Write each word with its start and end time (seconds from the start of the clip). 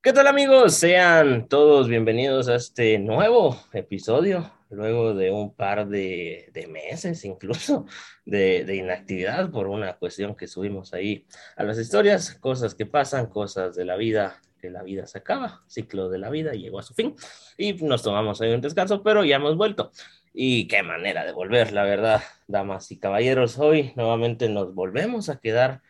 ¿Qué 0.00 0.12
tal 0.12 0.28
amigos? 0.28 0.74
Sean 0.74 1.48
todos 1.48 1.88
bienvenidos 1.88 2.48
a 2.48 2.54
este 2.54 3.00
nuevo 3.00 3.60
episodio, 3.72 4.48
luego 4.70 5.12
de 5.12 5.32
un 5.32 5.52
par 5.52 5.88
de, 5.88 6.50
de 6.54 6.68
meses 6.68 7.24
incluso 7.24 7.84
de, 8.24 8.64
de, 8.64 8.76
inactividad 8.76 9.50
por 9.50 9.66
una 9.66 9.94
cuestión 9.94 10.36
que 10.36 10.46
subimos 10.46 10.94
ahí 10.94 11.26
a 11.56 11.64
las 11.64 11.80
historias, 11.80 12.36
cosas 12.36 12.76
que 12.76 12.86
pasan, 12.86 13.26
cosas 13.26 13.74
de 13.74 13.84
la 13.84 13.96
vida, 13.96 14.40
que 14.60 14.70
la 14.70 14.84
vida 14.84 15.04
se 15.08 15.18
acaba, 15.18 15.64
ciclo 15.66 16.08
de 16.08 16.18
la 16.18 16.30
vida 16.30 16.52
llegó 16.52 16.78
a 16.78 16.84
su 16.84 16.94
fin 16.94 17.16
y 17.56 17.72
nos 17.72 18.04
tomamos 18.04 18.40
ahí 18.40 18.52
un 18.52 18.60
descanso, 18.60 19.02
pero 19.02 19.24
ya 19.24 19.36
hemos 19.36 19.56
vuelto. 19.56 19.90
Y 20.32 20.68
qué 20.68 20.84
manera 20.84 21.24
de 21.24 21.32
volver, 21.32 21.72
la 21.72 21.82
verdad, 21.82 22.22
damas 22.46 22.92
y 22.92 23.00
caballeros, 23.00 23.58
hoy 23.58 23.92
nuevamente 23.96 24.48
nos 24.48 24.74
volvemos 24.74 25.28
a 25.28 25.40
quedar 25.40 25.82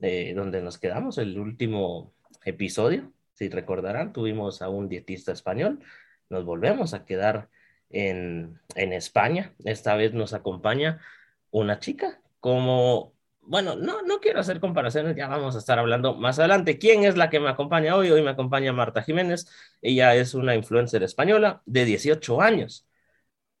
eh, 0.00 0.34
donde 0.36 0.62
nos 0.62 0.78
quedamos 0.78 1.18
el 1.18 1.36
último 1.40 2.14
episodio 2.44 3.12
si 3.36 3.48
recordarán, 3.48 4.12
tuvimos 4.12 4.62
a 4.62 4.68
un 4.68 4.88
dietista 4.88 5.32
español, 5.32 5.80
nos 6.30 6.44
volvemos 6.44 6.94
a 6.94 7.04
quedar 7.04 7.48
en, 7.90 8.60
en 8.74 8.92
España, 8.92 9.54
esta 9.64 9.94
vez 9.96 10.12
nos 10.14 10.34
acompaña 10.34 11.00
una 11.50 11.78
chica 11.78 12.20
como 12.40 13.16
bueno, 13.46 13.76
no, 13.76 14.02
no 14.02 14.20
quiero 14.20 14.40
hacer 14.40 14.60
comparaciones, 14.60 15.16
ya 15.16 15.28
vamos 15.28 15.54
a 15.54 15.58
estar 15.58 15.78
hablando 15.78 16.14
más 16.14 16.38
adelante. 16.38 16.78
¿Quién 16.78 17.04
es 17.04 17.16
la 17.16 17.30
que 17.30 17.40
me 17.40 17.48
acompaña 17.48 17.94
hoy? 17.96 18.10
Hoy 18.10 18.22
me 18.22 18.30
acompaña 18.30 18.72
Marta 18.72 19.02
Jiménez. 19.02 19.46
Ella 19.82 20.14
es 20.16 20.34
una 20.34 20.54
influencer 20.56 21.02
española 21.04 21.62
de 21.64 21.84
18 21.84 22.40
años. 22.42 22.88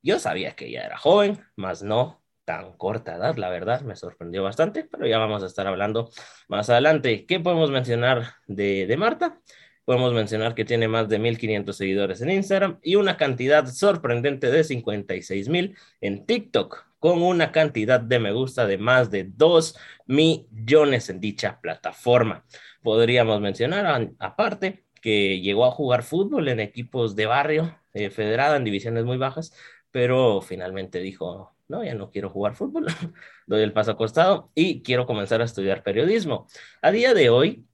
Yo 0.02 0.18
sabía 0.18 0.56
que 0.56 0.66
ella 0.66 0.86
era 0.86 0.98
joven, 0.98 1.44
más 1.56 1.82
no 1.82 2.22
tan 2.44 2.76
corta 2.76 3.16
edad, 3.16 3.36
la 3.36 3.50
verdad, 3.50 3.80
me 3.82 3.96
sorprendió 3.96 4.44
bastante, 4.44 4.84
pero 4.84 5.06
ya 5.06 5.18
vamos 5.18 5.42
a 5.42 5.46
estar 5.46 5.66
hablando 5.66 6.10
más 6.48 6.70
adelante. 6.70 7.26
¿Qué 7.26 7.40
podemos 7.40 7.70
mencionar 7.70 8.34
de, 8.46 8.86
de 8.86 8.96
Marta? 8.96 9.40
Podemos 9.86 10.12
mencionar 10.12 10.56
que 10.56 10.64
tiene 10.64 10.88
más 10.88 11.08
de 11.08 11.20
1.500 11.20 11.72
seguidores 11.72 12.20
en 12.20 12.30
Instagram 12.30 12.80
y 12.82 12.96
una 12.96 13.16
cantidad 13.16 13.64
sorprendente 13.66 14.50
de 14.50 14.62
56.000 14.62 15.76
en 16.00 16.26
TikTok, 16.26 16.86
con 16.98 17.22
una 17.22 17.52
cantidad 17.52 18.00
de 18.00 18.18
me 18.18 18.32
gusta 18.32 18.66
de 18.66 18.78
más 18.78 19.12
de 19.12 19.30
2 19.36 19.78
millones 20.06 21.08
en 21.08 21.20
dicha 21.20 21.60
plataforma. 21.60 22.44
Podríamos 22.82 23.40
mencionar, 23.40 24.10
aparte, 24.18 24.84
que 25.00 25.40
llegó 25.40 25.64
a 25.66 25.70
jugar 25.70 26.02
fútbol 26.02 26.48
en 26.48 26.58
equipos 26.58 27.14
de 27.14 27.26
barrio, 27.26 27.78
eh, 27.94 28.10
federada 28.10 28.56
en 28.56 28.64
divisiones 28.64 29.04
muy 29.04 29.18
bajas, 29.18 29.52
pero 29.92 30.40
finalmente 30.40 30.98
dijo, 30.98 31.54
no, 31.68 31.84
ya 31.84 31.94
no 31.94 32.10
quiero 32.10 32.28
jugar 32.30 32.56
fútbol, 32.56 32.86
doy 33.46 33.62
el 33.62 33.72
paso 33.72 33.92
acostado 33.92 34.50
y 34.52 34.82
quiero 34.82 35.06
comenzar 35.06 35.42
a 35.42 35.44
estudiar 35.44 35.84
periodismo. 35.84 36.48
A 36.82 36.90
día 36.90 37.14
de 37.14 37.30
hoy, 37.30 37.64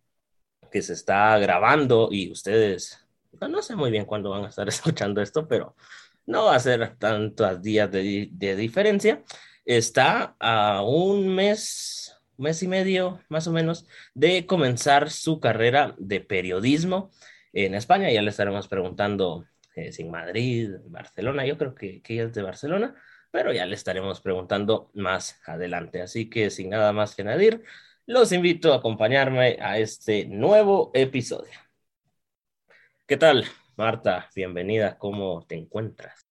que 0.72 0.82
se 0.82 0.94
está 0.94 1.38
grabando 1.38 2.08
y 2.10 2.32
ustedes, 2.32 3.06
no, 3.40 3.62
sé 3.62 3.76
muy 3.76 3.90
bien 3.90 4.06
cuándo 4.06 4.30
van 4.30 4.44
a 4.44 4.48
estar 4.48 4.68
escuchando 4.68 5.22
esto, 5.22 5.46
pero 5.46 5.76
no 6.26 6.46
va 6.46 6.56
a 6.56 6.60
ser 6.60 6.96
tantos 6.96 7.62
días 7.62 7.90
de, 7.90 8.28
de 8.32 8.56
diferencia, 8.56 9.22
está 9.64 10.36
a 10.40 10.82
un 10.82 11.34
mes, 11.34 12.16
mes 12.36 12.62
y 12.62 12.68
medio 12.68 13.20
más 13.28 13.46
o 13.46 13.52
menos 13.52 13.86
de 14.14 14.46
comenzar 14.46 15.10
su 15.10 15.38
carrera 15.40 15.94
de 15.98 16.20
periodismo 16.20 17.10
en 17.52 17.74
España. 17.74 18.10
Ya 18.10 18.22
le 18.22 18.30
estaremos 18.30 18.68
preguntando 18.68 19.46
eh, 19.74 19.92
si 19.92 20.02
en 20.02 20.10
Madrid, 20.10 20.70
Barcelona, 20.86 21.46
yo 21.46 21.56
creo 21.58 21.74
que, 21.74 22.02
que 22.02 22.14
ella 22.14 22.24
es 22.24 22.34
de 22.34 22.42
Barcelona, 22.42 22.94
pero 23.30 23.52
ya 23.52 23.66
le 23.66 23.74
estaremos 23.74 24.20
preguntando 24.20 24.90
más 24.94 25.40
adelante. 25.46 26.02
Así 26.02 26.28
que 26.28 26.50
sin 26.50 26.70
nada 26.70 26.92
más 26.92 27.14
que 27.14 27.22
añadir, 27.22 27.62
los 28.12 28.30
invito 28.30 28.74
a 28.74 28.76
acompañarme 28.76 29.56
a 29.58 29.78
este 29.78 30.26
nuevo 30.26 30.90
episodio. 30.92 31.58
¿Qué 33.06 33.16
tal, 33.16 33.46
Marta? 33.74 34.28
Bienvenida, 34.36 34.98
¿cómo 34.98 35.46
te 35.46 35.56
encuentras? 35.56 36.28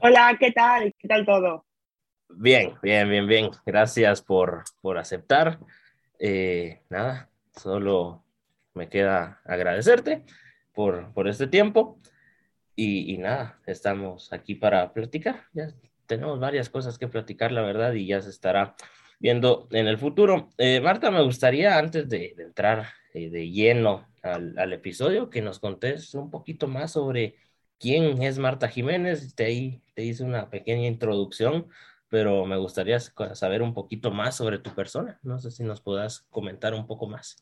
Hola, 0.00 0.34
¿qué 0.40 0.50
tal? 0.50 0.94
¿Qué 0.98 1.08
tal 1.08 1.26
todo? 1.26 1.66
Bien, 2.30 2.74
bien, 2.82 3.10
bien, 3.10 3.26
bien. 3.26 3.50
Gracias 3.66 4.22
por, 4.22 4.64
por 4.80 4.96
aceptar. 4.96 5.58
Eh, 6.18 6.80
nada, 6.88 7.28
solo 7.54 8.24
me 8.72 8.88
queda 8.88 9.42
agradecerte 9.44 10.24
por, 10.72 11.12
por 11.12 11.28
este 11.28 11.46
tiempo. 11.46 12.00
Y, 12.74 13.12
y, 13.12 13.18
nada, 13.18 13.60
estamos 13.66 14.32
aquí 14.32 14.54
para 14.54 14.90
platicar. 14.94 15.44
Ya 15.52 15.68
tenemos 16.06 16.40
varias 16.40 16.70
cosas 16.70 16.98
que 16.98 17.08
platicar, 17.08 17.52
la 17.52 17.60
verdad, 17.60 17.92
y 17.92 18.06
ya 18.06 18.22
se 18.22 18.30
estará 18.30 18.74
viendo 19.20 19.68
en 19.70 19.86
el 19.86 19.98
futuro. 19.98 20.48
Eh, 20.58 20.80
Marta, 20.80 21.10
me 21.10 21.22
gustaría, 21.22 21.78
antes 21.78 22.08
de, 22.08 22.34
de 22.36 22.42
entrar 22.42 22.86
eh, 23.14 23.30
de 23.30 23.50
lleno 23.50 24.06
al, 24.22 24.58
al, 24.58 24.72
episodio, 24.72 25.30
que 25.30 25.42
nos 25.42 25.60
contes 25.60 26.14
un 26.14 26.30
poquito 26.30 26.66
más 26.66 26.92
sobre 26.92 27.36
quién 27.78 28.22
es 28.22 28.38
Marta 28.38 28.66
Jiménez. 28.68 29.34
Te, 29.36 29.44
ahí, 29.44 29.82
te 29.94 30.02
hice 30.04 30.24
una 30.24 30.50
pequeña 30.50 30.88
introducción, 30.88 31.68
pero 32.08 32.46
me 32.46 32.56
gustaría 32.56 32.98
saber 32.98 33.62
un 33.62 33.74
poquito 33.74 34.10
más 34.10 34.36
sobre 34.36 34.58
tu 34.58 34.70
persona. 34.70 35.20
No 35.22 35.38
sé 35.38 35.50
si 35.50 35.62
nos 35.62 35.80
puedas 35.80 36.22
comentar 36.30 36.74
un 36.74 36.86
poco 36.86 37.06
más. 37.06 37.36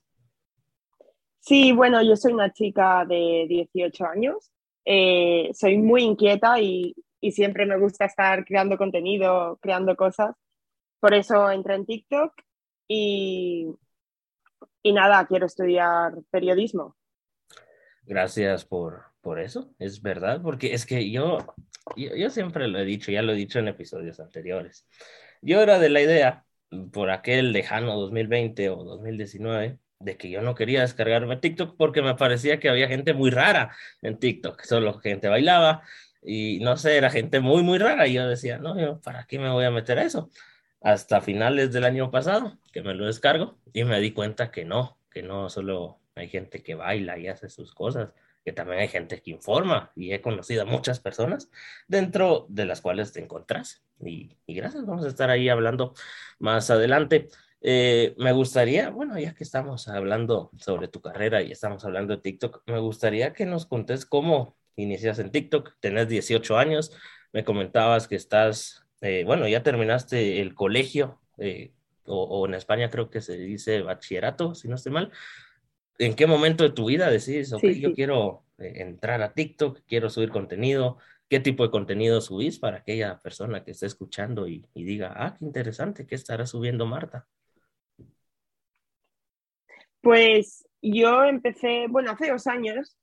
Sí, 1.38 1.72
bueno, 1.72 2.02
yo 2.02 2.16
soy 2.16 2.32
una 2.32 2.52
chica 2.52 3.06
de 3.06 3.46
18 3.48 4.04
años. 4.04 4.50
Eh, 4.84 5.50
soy 5.54 5.78
muy 5.78 6.02
inquieta 6.02 6.60
y, 6.60 6.94
y 7.20 7.32
siempre 7.32 7.66
me 7.66 7.78
gusta 7.78 8.04
estar 8.04 8.44
creando 8.44 8.76
contenido, 8.76 9.58
creando 9.62 9.96
cosas. 9.96 10.34
Por 11.00 11.14
eso 11.14 11.50
entré 11.50 11.74
en 11.74 11.86
TikTok 11.86 12.32
y, 12.88 13.68
y 14.82 14.92
nada, 14.92 15.26
quiero 15.26 15.46
estudiar 15.46 16.14
periodismo. 16.30 16.96
Gracias 18.02 18.64
por, 18.64 19.02
por 19.20 19.38
eso, 19.38 19.74
es 19.78 20.00
verdad, 20.00 20.40
porque 20.42 20.72
es 20.72 20.86
que 20.86 21.10
yo, 21.10 21.38
yo, 21.96 22.16
yo, 22.16 22.30
siempre 22.30 22.66
lo 22.68 22.78
he 22.78 22.84
dicho, 22.84 23.12
ya 23.12 23.22
lo 23.22 23.32
he 23.32 23.36
dicho 23.36 23.58
en 23.58 23.68
episodios 23.68 24.18
anteriores. 24.18 24.86
Yo 25.42 25.60
era 25.60 25.78
de 25.78 25.90
la 25.90 26.00
idea, 26.00 26.46
por 26.92 27.10
aquel 27.10 27.52
lejano 27.52 27.98
2020 28.00 28.70
o 28.70 28.84
2019, 28.84 29.78
de 30.00 30.16
que 30.16 30.30
yo 30.30 30.42
no 30.42 30.54
quería 30.54 30.82
descargarme 30.82 31.36
TikTok 31.36 31.76
porque 31.76 32.02
me 32.02 32.14
parecía 32.14 32.60
que 32.60 32.68
había 32.68 32.88
gente 32.88 33.14
muy 33.14 33.30
rara 33.30 33.74
en 34.02 34.18
TikTok, 34.18 34.62
solo 34.62 34.98
gente 35.00 35.28
bailaba, 35.28 35.82
y 36.22 36.60
no 36.60 36.76
sé, 36.76 36.96
era 36.96 37.10
gente 37.10 37.40
muy, 37.40 37.62
muy 37.62 37.78
rara. 37.78 38.06
Y 38.06 38.14
yo 38.14 38.28
decía, 38.28 38.58
no, 38.58 38.78
yo, 38.80 39.00
¿para 39.00 39.26
qué 39.26 39.38
me 39.38 39.50
voy 39.50 39.64
a 39.64 39.70
meter 39.70 39.98
a 39.98 40.04
eso? 40.04 40.30
Hasta 40.80 41.20
finales 41.20 41.72
del 41.72 41.84
año 41.84 42.10
pasado, 42.10 42.58
que 42.72 42.82
me 42.82 42.94
lo 42.94 43.06
descargo 43.06 43.58
y 43.72 43.84
me 43.84 44.00
di 44.00 44.12
cuenta 44.12 44.50
que 44.50 44.64
no, 44.64 44.98
que 45.10 45.22
no 45.22 45.50
solo 45.50 46.00
hay 46.14 46.28
gente 46.28 46.62
que 46.62 46.74
baila 46.74 47.18
y 47.18 47.28
hace 47.28 47.48
sus 47.48 47.74
cosas, 47.74 48.12
que 48.44 48.52
también 48.52 48.80
hay 48.80 48.88
gente 48.88 49.20
que 49.20 49.30
informa 49.30 49.92
y 49.94 50.12
he 50.12 50.20
conocido 50.20 50.62
a 50.62 50.64
muchas 50.64 51.00
personas 51.00 51.50
dentro 51.86 52.46
de 52.48 52.64
las 52.64 52.80
cuales 52.80 53.12
te 53.12 53.20
encontrás. 53.20 53.82
Y, 54.00 54.36
gracias, 54.46 54.86
vamos 54.86 55.04
a 55.04 55.08
estar 55.08 55.30
ahí 55.30 55.48
hablando 55.48 55.94
más 56.38 56.70
adelante. 56.70 57.28
Eh, 57.60 58.14
me 58.18 58.32
gustaría, 58.32 58.90
bueno, 58.90 59.18
ya 59.18 59.34
que 59.34 59.44
estamos 59.44 59.88
hablando 59.88 60.50
sobre 60.58 60.88
tu 60.88 61.00
carrera 61.00 61.42
y 61.42 61.52
estamos 61.52 61.84
hablando 61.84 62.16
de 62.16 62.22
TikTok, 62.22 62.62
me 62.66 62.78
gustaría 62.78 63.32
que 63.32 63.46
nos 63.46 63.66
contes 63.66 64.06
cómo 64.06 64.56
inicias 64.76 65.18
en 65.18 65.30
TikTok, 65.30 65.74
tenés 65.80 66.08
18 66.08 66.56
años, 66.56 66.92
me 67.32 67.44
comentabas 67.44 68.08
que 68.08 68.16
estás, 68.16 68.86
eh, 69.00 69.24
bueno, 69.24 69.46
ya 69.48 69.62
terminaste 69.62 70.40
el 70.40 70.54
colegio, 70.54 71.20
eh, 71.38 71.72
o, 72.04 72.22
o, 72.22 72.46
en 72.46 72.54
España 72.54 72.90
creo 72.90 73.10
que 73.10 73.20
se 73.20 73.36
dice 73.36 73.82
bachillerato, 73.82 74.54
si 74.54 74.68
no 74.68 74.76
estoy 74.76 74.92
mal. 74.92 75.12
¿En 75.98 76.14
qué 76.14 76.26
momento 76.26 76.64
de 76.64 76.70
tu 76.70 76.86
vida 76.86 77.10
decís, 77.10 77.52
ok, 77.52 77.60
sí, 77.60 77.74
sí. 77.74 77.80
yo 77.80 77.92
quiero 77.94 78.44
eh, 78.58 78.74
entrar 78.76 79.22
a 79.22 79.34
TikTok, 79.34 79.80
quiero 79.86 80.10
subir 80.10 80.30
contenido? 80.30 80.98
¿Qué 81.28 81.40
tipo 81.40 81.64
de 81.64 81.70
contenido 81.70 82.20
subís 82.20 82.58
para 82.58 82.78
aquella 82.78 83.18
persona 83.18 83.64
que 83.64 83.72
esté 83.72 83.86
escuchando 83.86 84.48
y, 84.48 84.64
y 84.74 84.84
diga, 84.84 85.12
ah, 85.16 85.36
qué 85.38 85.44
interesante, 85.44 86.06
¿qué 86.06 86.14
estará 86.14 86.46
subiendo 86.46 86.86
Marta? 86.86 87.26
Pues 90.00 90.66
yo 90.80 91.24
empecé, 91.24 91.86
bueno, 91.88 92.12
hace 92.12 92.30
dos 92.30 92.46
años 92.46 92.96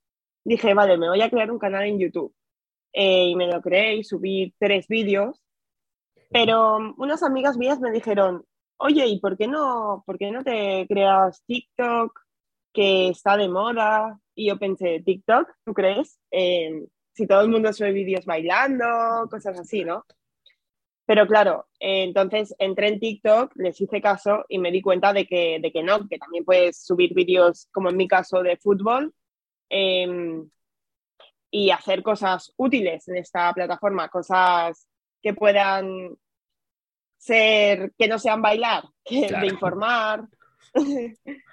dije, 0.46 0.74
vale, 0.74 0.96
me 0.96 1.08
voy 1.08 1.20
a 1.20 1.30
crear 1.30 1.50
un 1.50 1.58
canal 1.58 1.84
en 1.84 1.98
YouTube. 1.98 2.34
Eh, 2.92 3.28
y 3.28 3.36
me 3.36 3.46
lo 3.46 3.60
creé 3.60 3.96
y 3.96 4.04
subí 4.04 4.54
tres 4.58 4.88
vídeos. 4.88 5.42
Pero 6.36 6.94
unas 6.98 7.22
amigas 7.22 7.56
mías 7.56 7.80
me 7.80 7.90
dijeron, 7.90 8.44
oye, 8.76 9.06
¿y 9.06 9.18
por 9.20 9.38
qué 9.38 9.48
no, 9.48 10.02
por 10.04 10.18
qué 10.18 10.30
no 10.30 10.44
te 10.44 10.84
creas 10.86 11.42
TikTok, 11.46 12.12
que 12.74 13.08
está 13.08 13.38
de 13.38 13.48
moda? 13.48 14.20
Y 14.34 14.48
yo 14.48 14.58
pensé, 14.58 15.00
¿TikTok? 15.00 15.48
¿Tú 15.64 15.72
crees? 15.72 16.20
Eh, 16.30 16.88
si 17.14 17.26
todo 17.26 17.40
el 17.40 17.48
mundo 17.48 17.72
sube 17.72 17.90
vídeos 17.92 18.26
bailando, 18.26 18.84
cosas 19.30 19.58
así, 19.58 19.82
¿no? 19.82 20.04
Pero 21.06 21.26
claro, 21.26 21.68
entonces 21.78 22.54
entré 22.58 22.88
en 22.88 23.00
TikTok, 23.00 23.52
les 23.54 23.80
hice 23.80 24.02
caso 24.02 24.44
y 24.50 24.58
me 24.58 24.70
di 24.70 24.82
cuenta 24.82 25.14
de 25.14 25.26
que, 25.26 25.58
de 25.58 25.72
que 25.72 25.82
no, 25.82 26.06
que 26.06 26.18
también 26.18 26.44
puedes 26.44 26.84
subir 26.84 27.14
vídeos, 27.14 27.66
como 27.72 27.88
en 27.88 27.96
mi 27.96 28.06
caso, 28.06 28.42
de 28.42 28.58
fútbol, 28.58 29.14
eh, 29.70 30.42
y 31.50 31.70
hacer 31.70 32.02
cosas 32.02 32.52
útiles 32.58 33.08
en 33.08 33.16
esta 33.16 33.50
plataforma, 33.54 34.10
cosas 34.10 34.86
que 35.22 35.32
puedan 35.32 36.14
ser, 37.26 37.92
que 37.98 38.08
no 38.08 38.18
sean 38.18 38.40
bailar, 38.40 38.84
que, 39.04 39.26
claro. 39.26 39.46
de 39.46 39.52
informar. 39.52 40.28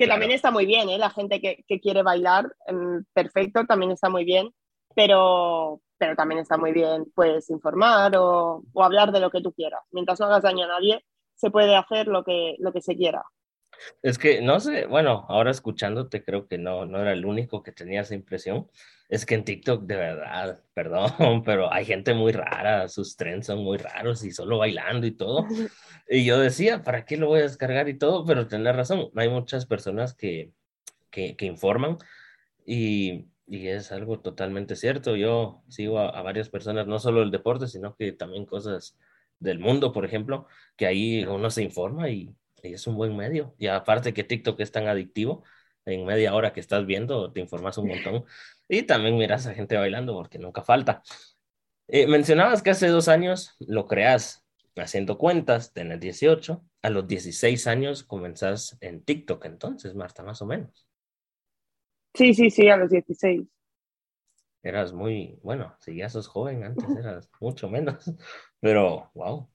Que 0.00 0.06
también 0.06 0.30
está 0.30 0.52
muy 0.52 0.64
bien, 0.64 0.88
¿eh? 0.90 0.96
La 0.96 1.10
gente 1.10 1.40
que, 1.40 1.64
que 1.66 1.80
quiere 1.80 2.04
bailar, 2.04 2.54
em, 2.66 3.04
perfecto, 3.12 3.66
también 3.66 3.90
está 3.90 4.08
muy 4.08 4.24
bien, 4.24 4.48
pero, 4.94 5.80
pero 5.98 6.14
también 6.14 6.38
está 6.38 6.56
muy 6.56 6.70
bien, 6.70 7.10
pues, 7.16 7.50
informar 7.50 8.16
o, 8.16 8.62
o, 8.72 8.84
hablar 8.84 9.10
de 9.10 9.18
lo 9.18 9.28
que 9.28 9.40
tú 9.40 9.52
quieras. 9.52 9.80
Mientras 9.90 10.20
no 10.20 10.26
hagas 10.26 10.44
daño 10.44 10.66
a 10.66 10.68
nadie, 10.68 11.04
se 11.34 11.50
puede 11.50 11.74
hacer 11.74 12.06
lo 12.06 12.22
que, 12.22 12.54
lo 12.60 12.72
que 12.72 12.80
se 12.80 12.94
quiera. 12.94 13.24
Es 14.00 14.18
que, 14.18 14.40
no 14.40 14.60
sé, 14.60 14.86
bueno, 14.86 15.26
ahora 15.28 15.50
escuchándote 15.50 16.24
creo 16.24 16.46
que 16.46 16.58
no, 16.58 16.86
no 16.86 17.00
era 17.00 17.12
el 17.12 17.24
único 17.24 17.64
que 17.64 17.72
tenía 17.72 18.02
esa 18.02 18.14
impresión. 18.14 18.70
Es 19.08 19.24
que 19.24 19.34
en 19.34 19.44
TikTok, 19.44 19.84
de 19.84 19.96
verdad, 19.96 20.62
perdón, 20.74 21.42
pero 21.44 21.72
hay 21.72 21.84
gente 21.84 22.14
muy 22.14 22.32
rara, 22.32 22.88
sus 22.88 23.16
trends 23.16 23.46
son 23.46 23.64
muy 23.64 23.78
raros 23.78 24.22
y 24.24 24.32
solo 24.32 24.58
bailando 24.58 25.06
y 25.06 25.12
todo. 25.12 25.46
Y 26.10 26.24
yo 26.24 26.38
decía, 26.38 26.82
¿para 26.82 27.04
qué 27.04 27.18
lo 27.18 27.26
voy 27.26 27.40
a 27.40 27.42
descargar 27.42 27.86
y 27.90 27.98
todo? 27.98 28.24
Pero 28.24 28.48
tenés 28.48 28.74
razón, 28.74 29.10
hay 29.14 29.28
muchas 29.28 29.66
personas 29.66 30.14
que, 30.14 30.52
que, 31.10 31.36
que 31.36 31.44
informan 31.44 31.98
y, 32.64 33.26
y, 33.46 33.68
es 33.68 33.92
algo 33.92 34.20
totalmente 34.20 34.76
cierto. 34.76 35.16
Yo 35.16 35.62
sigo 35.68 35.98
a, 35.98 36.08
a, 36.08 36.22
varias 36.22 36.48
personas, 36.48 36.86
no 36.86 36.98
solo 36.98 37.22
el 37.22 37.30
deporte, 37.30 37.66
sino 37.66 37.94
que 37.96 38.12
también 38.12 38.46
cosas 38.46 38.96
del 39.38 39.58
mundo, 39.58 39.92
por 39.92 40.06
ejemplo, 40.06 40.46
que 40.76 40.86
ahí 40.86 41.24
uno 41.24 41.50
se 41.50 41.62
informa 41.62 42.08
y, 42.10 42.34
y 42.62 42.74
es 42.74 42.86
un 42.86 42.96
buen 42.96 43.16
medio. 43.16 43.54
Y 43.58 43.66
aparte 43.68 44.14
que 44.14 44.24
TikTok 44.24 44.60
es 44.60 44.72
tan 44.72 44.88
adictivo, 44.88 45.44
en 45.84 46.04
media 46.04 46.34
hora 46.34 46.52
que 46.52 46.60
estás 46.60 46.86
viendo 46.86 47.32
te 47.32 47.40
informas 47.40 47.78
un 47.78 47.88
montón. 47.88 48.24
Y 48.68 48.82
también 48.82 49.16
miras 49.16 49.46
a 49.46 49.54
gente 49.54 49.76
bailando 49.76 50.14
porque 50.14 50.38
nunca 50.38 50.62
falta. 50.62 51.02
Eh, 51.88 52.06
mencionabas 52.06 52.62
que 52.62 52.70
hace 52.70 52.88
dos 52.88 53.08
años 53.08 53.56
lo 53.60 53.86
creas 53.86 54.44
haciendo 54.76 55.18
cuentas, 55.18 55.72
tenés 55.72 56.00
18, 56.00 56.64
a 56.82 56.90
los 56.90 57.06
16 57.08 57.66
años 57.66 58.04
comenzás 58.04 58.76
en 58.80 59.02
TikTok 59.02 59.44
entonces, 59.46 59.94
Marta, 59.94 60.22
más 60.22 60.42
o 60.42 60.46
menos. 60.46 60.86
Sí, 62.14 62.34
sí, 62.34 62.50
sí, 62.50 62.68
a 62.68 62.76
los 62.76 62.90
16. 62.90 63.46
Eras 64.62 64.92
muy, 64.92 65.38
bueno, 65.42 65.76
si 65.80 65.96
ya 65.96 66.08
sos 66.08 66.26
joven, 66.26 66.64
antes 66.64 66.88
eras 66.96 67.30
mucho 67.40 67.68
menos, 67.68 68.12
pero 68.60 69.10
wow. 69.14 69.48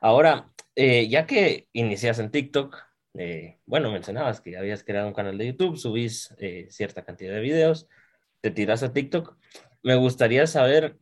Ahora, 0.00 0.52
eh, 0.74 1.08
ya 1.08 1.26
que 1.26 1.68
inicias 1.72 2.18
en 2.18 2.30
TikTok, 2.30 2.76
eh, 3.14 3.58
bueno, 3.66 3.90
mencionabas 3.90 4.40
que 4.40 4.56
habías 4.56 4.84
creado 4.84 5.08
un 5.08 5.14
canal 5.14 5.38
de 5.38 5.46
YouTube, 5.46 5.76
subís 5.76 6.34
eh, 6.38 6.66
cierta 6.70 7.04
cantidad 7.04 7.34
de 7.34 7.40
videos, 7.40 7.88
te 8.40 8.50
tiras 8.50 8.82
a 8.82 8.92
TikTok. 8.92 9.36
Me 9.82 9.96
gustaría 9.96 10.46
saber, 10.46 10.98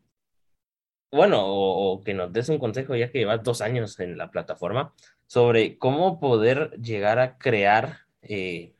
bueno, 1.10 1.42
o, 1.46 2.02
que 2.02 2.14
nos 2.14 2.32
des 2.32 2.48
un 2.48 2.58
consejo, 2.58 2.94
ya 2.96 3.10
que 3.10 3.18
llevas 3.18 3.42
dos 3.42 3.60
años 3.60 3.98
en 4.00 4.18
la 4.18 4.30
plataforma, 4.30 4.94
sobre 5.26 5.78
cómo 5.78 6.20
poder 6.20 6.70
llegar 6.80 7.18
a 7.18 7.38
crear 7.38 8.00
eh, 8.22 8.74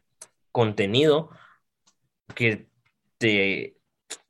contenido 0.53 1.31
que 2.35 2.69
te, 3.19 3.77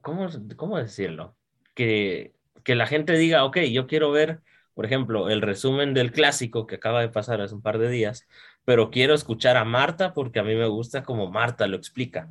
¿cómo, 0.03 0.29
cómo 0.57 0.79
decirlo? 0.79 1.37
Que, 1.75 2.35
que 2.65 2.75
la 2.75 2.87
gente 2.87 3.15
diga, 3.15 3.45
ok, 3.45 3.59
yo 3.73 3.87
quiero 3.87 4.11
ver, 4.13 4.41
por 4.75 4.87
ejemplo, 4.87 5.31
el 5.31 5.43
resumen 5.43 5.95
del 5.95 6.13
clásico 6.13 6.67
que 6.67 6.77
acaba 6.77 7.01
de 7.01 7.09
pasar 7.09 7.41
hace 7.41 7.55
un 7.55 7.63
par 7.63 7.79
de 7.79 7.89
días, 7.89 8.27
pero 8.65 8.91
quiero 8.91 9.15
escuchar 9.15 9.57
a 9.57 9.65
Marta 9.65 10.15
porque 10.15 10.41
a 10.41 10.45
mí 10.45 10.55
me 10.55 10.67
gusta 10.67 11.03
como 11.03 11.31
Marta 11.31 11.67
lo 11.67 11.77
explica. 11.77 12.29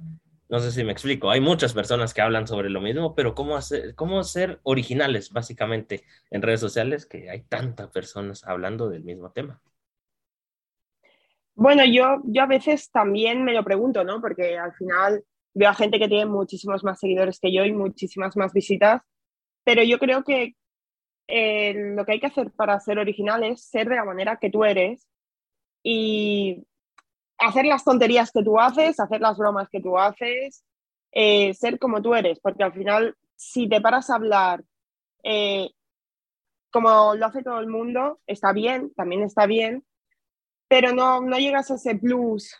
No 0.47 0.59
sé 0.59 0.71
si 0.71 0.83
me 0.83 0.91
explico. 0.91 1.31
Hay 1.31 1.41
muchas 1.41 1.73
personas 1.73 2.13
que 2.13 2.21
hablan 2.21 2.47
sobre 2.47 2.69
lo 2.69 2.79
mismo, 2.79 3.15
pero 3.15 3.33
¿cómo, 3.33 3.55
hacer, 3.55 3.95
cómo 3.95 4.23
ser 4.23 4.59
originales 4.63 5.31
básicamente 5.31 6.03
en 6.29 6.41
redes 6.43 6.59
sociales 6.59 7.05
que 7.05 7.29
hay 7.29 7.41
tantas 7.43 7.89
personas 7.89 8.43
hablando 8.43 8.89
del 8.89 9.03
mismo 9.03 9.31
tema? 9.31 9.61
Bueno, 11.55 11.83
yo, 11.85 12.21
yo 12.25 12.43
a 12.43 12.47
veces 12.47 12.91
también 12.91 13.43
me 13.43 13.53
lo 13.53 13.63
pregunto, 13.63 14.03
¿no? 14.03 14.21
Porque 14.21 14.57
al 14.57 14.73
final 14.73 15.23
veo 15.53 15.69
a 15.69 15.73
gente 15.73 15.97
que 15.97 16.09
tiene 16.09 16.25
muchísimos 16.25 16.83
más 16.83 16.99
seguidores 16.99 17.39
que 17.39 17.51
yo 17.51 17.65
y 17.65 17.71
muchísimas 17.71 18.35
más 18.37 18.53
visitas, 18.53 19.01
pero 19.63 19.81
yo 19.81 19.97
creo 19.97 20.23
que 20.23 20.55
eh, 21.27 21.73
lo 21.95 22.05
que 22.05 22.11
hay 22.11 22.19
que 22.19 22.27
hacer 22.27 22.51
para 22.51 22.79
ser 22.79 22.99
original 22.99 23.43
es 23.43 23.63
ser 23.65 23.89
de 23.89 23.95
la 23.95 24.05
manera 24.05 24.37
que 24.37 24.51
tú 24.51 24.63
eres 24.63 25.07
y 25.81 26.65
hacer 27.37 27.65
las 27.65 27.83
tonterías 27.83 28.31
que 28.31 28.43
tú 28.43 28.59
haces, 28.59 28.99
hacer 28.99 29.21
las 29.21 29.37
bromas 29.37 29.69
que 29.69 29.81
tú 29.81 29.97
haces, 29.97 30.63
eh, 31.11 31.53
ser 31.53 31.79
como 31.79 32.01
tú 32.01 32.13
eres, 32.13 32.39
porque 32.39 32.63
al 32.63 32.73
final, 32.73 33.15
si 33.35 33.67
te 33.69 33.81
paras 33.81 34.09
a 34.09 34.15
hablar 34.15 34.63
eh, 35.23 35.69
como 36.71 37.15
lo 37.15 37.25
hace 37.25 37.41
todo 37.41 37.59
el 37.59 37.67
mundo, 37.67 38.19
está 38.27 38.51
bien, 38.51 38.93
también 38.95 39.23
está 39.23 39.45
bien, 39.45 39.85
pero 40.67 40.93
no, 40.93 41.21
no 41.21 41.37
llegas 41.37 41.71
a 41.71 41.75
ese 41.75 41.95
plus 41.95 42.53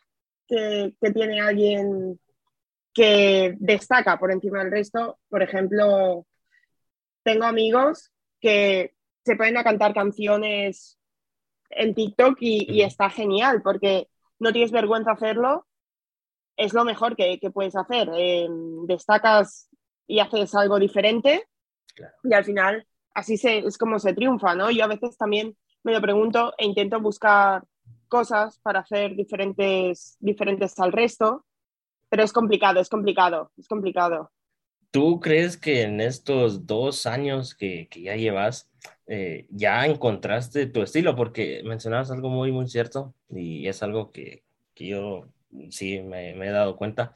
que, 0.48 0.96
que 1.02 1.12
tiene 1.12 1.42
alguien 1.42 2.20
que 2.94 3.56
destaca 3.60 4.18
por 4.18 4.32
encima 4.32 4.60
del 4.60 4.72
resto. 4.72 5.20
Por 5.28 5.44
ejemplo, 5.44 6.26
tengo 7.24 7.44
amigos 7.44 8.12
que 8.40 8.96
se 9.26 9.36
pueden 9.36 9.58
a 9.58 9.64
cantar 9.64 9.94
canciones 9.94 10.98
en 11.70 11.94
TikTok 11.94 12.38
y, 12.40 12.72
y, 12.72 12.84
está 12.84 13.10
genial 13.10 13.62
porque 13.62 14.08
no 14.40 14.52
tienes 14.52 14.72
vergüenza 14.72 15.12
hacerlo, 15.12 15.66
es 16.58 16.74
lo 16.74 16.86
mejor 16.86 17.16
que, 17.16 17.40
que 17.40 17.52
puedes 17.52 17.76
hacer. 17.76 18.10
Eh, 18.16 18.48
destacas 18.88 19.70
y 20.08 20.20
haces 20.20 20.54
algo 20.56 20.80
diferente 20.80 21.48
claro. 21.96 22.14
y 22.24 22.34
al 22.34 22.46
final 22.46 22.88
así 23.14 23.38
se, 23.38 23.60
es 23.60 23.78
como 23.78 24.00
se 24.00 24.14
triunfa, 24.14 24.56
¿no? 24.56 24.70
Yo 24.70 24.84
a 24.84 24.88
veces 24.88 25.18
también 25.18 25.58
me 25.84 25.94
lo 25.94 26.02
pregunto 26.02 26.54
e 26.58 26.66
intento 26.66 27.00
buscar 27.00 27.64
cosas 28.08 28.60
para 28.60 28.82
hacer 28.82 29.16
diferentes, 29.16 30.18
diferentes 30.20 30.78
al 30.80 30.92
resto, 30.92 31.46
pero 32.10 32.24
es 32.24 32.34
complicado, 32.34 32.80
es 32.80 32.90
complicado, 32.90 33.52
es 33.58 33.68
complicado. 33.68 34.32
¿Tú 34.96 35.20
crees 35.20 35.58
que 35.58 35.82
en 35.82 36.00
estos 36.00 36.68
dos 36.68 37.06
años 37.06 37.54
que, 37.54 37.90
que 37.92 38.04
ya 38.04 38.16
llevas, 38.16 38.72
eh, 39.08 39.46
ya 39.50 39.86
encontraste 39.86 40.68
tu 40.68 40.84
estilo? 40.84 41.18
Porque 41.18 41.62
mencionabas 41.66 42.12
algo 42.12 42.30
muy, 42.30 42.54
muy 42.54 42.70
cierto 42.70 43.14
y 43.30 43.68
es 43.68 43.84
algo 43.84 44.14
que, 44.14 44.46
que 44.74 44.88
yo 44.88 45.28
sí 45.70 46.00
me, 46.00 46.34
me, 46.36 46.48
he 46.48 46.52
dado 46.52 46.78
cuenta, 46.78 47.14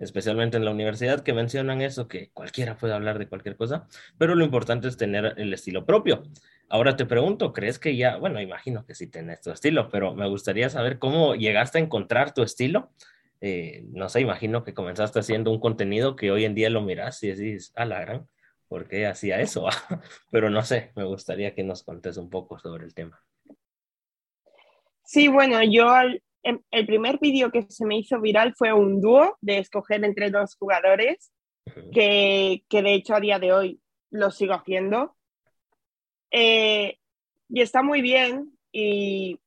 especialmente 0.00 0.56
en 0.56 0.64
la 0.64 0.72
universidad, 0.72 1.22
que 1.22 1.32
mencionan 1.32 1.82
eso, 1.82 2.08
que 2.08 2.30
cualquiera 2.32 2.76
puede 2.76 2.94
hablar 2.94 3.20
de 3.20 3.28
cualquier 3.28 3.54
cosa, 3.54 3.86
pero 4.18 4.34
lo 4.34 4.44
importante 4.44 4.88
es 4.88 4.96
tener 4.96 5.34
el 5.36 5.54
estilo 5.54 5.86
propio. 5.86 6.24
Ahora 6.68 6.96
te 6.96 7.06
pregunto, 7.06 7.52
¿crees 7.52 7.78
que 7.78 7.94
ya, 7.94 8.16
bueno, 8.16 8.40
imagino 8.40 8.84
que 8.84 8.96
sí 8.96 9.06
tenés 9.06 9.40
tu 9.40 9.52
estilo, 9.52 9.88
pero 9.88 10.16
me 10.16 10.28
gustaría 10.28 10.68
saber 10.68 10.98
cómo 10.98 11.36
llegaste 11.36 11.78
a 11.78 11.82
encontrar 11.82 12.34
tu 12.34 12.42
estilo? 12.42 12.90
Eh, 13.40 13.84
no 13.92 14.08
sé, 14.08 14.20
imagino 14.20 14.64
que 14.64 14.74
comenzaste 14.74 15.20
haciendo 15.20 15.50
un 15.50 15.60
contenido 15.60 16.16
que 16.16 16.30
hoy 16.30 16.44
en 16.44 16.54
día 16.54 16.70
lo 16.70 16.82
miras 16.82 17.22
y 17.22 17.28
decís, 17.28 17.72
a 17.74 17.84
la 17.86 18.00
gran, 18.00 18.28
¿por 18.68 18.86
qué 18.86 19.06
hacía 19.06 19.40
eso? 19.40 19.66
Pero 20.30 20.50
no 20.50 20.62
sé, 20.62 20.92
me 20.94 21.04
gustaría 21.04 21.54
que 21.54 21.64
nos 21.64 21.82
contes 21.82 22.16
un 22.16 22.28
poco 22.28 22.58
sobre 22.58 22.84
el 22.84 22.94
tema. 22.94 23.20
Sí, 25.04 25.28
bueno, 25.28 25.60
yo 25.64 25.88
el, 25.98 26.22
el 26.70 26.86
primer 26.86 27.18
vídeo 27.18 27.50
que 27.50 27.62
se 27.68 27.84
me 27.84 27.98
hizo 27.98 28.20
viral 28.20 28.54
fue 28.56 28.72
un 28.72 29.00
dúo 29.00 29.36
de 29.40 29.58
escoger 29.58 30.04
entre 30.04 30.30
dos 30.30 30.56
jugadores, 30.56 31.32
que, 31.92 32.64
que 32.68 32.82
de 32.82 32.94
hecho 32.94 33.14
a 33.14 33.20
día 33.20 33.38
de 33.38 33.52
hoy 33.52 33.80
lo 34.10 34.30
sigo 34.30 34.54
haciendo. 34.54 35.16
Eh, 36.30 36.98
y 37.48 37.60
está 37.60 37.82
muy 37.82 38.02
bien 38.02 38.56
y 38.72 39.38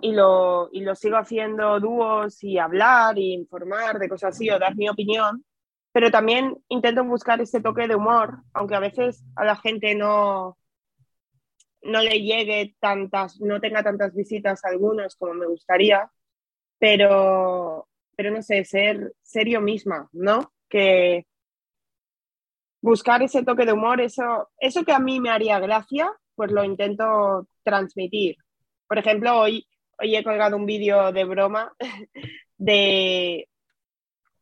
y 0.00 0.12
lo, 0.12 0.68
y 0.72 0.80
lo 0.80 0.94
sigo 0.94 1.16
haciendo 1.16 1.78
dúos 1.80 2.42
y 2.42 2.58
hablar 2.58 3.18
y 3.18 3.32
informar 3.32 3.98
de 3.98 4.08
cosas 4.08 4.34
así 4.34 4.50
o 4.50 4.58
dar 4.58 4.76
mi 4.76 4.88
opinión, 4.88 5.44
pero 5.92 6.10
también 6.10 6.56
intento 6.68 7.04
buscar 7.04 7.40
ese 7.40 7.60
toque 7.60 7.86
de 7.86 7.94
humor, 7.94 8.42
aunque 8.52 8.74
a 8.74 8.80
veces 8.80 9.24
a 9.36 9.44
la 9.44 9.56
gente 9.56 9.94
no, 9.94 10.58
no 11.82 12.02
le 12.02 12.20
llegue 12.20 12.74
tantas, 12.80 13.40
no 13.40 13.60
tenga 13.60 13.82
tantas 13.82 14.14
visitas 14.14 14.64
a 14.64 14.68
algunos 14.68 15.16
como 15.16 15.34
me 15.34 15.46
gustaría, 15.46 16.10
pero, 16.78 17.88
pero 18.16 18.30
no 18.30 18.42
sé, 18.42 18.64
ser, 18.64 19.14
ser 19.22 19.48
yo 19.48 19.60
misma, 19.60 20.08
¿no? 20.12 20.52
Que 20.68 21.26
buscar 22.82 23.22
ese 23.22 23.44
toque 23.44 23.64
de 23.64 23.72
humor, 23.72 24.00
eso, 24.00 24.50
eso 24.58 24.84
que 24.84 24.92
a 24.92 24.98
mí 24.98 25.20
me 25.20 25.30
haría 25.30 25.58
gracia, 25.60 26.10
pues 26.34 26.50
lo 26.50 26.64
intento 26.64 27.46
transmitir. 27.62 28.36
Por 28.86 28.98
ejemplo, 28.98 29.38
hoy 29.38 29.66
hoy 29.98 30.16
he 30.16 30.24
colgado 30.24 30.56
un 30.56 30.66
vídeo 30.66 31.12
de 31.12 31.24
broma 31.24 31.72
de 32.56 33.48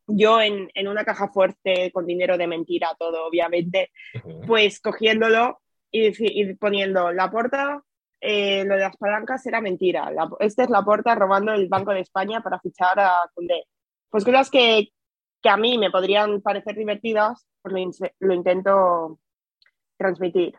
yo 0.07 0.41
en, 0.41 0.69
en, 0.75 0.89
una 0.89 1.05
caja 1.05 1.29
fuerte 1.29 1.91
con 1.93 2.07
dinero 2.07 2.37
de 2.37 2.47
mentira, 2.47 2.95
todo 2.99 3.27
obviamente, 3.27 3.93
pues 4.47 4.81
cogiéndolo 4.81 5.61
y, 5.91 6.13
y 6.19 6.55
poniendo 6.55 7.13
la 7.13 7.31
puerta, 7.31 7.83
eh, 8.21 8.65
lo 8.65 8.75
de 8.75 8.81
las 8.83 8.97
palancas 8.97 9.45
era 9.47 9.61
mentira. 9.61 10.11
La, 10.11 10.31
esta 10.41 10.63
es 10.63 10.71
la 10.71 10.85
puerta 10.85 11.15
robando 11.15 11.53
el 11.53 11.69
Banco 11.69 11.93
de 11.93 12.01
España 12.01 12.41
para 12.41 12.61
fichar 12.61 12.99
a 13.01 13.31
Condé. 13.35 13.65
Pues 14.11 14.25
cosas 14.25 14.51
que, 14.51 14.89
que 15.43 15.49
a 15.49 15.57
mí 15.57 15.79
me 15.79 15.91
podrían 15.91 16.41
parecer 16.41 16.77
divertidas, 16.77 17.47
pues 17.63 17.75
lo, 17.75 18.09
lo 18.21 18.35
intento 18.35 19.19
transmitir. 19.97 20.55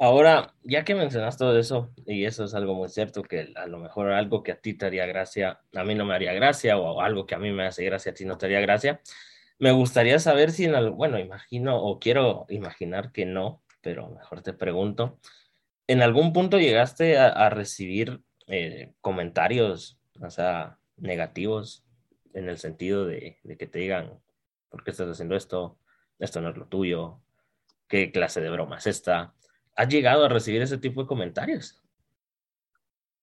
Ahora, 0.00 0.54
ya 0.62 0.84
que 0.84 0.94
mencionas 0.94 1.36
todo 1.36 1.58
eso, 1.58 1.90
y 2.06 2.24
eso 2.24 2.44
es 2.44 2.54
algo 2.54 2.74
muy 2.74 2.88
cierto, 2.88 3.22
que 3.24 3.52
a 3.56 3.66
lo 3.66 3.78
mejor 3.78 4.12
algo 4.12 4.44
que 4.44 4.52
a 4.52 4.60
ti 4.60 4.74
te 4.74 4.86
haría 4.86 5.06
gracia, 5.06 5.60
a 5.74 5.82
mí 5.84 5.96
no 5.96 6.04
me 6.04 6.14
haría 6.14 6.32
gracia, 6.34 6.78
o 6.78 7.00
algo 7.00 7.26
que 7.26 7.34
a 7.34 7.38
mí 7.40 7.50
me 7.50 7.66
hace 7.66 7.84
gracia, 7.84 8.12
a 8.12 8.14
ti 8.14 8.24
no 8.24 8.38
te 8.38 8.46
haría 8.46 8.60
gracia, 8.60 9.00
me 9.58 9.72
gustaría 9.72 10.20
saber 10.20 10.52
si 10.52 10.66
en 10.66 10.76
algo, 10.76 10.94
bueno, 10.96 11.18
imagino 11.18 11.82
o 11.82 11.98
quiero 11.98 12.46
imaginar 12.48 13.10
que 13.12 13.26
no, 13.26 13.64
pero 13.82 14.08
mejor 14.10 14.42
te 14.42 14.52
pregunto, 14.52 15.18
¿en 15.88 16.02
algún 16.02 16.32
punto 16.32 16.58
llegaste 16.58 17.18
a, 17.18 17.50
recibir 17.50 18.22
eh, 18.46 18.94
comentarios, 19.00 19.98
o 20.20 20.30
sea, 20.30 20.78
negativos, 20.96 21.84
en 22.34 22.48
el 22.48 22.58
sentido 22.58 23.06
de, 23.06 23.38
de 23.42 23.56
que 23.56 23.66
te 23.66 23.80
digan, 23.80 24.20
¿por 24.68 24.84
qué 24.84 24.92
estás 24.92 25.08
haciendo 25.08 25.36
esto? 25.36 25.78
Esto 26.20 26.40
no 26.40 26.50
es 26.50 26.56
lo 26.56 26.66
tuyo, 26.66 27.20
¿qué 27.88 28.12
clase 28.12 28.40
de 28.40 28.50
broma 28.50 28.78
es 28.78 28.86
esta? 28.86 29.34
¿Has 29.78 29.88
llegado 29.88 30.24
a 30.24 30.28
recibir 30.28 30.60
ese 30.60 30.76
tipo 30.76 31.02
de 31.02 31.06
comentarios? 31.06 31.80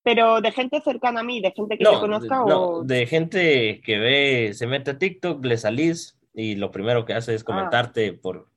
Pero 0.04 0.40
de 0.40 0.54
gente 0.54 0.80
cercana 0.80 1.20
a 1.20 1.24
mí, 1.24 1.42
de 1.42 1.52
gente 1.52 1.78
que 1.78 1.84
no, 1.84 2.00
conozca 2.00 2.46
o... 2.46 2.82
de 2.82 3.06
gente 3.06 3.82
que 3.82 4.00
ve, 4.00 4.54
se 4.54 4.66
mete 4.66 4.92
a 4.92 4.98
TikTok, 4.98 5.44
le 5.44 5.58
salís 5.58 6.18
y 6.34 6.56
lo 6.56 6.72
primero 6.72 7.04
que 7.04 7.14
hace 7.14 7.36
es 7.36 7.42
ah. 7.42 7.46
comentarte 7.46 8.14
por 8.14 8.48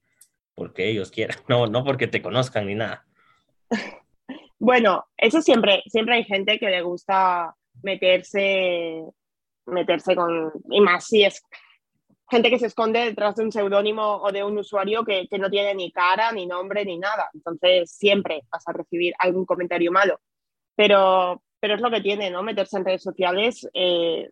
porque 0.55 0.89
ellos 0.89 1.11
quieran, 1.11 1.39
no, 1.49 1.67
no 1.67 1.83
porque 1.83 2.07
te 2.07 2.23
conozcan 2.23 2.67
ni 2.67 2.77
nada. 2.77 3.05
Bueno, 4.61 5.07
eso 5.17 5.41
siempre, 5.41 5.85
siempre 5.87 6.17
hay 6.17 6.25
gente 6.25 6.59
que 6.59 6.69
le 6.69 6.83
gusta 6.83 7.55
meterse, 7.85 9.05
meterse 9.67 10.17
con, 10.17 10.51
y 10.69 10.81
más 10.81 11.07
si 11.07 11.23
es 11.23 11.41
gente 12.31 12.51
que 12.51 12.59
se 12.59 12.67
esconde 12.67 13.01
detrás 13.01 13.37
de 13.37 13.45
un 13.45 13.53
seudónimo 13.53 14.17
o 14.17 14.31
de 14.33 14.45
un 14.45 14.59
usuario 14.59 15.05
que, 15.05 15.29
que, 15.29 15.39
no 15.39 15.49
tiene 15.51 15.75
ni 15.75 15.91
cara, 15.91 16.31
ni 16.33 16.47
nombre, 16.47 16.85
ni 16.85 16.99
nada. 16.99 17.31
Entonces 17.33 17.91
siempre 17.91 18.43
vas 18.51 18.67
a 18.69 18.73
recibir 18.73 19.15
algún 19.19 19.47
comentario 19.47 19.91
malo. 19.91 20.21
Pero, 20.77 21.43
pero 21.61 21.75
es 21.75 21.81
lo 21.81 21.91
que 21.91 22.01
tiene, 22.01 22.31
¿no? 22.31 22.43
Meterse 22.43 22.77
en 22.77 22.85
redes 22.85 23.03
sociales. 23.03 23.69
Eh, 23.73 24.31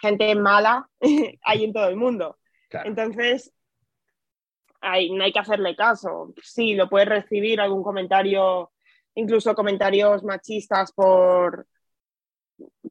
gente 0.00 0.34
mala 0.34 0.88
hay 1.42 1.64
en 1.64 1.72
todo 1.72 1.88
el 1.88 1.96
mundo. 1.96 2.38
Entonces, 2.84 3.52
hay, 4.80 5.10
no 5.10 5.24
hay 5.24 5.32
que 5.32 5.40
hacerle 5.40 5.74
caso. 5.74 6.32
Sí, 6.42 6.74
lo 6.74 6.88
puedes 6.88 7.08
recibir 7.08 7.60
algún 7.60 7.82
comentario, 7.82 8.70
incluso 9.14 9.54
comentarios 9.54 10.22
machistas 10.22 10.92
por 10.92 11.66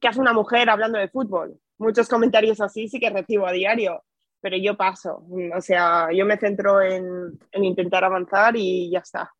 qué 0.00 0.08
hace 0.08 0.20
una 0.20 0.34
mujer 0.34 0.68
hablando 0.68 0.98
de 0.98 1.08
fútbol. 1.08 1.58
Muchos 1.78 2.08
comentarios 2.08 2.60
así 2.60 2.88
sí 2.88 3.00
que 3.00 3.08
recibo 3.08 3.46
a 3.46 3.52
diario 3.52 4.04
pero 4.40 4.56
yo 4.56 4.76
paso. 4.76 5.24
O 5.56 5.60
sea, 5.60 6.08
yo 6.12 6.24
me 6.24 6.38
centro 6.38 6.80
en, 6.82 7.38
intentar 7.52 8.04
avanzar 8.04 8.56
y 8.56 8.90
ya 8.90 9.00
está. 9.00 9.32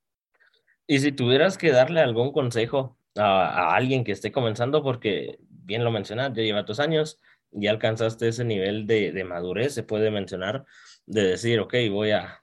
Y 0.87 0.99
si 0.99 1.13
tuvieras 1.13 1.57
que 1.57 1.71
darle 1.71 2.01
algún 2.01 2.33
consejo 2.33 2.99
a, 3.17 3.75
alguien 3.75 4.05
que 4.05 4.13
esté 4.13 4.33
comenzando, 4.33 4.83
porque 4.83 5.39
bien 5.49 5.85
lo 5.85 5.91
mencionas, 5.91 6.33
ya 6.35 6.43
lleva 6.43 6.65
tus 6.65 6.81
años, 6.81 7.21
ya 7.53 7.71
alcanzaste 7.71 8.29
ese 8.29 8.45
nivel 8.45 8.87
de, 8.87 9.25
madurez, 9.25 9.75
se 9.75 9.83
puede 9.83 10.11
mencionar, 10.11 10.65
de 11.07 11.23
decir, 11.23 11.61
ok, 11.61 11.75
voy 11.91 12.11
a, 12.11 12.43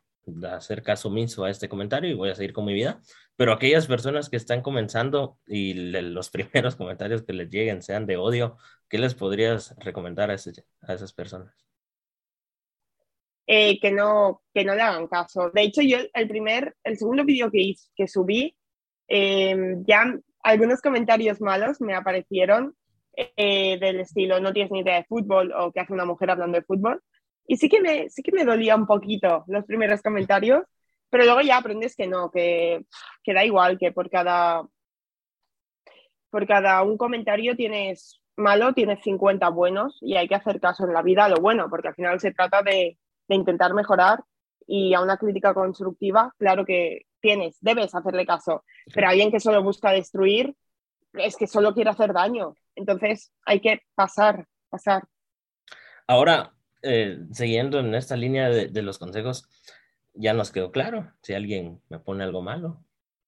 hacer 0.52 0.84
caso 0.84 1.08
omiso 1.08 1.46
a 1.46 1.50
este 1.50 1.70
comentario 1.70 2.10
y 2.10 2.14
voy 2.14 2.30
a 2.30 2.36
seguir 2.36 2.54
con 2.54 2.66
mi 2.66 2.74
vida. 2.74 3.00
Pero 3.38 3.54
aquellas 3.54 3.88
personas 3.88 4.30
que 4.30 4.36
están 4.36 4.62
comenzando 4.62 5.38
y 5.46 5.74
los 5.74 6.30
primeros 6.32 6.76
comentarios 6.76 7.24
que 7.24 7.34
les 7.34 7.50
lleguen 7.50 7.82
sean 7.82 8.06
de 8.06 8.18
odio, 8.18 8.58
¿qué 8.90 8.98
les 8.98 9.14
podrías 9.14 9.76
recomendar 9.78 10.32
a, 10.32 10.36
a 10.36 10.94
esas 10.94 11.14
personas? 11.14 11.67
Eh, 13.50 13.80
que, 13.80 13.92
no, 13.92 14.42
que 14.54 14.66
no 14.66 14.76
le 14.76 14.82
hagan 14.82 15.08
caso. 15.08 15.50
De 15.52 15.62
hecho, 15.62 15.82
yo 15.82 16.00
el 16.14 16.28
primer, 16.28 16.76
el 16.84 16.98
segundo 16.98 17.24
vídeo 17.24 17.50
que, 17.50 17.76
que 17.96 18.08
subí, 18.08 18.58
em, 19.08 19.86
ya 19.86 20.04
algunos 20.44 20.82
comentarios 20.82 21.40
malos 21.40 21.80
me 21.80 21.96
aparecieron 21.96 22.76
eh, 23.18 23.80
del 23.80 24.02
estilo 24.02 24.40
no 24.40 24.54
tienes 24.54 24.72
ni 24.72 24.82
idea 24.82 24.98
de 24.98 25.06
fútbol 25.06 25.52
o 25.52 25.72
que 25.72 25.80
hace 25.80 25.92
una 25.92 26.06
mujer 26.06 26.30
hablando 26.30 26.58
de 26.58 26.66
fútbol. 26.66 27.02
Y 27.48 27.58
sí 27.58 27.68
que, 27.70 27.82
me, 27.82 28.10
sí 28.10 28.22
que 28.22 28.32
me 28.32 28.46
dolía 28.46 28.76
un 28.76 28.86
poquito 28.86 29.44
los 29.48 29.66
primeros 29.66 30.02
comentarios, 30.02 30.64
pero 31.10 31.26
luego 31.26 31.42
ya 31.42 31.58
aprendes 31.58 31.96
que 31.96 32.08
no, 32.08 32.30
que, 32.30 32.86
que 33.24 33.34
da 33.34 33.44
igual, 33.46 33.80
que 33.80 33.92
por 33.92 34.10
cada, 34.10 34.68
por 36.30 36.46
cada 36.46 36.84
un 36.84 36.98
comentario 36.98 37.56
tienes 37.56 38.22
malo, 38.36 38.74
tienes 38.74 39.02
50 39.04 39.50
buenos 39.50 39.98
y 40.02 40.16
hay 40.16 40.28
que 40.28 40.36
hacer 40.36 40.60
caso 40.60 40.86
en 40.86 40.94
la 40.94 41.02
vida 41.02 41.26
a 41.26 41.30
lo 41.30 41.38
bueno, 41.38 41.70
porque 41.70 41.88
al 41.88 41.96
final 41.96 42.20
se 42.20 42.34
trata 42.34 42.62
de, 42.62 42.98
de 43.28 43.36
intentar 43.36 43.74
mejorar 43.74 44.24
y 44.66 44.94
a 44.94 45.02
una 45.02 45.18
crítica 45.18 45.54
constructiva, 45.54 46.34
claro 46.38 46.66
que 46.66 47.04
tienes, 47.20 47.58
debes 47.62 47.96
hacerle 47.96 48.26
caso, 48.26 48.64
pero 48.94 49.08
alguien 49.08 49.32
que 49.32 49.40
solo 49.40 49.64
busca 49.64 49.92
destruir 49.92 50.56
es 51.14 51.36
que 51.36 51.48
solo 51.48 51.74
quiere 51.74 51.90
hacer 51.90 52.14
daño. 52.14 52.54
Entonces 52.76 53.32
hay 53.46 53.60
que 53.60 53.82
pasar, 53.96 54.46
pasar. 54.70 55.04
Ahora, 56.06 56.54
eh, 56.84 57.20
siguiendo 57.32 57.80
en 57.80 57.96
esta 57.96 58.16
línea 58.16 58.50
de, 58.50 58.82
los 58.82 59.00
consejos, 59.00 59.50
ya 60.14 60.34
nos 60.34 60.52
quedó 60.52 60.72
claro, 60.72 61.12
si 61.22 61.34
alguien 61.34 61.82
me 61.90 62.00
pone 62.00 62.24
algo 62.24 62.42
malo, 62.42 62.84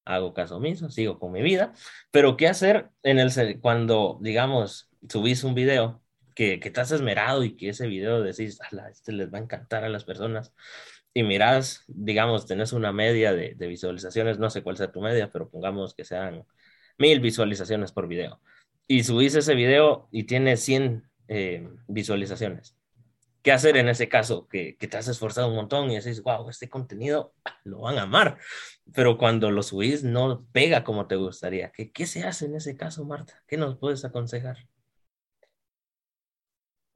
hago 0.05 0.33
caso 0.33 0.57
omiso, 0.57 0.89
sigo 0.89 1.19
con 1.19 1.31
mi 1.31 1.41
vida, 1.41 1.73
pero 2.11 2.37
¿qué 2.37 2.47
hacer 2.47 2.89
en 3.03 3.19
el, 3.19 3.31
cuando, 3.59 4.17
digamos, 4.21 4.89
subís 5.07 5.43
un 5.43 5.55
video 5.55 6.01
que, 6.39 6.61
que 6.61 6.71
te 6.71 6.79
has 6.79 6.93
esmerado 6.93 7.43
y 7.43 7.57
que 7.57 7.67
ese 7.67 7.85
video 7.85 8.21
decís, 8.21 8.61
este 8.89 9.11
les 9.11 9.29
va 9.29 9.39
a 9.39 9.41
encantar 9.41 9.83
a 9.83 9.89
las 9.89 10.05
personas. 10.05 10.53
Y 11.13 11.23
mirás, 11.23 11.83
digamos, 11.89 12.45
tenés 12.45 12.71
una 12.71 12.93
media 12.93 13.33
de, 13.33 13.55
visualizaciones, 13.55 14.39
no 14.39 14.49
sé 14.49 14.63
cuál 14.63 14.77
sea 14.77 14.89
tu 14.89 15.01
media, 15.01 15.29
pero 15.33 15.49
pongamos 15.49 15.93
que 15.93 16.05
sean 16.05 16.45
mil 16.97 17.19
visualizaciones 17.19 17.91
por 17.91 18.07
video. 18.07 18.39
Y 18.87 19.03
subís 19.03 19.35
ese 19.35 19.53
video 19.53 20.07
y 20.13 20.23
tiene 20.23 20.55
100 20.55 21.03
eh, 21.27 21.67
visualizaciones. 21.89 22.77
¿Qué 23.41 23.51
hacer 23.51 23.75
en 23.75 23.89
ese 23.89 24.07
caso? 24.07 24.47
Que, 24.47 24.77
te 24.79 24.95
has 24.95 25.09
esforzado 25.09 25.49
un 25.49 25.57
montón 25.57 25.91
y 25.91 25.97
decís, 25.97 26.23
wow, 26.23 26.49
este 26.49 26.69
contenido 26.69 27.33
lo 27.65 27.81
van 27.81 27.97
a 27.97 28.03
amar. 28.03 28.37
Pero 28.93 29.17
cuando 29.17 29.51
lo 29.51 29.61
subís 29.61 30.05
no 30.05 30.47
pega 30.53 30.85
como 30.85 31.05
te 31.05 31.17
gustaría. 31.17 31.73
¿Qué, 31.73 31.91
qué 31.91 32.05
se 32.05 32.23
hace 32.23 32.45
en 32.45 32.55
ese 32.55 32.77
caso, 32.77 33.03
Marta? 33.03 33.43
¿Qué 33.45 33.57
nos 33.57 33.77
puedes 33.77 34.05
aconsejar? 34.05 34.69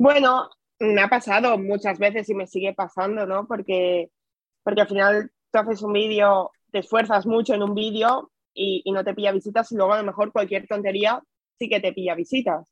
Bueno, 0.03 0.50
me 0.79 1.01
ha 1.01 1.07
pasado 1.07 1.57
muchas 1.57 1.98
veces 1.98 2.27
y 2.27 2.36
me 2.36 2.45
sigue 2.45 2.74
pasando, 2.74 3.25
¿no? 3.25 3.48
Porque, 3.48 4.12
porque 4.62 4.81
al 4.81 4.89
final 4.89 5.31
tú 5.50 5.60
haces 5.60 5.81
un 5.81 5.93
vídeo, 5.93 6.51
te 6.74 6.79
esfuerzas 6.79 7.25
mucho 7.25 7.53
en 7.53 7.63
un 7.63 7.74
vídeo 7.74 8.29
y, 8.53 8.83
no 8.91 9.05
te 9.05 9.13
pilla 9.13 9.31
visitas 9.31 9.72
y 9.72 9.77
luego 9.77 9.93
a 9.93 10.00
lo 10.00 10.03
mejor 10.03 10.33
cualquier 10.33 10.67
tontería 10.67 11.24
sí 11.57 11.69
que 11.69 11.79
te 11.79 11.93
pilla 11.93 12.15
visitas. 12.15 12.67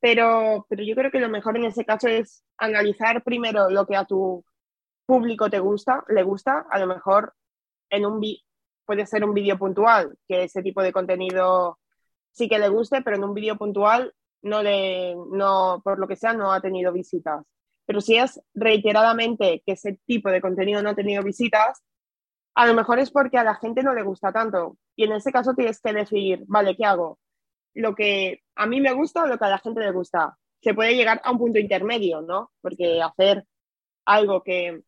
Pero, 0.00 0.66
pero 0.68 0.82
yo 0.82 0.96
creo 0.96 1.12
que 1.12 1.20
lo 1.20 1.28
mejor 1.28 1.56
en 1.56 1.66
ese 1.66 1.84
caso 1.84 2.08
es 2.08 2.42
analizar 2.58 3.22
primero 3.22 3.70
lo 3.70 3.86
que 3.86 3.94
a 3.94 4.04
tu 4.04 4.44
público 5.06 5.48
te 5.48 5.60
gusta, 5.60 6.02
le 6.08 6.24
gusta, 6.24 6.66
a 6.68 6.80
lo 6.80 6.88
mejor 6.88 7.34
en 7.88 8.04
un 8.04 8.20
puede 8.84 9.06
ser 9.06 9.24
un 9.24 9.32
vídeo 9.32 9.56
puntual, 9.58 10.18
que 10.26 10.42
ese 10.42 10.60
tipo 10.60 10.82
de 10.82 10.92
contenido 10.92 11.78
sí 12.32 12.48
que 12.48 12.58
le 12.58 12.68
guste, 12.68 13.00
pero 13.02 13.16
en 13.16 13.22
un 13.22 13.34
vídeo 13.34 13.56
puntual 13.56 14.12
no 14.44 14.62
le, 14.62 15.14
no, 15.14 15.80
por 15.82 15.98
lo 15.98 16.06
que 16.06 16.16
sea, 16.16 16.34
no 16.34 16.52
ha 16.52 16.60
tenido 16.60 16.92
visitas. 16.92 17.44
Pero 17.86 18.00
si 18.00 18.16
es 18.16 18.40
reiteradamente 18.54 19.62
que 19.66 19.72
ese 19.72 19.98
tipo 20.06 20.30
de 20.30 20.40
contenido 20.40 20.82
no 20.82 20.90
ha 20.90 20.94
tenido 20.94 21.22
visitas, 21.22 21.82
a 22.54 22.66
lo 22.66 22.74
mejor 22.74 22.98
es 22.98 23.10
porque 23.10 23.38
a 23.38 23.44
la 23.44 23.56
gente 23.56 23.82
no 23.82 23.94
le 23.94 24.02
gusta 24.02 24.32
tanto. 24.32 24.78
Y 24.96 25.04
en 25.04 25.12
ese 25.12 25.32
caso 25.32 25.54
tienes 25.54 25.80
que 25.80 25.92
decir, 25.92 26.44
vale, 26.46 26.76
¿qué 26.76 26.84
hago? 26.84 27.18
Lo 27.74 27.94
que 27.94 28.42
a 28.54 28.66
mí 28.66 28.80
me 28.80 28.92
gusta 28.92 29.24
o 29.24 29.26
lo 29.26 29.38
que 29.38 29.44
a 29.44 29.50
la 29.50 29.58
gente 29.58 29.80
le 29.80 29.90
gusta. 29.90 30.36
Se 30.62 30.74
puede 30.74 30.94
llegar 30.94 31.20
a 31.24 31.32
un 31.32 31.38
punto 31.38 31.58
intermedio, 31.58 32.22
¿no? 32.22 32.52
Porque 32.60 33.02
hacer 33.02 33.44
algo 34.04 34.42
que 34.42 34.82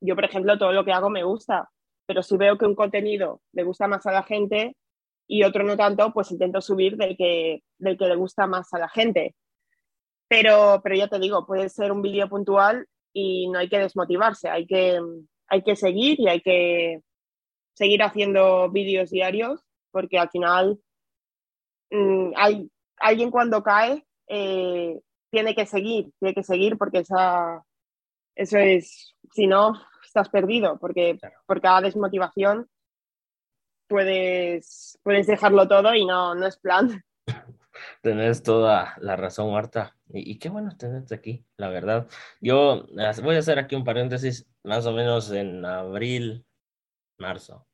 yo, 0.00 0.14
por 0.14 0.24
ejemplo, 0.24 0.58
todo 0.58 0.72
lo 0.72 0.84
que 0.84 0.92
hago 0.92 1.10
me 1.10 1.24
gusta, 1.24 1.68
pero 2.06 2.22
si 2.22 2.36
veo 2.36 2.56
que 2.56 2.66
un 2.66 2.74
contenido 2.74 3.42
le 3.52 3.64
gusta 3.64 3.88
más 3.88 4.06
a 4.06 4.12
la 4.12 4.22
gente, 4.22 4.76
y 5.28 5.44
otro 5.44 5.62
no 5.62 5.76
tanto, 5.76 6.12
pues 6.12 6.32
intento 6.32 6.60
subir 6.60 6.96
del 6.96 7.16
que, 7.16 7.62
del 7.76 7.98
que 7.98 8.06
le 8.06 8.16
gusta 8.16 8.46
más 8.46 8.72
a 8.72 8.78
la 8.78 8.88
gente. 8.88 9.36
Pero, 10.26 10.80
pero 10.82 10.96
ya 10.96 11.08
te 11.08 11.18
digo, 11.18 11.46
puede 11.46 11.68
ser 11.68 11.92
un 11.92 12.02
vídeo 12.02 12.28
puntual 12.28 12.86
y 13.12 13.48
no 13.48 13.58
hay 13.58 13.68
que 13.68 13.78
desmotivarse, 13.78 14.48
hay 14.48 14.66
que, 14.66 14.98
hay 15.48 15.62
que 15.62 15.76
seguir 15.76 16.18
y 16.18 16.28
hay 16.28 16.40
que 16.40 17.02
seguir 17.74 18.02
haciendo 18.02 18.70
vídeos 18.70 19.10
diarios 19.10 19.60
porque 19.90 20.18
al 20.18 20.30
final 20.30 20.80
mm, 21.90 22.32
hay, 22.36 22.70
alguien 22.96 23.30
cuando 23.30 23.62
cae 23.62 24.04
eh, 24.28 24.98
tiene 25.30 25.54
que 25.54 25.66
seguir, 25.66 26.10
tiene 26.18 26.34
que 26.34 26.42
seguir 26.42 26.78
porque 26.78 26.98
esa, 26.98 27.62
eso 28.34 28.58
es, 28.58 29.14
si 29.32 29.46
no, 29.46 29.74
estás 30.04 30.28
perdido 30.30 30.78
porque 30.78 31.18
por 31.46 31.60
cada 31.60 31.82
desmotivación 31.82 32.68
puedes, 33.88 34.98
puedes 35.02 35.26
dejarlo 35.26 35.66
todo 35.66 35.94
y 35.94 36.04
no, 36.04 36.34
no 36.34 36.46
es 36.46 36.56
plan. 36.56 37.02
Tenés 38.02 38.42
toda 38.42 38.94
la 39.00 39.16
razón, 39.16 39.52
Marta. 39.52 39.96
Y, 40.10 40.38
qué 40.38 40.48
bueno 40.48 40.76
tenerte 40.76 41.14
aquí, 41.14 41.44
la 41.56 41.68
verdad. 41.68 42.06
Yo 42.40 42.86
voy 43.22 43.36
a 43.36 43.38
hacer 43.38 43.58
aquí 43.58 43.74
un 43.74 43.84
paréntesis, 43.84 44.46
más 44.62 44.86
o 44.86 44.92
menos 44.92 45.30
en 45.32 45.64
abril, 45.64 46.44
marzo, 47.18 47.68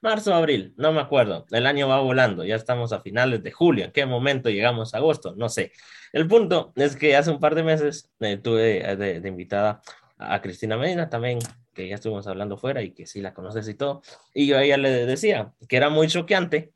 Marzo, 0.00 0.34
abril, 0.34 0.74
no 0.76 0.92
me 0.92 1.00
acuerdo. 1.00 1.46
El 1.50 1.66
año 1.66 1.88
va 1.88 2.00
volando, 2.00 2.44
ya 2.44 2.56
estamos 2.56 2.92
a 2.92 3.00
finales 3.00 3.42
de 3.42 3.52
julio. 3.52 3.84
¿En 3.84 3.92
qué 3.92 4.06
momento 4.06 4.50
llegamos 4.50 4.94
a 4.94 4.98
agosto? 4.98 5.34
No 5.36 5.48
sé. 5.48 5.72
El 6.12 6.26
punto 6.26 6.72
es 6.76 6.96
que 6.96 7.16
hace 7.16 7.30
un 7.30 7.38
par 7.38 7.54
de 7.54 7.62
meses 7.62 8.10
eh, 8.20 8.36
tuve 8.36 8.90
eh, 8.90 8.96
de, 8.96 9.28
invitada 9.28 9.80
a 10.18 10.40
Cristina 10.40 10.76
Medina 10.76 11.08
también, 11.08 11.38
que 11.80 11.88
ya 11.88 11.94
estuvimos 11.96 12.26
hablando 12.26 12.56
fuera 12.56 12.82
y 12.82 12.92
que 12.92 13.06
sí 13.06 13.20
la 13.20 13.34
conoces 13.34 13.68
y 13.68 13.74
todo. 13.74 14.02
Y 14.34 14.46
yo 14.46 14.58
a 14.58 14.62
ella 14.62 14.76
le 14.76 15.06
decía 15.06 15.52
que 15.68 15.76
era 15.76 15.88
muy 15.88 16.08
choqueante 16.08 16.72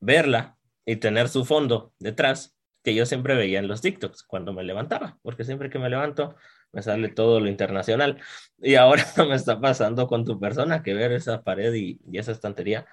verla 0.00 0.56
y 0.84 0.96
tener 0.96 1.28
su 1.28 1.44
fondo 1.44 1.92
detrás 1.98 2.56
que 2.82 2.94
yo 2.94 3.06
siempre 3.06 3.34
veía 3.34 3.58
en 3.58 3.68
los 3.68 3.82
TikToks 3.82 4.22
cuando 4.22 4.52
me 4.52 4.64
levantaba, 4.64 5.18
porque 5.22 5.44
siempre 5.44 5.70
que 5.70 5.78
me 5.78 5.90
levanto 5.90 6.36
me 6.72 6.82
sale 6.82 7.08
todo 7.08 7.40
lo 7.40 7.48
internacional. 7.48 8.20
Y 8.58 8.74
ahora 8.74 9.04
me 9.28 9.34
está 9.34 9.60
pasando 9.60 10.06
con 10.06 10.24
tu 10.24 10.38
persona 10.40 10.82
que 10.82 10.94
ver 10.94 11.12
esa 11.12 11.42
pared 11.42 11.72
y, 11.74 12.00
esa 12.12 12.32
estantería, 12.32 12.86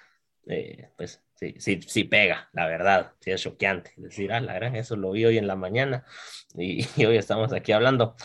eh, 0.48 0.90
pues 0.98 1.24
sí, 1.36 1.56
sí, 1.60 1.80
sí 1.88 2.04
pega, 2.04 2.50
la 2.54 2.68
verdad, 2.68 3.14
sí 3.20 3.32
es 3.32 3.42
choqueante. 3.42 3.94
Decir, 3.98 4.32
ah, 4.34 4.42
la 4.42 4.54
gran, 4.54 4.76
eso 4.76 4.96
lo 4.96 5.12
vi 5.12 5.26
hoy 5.26 5.38
en 5.38 5.48
la 5.48 5.56
mañana 5.56 6.06
y, 6.56 6.86
y 6.98 7.06
hoy 7.06 7.18
estamos 7.18 7.54
aquí 7.54 7.72
hablando. 7.72 8.16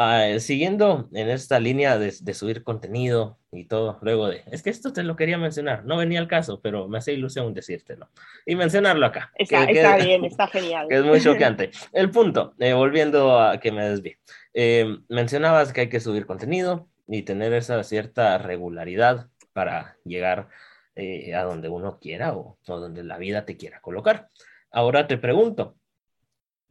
Ah, 0.00 0.38
siguiendo 0.38 1.08
en 1.12 1.28
esta 1.28 1.58
línea 1.58 1.98
de, 1.98 2.12
subir 2.32 2.62
contenido 2.62 3.36
y 3.50 3.64
todo, 3.64 3.98
luego 4.00 4.28
de, 4.28 4.44
es 4.46 4.62
que 4.62 4.70
esto 4.70 4.92
te 4.92 5.02
lo 5.02 5.16
quería 5.16 5.38
mencionar, 5.38 5.84
no 5.86 5.96
venía 5.96 6.20
al 6.20 6.28
caso, 6.28 6.60
pero 6.60 6.86
me 6.86 6.98
hace 6.98 7.14
ilusión 7.14 7.52
decírtelo 7.52 8.08
y 8.46 8.54
mencionarlo 8.54 9.04
acá. 9.06 9.32
Está, 9.34 9.64
está 9.64 9.96
bien, 9.96 10.24
está 10.24 10.46
genial. 10.46 10.86
Que 10.88 10.98
es 10.98 11.04
muy 11.04 11.20
choqueante. 11.20 11.72
El 11.92 12.12
punto, 12.12 12.54
eh, 12.60 12.74
volviendo 12.74 13.40
a 13.40 13.58
que 13.58 13.72
me 13.72 13.88
desví, 13.88 14.14
eh, 14.54 14.98
mencionabas 15.08 15.72
que 15.72 15.80
hay 15.80 15.88
que 15.88 15.98
subir 15.98 16.26
contenido 16.26 16.88
y 17.08 17.22
tener 17.22 17.52
esa 17.52 17.82
cierta 17.82 18.38
regularidad 18.38 19.26
para 19.52 19.96
llegar 20.04 20.48
eh, 20.94 21.34
a 21.34 21.42
donde 21.42 21.70
uno 21.70 21.98
quiera 21.98 22.34
o, 22.36 22.56
o 22.64 22.78
donde 22.78 23.02
la 23.02 23.18
vida 23.18 23.44
te 23.44 23.56
quiera 23.56 23.80
colocar. 23.80 24.28
Ahora 24.70 25.08
te 25.08 25.18
pregunto, 25.18 25.76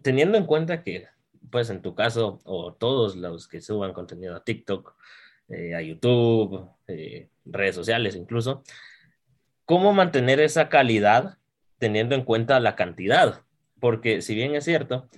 teniendo 0.02 0.38
en 0.38 0.46
cuenta 0.46 0.82
que 0.82 1.08
pues 1.50 1.70
en 1.70 1.82
tu 1.82 1.96
caso, 1.96 2.40
o 2.44 2.74
todos 2.74 3.16
los 3.16 3.48
que 3.48 3.62
suban 3.62 3.94
contenido 3.94 4.36
a 4.36 4.44
TikTok, 4.44 4.96
eh, 5.50 5.76
a 5.76 5.82
YouTube, 5.82 6.70
eh, 6.88 7.30
redes 7.46 7.76
sociales 7.76 8.16
incluso, 8.16 8.64
¿cómo 9.66 9.94
mantener 9.94 10.40
esa 10.40 10.70
calidad 10.70 11.38
teniendo 11.78 12.16
en 12.16 12.24
cuenta 12.24 12.60
la 12.60 12.76
cantidad? 12.76 13.44
Porque 13.80 14.22
si 14.22 14.36
bien 14.36 14.56
es 14.56 14.66
cierto, 14.66 15.10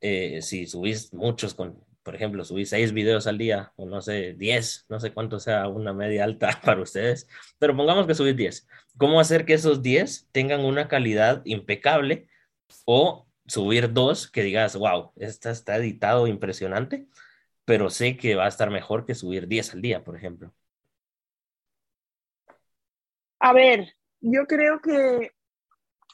eh, 0.00 0.40
si 0.42 0.66
subís 0.66 1.12
muchos, 1.12 1.54
con, 1.54 1.78
por 2.02 2.14
ejemplo, 2.14 2.44
subís 2.44 2.70
seis 2.70 2.92
videos 2.92 3.26
al 3.26 3.38
día, 3.38 3.72
o 3.76 3.86
no 3.86 4.00
sé, 4.00 4.34
diez, 4.34 4.86
no 4.88 4.98
sé 4.98 5.12
cuánto 5.12 5.38
sea 5.38 5.68
una 5.68 5.92
media 5.92 6.24
alta 6.24 6.60
para 6.64 6.82
ustedes, 6.82 7.28
pero 7.58 7.76
pongamos 7.76 8.06
que 8.06 8.14
subís 8.14 8.36
diez. 8.36 8.66
¿Cómo 8.96 9.20
hacer 9.20 9.44
que 9.44 9.54
esos 9.54 9.82
diez 9.82 10.28
tengan 10.32 10.64
una 10.64 10.88
calidad 10.88 11.42
impecable 11.44 12.26
o 12.84 13.27
subir 13.48 13.92
dos 13.92 14.30
que 14.30 14.42
digas, 14.42 14.76
wow, 14.76 15.12
esta 15.16 15.50
está 15.50 15.76
editado 15.76 16.26
impresionante, 16.26 17.08
pero 17.64 17.90
sé 17.90 18.16
que 18.16 18.36
va 18.36 18.44
a 18.44 18.48
estar 18.48 18.70
mejor 18.70 19.04
que 19.04 19.14
subir 19.14 19.48
10 19.48 19.74
al 19.74 19.82
día, 19.82 20.04
por 20.04 20.16
ejemplo. 20.16 20.52
A 23.40 23.52
ver, 23.52 23.94
yo 24.20 24.46
creo 24.46 24.80
que 24.80 25.32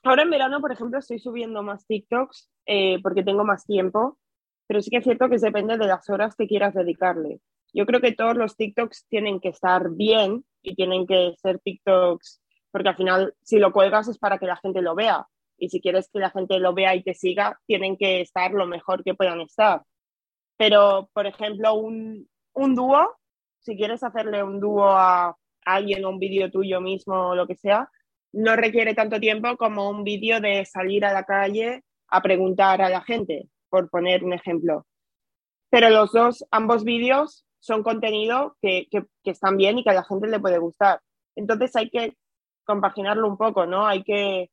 ahora 0.02 0.22
en 0.22 0.30
verano, 0.30 0.60
por 0.60 0.72
ejemplo, 0.72 0.98
estoy 0.98 1.18
subiendo 1.18 1.62
más 1.62 1.86
TikToks 1.86 2.50
eh, 2.66 2.98
porque 3.02 3.22
tengo 3.22 3.44
más 3.44 3.64
tiempo, 3.64 4.18
pero 4.66 4.80
sí 4.80 4.90
que 4.90 4.98
es 4.98 5.04
cierto 5.04 5.28
que 5.28 5.38
depende 5.38 5.76
de 5.76 5.86
las 5.86 6.08
horas 6.08 6.36
que 6.36 6.46
quieras 6.46 6.74
dedicarle. 6.74 7.40
Yo 7.72 7.86
creo 7.86 8.00
que 8.00 8.12
todos 8.12 8.36
los 8.36 8.56
TikToks 8.56 9.06
tienen 9.08 9.40
que 9.40 9.48
estar 9.48 9.90
bien 9.90 10.44
y 10.62 10.74
tienen 10.76 11.06
que 11.06 11.34
ser 11.40 11.58
TikToks, 11.58 12.40
porque 12.70 12.90
al 12.90 12.96
final 12.96 13.34
si 13.42 13.58
lo 13.58 13.72
cuelgas 13.72 14.06
es 14.08 14.18
para 14.18 14.38
que 14.38 14.46
la 14.46 14.56
gente 14.56 14.80
lo 14.80 14.94
vea 14.94 15.26
y 15.64 15.68
si 15.70 15.80
quieres 15.80 16.10
que 16.12 16.18
la 16.18 16.30
gente 16.30 16.58
lo 16.58 16.74
vea 16.74 16.94
y 16.94 17.02
te 17.02 17.14
siga, 17.14 17.58
tienen 17.66 17.96
que 17.96 18.20
estar 18.20 18.52
lo 18.52 18.66
mejor 18.66 19.02
que 19.02 19.14
puedan 19.14 19.40
estar. 19.40 19.82
Pero, 20.58 21.08
por 21.14 21.26
ejemplo, 21.26 21.74
un, 21.74 22.28
un 22.52 22.74
dúo, 22.74 23.16
si 23.60 23.76
quieres 23.76 24.02
hacerle 24.02 24.42
un 24.42 24.60
dúo 24.60 24.86
a 24.86 25.36
alguien 25.64 26.04
o 26.04 26.10
un 26.10 26.18
vídeo 26.18 26.50
tuyo 26.50 26.82
mismo 26.82 27.30
o 27.30 27.34
lo 27.34 27.46
que 27.46 27.56
sea, 27.56 27.90
no 28.32 28.56
requiere 28.56 28.94
tanto 28.94 29.18
tiempo 29.18 29.56
como 29.56 29.88
un 29.88 30.04
vídeo 30.04 30.38
de 30.40 30.66
salir 30.66 31.04
a 31.06 31.14
la 31.14 31.24
calle 31.24 31.82
a 32.08 32.20
preguntar 32.20 32.82
a 32.82 32.90
la 32.90 33.00
gente, 33.00 33.48
por 33.70 33.88
poner 33.88 34.22
un 34.22 34.34
ejemplo. 34.34 34.86
Pero 35.70 35.88
los 35.88 36.12
dos, 36.12 36.44
ambos 36.50 36.84
vídeos 36.84 37.46
son 37.58 37.82
contenido 37.82 38.56
que, 38.60 38.86
que, 38.90 39.06
que 39.22 39.30
están 39.30 39.56
bien 39.56 39.78
y 39.78 39.84
que 39.84 39.90
a 39.90 39.94
la 39.94 40.04
gente 40.04 40.28
le 40.28 40.40
puede 40.40 40.58
gustar. 40.58 41.00
Entonces 41.34 41.74
hay 41.74 41.88
que 41.88 42.14
compaginarlo 42.64 43.26
un 43.26 43.38
poco, 43.38 43.64
¿no? 43.64 43.86
Hay 43.86 44.04
que 44.04 44.50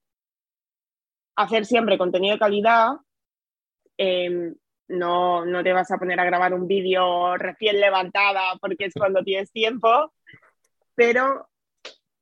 hacer 1.42 1.66
siempre 1.66 1.98
contenido 1.98 2.36
de 2.36 2.40
calidad. 2.40 2.90
Em, 3.98 4.56
no, 4.88 5.46
no 5.46 5.64
te 5.64 5.74
vas 5.74 5.90
a 5.92 5.98
poner 5.98 6.20
a 6.20 6.26
grabar 6.26 6.54
un 6.54 6.68
vídeo 6.68 7.38
recién 7.38 7.80
levantada 7.80 8.58
porque 8.60 8.86
es 8.86 8.94
cuando 8.94 9.24
tienes 9.24 9.52
tiempo, 9.52 10.12
pero 10.96 11.48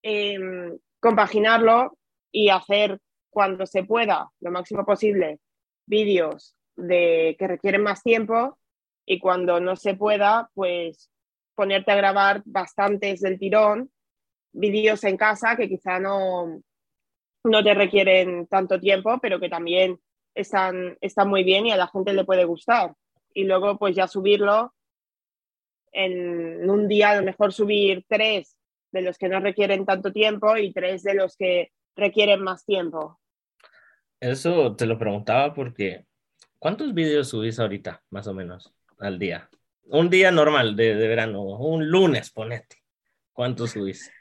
em, 0.02 0.78
compaginarlo 1.00 1.98
y 2.32 2.50
hacer 2.50 3.00
cuando 3.30 3.66
se 3.66 3.84
pueda, 3.84 4.30
lo 4.40 4.52
máximo 4.52 4.86
posible, 4.86 5.40
vídeos 5.86 6.56
de 6.76 7.36
que 7.38 7.48
requieren 7.48 7.84
más 7.84 8.04
tiempo 8.04 8.58
y 9.06 9.20
cuando 9.20 9.60
no 9.60 9.76
se 9.76 9.96
pueda, 9.96 10.50
pues 10.54 11.10
ponerte 11.56 11.92
a 11.92 11.96
grabar 11.96 12.42
bastantes 12.46 13.22
del 13.22 13.40
tirón, 13.40 13.92
vídeos 14.52 15.04
en 15.04 15.18
casa 15.18 15.56
que 15.56 15.68
quizá 15.68 16.00
no, 16.00 16.62
no 17.44 17.64
te 17.64 17.74
requieren 17.74 18.48
tanto 18.48 18.80
tiempo, 18.80 19.20
pero 19.22 19.40
que 19.40 19.50
también 19.50 20.00
están, 20.36 20.98
están 21.02 21.30
muy 21.30 21.44
bien 21.44 21.66
y 21.66 21.72
a 21.72 21.78
la 21.78 21.88
gente 21.88 22.14
le 22.14 22.26
puede 22.26 22.46
gustar. 22.46 22.94
Y 23.34 23.44
luego 23.44 23.78
pues 23.78 23.96
ya 23.96 24.08
subirlo 24.08 24.74
en 25.92 26.70
un 26.70 26.88
día, 26.88 27.12
a 27.12 27.16
lo 27.18 27.24
mejor 27.24 27.54
subir 27.54 28.06
tres 28.08 28.56
de 28.92 29.02
los 29.02 29.18
que 29.18 29.30
no 29.30 29.40
requieren 29.40 29.86
tanto 29.86 30.12
tiempo 30.12 30.58
y 30.58 30.74
tres 30.74 31.04
de 31.04 31.14
los 31.16 31.36
que 31.36 31.72
requieren 31.96 32.42
más 32.42 32.66
tiempo. 32.66 33.20
Eso 34.20 34.76
te 34.76 34.86
lo 34.86 34.98
preguntaba 34.98 35.54
porque 35.54 36.06
¿cuántos 36.58 36.94
vídeos 36.94 37.30
subís 37.30 37.60
ahorita, 37.60 38.04
más 38.10 38.28
o 38.28 38.34
menos, 38.34 38.74
al 39.00 39.18
día? 39.18 39.50
Un 39.86 40.10
día 40.10 40.32
normal 40.32 40.76
de, 40.76 40.96
de 40.96 41.08
verano, 41.08 41.42
un 41.42 41.90
lunes, 41.90 42.32
ponete. 42.32 42.78
¿Cuántos 43.34 43.72
subís? 43.72 44.12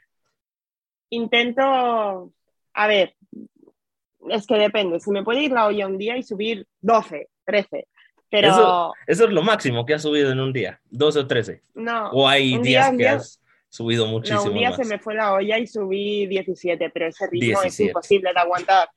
Intento 1.09 2.33
a 2.73 2.87
ver, 2.87 3.15
es 4.29 4.45
que 4.45 4.55
depende. 4.55 4.99
Si 4.99 5.11
me 5.11 5.23
puede 5.23 5.43
ir 5.43 5.51
la 5.51 5.67
olla 5.67 5.87
un 5.87 5.97
día 5.97 6.17
y 6.17 6.23
subir 6.23 6.67
12, 6.81 7.29
13. 7.45 7.87
Pero... 8.29 8.47
Eso, 8.47 8.93
eso 9.07 9.23
es 9.25 9.31
lo 9.31 9.41
máximo 9.41 9.85
que 9.85 9.95
has 9.95 10.01
subido 10.01 10.31
en 10.31 10.39
un 10.39 10.53
día, 10.53 10.79
12 10.91 11.19
o 11.19 11.27
13. 11.27 11.61
No. 11.75 12.11
O 12.11 12.27
hay 12.27 12.57
días 12.59 12.91
que 12.95 13.07
has 13.07 13.41
subido 13.69 14.07
muchísimo. 14.07 14.45
No, 14.45 14.51
un 14.51 14.57
día 14.57 14.71
se 14.73 14.85
me 14.85 14.99
fue 14.99 15.15
la 15.15 15.33
olla 15.33 15.57
y 15.57 15.67
subí 15.67 16.27
17, 16.27 16.89
pero 16.89 17.07
ese 17.07 17.27
ritmo 17.27 17.61
es 17.63 17.79
imposible 17.79 18.31
de 18.33 18.39
aguantar. 18.39 18.89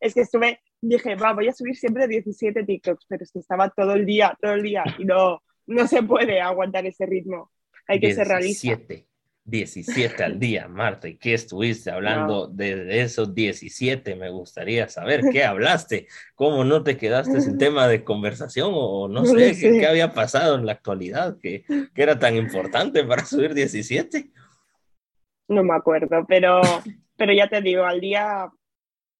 Es 0.00 0.14
que 0.14 0.22
estuve, 0.22 0.60
dije, 0.80 1.14
va, 1.14 1.32
voy 1.32 1.48
a 1.48 1.52
subir 1.52 1.76
siempre 1.76 2.08
17 2.08 2.64
TikToks, 2.64 3.06
pero 3.08 3.22
es 3.22 3.32
que 3.32 3.40
estaba 3.40 3.68
todo 3.70 3.94
el 3.94 4.06
día, 4.06 4.36
todo 4.40 4.54
el 4.54 4.62
día, 4.62 4.84
y 4.98 5.04
no, 5.04 5.42
no 5.66 5.86
se 5.86 6.02
puede 6.02 6.40
aguantar 6.40 6.86
ese 6.86 7.06
ritmo. 7.06 7.50
Hay 7.86 8.00
que 8.00 8.14
ser 8.14 8.26
realista. 8.26 8.78
17. 9.50 9.90
17 9.90 10.22
al 10.22 10.38
día, 10.38 10.68
Marta, 10.68 11.08
¿y 11.08 11.16
qué 11.16 11.34
estuviste 11.34 11.90
hablando 11.90 12.46
de 12.46 13.02
esos 13.02 13.34
17? 13.34 14.14
Me 14.16 14.30
gustaría 14.30 14.88
saber 14.88 15.22
qué 15.32 15.44
hablaste, 15.44 16.06
cómo 16.34 16.64
no 16.64 16.82
te 16.82 16.96
quedaste 16.96 17.40
sin 17.40 17.58
tema 17.58 17.88
de 17.88 18.04
conversación 18.04 18.70
o 18.72 19.08
no 19.08 19.24
sé, 19.24 19.58
Qué, 19.58 19.86
había 19.86 20.12
pasado 20.12 20.56
en 20.56 20.66
la 20.66 20.72
actualidad 20.72 21.38
que, 21.40 21.64
era 21.94 22.18
tan 22.18 22.36
importante 22.36 23.04
para 23.04 23.24
subir 23.24 23.52
17. 23.52 24.30
No 25.48 25.64
me 25.64 25.74
acuerdo, 25.74 26.24
pero, 26.26 26.60
pero 27.16 27.32
ya 27.32 27.48
te 27.48 27.60
digo, 27.60 27.84
al 27.84 28.00
día 28.00 28.50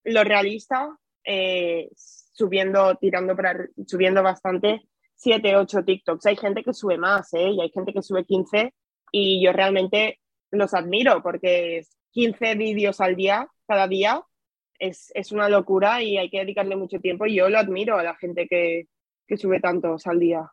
lo 0.03 0.23
realista, 0.23 0.97
eh, 1.23 1.89
subiendo, 1.93 2.95
tirando 2.95 3.35
para, 3.35 3.67
subiendo 3.85 4.23
bastante, 4.23 4.81
7, 5.15 5.55
8 5.55 5.83
TikToks. 5.85 6.25
Hay 6.25 6.37
gente 6.37 6.63
que 6.63 6.73
sube 6.73 6.97
más, 6.97 7.31
¿eh? 7.33 7.51
Y 7.51 7.61
hay 7.61 7.69
gente 7.69 7.93
que 7.93 8.01
sube 8.01 8.25
15 8.25 8.73
y 9.11 9.43
yo 9.43 9.51
realmente 9.51 10.20
los 10.51 10.73
admiro 10.73 11.21
porque 11.23 11.85
15 12.11 12.55
vídeos 12.55 13.01
al 13.01 13.15
día, 13.15 13.47
cada 13.67 13.87
día, 13.87 14.21
es, 14.77 15.11
es, 15.15 15.31
una 15.31 15.47
locura 15.47 16.01
y 16.01 16.17
hay 16.17 16.29
que 16.29 16.39
dedicarle 16.39 16.75
mucho 16.75 16.99
tiempo 16.99 17.25
y 17.25 17.35
yo 17.35 17.49
lo 17.49 17.59
admiro 17.59 17.97
a 17.97 18.03
la 18.03 18.15
gente 18.15 18.47
que, 18.47 18.87
que 19.27 19.37
sube 19.37 19.59
tantos 19.59 20.07
al 20.07 20.19
día. 20.19 20.51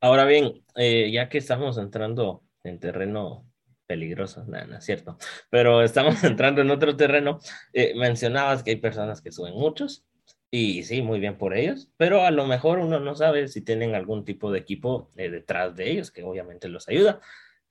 Ahora 0.00 0.24
bien, 0.24 0.64
eh, 0.74 1.10
ya 1.12 1.28
que 1.28 1.38
estamos 1.38 1.78
entrando 1.78 2.42
en 2.64 2.80
terreno 2.80 3.46
peligroso, 3.86 4.44
nada, 4.46 4.66
no 4.66 4.78
es 4.78 4.84
cierto, 4.84 5.16
pero 5.48 5.82
estamos 5.82 6.22
entrando 6.24 6.60
en 6.60 6.70
otro 6.70 6.96
terreno, 6.96 7.38
eh, 7.72 7.94
mencionabas 7.94 8.62
que 8.62 8.72
hay 8.72 8.76
personas 8.76 9.22
que 9.22 9.32
suben 9.32 9.54
muchos 9.54 10.04
y 10.50 10.82
sí, 10.82 11.00
muy 11.00 11.20
bien 11.20 11.38
por 11.38 11.56
ellos, 11.56 11.88
pero 11.96 12.22
a 12.26 12.30
lo 12.30 12.46
mejor 12.46 12.78
uno 12.78 13.00
no 13.00 13.14
sabe 13.14 13.48
si 13.48 13.62
tienen 13.62 13.94
algún 13.94 14.24
tipo 14.24 14.50
de 14.50 14.58
equipo 14.58 15.10
eh, 15.16 15.30
detrás 15.30 15.74
de 15.76 15.90
ellos 15.90 16.10
que 16.10 16.22
obviamente 16.22 16.68
los 16.68 16.88
ayuda. 16.88 17.20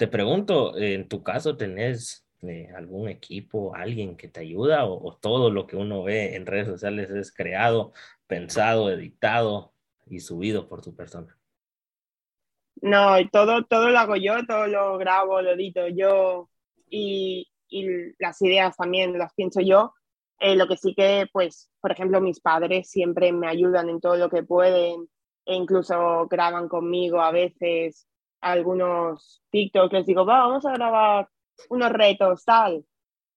Te 0.02 0.08
pregunto, 0.08 0.76
en 0.78 1.08
tu 1.08 1.22
caso, 1.22 1.58
¿tenés 1.58 2.28
eh, 2.42 2.70
algún 2.76 3.08
equipo, 3.08 3.76
alguien 3.76 4.18
que 4.18 4.28
te 4.28 4.40
ayuda 4.40 4.84
o, 4.86 5.16
todo 5.22 5.52
lo 5.52 5.68
que 5.68 5.76
uno 5.76 6.02
ve 6.02 6.36
en 6.36 6.48
redes 6.48 6.68
sociales 6.68 7.12
es 7.12 7.32
creado, 7.32 7.94
pensado, 8.26 8.90
editado 8.90 9.76
y 10.08 10.20
subido 10.20 10.68
por 10.68 10.82
tu 10.82 10.96
persona? 10.96 11.38
No, 12.82 13.16
todo, 13.32 13.64
todo 13.66 13.90
lo 13.92 14.00
hago 14.00 14.16
yo, 14.16 14.44
todo 14.48 14.66
lo 14.66 14.98
grabo, 14.98 15.40
lo 15.40 15.52
edito 15.52 15.88
yo 15.88 16.50
y, 16.90 17.48
y 17.70 17.86
las 18.18 18.42
ideas 18.42 18.76
también 18.76 19.16
las 19.20 19.36
pienso 19.36 19.62
yo. 19.62 19.94
Eh, 20.40 20.56
lo 20.56 20.68
que 20.68 20.78
sí 20.78 20.96
que, 20.96 21.28
pues, 21.32 21.70
por 21.80 21.92
ejemplo, 21.92 22.20
mis 22.22 22.40
padres 22.40 22.90
siempre 22.90 23.32
me 23.34 23.48
ayudan 23.48 23.88
en 23.88 24.00
todo 24.00 24.16
lo 24.16 24.32
que 24.32 24.42
pueden 24.42 25.08
e 25.46 25.54
incluso 25.54 26.28
graban 26.28 26.68
conmigo 26.70 27.22
a 27.22 27.32
veces 27.32 28.08
algunos 28.42 29.44
TikTok, 29.52 29.94
les 29.94 30.06
digo, 30.06 30.26
vamos 30.26 30.66
a 30.66 30.74
grabar 30.74 31.30
unos 31.70 31.92
retos, 31.92 32.44
tal. 32.44 32.86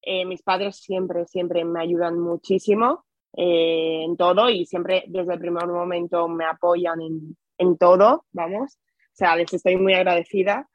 Eh, 0.03 0.25
mis 0.25 0.43
padres 0.43 0.77
siempre, 0.77 1.27
siempre 1.27 1.64
me 1.64 1.81
ayudan 1.81 2.19
muchísimo 2.19 3.05
eh, 3.37 4.03
en 4.05 4.17
todo 4.17 4.51
y 4.51 4.67
siempre 4.67 5.05
desde 5.07 5.35
el 5.35 5.40
primer 5.40 5.67
momento 5.67 6.29
me 6.29 6.45
apoyan 6.45 7.01
en, 7.01 7.37
en, 7.59 7.79
todo, 7.79 8.25
vamos. 8.33 8.75
O 8.75 9.17
sea, 9.17 9.37
les 9.37 9.53
estoy 9.53 9.77
muy 9.77 9.95
agradecida. 9.95 10.69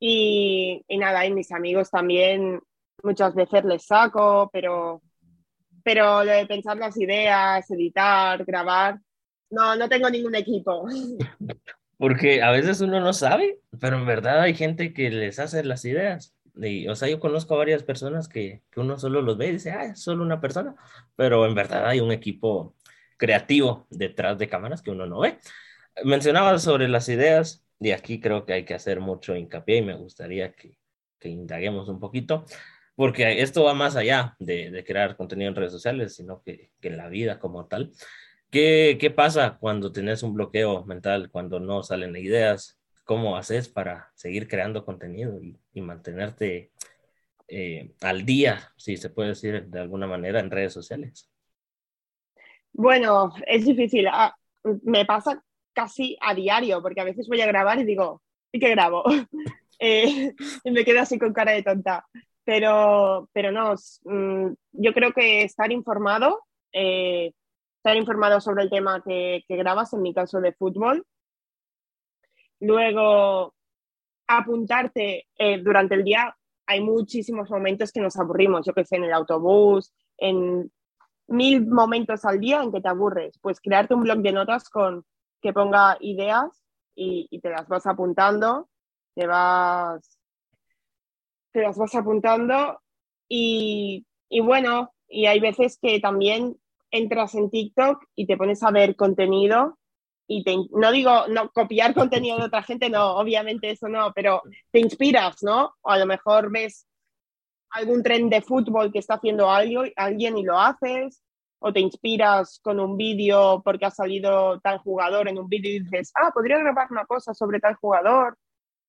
Y, 0.00 0.84
y 0.86 0.98
nada, 0.98 1.26
y 1.26 1.34
mis 1.34 1.50
amigos 1.52 1.90
también 1.90 2.60
muchas 3.02 3.34
veces 3.34 3.64
les 3.64 3.84
saco, 3.84 4.48
pero, 4.52 5.02
pero 5.82 6.20
de 6.20 6.46
pensar 6.46 6.76
las 6.76 6.96
ideas, 6.96 7.68
editar, 7.70 8.44
grabar, 8.44 9.00
no, 9.50 9.76
no 9.76 9.88
tengo 9.88 10.08
ningún 10.10 10.34
equipo. 10.34 10.86
Porque 11.98 12.42
a 12.42 12.50
veces 12.52 12.80
uno 12.80 13.00
no 13.00 13.12
sabe, 13.12 13.60
pero 13.80 13.98
en 13.98 14.06
verdad 14.06 14.40
hay 14.42 14.54
gente 14.54 14.92
que 14.94 15.10
les 15.10 15.38
hace 15.38 15.64
las 15.64 15.84
ideas. 15.84 16.34
Y, 16.56 16.88
o 16.88 16.96
sea, 16.96 17.08
yo 17.08 17.20
conozco 17.20 17.54
a 17.54 17.58
varias 17.58 17.82
personas 17.84 18.28
que, 18.28 18.62
que 18.70 18.80
uno 18.80 18.98
solo 18.98 19.22
los 19.22 19.36
ve 19.38 19.48
y 19.48 19.52
dice, 19.52 19.72
ah, 19.72 19.84
es 19.86 20.02
solo 20.02 20.24
una 20.24 20.40
persona, 20.40 20.74
pero 21.16 21.46
en 21.46 21.54
verdad 21.54 21.86
hay 21.86 22.00
un 22.00 22.12
equipo 22.12 22.76
creativo 23.16 23.86
detrás 23.90 24.38
de 24.38 24.48
cámaras 24.48 24.82
que 24.82 24.90
uno 24.90 25.06
no 25.06 25.20
ve. 25.20 25.38
Mencionaba 26.04 26.58
sobre 26.58 26.88
las 26.88 27.08
ideas 27.08 27.64
y 27.80 27.90
aquí 27.92 28.20
creo 28.20 28.44
que 28.46 28.52
hay 28.54 28.64
que 28.64 28.74
hacer 28.74 29.00
mucho 29.00 29.36
hincapié 29.36 29.78
y 29.78 29.82
me 29.82 29.94
gustaría 29.94 30.52
que, 30.54 30.78
que 31.18 31.28
indaguemos 31.28 31.88
un 31.88 32.00
poquito, 32.00 32.44
porque 32.94 33.42
esto 33.42 33.64
va 33.64 33.74
más 33.74 33.96
allá 33.96 34.36
de, 34.38 34.70
de 34.70 34.84
crear 34.84 35.16
contenido 35.16 35.50
en 35.50 35.56
redes 35.56 35.72
sociales, 35.72 36.16
sino 36.16 36.42
que, 36.42 36.72
que 36.80 36.88
en 36.88 36.96
la 36.96 37.08
vida 37.08 37.38
como 37.38 37.66
tal. 37.66 37.92
¿Qué, 38.50 38.96
¿Qué 39.00 39.10
pasa 39.10 39.58
cuando 39.58 39.92
tienes 39.92 40.22
un 40.22 40.34
bloqueo 40.34 40.84
mental, 40.84 41.30
cuando 41.30 41.60
no 41.60 41.82
salen 41.82 42.16
ideas? 42.16 42.78
¿Cómo 43.04 43.36
haces 43.36 43.68
para 43.68 44.10
seguir 44.14 44.48
creando 44.48 44.84
contenido 44.84 45.40
y, 45.42 45.58
y 45.72 45.80
mantenerte 45.82 46.70
eh, 47.48 47.92
al 48.02 48.24
día, 48.24 48.72
si 48.76 48.96
se 48.96 49.10
puede 49.10 49.30
decir 49.30 49.66
de 49.66 49.80
alguna 49.80 50.06
manera, 50.06 50.40
en 50.40 50.50
redes 50.50 50.72
sociales? 50.72 51.30
Bueno, 52.72 53.32
es 53.46 53.64
difícil. 53.66 54.06
Ah, 54.10 54.34
me 54.82 55.04
pasa 55.04 55.42
casi 55.72 56.16
a 56.20 56.34
diario, 56.34 56.82
porque 56.82 57.00
a 57.00 57.04
veces 57.04 57.28
voy 57.28 57.40
a 57.40 57.46
grabar 57.46 57.78
y 57.78 57.84
digo, 57.84 58.22
¿y 58.52 58.60
qué 58.60 58.70
grabo? 58.70 59.04
eh, 59.78 60.34
y 60.64 60.70
me 60.70 60.84
quedo 60.84 61.00
así 61.00 61.18
con 61.18 61.32
cara 61.32 61.52
de 61.52 61.62
tonta. 61.62 62.06
Pero, 62.44 63.28
pero 63.32 63.52
no, 63.52 63.74
mm, 64.04 64.52
yo 64.72 64.94
creo 64.94 65.12
que 65.12 65.42
estar 65.42 65.70
informado 65.70 66.40
eh, 66.72 67.32
estar 67.88 67.96
informado 67.96 68.38
sobre 68.38 68.64
el 68.64 68.70
tema 68.70 69.02
que, 69.02 69.44
grabas, 69.48 69.94
en 69.94 70.02
mi 70.02 70.12
caso 70.12 70.40
de 70.42 70.52
fútbol. 70.52 71.06
Luego, 72.60 73.54
apuntarte 74.26 75.26
eh, 75.38 75.58
durante 75.62 75.94
el 75.94 76.04
día. 76.04 76.36
Hay 76.66 76.82
muchísimos 76.82 77.48
momentos 77.50 77.90
que 77.90 78.00
nos 78.00 78.18
aburrimos, 78.18 78.66
yo 78.66 78.74
que 78.74 78.84
sé, 78.84 78.96
en 78.96 79.04
el 79.04 79.12
autobús, 79.14 79.94
en 80.18 80.70
mil 81.28 81.66
momentos 81.66 82.26
al 82.26 82.40
día 82.40 82.62
en 82.62 82.72
que 82.72 82.82
te 82.82 82.88
aburres. 82.88 83.38
Pues 83.40 83.58
crearte 83.58 83.94
un 83.94 84.02
blog 84.02 84.18
de 84.18 84.32
notas 84.32 84.68
con 84.68 85.06
que 85.40 85.54
ponga 85.54 85.96
ideas 86.00 86.62
y, 86.94 87.26
te 87.40 87.48
las 87.48 87.68
vas 87.68 87.86
apuntando, 87.86 88.68
te 89.14 89.26
vas, 89.26 90.18
te 91.52 91.62
las 91.62 91.78
vas 91.78 91.94
apuntando 91.94 92.82
y, 93.28 94.04
y 94.28 94.40
bueno, 94.40 94.92
y 95.08 95.24
hay 95.24 95.40
veces 95.40 95.78
que 95.80 96.00
también 96.00 96.58
entras 96.90 97.34
en 97.34 97.50
TikTok 97.50 98.04
y 98.14 98.26
te 98.26 98.36
pones 98.36 98.62
a 98.62 98.70
ver 98.70 98.96
contenido 98.96 99.78
y 100.28 100.44
no 100.72 100.92
digo 100.92 101.26
no 101.28 101.50
copiar 101.50 101.94
contenido 101.94 102.36
de 102.36 102.44
otra 102.44 102.62
gente, 102.62 102.90
no, 102.90 103.16
obviamente 103.16 103.70
eso 103.70 103.88
no, 103.88 104.12
pero 104.14 104.42
te 104.70 104.78
inspiras, 104.78 105.42
¿no? 105.42 105.74
O 105.80 105.90
a 105.90 105.98
lo 105.98 106.04
mejor 106.04 106.52
ves 106.52 106.86
algún 107.70 108.02
tren 108.02 108.28
de 108.28 108.42
fútbol 108.42 108.92
que 108.92 108.98
está 108.98 109.14
haciendo 109.14 109.50
alguien 109.50 110.38
y 110.38 110.42
lo 110.42 110.58
haces, 110.58 111.22
o 111.60 111.72
te 111.72 111.80
inspiras 111.80 112.60
con 112.62 112.78
un 112.78 112.96
vídeo 112.96 113.62
porque 113.64 113.86
ha 113.86 113.90
salido 113.90 114.60
tal 114.60 114.78
jugador 114.78 115.28
en 115.28 115.38
un 115.38 115.48
vídeo 115.48 115.72
y 115.72 115.80
dices, 115.80 116.12
ah, 116.14 116.30
podría 116.32 116.58
grabar 116.58 116.88
una 116.90 117.06
cosa 117.06 117.32
sobre 117.34 117.58
tal 117.58 117.74
jugador, 117.76 118.36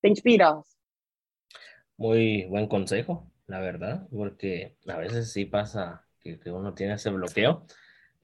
te 0.02 0.10
inspiras. 0.10 0.78
Muy 1.98 2.46
buen 2.46 2.68
consejo, 2.68 3.32
la 3.48 3.60
verdad, 3.60 4.08
porque 4.12 4.78
a 4.88 4.98
veces 4.98 5.32
sí 5.32 5.46
pasa 5.46 6.06
que 6.20 6.40
uno 6.52 6.74
tiene 6.74 6.94
ese 6.94 7.10
bloqueo 7.10 7.66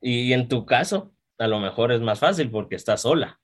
y 0.01 0.33
en 0.33 0.47
tu 0.47 0.65
caso, 0.65 1.13
a 1.37 1.47
lo 1.47 1.59
mejor 1.59 1.91
es 1.91 2.01
más 2.01 2.19
fácil 2.19 2.49
porque 2.49 2.75
estás 2.75 3.01
sola. 3.01 3.39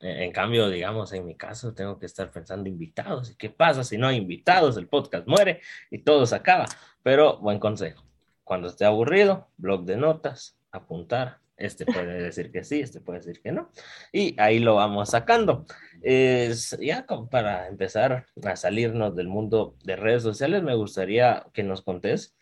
E, 0.00 0.24
en 0.24 0.32
cambio, 0.32 0.68
digamos, 0.68 1.12
en 1.12 1.26
mi 1.26 1.36
caso, 1.36 1.74
tengo 1.74 1.98
que 1.98 2.06
estar 2.06 2.30
pensando 2.30 2.68
invitados. 2.68 3.30
¿Y 3.30 3.36
qué 3.36 3.50
pasa 3.50 3.84
si 3.84 3.98
no 3.98 4.06
hay 4.06 4.16
invitados? 4.16 4.76
El 4.76 4.88
podcast 4.88 5.26
muere 5.26 5.60
y 5.90 5.98
todo 5.98 6.26
se 6.26 6.36
acaba. 6.36 6.66
Pero 7.02 7.38
buen 7.38 7.58
consejo. 7.58 8.04
Cuando 8.44 8.68
esté 8.68 8.84
aburrido, 8.84 9.48
blog 9.56 9.84
de 9.84 9.96
notas, 9.96 10.58
apuntar. 10.72 11.38
Este 11.56 11.84
puede 11.84 12.22
decir 12.22 12.52
que 12.52 12.62
sí, 12.62 12.80
este 12.80 13.00
puede 13.00 13.18
decir 13.18 13.40
que 13.42 13.52
no. 13.52 13.70
Y 14.12 14.40
ahí 14.40 14.58
lo 14.60 14.76
vamos 14.76 15.10
sacando. 15.10 15.66
Es, 16.02 16.76
ya 16.80 17.04
para 17.30 17.66
empezar 17.66 18.26
a 18.44 18.56
salirnos 18.56 19.16
del 19.16 19.28
mundo 19.28 19.76
de 19.82 19.96
redes 19.96 20.22
sociales, 20.22 20.62
me 20.62 20.74
gustaría 20.74 21.46
que 21.52 21.64
nos 21.64 21.82
contés 21.82 22.36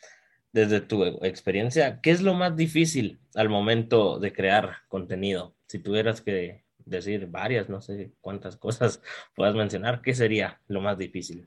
desde 0.57 0.81
tu 0.81 1.05
experiencia, 1.23 2.01
¿qué 2.01 2.11
es 2.11 2.23
lo 2.23 2.33
más 2.33 2.57
difícil 2.57 3.21
al 3.35 3.51
momento 3.51 4.19
de 4.19 4.33
crear 4.33 4.79
contenido? 4.89 5.55
Si 5.67 5.79
tuvieras 5.79 6.23
que 6.23 6.65
decir 6.79 7.27
varias, 7.27 7.69
no 7.69 7.83
sé 7.83 8.13
cuántas 8.23 8.57
cosas 8.57 9.03
puedas 9.37 9.55
mencionar, 9.55 10.01
¿qué 10.01 10.15
sería 10.15 10.59
lo 10.67 10.81
más 10.81 10.97
difícil? 10.97 11.45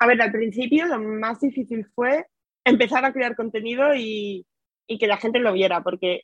A 0.00 0.06
ver, 0.08 0.20
al 0.20 0.32
principio 0.32 0.86
lo 0.86 0.98
más 0.98 1.38
difícil 1.38 1.86
fue 1.94 2.26
empezar 2.64 3.04
a 3.04 3.12
crear 3.12 3.36
contenido 3.36 3.94
y, 3.94 4.44
que 4.98 5.06
la 5.06 5.18
gente 5.18 5.38
lo 5.38 5.52
viera, 5.52 5.84
porque 5.84 6.22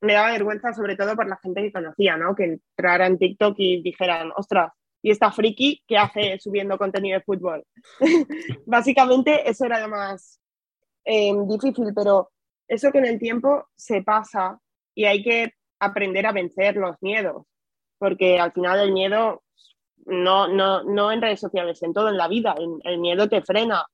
me 0.00 0.14
daba 0.14 0.32
vergüenza 0.32 0.72
sobre 0.72 0.96
todo 0.96 1.14
por 1.14 1.28
la 1.28 1.36
gente 1.36 1.60
que 1.60 1.72
conocía, 1.72 2.16
¿no? 2.16 2.34
Que 2.34 2.44
entrara 2.44 3.06
en 3.06 3.18
TikTok 3.18 3.56
y 3.58 3.82
dijeran, 3.82 4.32
ostras, 4.34 4.72
y 5.02 5.10
esta 5.10 5.32
friki 5.32 5.82
que 5.86 5.98
hace 5.98 6.38
subiendo 6.40 6.78
contenido 6.78 7.18
de 7.18 7.24
fútbol. 7.24 7.64
Básicamente 8.66 9.48
eso 9.48 9.66
era 9.66 9.80
lo 9.80 9.88
más 9.88 10.40
em, 11.04 11.46
difícil, 11.46 11.92
pero 11.94 12.30
eso 12.68 12.90
que 12.92 12.98
en 12.98 13.06
el 13.06 13.18
tiempo 13.18 13.68
se 13.76 14.02
pasa 14.02 14.58
y 14.94 15.04
hay 15.04 15.22
que 15.22 15.54
aprender 15.80 16.26
a 16.26 16.32
vencer 16.32 16.76
los 16.76 16.96
miedos, 17.02 17.44
porque 17.98 18.38
al 18.38 18.52
final 18.52 18.78
el 18.78 18.92
miedo 18.92 19.42
no, 20.06 20.48
no, 20.48 20.82
no 20.84 21.10
en 21.10 21.20
redes 21.20 21.40
sociales, 21.40 21.82
en 21.82 21.92
todo 21.92 22.08
en 22.08 22.16
la 22.16 22.28
vida, 22.28 22.54
el 22.84 22.98
miedo 22.98 23.28
te 23.28 23.42
frena 23.42 23.84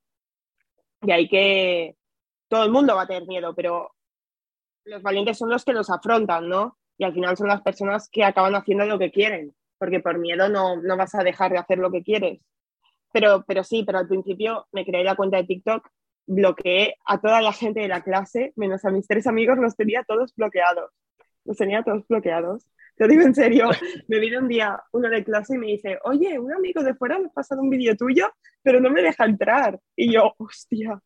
y 1.03 1.13
hay 1.13 1.29
que, 1.29 1.97
todo 2.49 2.65
el 2.65 2.71
mundo 2.71 2.95
va 2.95 3.03
a 3.03 3.07
tener 3.07 3.27
miedo, 3.27 3.55
pero 3.55 3.95
los 4.85 5.03
valientes 5.03 5.39
son 5.39 5.51
los 5.51 5.65
que 5.65 5.73
los 5.73 5.91
afrontan, 5.91 6.49
¿no? 6.49 6.79
Y 6.99 7.05
al 7.05 7.15
final 7.15 7.37
son 7.37 7.49
las 7.49 7.63
personas 7.63 8.09
que 8.11 8.25
acaban 8.25 8.55
haciendo 8.55 8.85
lo 8.85 8.99
que 8.99 9.11
quieren 9.11 9.55
porque 9.79 10.01
por 10.01 10.19
miedo 10.19 10.49
no, 10.49 10.77
no 10.81 10.97
vas 10.97 11.15
a 11.15 11.25
dejar 11.25 11.53
de 11.53 11.59
hacer 11.59 11.79
lo 11.79 11.91
que 11.91 12.03
quieres. 12.03 12.41
Pero, 13.13 13.45
pero 13.47 13.65
sí, 13.65 13.85
pero 13.85 13.99
al 13.99 14.09
principio 14.09 14.67
me 14.73 14.85
creé 14.85 15.05
la 15.05 15.17
cuenta 15.17 15.39
de 15.39 15.45
TikTok, 15.45 15.89
bloqueé 16.27 16.97
a 17.07 17.21
toda 17.21 17.41
la 17.41 17.53
gente 17.53 17.81
de 17.81 17.89
la 17.89 18.03
clase, 18.03 18.53
menos 18.57 18.85
a 18.85 18.91
mis 18.91 19.07
tres 19.07 19.27
amigos, 19.27 19.59
los 19.59 19.77
tenía 19.77 20.05
todos 20.05 20.35
bloqueados. 20.37 20.93
Los 21.45 21.57
tenía 21.57 21.83
todos 21.83 22.07
bloqueados. 22.07 22.67
Te 22.97 23.09
digo 23.09 23.23
en 23.23 23.35
serio, 23.35 23.71
me 24.09 24.19
vino 24.19 24.41
un 24.41 24.49
día 24.49 24.83
uno 24.93 25.09
de 25.09 25.25
clase 25.25 25.55
y 25.55 25.59
me 25.59 25.69
dice, 25.69 25.99
oye, 26.05 26.39
un 26.39 26.53
amigo 26.53 26.83
de 26.83 26.95
fuera 26.95 27.19
me 27.19 27.27
ha 27.27 27.31
pasado 27.31 27.63
un 27.63 27.71
vídeo 27.71 27.97
tuyo, 27.97 28.31
pero 28.63 28.81
no 28.81 28.91
me 28.91 29.03
deja 29.03 29.25
entrar. 29.25 29.81
Y 29.97 30.13
yo, 30.13 30.35
hostia. 30.37 31.01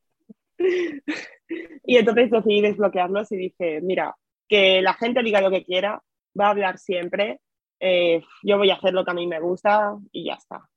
Y 1.84 1.96
entonces 1.96 2.30
decidí 2.30 2.60
desbloquearlos 2.62 3.30
y 3.32 3.36
dije, 3.36 3.80
mira, 3.82 4.16
que 4.48 4.82
la 4.82 4.94
gente 4.94 5.22
diga 5.22 5.40
lo 5.40 5.50
que 5.50 5.64
quiera, 5.64 6.02
va 6.38 6.46
a 6.46 6.50
hablar 6.50 6.78
siempre, 6.78 7.40
eh, 7.84 8.22
yo 8.44 8.58
voy 8.58 8.70
a 8.70 8.74
hacer 8.74 8.94
lo 8.94 9.04
que 9.04 9.10
a 9.10 9.14
mí 9.14 9.26
me 9.26 9.40
gusta 9.40 9.96
y 10.12 10.26
ya 10.26 10.34
está. 10.34 10.68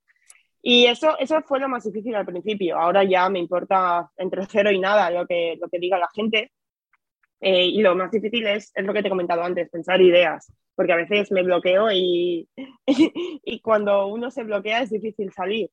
Y 0.60 0.88
eso, 0.88 1.16
eso 1.20 1.40
fue 1.44 1.60
lo 1.60 1.70
más 1.70 1.84
difícil 1.84 2.16
al 2.16 2.26
principio. 2.26 2.80
Ahora 2.80 3.04
ya 3.04 3.30
me 3.30 3.38
importa 3.38 4.10
entre 4.18 4.48
cero 4.48 4.72
y 4.72 4.80
nada 4.80 5.12
lo 5.12 5.28
que, 5.28 5.56
lo 5.62 5.70
que 5.70 5.78
diga 5.78 6.00
la 6.00 6.10
gente. 6.16 6.52
Eh, 7.40 7.66
y 7.66 7.82
lo 7.82 7.94
más 7.96 8.10
difícil 8.10 8.48
es, 8.48 8.72
es 8.74 8.84
lo 8.84 8.92
que 8.92 9.04
te 9.04 9.08
he 9.08 9.12
comentado 9.12 9.44
antes, 9.44 9.70
pensar 9.70 10.02
ideas. 10.02 10.52
Porque 10.74 10.94
a 10.94 10.96
veces 10.96 11.32
me 11.32 11.44
bloqueo 11.44 11.92
y, 11.92 12.50
y 12.88 13.60
cuando 13.62 14.08
uno 14.08 14.32
se 14.32 14.44
bloquea 14.44 14.82
es 14.82 14.90
difícil 14.90 15.32
salir. 15.32 15.70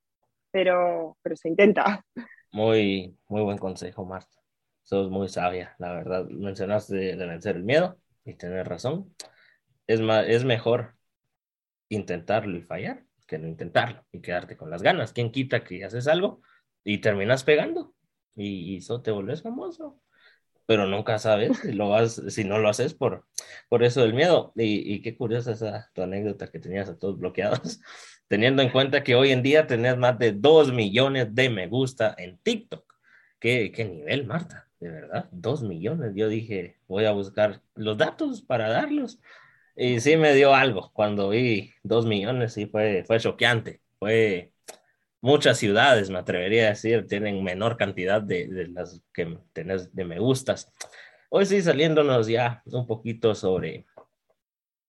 pero, 0.50 1.16
pero 1.22 1.34
se 1.34 1.48
intenta. 1.48 2.04
Muy, 2.52 3.16
muy 3.28 3.40
buen 3.40 3.56
consejo, 3.56 4.04
Marta. 4.04 4.36
Sos 4.82 5.08
muy 5.08 5.28
sabia, 5.28 5.74
la 5.78 5.94
verdad. 5.94 6.26
Mencionaste 6.26 7.16
de, 7.16 7.26
vencer 7.26 7.56
el 7.56 7.64
miedo 7.64 7.96
y 8.26 8.34
tener 8.34 8.68
razón. 8.68 9.14
Es, 9.86 10.02
más, 10.02 10.28
es 10.28 10.44
mejor 10.44 10.94
intentarlo 11.94 12.56
y 12.56 12.62
fallar 12.62 13.04
que 13.26 13.38
no 13.38 13.48
intentarlo 13.48 14.04
y 14.12 14.20
quedarte 14.20 14.56
con 14.56 14.70
las 14.70 14.82
ganas. 14.82 15.12
¿Quién 15.12 15.32
quita 15.32 15.64
que 15.64 15.84
haces 15.84 16.06
algo 16.06 16.42
y 16.84 16.98
terminas 16.98 17.44
pegando? 17.44 17.94
Y, 18.36 18.76
eso 18.76 19.00
te 19.00 19.10
vuelves 19.10 19.42
famoso. 19.42 19.98
Pero 20.66 20.86
nunca 20.86 21.18
sabes 21.18 21.58
si, 21.58 21.72
lo 21.72 21.88
vas, 21.88 22.22
si 22.28 22.44
no 22.44 22.58
lo 22.58 22.68
haces 22.68 22.94
por, 22.94 23.26
por 23.68 23.82
eso 23.84 24.02
del 24.02 24.14
miedo. 24.14 24.52
Y, 24.54 24.94
y 24.94 25.02
qué 25.02 25.16
curiosa 25.16 25.52
esa 25.52 25.90
tu 25.94 26.02
anécdota 26.02 26.48
que 26.48 26.58
tenías 26.58 26.88
a 26.90 26.98
todos 26.98 27.18
bloqueados, 27.18 27.80
teniendo 28.28 28.62
en 28.62 28.70
cuenta 28.70 29.02
que 29.02 29.14
hoy 29.14 29.30
en 29.30 29.42
día 29.42 29.66
tenés 29.66 29.96
más 29.96 30.18
de 30.18 30.32
2 30.32 30.72
millones 30.72 31.34
de 31.34 31.48
me 31.50 31.68
gusta 31.68 32.14
en 32.18 32.38
TikTok. 32.38 32.84
¿Qué, 33.38 33.72
qué 33.72 33.84
nivel, 33.86 34.26
Marta? 34.26 34.68
De 34.78 34.90
verdad, 34.90 35.28
2 35.32 35.62
millones. 35.62 36.12
Yo 36.14 36.28
dije, 36.28 36.78
voy 36.86 37.06
a 37.06 37.12
buscar 37.12 37.62
los 37.74 37.96
datos 37.96 38.42
para 38.42 38.68
darlos. 38.68 39.18
Y 39.74 40.00
sí 40.00 40.16
me 40.16 40.34
dio 40.34 40.54
algo 40.54 40.90
cuando 40.92 41.30
vi 41.30 41.72
2 41.82 42.06
millones, 42.06 42.56
y 42.58 42.66
fue, 42.66 43.04
fue 43.06 43.18
choqueante. 43.20 43.80
Fue 43.98 44.52
muchas 45.20 45.58
ciudades, 45.58 46.10
me 46.10 46.18
atrevería 46.18 46.66
a 46.66 46.70
decir, 46.70 47.06
tienen 47.06 47.42
menor 47.42 47.76
cantidad 47.76 48.20
de, 48.20 48.48
de 48.48 48.68
las 48.68 49.02
que 49.12 49.38
tenés 49.52 49.94
de 49.94 50.04
me 50.04 50.18
gustas. 50.18 50.70
Hoy 51.30 51.46
sí, 51.46 51.62
saliéndonos 51.62 52.26
ya 52.26 52.62
un 52.66 52.86
poquito 52.86 53.34
sobre 53.34 53.86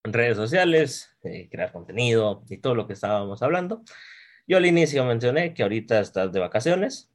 redes 0.04 0.36
sociales, 0.36 1.16
eh, 1.24 1.48
crear 1.50 1.72
contenido 1.72 2.44
y 2.50 2.58
todo 2.58 2.76
lo 2.76 2.88
que 2.88 2.94
estábamos 2.94 3.42
hablando. 3.42 3.84
Yo 4.46 4.58
al 4.58 4.66
inicio 4.66 5.06
mencioné 5.06 5.54
que 5.54 5.64
ahorita 5.64 6.00
estás 6.00 6.32
de 6.34 6.40
vacaciones, 6.40 7.10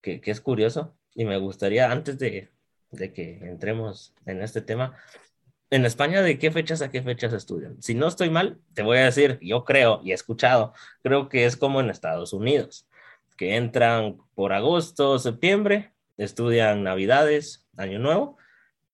que, 0.00 0.20
que 0.20 0.30
es 0.30 0.40
curioso, 0.40 0.96
y 1.14 1.24
me 1.24 1.36
gustaría, 1.38 1.90
antes 1.90 2.18
de, 2.18 2.50
de, 2.90 3.12
que 3.12 3.38
entremos 3.38 4.14
en 4.26 4.42
este 4.42 4.60
tema, 4.60 4.96
en 5.70 5.84
España, 5.84 6.22
¿de 6.22 6.38
qué 6.38 6.50
fechas 6.50 6.82
a 6.82 6.90
qué 6.90 7.02
fechas 7.02 7.32
estudian? 7.32 7.80
Si 7.82 7.94
no 7.94 8.06
estoy 8.06 8.30
mal, 8.30 8.60
te 8.74 8.82
voy 8.82 8.98
a 8.98 9.04
decir, 9.04 9.38
yo 9.40 9.64
creo 9.64 10.00
y 10.04 10.12
he 10.12 10.14
escuchado, 10.14 10.72
creo 11.02 11.28
que 11.28 11.46
es 11.46 11.56
como 11.56 11.80
en 11.80 11.90
Estados 11.90 12.32
Unidos, 12.32 12.88
que 13.36 13.56
entran 13.56 14.18
por 14.34 14.52
agosto, 14.52 15.18
septiembre, 15.18 15.92
estudian 16.16 16.82
Navidades, 16.84 17.66
Año 17.76 17.98
Nuevo, 17.98 18.38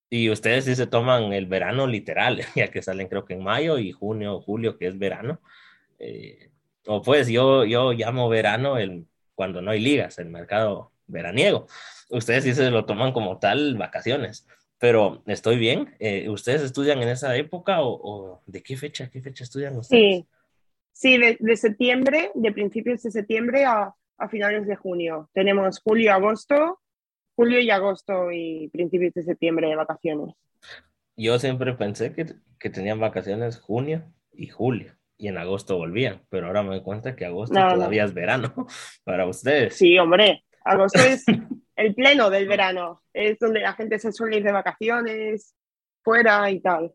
y 0.08 0.30
ustedes 0.30 0.64
sí 0.64 0.74
se 0.74 0.86
toman 0.86 1.32
el 1.32 1.46
verano 1.46 1.86
literal, 1.86 2.40
ya 2.56 2.68
que 2.68 2.82
salen 2.82 3.08
creo 3.08 3.24
que 3.24 3.34
en 3.34 3.44
mayo 3.44 3.78
y 3.78 3.92
junio, 3.92 4.40
julio, 4.40 4.78
que 4.78 4.88
es 4.88 4.98
verano. 4.98 5.40
Eh, 5.98 6.50
o 6.86 7.02
pues 7.02 7.28
yo, 7.28 7.64
yo 7.64 7.92
llamo 7.92 8.28
verano 8.28 8.78
el, 8.78 9.06
cuando 9.34 9.62
no 9.62 9.70
hay 9.70 9.80
ligas, 9.80 10.18
el 10.18 10.30
mercado 10.30 10.92
veraniego. 11.06 11.66
Ustedes 12.08 12.44
sí 12.44 12.54
se 12.54 12.70
lo 12.70 12.86
toman 12.86 13.12
como 13.12 13.38
tal 13.38 13.76
vacaciones, 13.76 14.46
pero 14.80 15.22
estoy 15.26 15.58
bien. 15.58 15.94
Eh, 16.00 16.28
¿Ustedes 16.30 16.62
estudian 16.62 17.00
en 17.02 17.10
esa 17.10 17.36
época 17.36 17.82
o, 17.82 18.00
o, 18.02 18.42
de 18.46 18.62
qué 18.62 18.76
fecha, 18.76 19.10
qué 19.10 19.20
fecha 19.20 19.44
estudian 19.44 19.76
ustedes? 19.76 20.24
Sí, 20.24 20.28
sí 20.90 21.18
de, 21.18 21.36
de 21.38 21.56
septiembre, 21.56 22.32
de 22.34 22.50
principios 22.50 23.02
de 23.02 23.10
septiembre 23.10 23.66
a, 23.66 23.94
a 24.16 24.28
finales 24.28 24.66
de 24.66 24.76
junio. 24.76 25.28
Tenemos 25.34 25.80
julio, 25.80 26.14
agosto, 26.14 26.80
julio 27.36 27.60
y 27.60 27.70
agosto 27.70 28.32
y 28.32 28.68
principios 28.68 29.12
de 29.12 29.22
septiembre 29.22 29.68
de 29.68 29.76
vacaciones. 29.76 30.34
Yo 31.14 31.38
siempre 31.38 31.74
pensé 31.74 32.14
que, 32.14 32.26
que, 32.58 32.70
tenían 32.70 32.98
vacaciones 32.98 33.60
junio 33.60 34.04
y 34.32 34.46
julio 34.46 34.94
y 35.18 35.28
en 35.28 35.36
agosto 35.36 35.76
volvían, 35.76 36.22
pero 36.30 36.46
ahora 36.46 36.62
me 36.62 36.70
doy 36.70 36.82
cuenta 36.82 37.14
que 37.14 37.26
agosto 37.26 37.58
no, 37.58 37.74
todavía 37.74 38.04
no. 38.04 38.08
es 38.08 38.14
verano 38.14 38.66
para 39.04 39.26
ustedes. 39.26 39.76
Sí, 39.76 39.98
hombre, 39.98 40.44
agosto 40.64 41.00
es 41.00 41.24
el 41.76 41.94
pleno 41.94 42.30
del 42.30 42.48
verano, 42.48 43.02
es 43.12 43.38
donde 43.38 43.60
la 43.60 43.74
gente 43.74 43.98
se 43.98 44.12
suele 44.12 44.38
ir 44.38 44.44
de 44.44 44.52
vacaciones, 44.52 45.54
fuera 46.02 46.50
y 46.50 46.60
tal. 46.60 46.92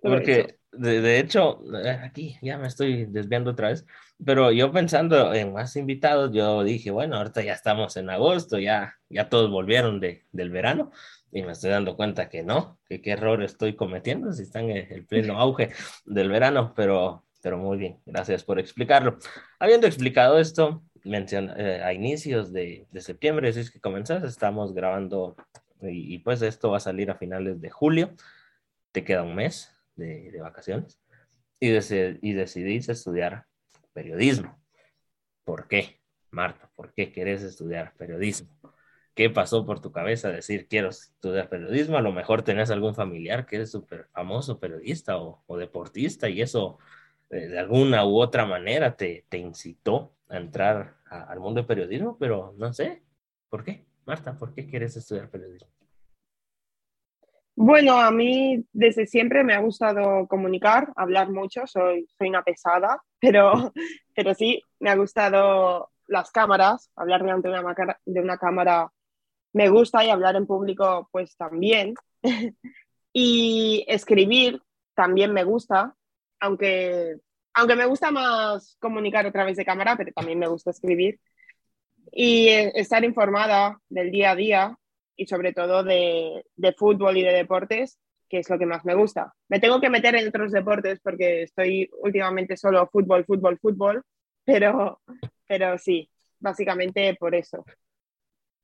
Porque 0.00 0.58
de, 0.72 1.00
de, 1.00 1.18
hecho, 1.18 1.62
aquí 2.02 2.36
ya 2.42 2.58
me 2.58 2.66
estoy 2.66 3.06
desviando 3.06 3.52
otra 3.52 3.68
vez, 3.68 3.86
pero 4.24 4.52
yo 4.52 4.70
pensando 4.72 5.32
en 5.34 5.52
más 5.52 5.76
invitados, 5.76 6.30
yo 6.32 6.62
dije, 6.62 6.90
bueno, 6.90 7.16
ahorita 7.16 7.42
ya 7.42 7.52
estamos 7.52 7.96
en 7.96 8.10
agosto, 8.10 8.58
ya, 8.58 8.96
ya 9.08 9.28
todos 9.28 9.50
volvieron 9.50 10.00
de, 10.00 10.24
del 10.32 10.50
verano 10.50 10.90
y 11.32 11.42
me 11.42 11.52
estoy 11.52 11.70
dando 11.70 11.96
cuenta 11.96 12.28
que 12.28 12.42
no, 12.42 12.78
que 12.88 13.02
qué 13.02 13.10
error 13.10 13.42
estoy 13.42 13.74
cometiendo 13.74 14.32
si 14.32 14.42
están 14.42 14.70
en 14.70 14.92
el 14.92 15.04
pleno 15.04 15.38
auge 15.38 15.70
del 16.04 16.28
verano, 16.28 16.72
pero, 16.76 17.24
pero 17.42 17.58
muy 17.58 17.76
bien, 17.76 18.00
gracias 18.06 18.44
por 18.44 18.58
explicarlo. 18.58 19.18
Habiendo 19.58 19.86
explicado 19.86 20.38
esto, 20.38 20.82
eh, 21.04 21.82
a 21.84 21.92
inicios 21.92 22.52
de, 22.52 22.86
de 22.90 23.00
septiembre, 23.00 23.52
si 23.52 23.60
es 23.60 23.70
que 23.70 23.80
comenzás, 23.80 24.24
estamos 24.24 24.74
grabando 24.74 25.36
y, 25.82 26.14
y, 26.14 26.18
pues 26.18 26.40
esto 26.42 26.70
va 26.70 26.78
a 26.78 26.80
salir 26.80 27.10
a 27.10 27.16
finales 27.16 27.60
de 27.60 27.70
julio, 27.70 28.14
te 28.92 29.04
queda 29.04 29.22
un 29.22 29.34
mes 29.34 29.70
de, 29.96 30.30
de 30.30 30.40
vacaciones 30.40 31.00
y, 31.60 31.68
dec 31.70 32.18
y 32.22 32.32
decidís 32.32 32.88
estudiar 32.88 33.46
periodismo. 33.92 34.58
¿Por 35.44 35.68
qué, 35.68 36.00
Marta? 36.30 36.70
¿Por 36.74 36.92
qué 36.92 37.12
querés 37.12 37.42
estudiar 37.42 37.94
periodismo? 37.96 38.50
¿Qué 39.14 39.30
pasó 39.30 39.64
por 39.64 39.80
tu 39.80 39.92
cabeza 39.92 40.30
decir 40.30 40.66
quiero 40.68 40.88
estudiar 40.88 41.48
periodismo? 41.48 41.96
A 41.96 42.02
lo 42.02 42.12
mejor 42.12 42.42
tenés 42.42 42.70
algún 42.70 42.94
familiar 42.94 43.46
que 43.46 43.60
es 43.60 43.70
súper 43.70 44.06
famoso 44.12 44.58
periodista 44.58 45.18
o, 45.18 45.44
o, 45.46 45.56
deportista 45.56 46.28
y 46.28 46.42
eso 46.42 46.78
eh, 47.30 47.46
de 47.46 47.58
alguna 47.58 48.04
u 48.04 48.20
otra 48.20 48.44
manera 48.44 48.96
te, 48.96 49.24
te 49.28 49.38
incitó 49.38 50.12
a 50.28 50.36
entrar 50.36 50.96
al 51.10 51.40
mundo 51.40 51.60
del 51.60 51.66
periodismo, 51.66 52.16
pero 52.18 52.54
no 52.56 52.72
sé, 52.72 53.02
¿por 53.48 53.64
qué? 53.64 53.86
Marta, 54.06 54.36
¿por 54.36 54.54
qué 54.54 54.66
quieres 54.66 54.96
estudiar 54.96 55.30
periodismo? 55.30 55.68
Bueno, 57.56 58.00
a 58.00 58.10
mí 58.10 58.66
desde 58.72 59.06
siempre 59.06 59.44
me 59.44 59.54
ha 59.54 59.60
gustado 59.60 60.26
comunicar, 60.26 60.92
hablar 60.96 61.30
mucho, 61.30 61.66
soy, 61.66 62.08
soy 62.18 62.28
una 62.28 62.42
pesada, 62.42 63.00
pero, 63.20 63.52
pero 64.14 64.34
sí, 64.34 64.60
me 64.80 64.90
ha 64.90 64.96
gustado 64.96 65.90
las 66.08 66.32
cámaras, 66.32 66.90
hablar 66.96 67.22
delante 67.22 67.48
de 67.48 67.60
una, 67.60 67.98
de 68.04 68.20
una 68.20 68.38
cámara 68.38 68.90
me 69.54 69.68
gusta 69.68 70.04
y 70.04 70.10
hablar 70.10 70.36
en 70.36 70.46
público 70.46 71.08
pues 71.12 71.36
también. 71.36 71.94
y 73.12 73.84
escribir 73.88 74.60
también 74.94 75.32
me 75.32 75.44
gusta, 75.44 75.96
aunque, 76.40 77.16
aunque 77.54 77.76
me 77.76 77.86
gusta 77.86 78.10
más 78.10 78.76
comunicar 78.80 79.26
a 79.26 79.32
través 79.32 79.56
de 79.56 79.64
cámara, 79.64 79.96
pero 79.96 80.12
también 80.12 80.38
me 80.38 80.48
gusta 80.48 80.70
escribir. 80.70 81.20
Y 82.12 82.48
estar 82.48 83.02
informada 83.04 83.78
del 83.88 84.10
día 84.10 84.32
a 84.32 84.36
día 84.36 84.78
y 85.16 85.26
sobre 85.26 85.52
todo 85.52 85.82
de, 85.84 86.44
fútbol 86.76 87.16
y 87.16 87.22
de 87.22 87.32
deportes, 87.32 87.98
que 88.28 88.38
es 88.38 88.50
lo 88.50 88.58
que 88.58 88.66
más 88.66 88.84
me 88.84 88.94
gusta. 88.94 89.32
Me 89.48 89.60
tengo 89.60 89.80
que 89.80 89.90
meter 89.90 90.14
en 90.16 90.28
otros 90.28 90.52
deportes 90.52 91.00
porque 91.00 91.42
estoy 91.42 91.88
últimamente 92.02 92.56
solo 92.56 92.88
fútbol, 92.88 93.24
fútbol, 93.24 93.58
fútbol, 93.58 94.02
pero, 94.44 95.00
pero 95.46 95.78
sí, 95.78 96.10
básicamente 96.40 97.14
por 97.14 97.34
eso. 97.34 97.64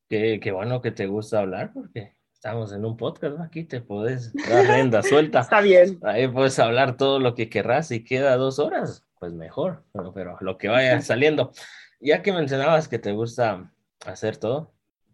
Qué 0.08 0.50
bueno 0.52 0.82
que 0.82 0.90
te 0.90 1.06
gusta 1.06 1.38
hablar 1.38 1.72
porque 1.72 2.16
estamos 2.40 2.72
en 2.72 2.86
un 2.86 2.96
podcast, 2.96 3.38
aquí 3.38 3.64
te 3.64 3.82
puedes 3.82 4.32
dar 4.32 4.66
renda 4.66 5.02
suelta. 5.02 5.40
Está 5.40 5.60
bien. 5.60 5.98
Ahí 6.02 6.26
puedes 6.26 6.58
hablar 6.58 6.96
todo 6.96 7.18
lo 7.18 7.34
que 7.34 7.50
querrás 7.50 7.90
y 7.90 8.02
queda 8.02 8.38
dos 8.38 8.58
horas, 8.58 9.06
pues 9.18 9.34
mejor, 9.34 9.84
pero, 9.92 10.14
pero 10.14 10.38
lo 10.40 10.56
que 10.56 10.68
vaya 10.68 10.98
saliendo. 11.02 11.52
Ya 12.00 12.22
que 12.22 12.32
mencionabas 12.32 12.88
que 12.88 12.98
te 12.98 13.12
gusta 13.12 13.70
hacer 14.06 14.38
todo, 14.38 14.72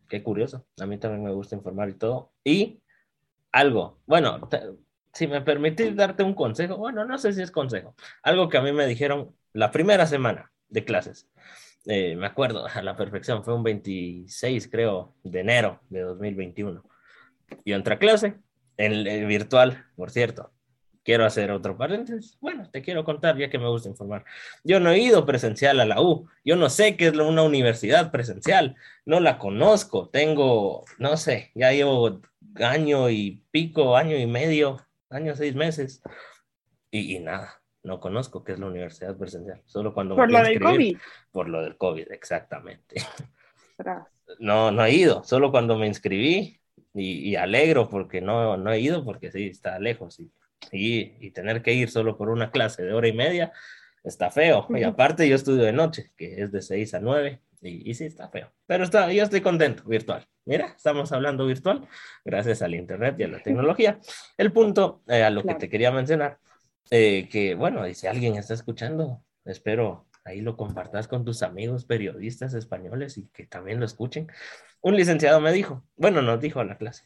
qué 0.09 0.23
curioso. 0.23 0.65
A 0.81 0.87
mí 0.87 0.99
también 0.99 1.25
me 1.25 1.33
gusta 1.33 1.57
informar 1.57 1.89
y 1.89 1.95
todo. 1.95 2.33
Y 2.45 2.81
algo, 3.51 3.99
bueno, 4.07 4.47
te, 4.49 4.61
si 5.13 5.27
me 5.27 5.41
permitís 5.41 5.97
darte 5.97 6.23
un 6.23 6.35
consejo, 6.35 6.77
bueno, 6.77 7.05
no 7.05 7.19
sé 7.19 7.33
si 7.33 7.43
es 7.43 7.51
consejo, 7.51 7.97
algo 8.23 8.49
que 8.49 8.59
a 8.59 8.63
mí 8.63 8.71
me 8.71 8.87
dijeron 8.87 9.35
la 9.53 9.73
primera 9.73 10.07
semana 10.07 10.53
de 10.69 10.85
clases. 10.85 11.29
Eh, 11.87 12.15
me 12.15 12.27
acuerdo 12.27 12.69
a 12.69 12.83
la 12.83 12.95
perfección, 12.95 13.43
fue 13.43 13.55
un 13.55 13.65
26, 13.65 14.69
creo, 14.71 15.17
de 15.25 15.41
enero 15.41 15.81
de 15.89 16.03
2021. 16.03 16.85
Yo 17.65 17.77
entré 17.77 17.95
a 17.95 17.99
clase, 17.99 18.37
en 18.77 18.93
el 18.93 19.27
virtual, 19.27 19.85
por 19.97 20.11
cierto, 20.11 20.53
quiero 21.07 21.25
hacer 21.25 21.51
otro 21.53 21.79
paréntesis. 21.79 22.37
Bueno, 22.41 22.69
te 22.71 22.83
quiero 22.83 23.05
contar, 23.05 23.39
ya 23.39 23.49
que 23.49 23.59
me 23.59 23.69
gusta 23.69 23.89
informar. 23.89 24.25
Yo 24.65 24.81
no 24.81 24.91
he 24.91 24.99
ido 24.99 25.25
presencial 25.25 25.79
a 25.81 25.87
la 25.87 26.03
U. 26.03 26.29
Yo 26.45 26.57
no 26.57 26.69
sé 26.69 26.97
qué 26.97 27.07
es 27.07 27.15
una 27.15 27.43
universidad 27.43 28.11
presencial. 28.11 28.75
No 29.07 29.21
la 29.21 29.39
conozco. 29.39 30.09
Tengo, 30.09 30.85
no 30.99 31.17
sé, 31.17 31.53
ya 31.55 31.73
llevo 31.73 32.21
año 32.57 33.09
y 33.09 33.45
pico, 33.53 33.97
año 33.97 34.17
y 34.17 34.27
medio, 34.27 34.85
año 35.09 35.37
seis 35.37 35.55
meses. 35.55 36.03
Y, 36.91 37.17
y 37.17 37.21
nada, 37.21 37.63
no 37.85 38.01
conozco 38.01 38.43
qué 38.43 38.53
es 38.53 38.59
la 38.59 38.67
universidad 38.67 39.17
presencial. 39.17 39.63
Solo 39.65 39.95
cuando 39.95 40.17
Por 40.17 40.31
lo 40.31 40.43
del 40.43 40.61
COVID. 40.61 40.99
Por 41.31 41.49
lo 41.49 41.63
del 41.63 41.77
COVID, 41.77 42.11
exactamente. 42.11 42.97
No, 44.41 44.73
no 44.73 44.85
he 44.85 44.93
ido. 44.93 45.23
Solo 45.23 45.53
cuando 45.53 45.79
me 45.79 45.87
inscribí 45.87 46.61
y, 46.95 47.31
y 47.31 47.37
alegro 47.37 47.89
porque 47.89 48.21
no, 48.21 48.57
no 48.57 48.73
he 48.73 48.81
ido 48.81 49.05
porque 49.05 49.31
sí, 49.31 49.49
está 49.49 49.79
lejos. 49.79 50.21
Y 50.21 50.31
y, 50.73 51.17
y, 51.21 51.31
tener 51.31 51.63
que 51.63 51.73
ir 51.73 51.91
solo 51.91 52.17
por 52.17 52.29
una 52.29 52.51
clase 52.51 52.83
de 52.83 52.93
hora 52.93 53.09
y 53.09 53.13
media 53.13 53.53
está 54.05 54.31
feo. 54.31 54.67
Y 54.71 54.83
aparte 54.83 55.29
yo 55.29 55.37
estudio 55.37 55.65
de 55.65 55.73
noche, 55.73 56.13
que 56.17 56.43
es 56.43 56.53
de 56.53 56.63
6 56.63 56.95
a 56.95 57.01
9, 57.01 57.41
Y, 57.63 57.95
sí, 57.95 58.05
está 58.05 58.29
feo. 58.29 58.53
Pero 58.67 58.85
está, 58.85 59.13
yo 59.13 59.23
estoy 59.23 59.41
contento, 59.41 59.85
virtual. 59.85 60.27
Mira, 60.45 60.75
estamos 60.77 61.11
hablando 61.13 61.47
virtual 61.47 61.89
gracias 62.25 62.63
al 62.63 62.75
Internet 62.75 63.17
y 63.19 63.25
a 63.25 63.29
la 63.29 63.43
tecnología. 63.43 63.99
El 64.37 64.53
punto 64.53 65.03
eh, 65.09 65.23
a 65.23 65.31
lo 65.31 65.43
que 65.43 65.55
te 65.55 65.69
quería 65.69 65.91
mencionar, 65.91 66.39
eh, 66.91 67.29
que 67.29 67.55
bueno, 67.55 67.87
y 67.89 67.95
si 67.95 68.07
alguien 68.07 68.37
está 68.37 68.55
escuchando, 68.55 69.25
espero 69.45 70.06
ahí 70.27 70.41
lo 70.41 70.57
compartas 70.57 71.09
con 71.09 71.25
tus 71.25 71.43
amigos 71.43 71.85
periodistas 71.85 72.55
españoles 72.55 73.17
y 73.17 73.29
que 73.29 73.47
también 73.47 73.81
lo 73.81 73.87
escuchen. 73.87 74.29
Un 74.81 74.97
licenciado 74.97 75.41
me 75.41 75.53
dijo, 75.53 75.85
bueno, 75.97 76.21
nos 76.23 76.41
dijo 76.41 76.61
a 76.61 76.65
la 76.65 76.77
clase, 76.77 77.05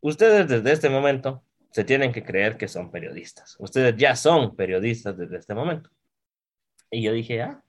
ustedes 0.00 0.48
desde 0.48 0.72
este 0.72 0.88
momento 0.88 1.42
se 1.70 1.84
tienen 1.84 2.12
que 2.12 2.24
creer 2.24 2.56
que 2.56 2.68
son 2.68 2.90
periodistas. 2.90 3.56
Ustedes 3.58 3.96
ya 3.96 4.16
son 4.16 4.56
periodistas 4.56 5.18
desde 5.18 5.36
este 5.36 5.54
momento. 5.54 5.90
Y 6.90 7.02
yo 7.02 7.12
dije, 7.12 7.42
ah, 7.42 7.62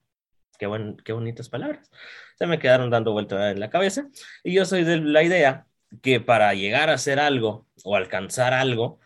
qué, 0.57 0.67
buen, 0.67 0.97
qué 0.97 1.11
bonitas 1.11 1.49
palabras. 1.49 1.91
Se 2.37 2.45
me 2.45 2.59
quedaron 2.59 2.89
dando 2.89 3.11
vueltas 3.11 3.51
en 3.51 3.59
la 3.59 3.69
cabeza. 3.69 4.07
Y 4.43 4.53
yo 4.53 4.63
soy 4.63 4.83
de 4.83 4.97
la 4.97 5.23
idea 5.23 5.67
que 6.01 6.21
para 6.21 6.53
llegar 6.53 6.89
a 6.89 6.93
hacer 6.93 7.19
algo 7.19 7.67
o 7.83 7.95
alcanzar 7.95 8.53
algo, 8.53 8.99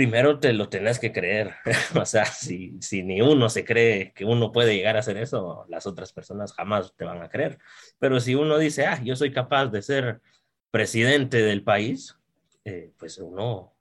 primero 0.00 0.38
te 0.40 0.54
lo 0.54 0.70
tenés 0.70 0.98
que 0.98 1.12
creer. 1.12 1.56
o 1.94 2.06
sea, 2.06 2.24
si, 2.24 2.78
si 2.80 3.02
ni 3.02 3.20
uno 3.20 3.50
se 3.50 3.66
cree 3.66 4.14
que 4.14 4.24
uno 4.24 4.50
puede 4.50 4.74
llegar 4.74 4.96
a 4.96 5.00
hacer 5.00 5.18
eso, 5.18 5.66
las 5.68 5.86
otras 5.86 6.10
personas 6.14 6.54
jamás 6.54 6.94
te 6.96 7.04
van 7.04 7.20
a 7.20 7.28
creer. 7.28 7.58
Pero 7.98 8.18
si 8.18 8.34
uno 8.34 8.56
dice, 8.56 8.86
ah, 8.86 8.98
yo 9.04 9.14
soy 9.14 9.30
capaz 9.30 9.66
de 9.66 9.82
ser 9.82 10.22
presidente 10.70 11.42
del 11.42 11.62
país, 11.62 12.16
eh, 12.64 12.94
pues 12.98 13.18
uno 13.18 13.74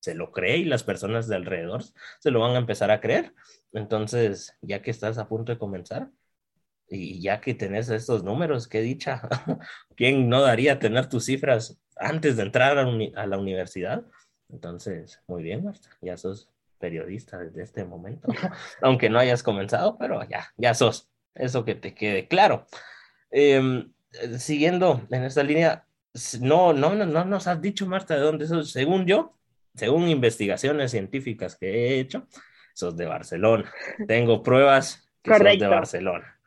se 0.00 0.14
lo 0.14 0.32
cree 0.32 0.56
y 0.56 0.64
las 0.64 0.82
personas 0.82 1.28
de 1.28 1.36
alrededor 1.36 1.82
se 2.20 2.30
lo 2.30 2.40
van 2.40 2.54
a 2.54 2.58
empezar 2.58 2.90
a 2.90 3.02
creer. 3.02 3.34
Entonces, 3.74 4.56
ya 4.62 4.80
que 4.80 4.90
estás 4.90 5.18
a 5.18 5.28
punto 5.28 5.52
de 5.52 5.58
comenzar 5.58 6.08
y 6.88 7.20
ya 7.20 7.42
que 7.42 7.52
tenés 7.52 7.90
estos 7.90 8.24
números, 8.24 8.66
qué 8.66 8.80
dicha, 8.80 9.20
¿quién 9.94 10.30
no 10.30 10.40
daría 10.40 10.78
tener 10.78 11.10
tus 11.10 11.26
cifras 11.26 11.78
antes 11.96 12.38
de 12.38 12.44
entrar 12.44 12.78
a, 12.78 13.26
la 13.26 13.36
universidad? 13.38 14.06
Entonces, 14.50 15.22
muy 15.26 15.42
bien, 15.42 15.64
Marta, 15.64 15.88
ya 16.00 16.16
sos 16.16 16.48
periodista 16.78 17.38
desde 17.38 17.62
este 17.62 17.84
momento, 17.84 18.28
aunque 18.82 19.08
no 19.08 19.18
hayas 19.18 19.42
comenzado, 19.42 19.96
pero 19.98 20.22
ya, 20.28 20.52
ya 20.56 20.74
sos, 20.74 21.08
eso 21.34 21.64
que 21.64 21.74
te 21.74 21.94
quede 21.94 22.28
claro. 22.28 22.66
Em, 23.30 23.92
siguiendo 24.38 25.02
en 25.10 25.24
esta 25.24 25.42
línea, 25.42 25.86
no, 26.40 26.72
no, 26.72 26.94
no, 26.94 27.06
no 27.06 27.24
nos 27.24 27.46
has 27.46 27.60
dicho, 27.60 27.86
Marta, 27.86 28.14
de 28.14 28.20
dónde 28.20 28.46
sos. 28.46 28.70
Según 28.70 29.06
yo, 29.06 29.36
según 29.74 30.08
investigaciones 30.08 30.90
científicas 30.90 31.56
que 31.56 31.68
he 31.68 32.00
hecho, 32.00 32.26
sos 32.72 32.96
de 32.96 33.06
Barcelona. 33.06 33.70
Tengo 34.06 34.42
pruebas 34.42 35.08
que 35.22 35.32
sos 35.32 35.58
de 35.58 35.66
Barcelona. 35.66 36.40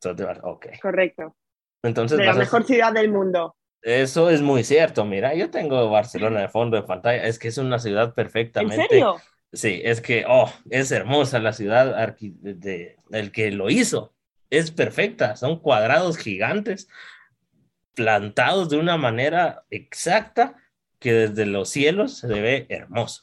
Sos 0.00 0.16
de 0.16 0.24
Ok. 0.42 0.66
Correcto. 0.80 1.36
Entonces, 1.82 2.18
de 2.18 2.26
la 2.26 2.34
mejor 2.34 2.64
ciudad 2.64 2.92
del 2.92 3.10
mundo. 3.10 3.56
Eso 3.86 4.30
es 4.30 4.42
muy 4.42 4.64
cierto. 4.64 5.04
Mira, 5.04 5.32
yo 5.34 5.48
tengo 5.48 5.88
Barcelona 5.88 6.40
de 6.40 6.48
fondo 6.48 6.76
de 6.76 6.82
pantalla. 6.82 7.24
Es 7.24 7.38
que 7.38 7.46
es 7.46 7.56
una 7.56 7.78
ciudad 7.78 8.14
perfectamente. 8.14 8.82
¿En 8.82 8.88
serio? 8.88 9.16
Sí, 9.52 9.80
es 9.84 10.00
que, 10.00 10.24
oh, 10.26 10.52
es 10.70 10.90
hermosa 10.90 11.38
la 11.38 11.52
ciudad. 11.52 12.16
De, 12.18 12.96
el 13.12 13.30
que 13.30 13.52
lo 13.52 13.70
hizo 13.70 14.12
es 14.50 14.72
perfecta. 14.72 15.36
Son 15.36 15.60
cuadrados 15.60 16.18
gigantes 16.18 16.88
plantados 17.94 18.70
de 18.70 18.78
una 18.78 18.96
manera 18.96 19.62
exacta 19.70 20.56
que 20.98 21.12
desde 21.12 21.46
los 21.46 21.68
cielos 21.68 22.18
se 22.18 22.26
ve 22.26 22.66
hermoso. 22.68 23.22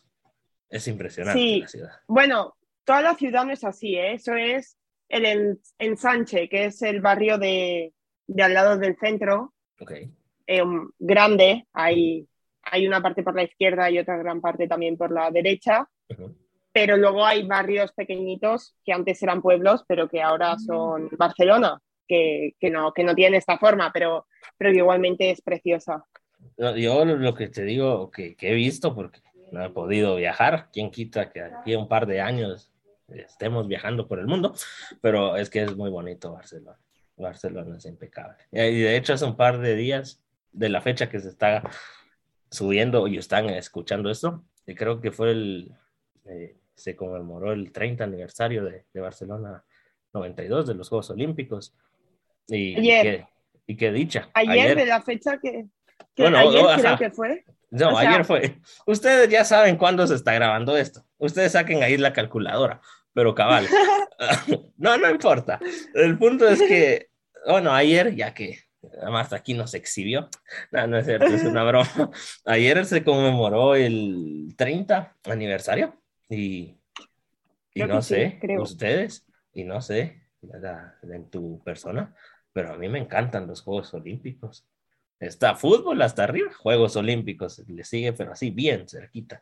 Es 0.70 0.88
impresionante 0.88 1.58
la 1.58 1.68
ciudad. 1.68 1.92
Bueno, 2.08 2.56
toda 2.86 3.02
la 3.02 3.16
ciudad 3.16 3.44
no 3.44 3.52
es 3.52 3.66
así, 3.66 3.98
¿eh? 3.98 4.14
eso 4.14 4.34
es 4.36 4.78
el 5.10 5.60
ensanche, 5.78 6.48
que 6.48 6.66
es 6.66 6.82
el 6.84 7.02
barrio 7.02 7.38
de, 7.38 7.94
de 8.28 8.44
al 8.44 8.54
lado 8.54 8.78
del 8.78 8.96
centro. 8.98 9.54
Okay. 9.78 10.10
Eh, 10.48 10.64
grande, 11.00 11.68
hay, 11.74 12.28
hay 12.64 12.88
una 12.88 13.02
parte 13.02 13.24
por 13.24 13.36
la 13.36 13.44
izquierda 13.44 13.90
y 13.90 14.00
otra 14.00 14.18
gran 14.18 14.42
parte 14.42 14.68
también 14.68 14.98
por 14.98 15.12
la 15.12 15.32
derecha. 15.32 15.88
Pero 16.72 16.98
luego 16.98 17.26
hay 17.26 17.46
barrios 17.46 17.92
pequeñitos 17.94 18.76
que 18.84 18.94
antes 18.94 19.22
eran 19.22 19.42
pueblos, 19.42 19.84
pero 19.88 20.10
que 20.10 20.22
ahora 20.22 20.58
son 20.58 21.10
Barcelona, 21.18 21.80
que, 22.08 22.56
que 22.60 22.70
no, 22.70 22.94
que 22.94 23.04
no 23.04 23.14
tienen 23.14 23.38
esta 23.38 23.58
forma, 23.58 23.92
pero, 23.94 24.28
pero 24.58 24.72
que 24.72 24.78
igualmente 24.78 25.30
es 25.30 25.42
preciosa. 25.42 26.04
Yo 26.58 27.06
lo 27.06 27.34
que 27.36 27.48
te 27.48 27.64
digo, 27.64 28.10
que, 28.10 28.36
que 28.36 28.52
he 28.52 28.56
visto, 28.56 28.96
porque 28.96 29.20
no 29.52 29.64
he 29.64 29.70
podido 29.70 30.16
viajar, 30.16 30.70
quién 30.74 30.90
quita 30.90 31.32
que 31.32 31.42
aquí 31.42 31.76
un 31.76 31.88
par 31.88 32.08
de 32.08 32.22
años 32.22 32.72
estemos 33.08 33.68
viajando 33.68 34.08
por 34.08 34.18
el 34.18 34.26
mundo, 34.26 34.56
pero 35.00 35.38
es 35.38 35.50
que 35.50 35.62
es 35.62 35.76
muy 35.76 35.92
bonito 35.92 36.34
Barcelona. 36.34 36.80
Barcelona 37.16 37.78
es 37.78 37.86
impecable. 37.86 38.38
Y 38.52 38.82
de 38.82 38.98
hecho 38.98 39.14
hace 39.14 39.26
un 39.26 39.36
par 39.36 39.60
de 39.60 39.76
días 39.76 40.23
de 40.54 40.70
la 40.70 40.82
fecha 40.82 41.10
que 41.10 41.20
se 41.20 41.30
está 41.30 41.64
subiendo 42.50 43.08
y 43.08 43.18
están 43.18 43.50
escuchando 43.50 44.10
esto, 44.10 44.44
y 44.66 44.76
creo 44.76 45.02
que 45.02 45.12
fue 45.12 45.32
el, 45.32 45.72
eh, 46.26 46.56
se 46.76 46.96
conmemoró 46.96 47.52
el 47.52 47.72
30 47.72 48.04
aniversario 48.04 48.64
de, 48.64 48.86
de, 48.94 49.02
Barcelona 49.02 49.64
92 50.14 50.68
de 50.68 50.76
los 50.76 50.90
Juegos 50.90 51.10
Olímpicos. 51.10 51.76
Y, 52.48 52.78
ayer. 52.78 53.26
y, 53.66 53.76
qué, 53.76 53.92
dicha. 53.92 54.30
Ayer, 54.34 54.76
de 54.76 54.86
la 54.86 55.02
fecha 55.02 55.40
que, 55.40 55.66
bueno, 56.18 56.38
ayer 56.38 56.66
creo 56.80 56.98
que 56.98 57.10
fue. 57.10 57.46
No, 57.72 57.98
ayer 57.98 58.24
fue. 58.24 58.58
Ustedes 58.86 59.30
ya 59.30 59.44
saben 59.44 59.78
cuándo 59.78 60.06
se 60.06 60.16
está 60.16 60.34
grabando 60.34 60.78
esto. 60.78 61.06
Ustedes 61.18 61.54
saquen 61.54 61.82
ahí 61.82 61.98
la 61.98 62.14
calculadora, 62.14 62.82
pero 63.14 63.34
cabal. 63.34 63.68
no, 64.78 64.98
no 64.98 65.10
importa. 65.10 65.60
El 65.94 66.18
punto 66.18 66.48
es 66.48 66.62
que, 66.62 67.10
bueno, 67.48 67.74
ayer, 67.74 68.16
ya 68.16 68.34
que 68.34 68.60
además 69.02 69.34
aquí 69.34 69.54
nos 69.54 69.74
exhibió, 69.74 70.30
no, 70.72 70.88
no 70.88 70.98
es 70.98 71.06
cierto, 71.06 71.28
es 71.28 71.44
una 71.44 71.64
broma. 71.64 71.88
Ayer 72.46 72.86
se 72.86 73.04
conmemoró 73.04 73.76
el 73.76 74.54
30 74.58 75.16
aniversario 75.26 75.96
y, 76.30 76.78
y 77.74 77.84
no 77.84 78.02
sé, 78.02 78.40
ustedes, 78.60 79.26
y 79.54 79.64
no 79.64 79.82
sé, 79.82 80.24
en 81.04 81.30
tu 81.30 81.62
persona, 81.64 82.16
pero 82.52 82.74
a 82.74 82.78
mí 82.78 82.90
me 82.90 83.00
encantan 83.00 83.48
los 83.48 83.62
Juegos 83.62 83.94
Olímpicos. 83.94 84.66
Está 85.20 85.56
fútbol 85.56 86.02
hasta 86.02 86.24
arriba, 86.24 86.52
Juegos 86.54 86.96
Olímpicos, 86.96 87.60
le 87.68 87.84
sigue, 87.84 88.14
pero 88.14 88.34
así 88.34 88.52
bien 88.52 88.88
cerquita. 88.88 89.42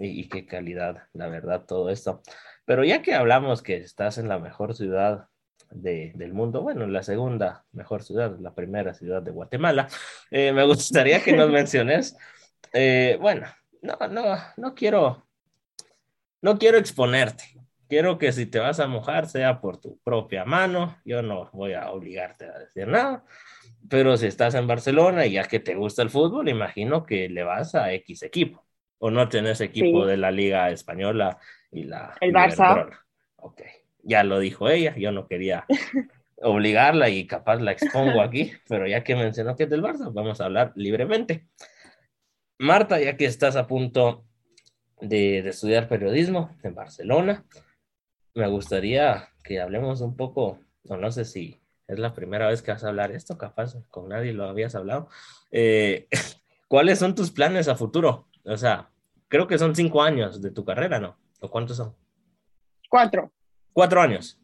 Y, 0.00 0.28
qué 0.28 0.46
calidad, 0.46 1.08
la 1.12 1.26
verdad, 1.26 1.64
todo 1.66 1.90
esto. 1.90 2.22
Pero 2.64 2.84
ya 2.84 3.02
que 3.02 3.14
hablamos 3.14 3.62
que 3.62 3.76
estás 3.76 4.16
en 4.18 4.28
la 4.28 4.38
mejor 4.38 4.76
ciudad 4.76 5.28
de, 5.70 6.12
del 6.14 6.32
mundo, 6.32 6.62
bueno, 6.62 6.86
la 6.86 7.02
segunda 7.02 7.64
mejor 7.72 8.02
ciudad, 8.02 8.38
la 8.40 8.54
primera 8.54 8.94
ciudad 8.94 9.22
de 9.22 9.30
Guatemala, 9.30 9.88
eh, 10.30 10.52
me 10.52 10.64
gustaría 10.66 11.22
que 11.22 11.32
nos 11.32 11.50
menciones, 11.50 12.16
eh, 12.72 13.18
bueno, 13.20 13.46
no, 13.82 13.96
no, 14.08 14.36
no 14.56 14.74
quiero, 14.74 15.26
no 16.42 16.58
quiero 16.58 16.78
exponerte. 16.78 17.44
Quiero 17.88 18.18
que 18.18 18.32
si 18.32 18.44
te 18.44 18.58
vas 18.58 18.80
a 18.80 18.86
mojar 18.86 19.26
sea 19.30 19.62
por 19.62 19.80
tu 19.80 19.98
propia 20.04 20.44
mano. 20.44 20.98
Yo 21.06 21.22
no 21.22 21.48
voy 21.54 21.72
a 21.72 21.90
obligarte 21.90 22.44
a 22.44 22.58
decir 22.58 22.86
nada 22.86 23.24
pero 23.88 24.16
si 24.16 24.26
estás 24.26 24.54
en 24.54 24.66
Barcelona 24.66 25.26
y 25.26 25.32
ya 25.32 25.44
que 25.44 25.60
te 25.60 25.74
gusta 25.74 26.02
el 26.02 26.10
fútbol, 26.10 26.48
imagino 26.48 27.04
que 27.04 27.28
le 27.28 27.42
vas 27.42 27.74
a 27.74 27.92
X 27.92 28.22
equipo. 28.22 28.64
¿O 28.98 29.10
no 29.10 29.28
tenés 29.28 29.60
equipo 29.60 30.04
de 30.04 30.16
la 30.16 30.30
Liga 30.30 30.70
Española 30.70 31.38
y 31.70 31.84
la... 31.84 32.16
El 32.20 32.32
Barça. 32.32 32.88
Ok, 33.36 33.62
ya 34.08 34.24
lo 34.24 34.40
dijo 34.40 34.70
ella, 34.70 34.96
yo 34.96 35.12
no 35.12 35.28
quería 35.28 35.66
obligarla 36.42 37.10
y 37.10 37.26
capaz 37.26 37.60
la 37.60 37.72
expongo 37.72 38.22
aquí, 38.22 38.52
pero 38.68 38.86
ya 38.86 39.04
que 39.04 39.14
mencionó 39.14 39.54
que 39.54 39.64
es 39.64 39.70
del 39.70 39.82
Barça, 39.82 40.10
vamos 40.12 40.40
a 40.40 40.46
hablar 40.46 40.72
libremente. 40.76 41.46
Marta, 42.58 42.98
ya 43.00 43.16
que 43.16 43.26
estás 43.26 43.54
a 43.54 43.66
punto 43.66 44.24
de, 45.00 45.40
estudiar 45.40 45.88
periodismo 45.88 46.56
en 46.62 46.74
Barcelona, 46.74 47.44
me 48.34 48.48
gustaría 48.48 49.28
que 49.44 49.60
hablemos 49.60 50.00
un 50.00 50.16
poco, 50.16 50.58
no 50.84 51.12
sé 51.12 51.24
si 51.24 51.60
es 51.86 51.98
la 51.98 52.14
primera 52.14 52.48
vez 52.48 52.62
que 52.62 52.72
vas 52.72 52.84
a 52.84 52.88
hablar 52.88 53.12
esto, 53.12 53.36
capaz 53.36 53.76
con 53.88 54.08
nadie 54.08 54.32
lo 54.32 54.44
habías 54.44 54.74
hablado. 54.74 55.08
Eh, 55.50 56.08
¿Cuáles 56.68 56.98
son 56.98 57.14
tus 57.14 57.30
planes 57.30 57.68
a 57.68 57.76
futuro? 57.76 58.28
O 58.44 58.56
sea, 58.56 58.90
creo 59.28 59.46
que 59.46 59.58
son 59.58 59.74
cinco 59.74 60.02
años 60.02 60.40
de 60.40 60.50
tu 60.50 60.64
carrera, 60.64 60.98
¿no? 60.98 61.16
¿O 61.40 61.50
cuántos 61.50 61.76
son? 61.76 61.94
Cuatro. 62.88 63.30
Cuatro 63.72 64.00
años. 64.00 64.40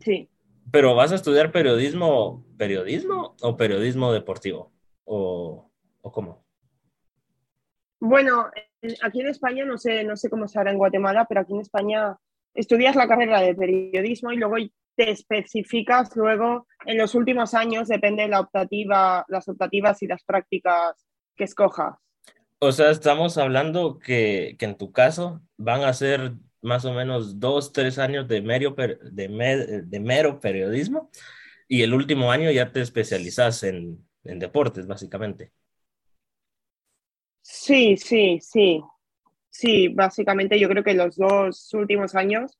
Sí. 0.00 0.28
¿Pero 0.70 0.94
vas 0.94 1.12
a 1.12 1.16
estudiar 1.16 1.52
periodismo, 1.52 2.44
periodismo 2.58 3.36
o 3.40 3.56
periodismo 3.56 4.12
deportivo? 4.12 4.72
¿O, 5.04 5.70
o 6.00 6.12
cómo? 6.12 6.44
Bueno, 8.00 8.50
aquí 9.02 9.20
en 9.20 9.28
España, 9.28 9.64
no 9.64 9.78
sé, 9.78 10.04
no 10.04 10.16
sé 10.16 10.28
cómo 10.28 10.48
se 10.48 10.58
hará 10.58 10.70
en 10.70 10.78
Guatemala, 10.78 11.26
pero 11.28 11.40
aquí 11.40 11.54
en 11.54 11.60
España 11.60 12.18
estudias 12.54 12.96
la 12.96 13.08
carrera 13.08 13.40
de 13.40 13.54
periodismo 13.54 14.32
y 14.32 14.36
luego 14.36 14.56
te 14.96 15.10
especificas 15.10 16.14
luego 16.16 16.66
en 16.86 16.98
los 16.98 17.14
últimos 17.14 17.54
años, 17.54 17.88
depende 17.88 18.24
de 18.24 18.28
la 18.28 18.40
optativa, 18.40 19.24
las 19.28 19.48
optativas 19.48 20.02
y 20.02 20.06
las 20.06 20.22
prácticas 20.22 21.06
que 21.36 21.44
escojas. 21.44 21.96
O 22.58 22.72
sea, 22.72 22.90
estamos 22.90 23.36
hablando 23.38 23.98
que, 23.98 24.56
que 24.58 24.64
en 24.64 24.76
tu 24.76 24.92
caso 24.92 25.42
van 25.56 25.82
a 25.82 25.92
ser 25.92 26.34
más 26.64 26.84
o 26.86 26.94
menos 26.94 27.40
dos, 27.40 27.72
tres 27.72 27.98
años 27.98 28.28
de, 28.28 28.42
mero, 28.42 28.74
de, 28.76 29.82
de 29.84 30.00
mero 30.00 30.40
periodismo 30.40 31.10
Y 31.68 31.82
el 31.82 31.94
último 31.94 32.32
año 32.32 32.50
ya 32.52 32.72
te 32.72 32.80
especializas 32.82 33.62
en, 33.64 34.06
en 34.24 34.38
deportes, 34.40 34.86
básicamente. 34.88 35.52
Sí, 37.42 37.96
sí, 37.96 38.38
sí. 38.40 38.82
Sí, 39.50 39.88
básicamente 39.88 40.58
yo 40.60 40.68
creo 40.68 40.84
que 40.84 40.94
los 40.94 41.16
dos 41.16 41.72
últimos 41.74 42.14
años, 42.16 42.58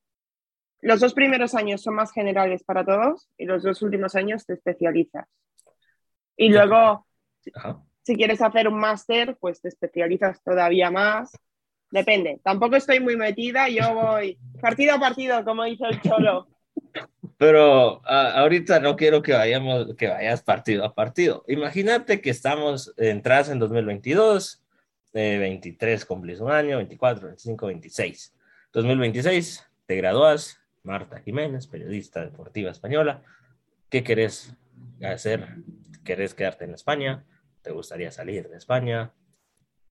los 0.83 1.01
dos 1.01 1.15
primeros 1.15 1.55
años 1.55 1.83
son 1.83 1.95
más 1.97 2.13
generales 2.13 2.65
para 2.65 2.85
todos 2.85 3.29
y 3.39 3.47
los 3.47 3.63
dos 3.65 3.83
últimos 3.83 4.15
años 4.17 4.47
te 4.47 4.55
especializas. 4.55 5.29
Y 6.37 6.49
luego, 6.51 7.07
si 8.03 8.17
quieres 8.17 8.43
hacer 8.43 8.69
un 8.69 8.79
máster, 8.79 9.37
pues 9.41 9.61
te 9.61 9.69
especializas 9.69 10.43
todavía 10.43 10.91
más. 10.91 11.33
Depende. 11.95 12.41
Tampoco 12.43 12.75
estoy 12.75 12.99
muy 12.99 13.17
metida, 13.17 13.69
yo 13.69 13.95
voy 13.95 14.37
partido 14.61 14.95
a 14.95 14.99
partido, 14.99 15.45
como 15.45 15.63
dice 15.63 15.85
el 15.89 16.01
Cholo. 16.01 16.49
Pero 17.39 18.05
ahorita 18.05 18.81
no 18.81 18.97
quiero 18.97 19.23
que 19.23 19.33
vayamos, 19.33 19.95
que 19.95 20.09
vayas 20.09 20.43
partido 20.43 20.85
a 20.85 20.93
partido. 20.93 21.45
Imagínate 21.47 22.21
que 22.21 22.31
estamos 22.31 22.93
entras 22.97 23.49
en 23.49 23.61
2022, 23.61 24.61
23 25.13 26.05
cumplís 26.05 26.41
un 26.41 26.51
año, 26.51 26.79
24, 26.79 27.29
25, 27.29 27.67
26. 27.67 28.35
2026 28.73 29.65
te 29.87 29.95
gradúas, 29.95 30.59
Marta 30.83 31.21
Jiménez, 31.21 31.69
periodista 31.69 32.23
deportiva 32.23 32.73
española. 32.73 33.23
¿Qué 33.89 34.03
querés 34.03 34.53
hacer? 35.01 35.47
¿Querés 36.05 36.35
quedarte 36.35 36.65
en 36.65 36.75
España? 36.75 37.25
¿Te 37.63 37.71
gustaría 37.71 38.11
salir 38.11 38.49
de 38.49 38.57
España? 38.57 39.13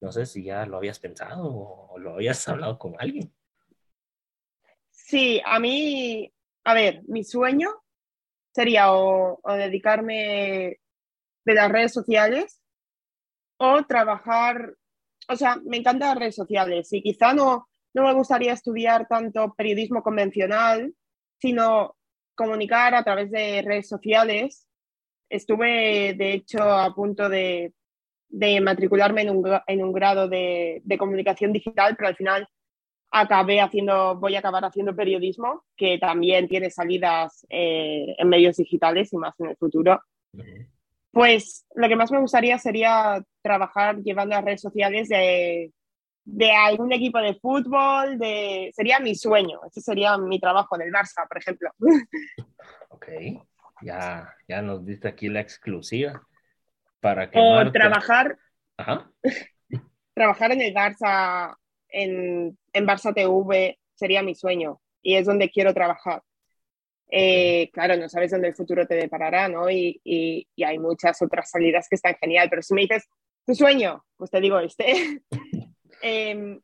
No 0.03 0.11
sé 0.11 0.25
si 0.25 0.43
ya 0.43 0.65
lo 0.65 0.75
habías 0.75 0.99
pensado 0.99 1.49
o 1.49 1.97
lo 1.97 2.15
habías 2.15 2.45
hablado 2.49 2.77
con 2.77 2.93
alguien. 2.99 3.33
Sí, 4.91 5.41
a 5.45 5.61
mí, 5.61 6.29
a 6.65 6.73
ver, 6.73 7.03
mi 7.07 7.23
sueño 7.23 7.69
sería 8.53 8.91
o, 8.91 9.39
dedicarme 9.45 10.81
de 11.45 11.53
las 11.53 11.71
redes 11.71 11.93
sociales 11.93 12.61
o 13.55 13.81
trabajar, 13.83 14.75
o 15.29 15.37
sea, 15.37 15.55
me 15.63 15.77
encantan 15.77 16.09
las 16.09 16.19
redes 16.19 16.35
sociales 16.35 16.91
y 16.91 17.01
quizá 17.01 17.33
no, 17.33 17.69
no 17.93 18.03
me 18.03 18.13
gustaría 18.13 18.51
estudiar 18.51 19.07
tanto 19.07 19.53
periodismo 19.55 20.03
convencional, 20.03 20.93
sino 21.39 21.95
comunicar 22.35 22.93
a 22.93 23.05
través 23.05 23.31
de 23.31 23.61
redes 23.61 23.87
sociales 23.87 24.67
Estuve, 25.33 26.13
de 26.13 26.33
hecho, 26.33 26.61
a 26.61 26.93
punto 26.93 27.27
de, 27.27 27.73
matricularme 28.61 29.21
en 29.21 29.83
un, 29.83 29.93
grado 29.93 30.27
de, 30.27 30.81
comunicación 30.97 31.53
digital, 31.53 31.95
pero 31.95 32.09
al 32.09 32.15
final 32.15 32.47
acabé 33.11 33.61
haciendo, 33.61 34.15
voy 34.15 34.35
a 34.35 34.39
acabar 34.39 34.65
haciendo 34.65 34.95
periodismo, 34.95 35.63
que 35.75 35.99
también 35.99 36.47
tiene 36.47 36.69
salidas 36.69 37.45
eh, 37.49 38.15
en 38.17 38.27
medios 38.27 38.57
digitales 38.57 39.13
y 39.13 39.17
más 39.17 39.39
en 39.39 39.49
el 39.49 39.57
futuro. 39.57 40.01
Pues 41.11 41.65
lo 41.75 41.87
que 41.87 41.95
más 41.95 42.11
me 42.11 42.19
gustaría 42.19 42.57
sería 42.57 43.23
trabajar 43.41 43.97
llevando 44.01 44.35
las 44.35 44.43
redes 44.43 44.61
sociales 44.61 45.09
de, 45.09 45.71
de 46.25 46.51
algún 46.51 46.91
equipo 46.91 47.19
de 47.19 47.35
fútbol, 47.35 48.17
de, 48.17 48.71
sería 48.73 48.99
mi 48.99 49.13
sueño, 49.13 49.59
ese 49.67 49.81
sería 49.81 50.17
mi 50.17 50.39
trabajo 50.39 50.75
en 50.75 50.87
el 50.87 50.91
Barça, 50.91 51.27
por 51.27 51.37
ejemplo. 51.37 51.69
Ok 52.89 53.07
ya, 53.83 54.33
ya 54.47 54.61
nos 54.61 54.85
diste 54.85 55.07
aquí 55.07 55.29
la 55.29 55.41
exclusiva 55.41 56.21
para 57.03 57.29
que. 57.29 57.37
O 57.37 57.71
trabajar. 57.71 58.37
trabajar 60.15 60.51
en 60.53 60.61
el 60.61 60.73
Barça, 60.73 61.53
en, 61.89 62.57
en, 62.71 62.87
Barça 62.87 63.13
TV, 63.13 63.77
sería 63.93 64.23
mi 64.23 64.33
sueño 64.35 64.79
y 65.01 65.15
es 65.15 65.25
donde 65.25 65.49
quiero 65.49 65.73
trabajar. 65.73 66.23
Eh, 67.11 67.69
claro, 67.73 67.97
no 67.97 68.07
sabes 68.07 68.31
dónde 68.31 68.47
el 68.47 68.55
futuro 68.55 68.87
te 68.87 68.95
deparará, 68.95 69.49
¿no? 69.49 69.69
Y, 69.69 69.99
y, 70.03 70.47
y, 70.55 70.63
hay 70.63 70.79
muchas 70.79 71.21
otras 71.21 71.49
salidas 71.49 71.87
que 71.89 71.97
están 71.97 72.15
genial, 72.15 72.47
pero 72.49 72.61
si 72.61 72.73
me 72.73 72.81
dices 72.81 73.07
tu 73.45 73.53
sueño, 73.53 74.03
pues 74.15 74.31
te 74.31 74.39
digo 74.39 74.59
este. 74.59 75.21
Em, 76.05 76.59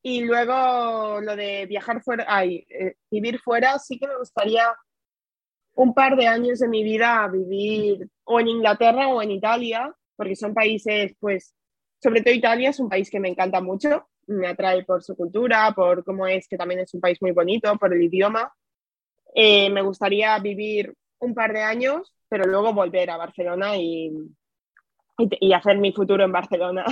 y 0.00 0.22
luego 0.22 1.20
lo 1.20 1.36
de 1.36 1.66
viajar 1.66 2.02
fuera, 2.02 2.24
ay, 2.26 2.66
eh, 2.70 2.94
vivir 3.10 3.38
fuera, 3.40 3.78
sí 3.78 3.98
que 3.98 4.06
me 4.06 4.16
gustaría 4.16 4.64
un 5.74 5.94
par 5.94 6.16
de 6.16 6.26
años 6.26 6.60
de 6.60 6.68
mi 6.68 6.82
vida 6.82 7.24
a 7.24 7.28
vivir 7.28 8.08
o 8.24 8.40
en 8.40 8.48
Inglaterra 8.48 9.08
o 9.08 9.22
en 9.22 9.30
Italia, 9.30 9.94
porque 10.16 10.36
son 10.36 10.54
países, 10.54 11.14
pues, 11.18 11.54
sobre 12.00 12.22
todo 12.22 12.34
Italia 12.34 12.70
es 12.70 12.80
un 12.80 12.88
país 12.88 13.10
que 13.10 13.20
me 13.20 13.28
encanta 13.28 13.60
mucho, 13.60 14.08
me 14.26 14.46
atrae 14.46 14.84
por 14.84 15.02
su 15.02 15.16
cultura, 15.16 15.72
por 15.74 16.04
cómo 16.04 16.26
es 16.26 16.48
que 16.48 16.56
también 16.56 16.80
es 16.80 16.94
un 16.94 17.00
país 17.00 17.20
muy 17.20 17.32
bonito, 17.32 17.76
por 17.76 17.92
el 17.92 18.02
idioma. 18.02 18.52
Eh, 19.34 19.68
me 19.70 19.82
gustaría 19.82 20.38
vivir 20.38 20.94
un 21.18 21.34
par 21.34 21.52
de 21.52 21.62
años, 21.62 22.14
pero 22.28 22.44
luego 22.44 22.72
volver 22.72 23.10
a 23.10 23.16
Barcelona 23.16 23.76
y, 23.76 24.12
y, 25.18 25.52
hacer 25.52 25.78
mi 25.78 25.92
futuro 25.92 26.24
en 26.24 26.32
Barcelona. 26.32 26.84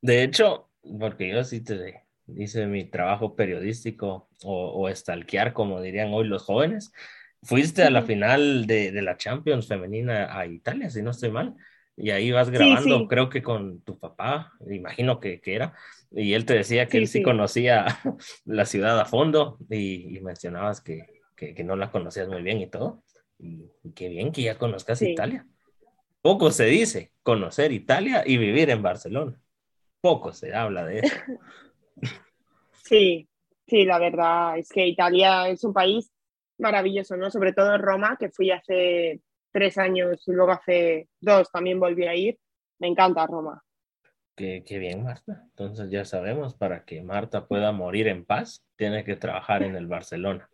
De 0.00 0.22
hecho, 0.22 0.70
porque 0.98 1.30
yo 1.30 1.44
sí 1.44 1.62
te 1.62 2.04
hice 2.28 2.66
mi 2.66 2.84
trabajo 2.84 3.36
periodístico 3.36 4.28
o, 4.44 4.68
o 4.70 4.88
estalquear, 4.88 5.52
como 5.52 5.80
dirían 5.80 6.12
hoy 6.12 6.26
los 6.26 6.42
jóvenes, 6.42 6.92
Fuiste 7.44 7.82
a 7.82 7.90
la 7.90 8.02
final 8.02 8.66
de, 8.66 8.90
de, 8.90 9.02
la 9.02 9.16
Champions 9.16 9.68
femenina 9.68 10.36
a 10.36 10.46
Italia, 10.46 10.90
si 10.90 11.02
no 11.02 11.10
estoy 11.10 11.30
mal, 11.30 11.54
y 11.96 12.10
ahí 12.10 12.32
vas 12.32 12.50
grabando, 12.50 13.06
creo 13.06 13.28
que 13.28 13.42
con 13.42 13.80
tu 13.82 13.98
papá, 13.98 14.52
imagino 14.68 15.20
que, 15.20 15.40
que, 15.40 15.54
era, 15.54 15.74
y 16.10 16.32
él 16.32 16.44
te 16.44 16.54
decía 16.54 16.86
que 16.86 16.98
él 16.98 17.06
sí, 17.06 17.22
conocía 17.22 17.86
la 18.44 18.64
ciudad 18.66 18.98
a 18.98 19.04
fondo 19.04 19.58
y, 19.70 20.18
mencionabas 20.20 20.80
que, 20.80 21.22
que, 21.36 21.54
que, 21.54 21.64
no 21.64 21.76
la 21.76 21.90
conocías 21.90 22.28
muy 22.28 22.42
bien 22.42 22.60
y 22.60 22.66
todo. 22.66 23.04
Y, 23.38 23.70
qué 23.94 24.08
bien 24.08 24.32
que 24.32 24.42
ya 24.42 24.58
conozcas 24.58 25.02
Italia. 25.02 25.46
Poco 26.22 26.50
se 26.50 26.64
dice 26.64 27.12
conocer 27.22 27.72
Italia 27.72 28.24
y 28.26 28.38
vivir 28.38 28.70
en 28.70 28.82
Barcelona. 28.82 29.38
Poco 30.00 30.32
se 30.32 30.54
habla 30.54 30.84
de 30.84 31.00
eso. 31.00 31.16
Sí, 32.84 33.30
sí, 33.66 33.86
la 33.86 33.98
verdad 33.98 34.58
es 34.58 34.68
que 34.68 34.86
Italia 34.86 35.48
es 35.48 35.64
un 35.64 35.72
país 35.72 36.12
maravilloso, 36.58 37.16
¿no? 37.16 37.30
Sobre 37.30 37.52
todo 37.52 37.78
Roma, 37.78 38.16
que 38.18 38.30
fui 38.30 38.50
hace 38.50 39.20
tres 39.52 39.78
años 39.78 40.26
y 40.26 40.32
luego 40.32 40.52
hace 40.52 41.08
dos 41.20 41.50
también 41.50 41.78
volví 41.78 42.06
a 42.06 42.14
ir. 42.14 42.38
Me 42.78 42.88
encanta 42.88 43.26
Roma. 43.26 43.62
Qué, 44.36 44.64
qué, 44.66 44.78
bien, 44.78 45.04
Marta. 45.04 45.42
Entonces 45.44 45.90
ya 45.90 46.04
sabemos, 46.04 46.54
para 46.54 46.84
que 46.84 47.02
Marta 47.02 47.46
pueda 47.46 47.70
morir 47.70 48.08
en 48.08 48.24
paz, 48.24 48.64
tiene 48.76 49.04
que 49.04 49.14
trabajar 49.14 49.62
en 49.62 49.76
el 49.76 49.86
Barcelona. 49.86 50.50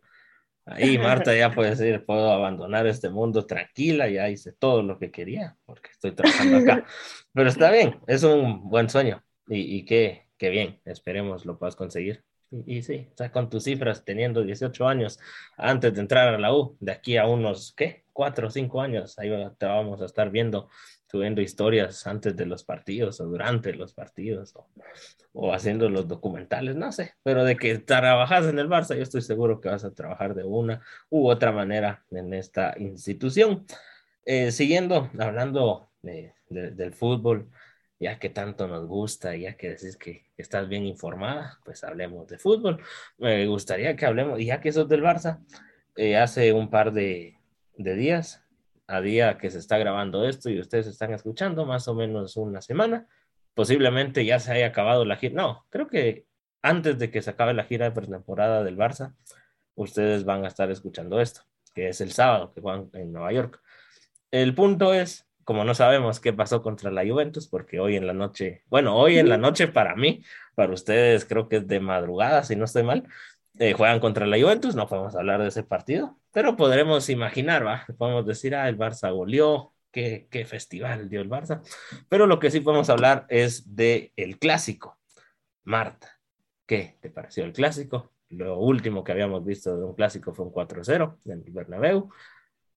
Ahí 0.65 0.97
Marta 0.99 1.35
ya 1.35 1.51
puede 1.51 1.71
decir, 1.71 2.05
puedo 2.05 2.31
abandonar 2.31 2.85
este 2.85 3.09
mundo 3.09 3.45
tranquila, 3.45 4.07
ya 4.07 4.29
hice 4.29 4.53
todo 4.53 4.83
lo 4.83 4.99
que 4.99 5.09
quería, 5.11 5.57
porque 5.65 5.89
estoy 5.89 6.11
trabajando 6.11 6.57
acá. 6.57 6.85
Pero 7.33 7.49
está 7.49 7.71
bien, 7.71 7.99
es 8.07 8.23
un 8.23 8.69
buen 8.69 8.89
sueño 8.89 9.23
y, 9.47 9.77
y 9.77 9.85
qué, 9.85 10.27
qué 10.37 10.49
bien, 10.49 10.79
esperemos 10.85 11.45
lo 11.45 11.57
puedas 11.57 11.75
conseguir. 11.75 12.23
Y, 12.51 12.81
sí, 12.81 13.07
o 13.13 13.17
sea, 13.17 13.31
con 13.31 13.49
tus 13.49 13.63
cifras, 13.63 14.03
teniendo 14.03 14.43
18 14.43 14.85
años 14.85 15.19
antes 15.57 15.93
de 15.93 16.01
entrar 16.01 16.33
a 16.33 16.37
la 16.37 16.53
U, 16.53 16.75
de 16.81 16.91
aquí 16.91 17.15
a 17.15 17.25
unos, 17.25 17.73
¿qué? 17.77 18.03
Cuatro 18.11 18.49
o 18.49 18.51
cinco 18.51 18.81
años, 18.81 19.17
ahí 19.17 19.31
te 19.57 19.65
vamos 19.65 20.01
a 20.01 20.05
estar 20.05 20.29
viendo, 20.31 20.67
subiendo 21.09 21.39
historias 21.41 22.05
antes 22.05 22.35
de 22.35 22.45
los 22.45 22.65
partidos 22.65 23.21
o 23.21 23.25
durante 23.25 23.73
los 23.73 23.93
partidos 23.93 24.53
o, 25.31 25.53
haciendo 25.53 25.89
los 25.89 26.09
documentales, 26.09 26.75
no 26.75 26.91
sé, 26.91 27.13
pero 27.23 27.45
de 27.45 27.55
que 27.55 27.77
trabajas 27.77 28.45
en 28.45 28.59
el 28.59 28.67
Barça, 28.67 28.97
yo 28.97 29.03
estoy 29.03 29.21
seguro 29.21 29.61
que 29.61 29.69
vas 29.69 29.85
a 29.85 29.93
trabajar 29.93 30.35
de 30.35 30.43
una 30.43 30.81
u 31.09 31.29
otra 31.29 31.53
manera 31.53 32.03
en 32.11 32.33
esta 32.33 32.75
institución. 32.77 33.65
Eh, 34.25 34.51
siguiendo, 34.51 35.09
hablando 35.17 35.89
de, 36.01 36.33
del 36.49 36.93
fútbol, 36.93 37.49
ya 38.01 38.17
que 38.17 38.29
tanto 38.29 38.67
nos 38.67 38.87
gusta, 38.87 39.35
ya 39.35 39.55
que 39.55 39.69
decís 39.69 39.95
que 39.95 40.25
estás 40.35 40.67
bien 40.67 40.85
informada, 40.87 41.59
pues 41.63 41.83
hablemos 41.83 42.27
de 42.27 42.39
fútbol. 42.39 42.83
Me 43.19 43.45
gustaría 43.45 43.95
que 43.95 44.07
hablemos, 44.07 44.39
ya 44.43 44.59
que 44.59 44.71
sos 44.71 44.89
del 44.89 45.03
Barça, 45.03 45.39
eh, 45.95 46.17
hace 46.17 46.51
un 46.51 46.71
par 46.71 46.93
de, 46.93 47.37
de, 47.77 47.95
días, 47.95 48.43
a 48.87 49.01
día 49.01 49.37
que 49.37 49.51
se 49.51 49.59
está 49.59 49.77
grabando 49.77 50.27
esto 50.27 50.49
y 50.49 50.59
ustedes 50.59 50.87
están 50.87 51.13
escuchando, 51.13 51.67
más 51.67 51.87
o 51.87 51.93
menos 51.93 52.37
una 52.37 52.59
semana, 52.61 53.07
posiblemente 53.53 54.25
ya 54.25 54.39
se 54.39 54.51
haya 54.51 54.67
acabado 54.67 55.05
la 55.05 55.17
gira. 55.17 55.35
No, 55.35 55.67
creo 55.69 55.87
que 55.87 56.25
antes 56.63 56.97
de 56.97 57.11
que 57.11 57.21
se 57.21 57.29
acabe 57.29 57.53
la 57.53 57.65
gira 57.65 57.85
de 57.85 57.91
pretemporada 57.91 58.63
del 58.63 58.77
Barça, 58.77 59.13
ustedes 59.75 60.25
van 60.25 60.43
a 60.43 60.47
estar 60.47 60.71
escuchando 60.71 61.21
esto, 61.21 61.41
que 61.75 61.89
es 61.89 62.01
el 62.01 62.13
sábado 62.13 62.51
que 62.51 62.61
van 62.61 62.89
en 62.93 63.13
Nueva 63.13 63.31
York. 63.31 63.61
El 64.31 64.55
punto 64.55 64.91
es 64.95 65.27
como 65.43 65.63
no 65.63 65.73
sabemos 65.75 66.19
qué 66.19 66.33
pasó 66.33 66.61
contra 66.61 66.91
la 66.91 67.05
Juventus, 67.05 67.47
porque 67.47 67.79
hoy 67.79 67.95
en 67.95 68.07
la 68.07 68.13
noche, 68.13 68.63
bueno, 68.69 68.95
hoy 68.97 69.17
en 69.17 69.29
la 69.29 69.37
noche 69.37 69.67
para 69.67 69.95
mí, 69.95 70.23
para 70.55 70.73
ustedes 70.73 71.25
creo 71.25 71.47
que 71.47 71.57
es 71.57 71.67
de 71.67 71.79
madrugada, 71.79 72.43
si 72.43 72.55
no 72.55 72.65
estoy 72.65 72.83
mal, 72.83 73.07
eh, 73.59 73.73
juegan 73.73 73.99
contra 73.99 74.25
la 74.25 74.39
Juventus, 74.39 74.75
no 74.75 74.87
podemos 74.87 75.15
hablar 75.15 75.41
de 75.41 75.49
ese 75.49 75.63
partido, 75.63 76.17
pero 76.31 76.55
podremos 76.55 77.09
imaginar, 77.09 77.65
¿va? 77.65 77.85
Podemos 77.97 78.25
decir, 78.25 78.55
ah, 78.55 78.69
el 78.69 78.77
Barça 78.77 79.13
goleó, 79.13 79.73
qué, 79.91 80.27
qué 80.31 80.45
festival 80.45 81.09
dio 81.09 81.21
el 81.21 81.29
Barça, 81.29 81.61
pero 82.09 82.27
lo 82.27 82.39
que 82.39 82.51
sí 82.51 82.61
podemos 82.61 82.89
hablar 82.89 83.25
es 83.29 83.75
de 83.75 84.13
el 84.15 84.39
clásico. 84.39 84.99
Marta, 85.63 86.19
¿qué 86.65 86.97
te 87.01 87.09
pareció 87.09 87.43
el 87.43 87.53
clásico? 87.53 88.13
Lo 88.29 88.59
último 88.59 89.03
que 89.03 89.11
habíamos 89.11 89.43
visto 89.43 89.77
de 89.77 89.83
un 89.83 89.93
clásico 89.93 90.33
fue 90.33 90.45
un 90.45 90.53
4-0 90.53 91.17
en 91.25 91.43
el 91.45 91.51
Bernabéu 91.51 92.09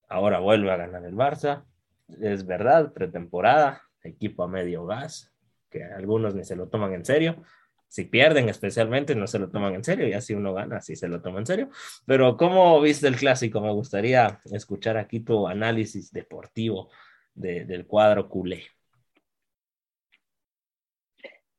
ahora 0.09 0.39
vuelve 0.39 0.71
a 0.71 0.77
ganar 0.77 1.05
el 1.05 1.15
Barça. 1.15 1.65
Es 2.09 2.47
verdad, 2.47 2.93
pretemporada, 2.93 3.83
equipo 4.03 4.43
a 4.43 4.49
medio 4.49 4.87
gas, 4.87 5.33
que 5.71 5.85
algunos 5.85 6.35
ni 6.35 6.45
se 6.45 6.57
lo 6.57 6.69
toman 6.69 6.93
en 6.95 7.05
serio. 7.05 7.43
Si 7.89 8.05
pierden 8.05 8.49
especialmente, 8.49 9.15
no 9.15 9.27
se 9.27 9.39
lo 9.39 9.51
toman 9.51 9.75
en 9.75 9.85
serio, 9.85 10.09
y 10.09 10.13
así 10.13 10.35
uno 10.35 10.53
gana, 10.53 10.81
sí 10.81 10.97
se 10.97 11.09
lo 11.09 11.23
toma 11.23 11.39
en 11.39 11.47
serio. 11.47 11.69
Pero 12.07 12.37
¿cómo 12.37 12.81
viste 12.81 13.07
el 13.09 13.17
clásico? 13.17 13.61
Me 13.61 13.73
gustaría 13.73 14.41
escuchar 14.53 14.97
aquí 14.97 15.21
tu 15.21 15.47
análisis 15.47 16.11
deportivo 16.13 16.91
del 17.35 17.87
cuadro 17.87 18.29
culé. 18.29 18.65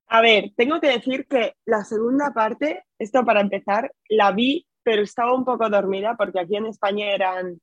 A 0.07 0.21
ver, 0.21 0.51
tengo 0.55 0.79
que 0.79 0.89
decir 0.89 1.25
que 1.27 1.55
la 1.65 1.83
segunda 1.83 2.31
parte, 2.33 2.83
esto 2.99 3.25
para 3.25 3.41
empezar, 3.41 3.91
la 4.07 4.31
vi, 4.31 4.67
pero 4.83 5.01
estaba 5.01 5.33
un 5.33 5.43
poco 5.43 5.67
dormida 5.69 6.15
porque 6.15 6.39
aquí 6.39 6.55
en 6.55 6.67
España 6.67 7.07
eran 7.11 7.59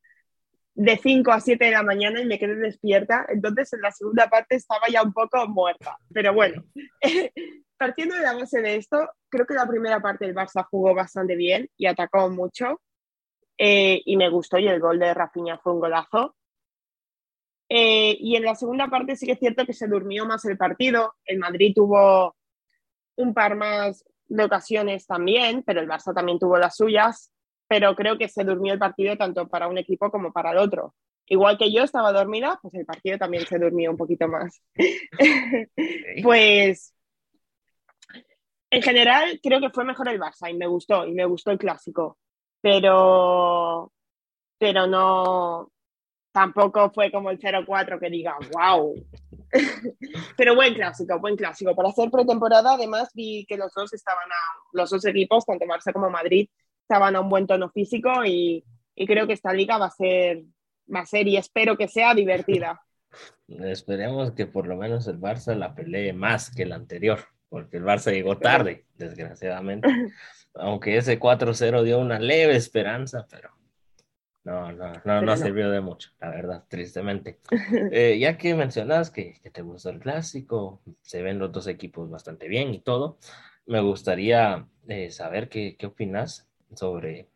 de 0.75 0.97
5 0.97 1.31
a 1.31 1.41
7 1.41 1.65
de 1.65 1.71
la 1.71 1.83
mañana 1.83 2.21
y 2.21 2.27
me 2.27 2.39
quedé 2.39 2.55
despierta. 2.57 3.27
Entonces 3.29 3.73
en 3.73 3.81
la 3.81 3.93
segunda 3.93 4.29
parte 4.29 4.57
estaba 4.57 4.87
ya 4.89 5.03
un 5.03 5.13
poco 5.13 5.47
muerta. 5.49 5.99
Pero 6.13 6.33
bueno, 6.33 6.65
partiendo 7.77 8.15
de 8.15 8.23
la 8.23 8.35
base 8.35 8.63
de 8.63 8.77
esto, 8.77 9.11
creo 9.29 9.47
que 9.47 9.55
la 9.55 9.67
primera 9.67 10.01
parte 10.01 10.25
el 10.25 10.35
Barça 10.35 10.67
jugó 10.71 10.95
bastante 10.95 11.37
bien 11.37 11.69
y 11.77 11.87
atacó 11.87 12.29
mucho. 12.31 12.81
Eh, 13.59 14.03
y 14.05 14.17
me 14.17 14.29
gustó 14.29 14.59
y 14.59 14.67
el 14.67 14.81
gol 14.81 14.99
de 14.99 15.15
Rafinha 15.15 15.59
fue 15.59 15.73
un 15.73 15.81
golazo. 15.81 16.37
Eh, 17.69 18.17
y 18.19 18.37
en 18.37 18.45
la 18.45 18.55
segunda 18.55 18.89
parte 18.89 19.17
sí 19.17 19.25
que 19.25 19.33
es 19.33 19.39
cierto 19.39 19.65
que 19.65 19.73
se 19.73 19.89
durmió 19.89 20.27
más 20.27 20.45
el 20.45 20.57
partido. 20.57 21.15
El 21.25 21.39
Madrid 21.39 21.73
tuvo 21.75 22.37
un 23.17 23.35
par 23.35 23.57
más 23.57 24.05
de 24.27 24.45
ocasiones 24.45 25.07
también, 25.07 25.63
pero 25.63 25.81
el 25.81 25.89
Barça 25.89 26.15
también 26.15 26.39
tuvo 26.39 26.59
las 26.59 26.77
suyas. 26.77 27.32
Pero 27.73 27.97
creo 27.97 28.19
que 28.19 28.29
se 28.29 28.45
durmió 28.45 28.75
el 28.75 28.79
partido 28.79 29.17
tanto 29.17 29.49
para 29.49 29.67
un 29.67 29.79
equipo 29.79 30.11
como 30.11 30.31
para 30.31 30.51
el 30.51 30.59
otro. 30.59 30.95
Igual 31.25 31.57
que 31.57 31.73
yo 31.73 31.83
estaba 31.83 32.13
dormida, 32.13 32.59
pues 32.61 32.75
el 32.75 32.85
partido 32.85 33.17
también 33.17 33.47
se 33.47 33.59
durmió 33.59 33.91
un 33.91 33.97
poquito 33.97 34.29
más. 34.29 34.63
pues 36.23 36.95
en 38.69 38.83
general 38.83 39.41
creo 39.43 39.59
que 39.59 39.71
fue 39.71 39.87
mejor 39.87 40.09
el 40.09 40.21
Barça 40.21 40.51
y 40.51 40.55
me 40.55 40.67
gustó, 40.67 41.07
y 41.07 41.13
me 41.13 41.25
gustó 41.25 41.51
el 41.51 41.57
clásico. 41.57 42.19
Pero, 42.61 43.91
pero 44.59 44.87
no, 44.87 45.73
tampoco 46.31 46.91
fue 46.91 47.11
como 47.11 47.31
el 47.31 47.39
0-4 47.39 47.99
que 47.99 48.11
diga, 48.11 48.37
wow. 48.53 48.95
Pero 50.37 50.55
buen 50.55 50.75
clásico, 50.75 51.19
buen 51.21 51.37
clásico. 51.37 51.75
Para 51.75 51.89
hacer 51.89 52.11
pretemporada, 52.11 52.75
además, 52.75 53.09
vi 53.15 53.47
que 53.47 53.57
los 53.57 53.73
dos 53.73 53.95
estaban 53.95 54.31
a, 54.31 54.61
los 54.73 54.91
dos 54.91 55.07
equipos, 55.07 55.47
tanto 55.47 55.65
Barça 55.65 55.91
como 55.91 56.11
Madrid, 56.11 56.51
estaban 56.83 57.17
a 57.17 57.21
un 57.21 57.29
buen 57.29 57.47
tono 57.47 57.71
físico 57.71 58.25
y, 58.25 58.65
y 58.95 59.07
creo 59.07 59.27
que 59.27 59.33
esta 59.33 59.53
liga 59.53 59.79
va 59.79 59.87
a 59.87 59.91
ser, 59.91 60.43
va 60.93 61.01
a 61.01 61.07
ser 61.07 61.29
y 61.29 61.37
espero 61.37 61.77
que 61.77 61.89
sea 61.89 62.15
divertida. 62.15 62.81
Esperemos 63.49 64.33
que 64.33 64.47
por 64.47 64.67
lo 64.67 64.77
menos 64.77 65.07
el 65.07 65.21
Barça 65.21 65.55
la 65.55 65.75
pelee 65.75 66.13
más 66.13 66.55
que 66.55 66.63
el 66.63 66.73
anterior, 66.73 67.21
porque 67.49 67.77
el 67.77 67.85
Barça 67.85 68.13
llegó 68.13 68.39
tarde, 68.39 68.87
desgraciadamente. 68.95 69.89
Aunque 70.55 70.97
ese 70.97 71.19
4-0 71.19 71.83
dio 71.83 71.99
una 71.99 72.19
leve 72.19 72.57
esperanza, 72.57 73.27
pero 73.31 73.51
no, 74.45 74.73
no, 74.73 74.93
no, 75.05 75.23
no 75.23 75.37
sirvió 75.37 75.71
de 75.71 75.81
mucho, 75.81 76.11
la 76.21 76.31
verdad, 76.31 76.65
tristemente. 76.69 77.41
Eh, 77.93 78.19
ya 78.19 78.37
que 78.37 78.55
mencionas 78.55 79.11
que, 79.11 79.35
que, 79.43 79.51
te 79.51 79.63
gustó 79.63 79.91
el 79.91 80.01
clásico, 80.01 80.83
se 81.01 81.23
ven 81.23 81.39
los 81.39 81.53
dos 81.53 81.67
equipos 81.67 82.11
bastante 82.11 82.49
bien 82.49 82.75
y 82.75 82.81
todo, 82.81 83.19
me 83.67 83.81
gustaría 83.81 84.67
eh, 84.89 85.11
saber 85.11 85.49
qué, 85.49 85.77
qué 85.79 85.87
opinas 85.87 86.49
sobre, 86.75 87.29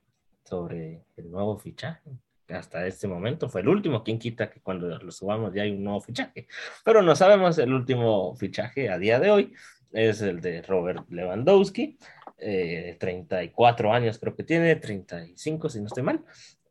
sobre 0.45 1.05
el 1.17 1.31
nuevo 1.31 1.59
fichaje. 1.59 2.11
Hasta 2.49 2.87
este 2.87 3.09
momento 3.09 3.49
fue 3.49 3.63
el 3.63 3.69
último, 3.69 4.05
quien 4.05 4.19
quita 4.19 4.51
que 4.51 4.61
cuando 4.61 4.89
lo 4.99 5.11
subamos 5.11 5.53
ya 5.53 5.63
hay 5.63 5.73
un 5.73 5.83
nuevo 5.83 6.01
fichaje, 6.01 6.47
pero 6.85 7.03
no 7.03 7.17
sabemos 7.17 7.59
el 7.59 7.73
último 7.73 8.37
fichaje 8.37 8.89
a 8.89 8.99
día 8.99 9.19
de 9.19 9.31
hoy, 9.31 9.55
es 9.93 10.23
el 10.23 10.41
de 10.41 10.63
Robert 10.63 11.11
Lewandowski, 11.11 11.99
eh, 12.39 12.97
34 13.01 13.93
años 13.93 14.19
creo 14.19 14.37
que 14.37 14.45
tiene, 14.45 14.77
35 14.77 15.69
si 15.69 15.81
no 15.81 15.87
estoy 15.87 16.05
mal, 16.05 16.25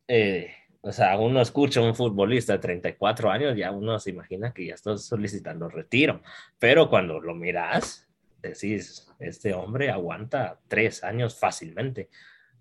eh, 0.08 0.52
o 0.80 0.92
sea, 0.92 1.18
uno 1.18 1.42
escucha 1.42 1.80
a 1.80 1.84
un 1.84 1.96
futbolista 1.96 2.54
de 2.54 2.60
34 2.60 3.32
años, 3.32 3.58
ya 3.58 3.72
uno 3.72 4.00
se 4.00 4.12
imagina 4.12 4.54
que 4.54 4.68
ya 4.68 4.76
está 4.76 4.96
solicitando 4.98 5.68
retiro, 5.68 6.22
pero 6.58 6.90
cuando 6.90 7.20
lo 7.20 7.34
miras, 7.34 8.08
decís, 8.40 9.08
este 9.20 9.54
hombre 9.54 9.90
aguanta 9.90 10.60
tres 10.68 11.04
años 11.04 11.38
fácilmente. 11.40 12.10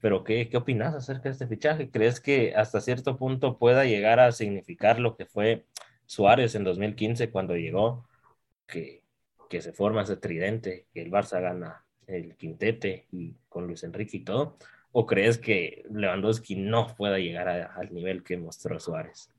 Pero 0.05 0.23
¿qué, 0.23 0.51
qué 0.51 0.59
opinas 0.59 0.95
acerca 0.95 1.23
de 1.23 1.31
este 1.31 1.47
fichaje? 1.47 1.89
¿Crees 1.89 2.21
que 2.21 2.53
hasta 2.55 2.83
cierto 2.83 3.17
punto 3.17 3.57
pueda 3.57 3.87
llegar 3.87 4.21
a 4.21 4.33
significar 4.33 5.01
lo 5.01 5.17
que 5.17 5.25
fue 5.25 5.65
Suárez 6.05 6.55
en 6.55 6.63
2015 6.63 7.31
cuando 7.31 7.57
llegó, 7.57 8.07
que, 8.67 9.01
que 9.49 9.63
se 9.63 9.73
forma 9.73 10.03
ese 10.03 10.19
tridente, 10.19 10.85
que 10.93 11.01
el 11.01 11.11
Barça 11.11 11.41
gana 11.41 11.87
el 12.07 12.37
quintete 12.37 13.07
y 13.13 13.33
con 13.49 13.67
Luis 13.67 13.83
Enrique 13.83 14.19
y 14.19 14.25
todo? 14.25 14.59
¿O 14.93 15.07
crees 15.07 15.39
que 15.39 15.87
Lewandowski 15.91 16.57
no 16.57 16.95
pueda 16.99 17.19
llegar 17.19 17.49
al 17.49 17.95
nivel 17.95 18.23
que 18.23 18.37
mostró 18.37 18.79
Suárez? 18.79 19.33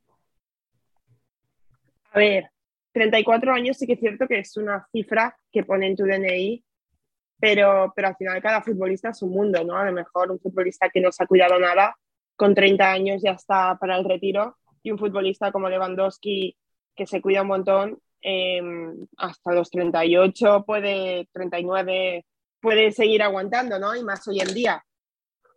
A 2.11 2.17
ver, 2.17 2.49
34 2.91 3.53
años 3.53 3.77
sí 3.77 3.85
que 3.85 3.93
es 3.93 3.99
cierto 3.99 4.27
que 4.27 4.39
es 4.39 4.57
una 4.57 4.87
cifra 4.91 5.37
que 5.51 5.63
pone 5.63 5.85
en 5.85 5.95
tu 5.95 6.05
DNI, 6.05 6.65
pero, 7.39 7.93
pero 7.95 8.09
al 8.09 8.15
final 8.15 8.41
cada 8.41 8.61
futbolista 8.61 9.09
es 9.09 9.21
un 9.21 9.31
mundo, 9.31 9.63
¿no? 9.63 9.77
A 9.77 9.85
lo 9.85 9.91
mejor 9.91 10.31
un 10.31 10.39
futbolista 10.39 10.89
que 10.89 11.01
no 11.01 11.11
se 11.11 11.23
ha 11.23 11.27
cuidado 11.27 11.59
nada, 11.59 11.95
con 12.35 12.53
30 12.53 12.91
años 12.91 13.21
ya 13.23 13.31
está 13.31 13.77
para 13.79 13.97
el 13.97 14.05
retiro, 14.05 14.57
y 14.83 14.91
un 14.91 14.99
futbolista 14.99 15.51
como 15.51 15.69
Lewandowski, 15.69 16.55
que 16.95 17.07
se 17.07 17.21
cuida 17.21 17.41
un 17.41 17.47
montón, 17.47 17.99
em, 18.21 19.07
hasta 19.17 19.53
los 19.53 19.69
38, 19.69 20.63
puede, 20.65 21.27
39, 21.33 22.25
puede 22.59 22.91
seguir 22.91 23.21
aguantando, 23.23 23.79
¿no? 23.79 23.95
Y 23.95 24.03
más 24.03 24.27
hoy 24.27 24.39
en 24.39 24.53
día. 24.53 24.85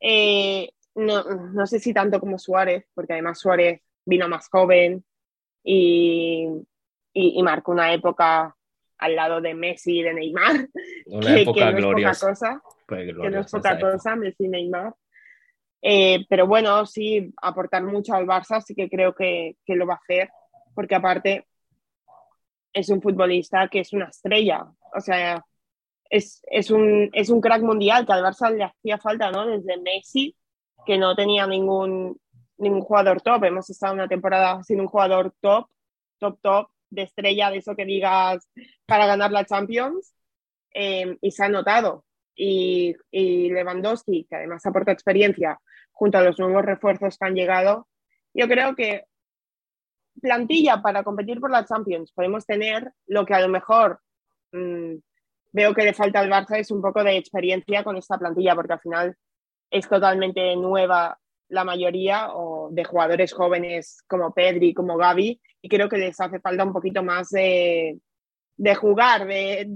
Eh, 0.00 0.70
no, 0.94 1.22
no, 1.24 1.66
sé 1.66 1.78
si 1.78 1.92
tanto 1.94 2.20
como 2.20 2.38
Suárez, 2.38 2.86
porque 2.94 3.14
además 3.14 3.38
Suárez 3.38 3.80
vino 4.04 4.28
más 4.28 4.48
joven 4.48 5.04
y, 5.62 6.48
y, 7.12 7.42
marcó 7.42 7.72
una 7.72 7.92
época 7.92 8.56
al 8.98 9.16
lado 9.16 9.40
de 9.40 9.54
Messi 9.54 10.00
y 10.00 10.02
de 10.02 10.14
Neymar. 10.14 10.68
Una 11.06 11.34
que, 11.34 11.42
época 11.42 11.70
no 11.70 11.76
gloriosa. 11.76 12.30
Es 12.32 12.38
poca 12.40 12.60
cosa, 12.60 12.62
que 12.88 13.12
no 13.12 13.40
es 13.40 13.50
poca 13.50 13.78
cosa, 13.80 14.16
Messi 14.16 14.44
y 14.44 14.48
Neymar. 14.48 14.94
Eh, 15.80 16.26
pero 16.28 16.46
bueno, 16.46 16.84
sí, 16.86 17.32
aportar 17.40 17.84
mucho 17.84 18.14
al 18.14 18.26
Barça, 18.26 18.60
sí 18.60 18.74
que 18.74 18.90
creo 18.90 19.14
que, 19.14 19.56
que 19.64 19.76
lo 19.76 19.86
va 19.86 19.94
a 19.94 19.98
hacer, 19.98 20.28
porque 20.74 20.96
aparte 20.96 21.46
es 22.72 22.88
un 22.88 23.00
futbolista 23.00 23.68
que 23.68 23.80
es 23.80 23.92
una 23.92 24.06
estrella. 24.06 24.66
O 24.94 25.00
sea, 25.00 25.44
es, 26.10 26.40
es, 26.50 26.70
un, 26.70 27.10
es 27.12 27.30
un 27.30 27.40
crack 27.40 27.62
mundial 27.62 28.06
que 28.06 28.12
al 28.12 28.24
Barça 28.24 28.50
le 28.50 28.64
hacía 28.64 28.98
falta, 28.98 29.30
¿no? 29.30 29.46
Desde 29.46 29.80
Messi, 29.80 30.36
que 30.86 30.98
no 30.98 31.14
tenía 31.14 31.46
ningún, 31.46 32.18
ningún 32.56 32.80
jugador 32.80 33.20
top. 33.20 33.44
Hemos 33.44 33.70
estado 33.70 33.94
una 33.94 34.08
temporada 34.08 34.62
sin 34.62 34.80
un 34.80 34.86
jugador 34.86 35.32
top, 35.40 35.68
top, 36.18 36.38
top, 36.40 36.68
de 36.90 37.02
estrella, 37.02 37.50
de 37.50 37.58
eso 37.58 37.76
que 37.76 37.84
digas 37.84 38.48
para 38.86 39.06
ganar 39.06 39.30
la 39.30 39.44
Champions, 39.44 40.14
eh, 40.74 41.16
y 41.20 41.30
se 41.30 41.44
ha 41.44 41.48
notado. 41.48 42.04
Y, 42.34 42.94
y 43.10 43.50
Lewandowski, 43.50 44.26
que 44.28 44.36
además 44.36 44.64
aporta 44.64 44.92
experiencia 44.92 45.60
junto 45.92 46.18
a 46.18 46.22
los 46.22 46.38
nuevos 46.38 46.64
refuerzos 46.64 47.18
que 47.18 47.26
han 47.26 47.34
llegado, 47.34 47.88
yo 48.32 48.46
creo 48.46 48.76
que 48.76 49.04
plantilla 50.20 50.80
para 50.82 51.02
competir 51.02 51.40
por 51.40 51.50
la 51.50 51.64
Champions 51.64 52.12
podemos 52.12 52.44
tener 52.44 52.92
lo 53.06 53.24
que 53.24 53.34
a 53.34 53.40
lo 53.40 53.48
mejor 53.48 54.00
mmm, 54.52 54.96
veo 55.52 55.74
que 55.74 55.84
le 55.84 55.94
falta 55.94 56.20
al 56.20 56.30
Barça 56.30 56.58
es 56.58 56.70
un 56.70 56.82
poco 56.82 57.02
de 57.02 57.16
experiencia 57.16 57.82
con 57.84 57.96
esta 57.96 58.18
plantilla, 58.18 58.54
porque 58.54 58.74
al 58.74 58.80
final 58.80 59.16
es 59.70 59.88
totalmente 59.88 60.56
nueva 60.56 61.18
la 61.48 61.64
mayoría 61.64 62.34
o 62.34 62.68
de 62.70 62.84
jugadores 62.84 63.32
jóvenes 63.32 64.02
como 64.06 64.32
Pedri, 64.32 64.74
como 64.74 64.96
Gaby, 64.96 65.40
y 65.62 65.68
creo 65.68 65.88
que 65.88 65.98
les 65.98 66.20
hace 66.20 66.40
falta 66.40 66.64
un 66.64 66.72
poquito 66.72 67.02
más 67.02 67.30
de, 67.30 67.98
de 68.56 68.74
jugar. 68.74 69.26
De, 69.26 69.68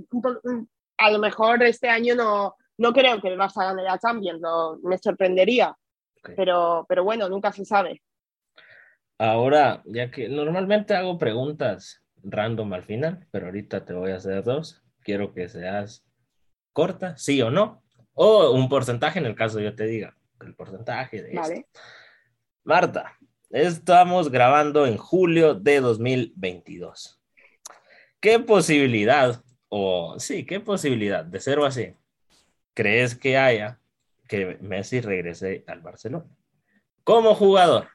a 0.99 1.11
lo 1.11 1.18
mejor 1.18 1.62
este 1.62 1.89
año 1.89 2.14
no, 2.14 2.55
no 2.79 2.93
creo 2.93 3.20
que 3.20 3.29
el 3.29 3.39
Barça 3.39 3.64
gane 3.64 3.83
la 3.83 3.99
Champions, 3.99 4.41
no, 4.41 4.79
me 4.83 4.99
sorprendería, 4.99 5.75
okay. 6.23 6.35
pero, 6.37 6.87
pero 6.89 7.05
bueno, 7.05 7.29
nunca 7.29 7.53
se 7.53 7.64
sabe. 7.64 8.03
Ahora, 9.18 9.83
ya 9.87 10.11
que 10.11 10.29
normalmente 10.29 10.95
hago 10.95 11.18
preguntas 11.18 12.03
random 12.25 12.73
al 12.73 12.83
final, 12.83 13.27
pero 13.31 13.47
ahorita 13.47 13.85
te 13.85 13.93
voy 13.93 14.11
a 14.12 14.16
hacer 14.16 14.43
dos 14.43 14.83
quiero 15.03 15.33
que 15.33 15.49
seas 15.49 16.05
corta, 16.73 17.16
sí 17.16 17.43
o 17.43 17.51
no, 17.51 17.83
o 18.14 18.53
un 18.53 18.68
porcentaje 18.68 19.18
en 19.18 19.27
el 19.27 19.35
caso 19.35 19.61
yo 19.61 19.75
te 19.75 19.85
diga 19.85 20.16
el 20.45 20.55
porcentaje 20.55 21.22
de 21.22 21.34
vale. 21.34 21.55
esto. 21.55 21.80
Marta, 22.64 23.18
estamos 23.51 24.30
grabando 24.30 24.86
en 24.86 24.97
julio 24.97 25.55
de 25.55 25.80
2022. 25.80 27.20
¿Qué 28.20 28.38
posibilidad, 28.38 29.43
o 29.68 30.18
sí, 30.18 30.47
qué 30.47 30.61
posibilidad, 30.61 31.24
de 31.24 31.38
a 31.38 31.66
así, 31.66 31.95
crees 32.74 33.14
que 33.16 33.36
haya 33.36 33.80
que 34.28 34.59
Messi 34.61 35.01
regrese 35.01 35.64
al 35.66 35.80
Barcelona? 35.80 36.24
Como 37.05 37.34
jugador, 37.34 37.88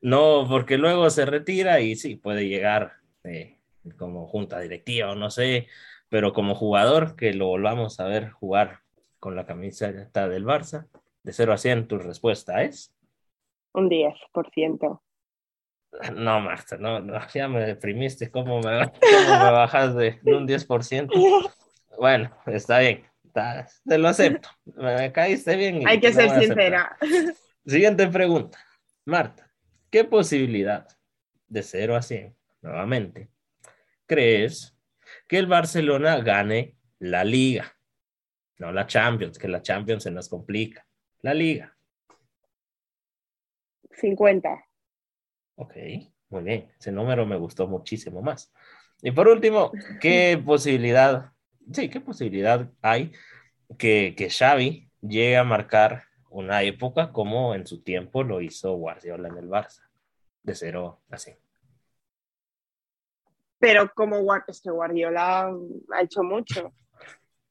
No, 0.00 0.46
porque 0.48 0.78
luego 0.78 1.08
se 1.10 1.24
retira 1.24 1.80
y 1.80 1.96
sí, 1.96 2.16
puede 2.16 2.48
llegar 2.48 2.94
eh, 3.24 3.58
como 3.96 4.26
junta 4.26 4.60
directiva 4.60 5.12
o 5.12 5.14
no 5.14 5.30
sé, 5.30 5.68
pero 6.08 6.32
como 6.32 6.54
jugador 6.54 7.16
que 7.16 7.32
lo 7.32 7.46
volvamos 7.46 7.98
a 8.00 8.04
ver 8.04 8.30
jugar 8.30 8.80
con 9.18 9.36
la 9.36 9.46
camiseta 9.46 10.28
del 10.28 10.44
Barça, 10.44 10.86
de 11.22 11.32
0 11.32 11.52
a 11.52 11.58
100, 11.58 11.88
tu 11.88 11.98
respuesta 11.98 12.62
es? 12.62 12.94
Un 13.72 13.88
10%. 13.88 15.00
No, 16.14 16.40
Marta, 16.40 16.76
no, 16.78 17.00
no, 17.00 17.20
ya 17.34 17.48
me 17.48 17.60
deprimiste. 17.60 18.30
¿Cómo 18.30 18.60
me, 18.60 18.90
cómo 18.90 19.44
me 19.44 19.52
bajas 19.52 19.94
de, 19.94 20.20
un 20.24 20.46
10%? 20.46 21.10
Bueno, 21.98 22.34
está 22.46 22.78
bien, 22.78 23.04
te 23.86 23.98
lo 23.98 24.08
acepto. 24.08 24.48
Me 24.64 25.12
caíste 25.12 25.56
bien. 25.56 25.86
Hay 25.86 26.00
que 26.00 26.10
ser 26.10 26.30
sincera. 26.30 26.96
Siguiente 27.66 28.08
pregunta. 28.08 28.58
Marta, 29.04 29.52
¿qué 29.90 30.02
posibilidad 30.02 30.88
de 31.48 31.62
0 31.62 31.94
a 31.94 32.02
100, 32.02 32.34
nuevamente, 32.62 33.28
crees 34.06 34.74
que 35.28 35.36
el 35.36 35.46
Barcelona 35.46 36.16
gane 36.20 36.76
la 36.98 37.24
liga? 37.24 37.76
No 38.56 38.72
la 38.72 38.86
Champions, 38.86 39.38
que 39.38 39.48
la 39.48 39.60
Champions 39.60 40.04
se 40.04 40.10
nos 40.10 40.30
complica. 40.30 40.86
La 41.22 41.34
liga. 41.34 41.72
50. 43.92 44.64
Ok, 45.54 45.74
muy 46.30 46.42
bien. 46.42 46.72
Ese 46.78 46.90
número 46.90 47.24
me 47.26 47.36
gustó 47.36 47.68
muchísimo 47.68 48.22
más. 48.22 48.52
Y 49.02 49.12
por 49.12 49.28
último, 49.28 49.70
¿qué 50.00 50.40
posibilidad, 50.44 51.32
sí, 51.72 51.88
qué 51.88 52.00
posibilidad 52.00 52.68
hay 52.82 53.12
que, 53.78 54.14
que 54.16 54.30
Xavi 54.30 54.90
llegue 55.00 55.36
a 55.36 55.44
marcar 55.44 56.04
una 56.28 56.62
época 56.62 57.12
como 57.12 57.54
en 57.54 57.66
su 57.66 57.82
tiempo 57.82 58.24
lo 58.24 58.40
hizo 58.40 58.72
Guardiola 58.74 59.28
en 59.28 59.36
el 59.36 59.48
Barça, 59.48 59.82
de 60.42 60.54
cero 60.56 61.02
así? 61.08 61.32
Pero 63.60 63.92
como 63.94 64.20
Guardiola 64.22 65.54
ha 65.92 66.02
hecho 66.02 66.24
mucho. 66.24 66.72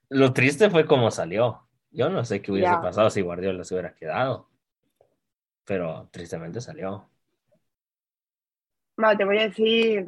Lo 0.09 0.33
triste 0.33 0.69
fue 0.69 0.85
cómo 0.85 1.09
salió. 1.09 1.69
Yo 1.91 2.09
no 2.09 2.23
sé 2.23 2.41
qué 2.41 2.51
hubiese 2.51 2.73
pasado 2.77 3.09
si 3.09 3.21
Guardiola 3.21 3.63
se 3.63 3.73
hubiera 3.73 3.93
quedado, 3.93 4.49
pero 5.65 6.09
tristemente 6.11 6.61
salió. 6.61 7.09
Vale, 8.95 9.17
te 9.17 9.25
voy 9.25 9.37
a 9.39 9.47
decir. 9.47 10.07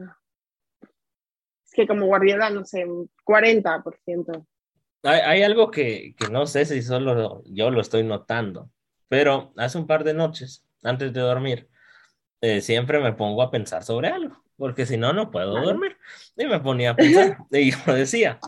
Es 1.65 1.71
que 1.73 1.88
como 1.88 2.05
Guardiola, 2.05 2.49
no 2.49 2.63
sé, 2.63 2.86
un 2.86 3.09
40%. 3.25 4.45
Hay, 5.03 5.19
hay 5.19 5.43
algo 5.43 5.69
que, 5.69 6.15
que, 6.17 6.29
no 6.29 6.45
sé 6.47 6.65
si 6.65 6.81
solo 6.81 7.43
yo 7.45 7.69
lo 7.69 7.81
estoy 7.81 8.03
notando, 8.03 8.71
pero 9.09 9.53
hace 9.57 9.77
un 9.77 9.88
par 9.88 10.05
de 10.05 10.13
noches, 10.13 10.65
antes 10.81 11.11
de 11.11 11.19
dormir, 11.19 11.69
eh, 12.39 12.61
siempre 12.61 12.99
me 12.99 13.13
pongo 13.13 13.41
a 13.41 13.51
pensar 13.51 13.84
sobre 13.84 14.09
algo, 14.09 14.43
porque 14.57 14.86
si 14.86 14.97
no, 14.97 15.13
no 15.13 15.31
puedo 15.31 15.61
dormir. 15.61 15.97
Y 16.36 16.45
me 16.45 16.59
ponía 16.59 16.91
a 16.91 16.95
pensar, 16.95 17.38
y 17.51 17.71
yo 17.71 17.93
decía, 17.93 18.39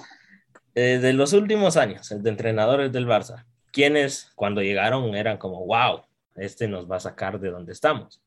eh, 0.75 0.99
de 0.99 1.13
los 1.13 1.33
últimos 1.33 1.77
años, 1.77 2.09
de 2.09 2.29
entrenadores 2.29 2.91
del 2.91 3.07
Barça, 3.07 3.45
quienes 3.71 4.31
cuando 4.35 4.61
llegaron 4.61 5.15
eran 5.15 5.37
como, 5.37 5.65
wow, 5.65 6.03
este 6.35 6.67
nos 6.67 6.89
va 6.89 6.97
a 6.97 6.99
sacar 7.01 7.39
de 7.39 7.49
donde 7.49 7.71
estamos 7.73 8.21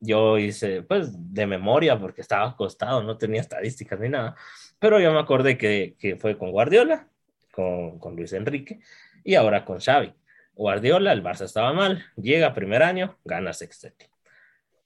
yo 0.00 0.38
hice, 0.38 0.82
pues, 0.82 1.10
de 1.34 1.46
memoria, 1.46 1.98
porque 1.98 2.22
estaba 2.22 2.48
acostado, 2.48 3.02
no 3.02 3.18
tenía 3.18 3.40
estadísticas 3.42 4.00
ni 4.00 4.08
nada, 4.08 4.34
pero 4.78 4.98
yo 4.98 5.12
me 5.12 5.20
acordé 5.20 5.58
que, 5.58 6.16
fue 6.18 6.38
con 6.38 6.50
Guardiola, 6.50 7.08
con, 7.52 7.98
con, 7.98 8.16
Luis 8.16 8.32
Enrique, 8.32 8.80
y 9.22 9.34
ahora 9.34 9.64
con 9.64 9.78
Xavi. 9.78 10.14
Guardiola, 10.54 11.12
el 11.12 11.22
Barça 11.22 11.44
estaba 11.44 11.72
mal, 11.72 12.04
llega 12.16 12.54
primer 12.54 12.82
año, 12.82 13.18
gana 13.24 13.52
sextete. 13.52 14.10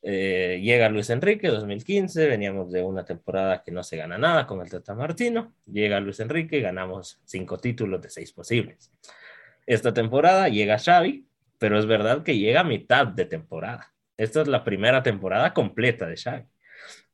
Eh, 0.07 0.61
llega 0.63 0.91
Luis 0.91 1.09
Enrique, 1.09 1.49
2015, 1.49 2.27
veníamos 2.29 2.71
de 2.71 2.83
una 2.83 3.05
temporada 3.05 3.63
que 3.63 3.73
no 3.73 3.83
se 3.83 3.97
gana 3.97 4.19
nada 4.19 4.47
con 4.47 4.61
el 4.61 4.69
Tata 4.69 4.95
Martino, 4.95 5.55
llega 5.65 5.99
Luis 5.99 6.21
Enrique, 6.21 6.61
ganamos 6.61 7.21
cinco 7.25 7.57
títulos 7.59 8.03
de 8.03 8.11
seis 8.11 8.33
posibles. 8.33 8.93
Esta 9.67 9.95
temporada 9.95 10.49
llega 10.49 10.79
Xavi, 10.79 11.27
pero 11.59 11.79
es 11.79 11.87
verdad 11.87 12.23
que 12.23 12.37
llega 12.37 12.61
a 12.61 12.65
mitad 12.65 13.07
de 13.07 13.25
temporada 13.25 13.95
esta 14.17 14.43
es 14.43 14.49
la 14.49 14.65
primera 14.65 15.03
temporada 15.03 15.53
completa 15.53 16.07
de 16.07 16.17
Xavi. 16.17 16.47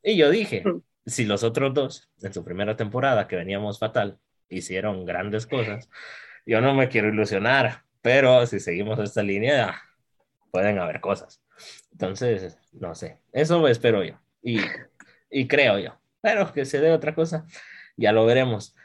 Y 0.03 0.17
yo 0.17 0.29
dije, 0.29 0.63
mm. 0.65 0.81
si 1.05 1.25
los 1.25 1.43
otros 1.43 1.73
dos, 1.73 2.11
en 2.21 2.33
su 2.33 2.43
primera 2.43 2.75
temporada, 2.75 3.27
que 3.27 3.35
veníamos 3.35 3.79
fatal, 3.79 4.19
hicieron 4.49 5.05
grandes 5.05 5.47
cosas, 5.47 5.89
yo 6.45 6.61
no 6.61 6.73
me 6.73 6.89
quiero 6.89 7.09
ilusionar, 7.09 7.83
pero 8.01 8.45
si 8.45 8.59
seguimos 8.59 8.99
esta 8.99 9.23
línea, 9.23 9.81
pueden 10.51 10.79
haber 10.79 10.99
cosas. 11.01 11.41
Entonces, 11.91 12.57
no 12.71 12.95
sé, 12.95 13.19
eso 13.31 13.67
espero 13.67 14.03
yo 14.03 14.19
y, 14.41 14.59
y 15.29 15.47
creo 15.47 15.79
yo, 15.79 15.99
pero 16.21 16.51
que 16.51 16.65
se 16.65 16.79
dé 16.79 16.91
otra 16.91 17.15
cosa, 17.15 17.45
ya 17.97 18.11
lo 18.11 18.25
veremos. 18.25 18.75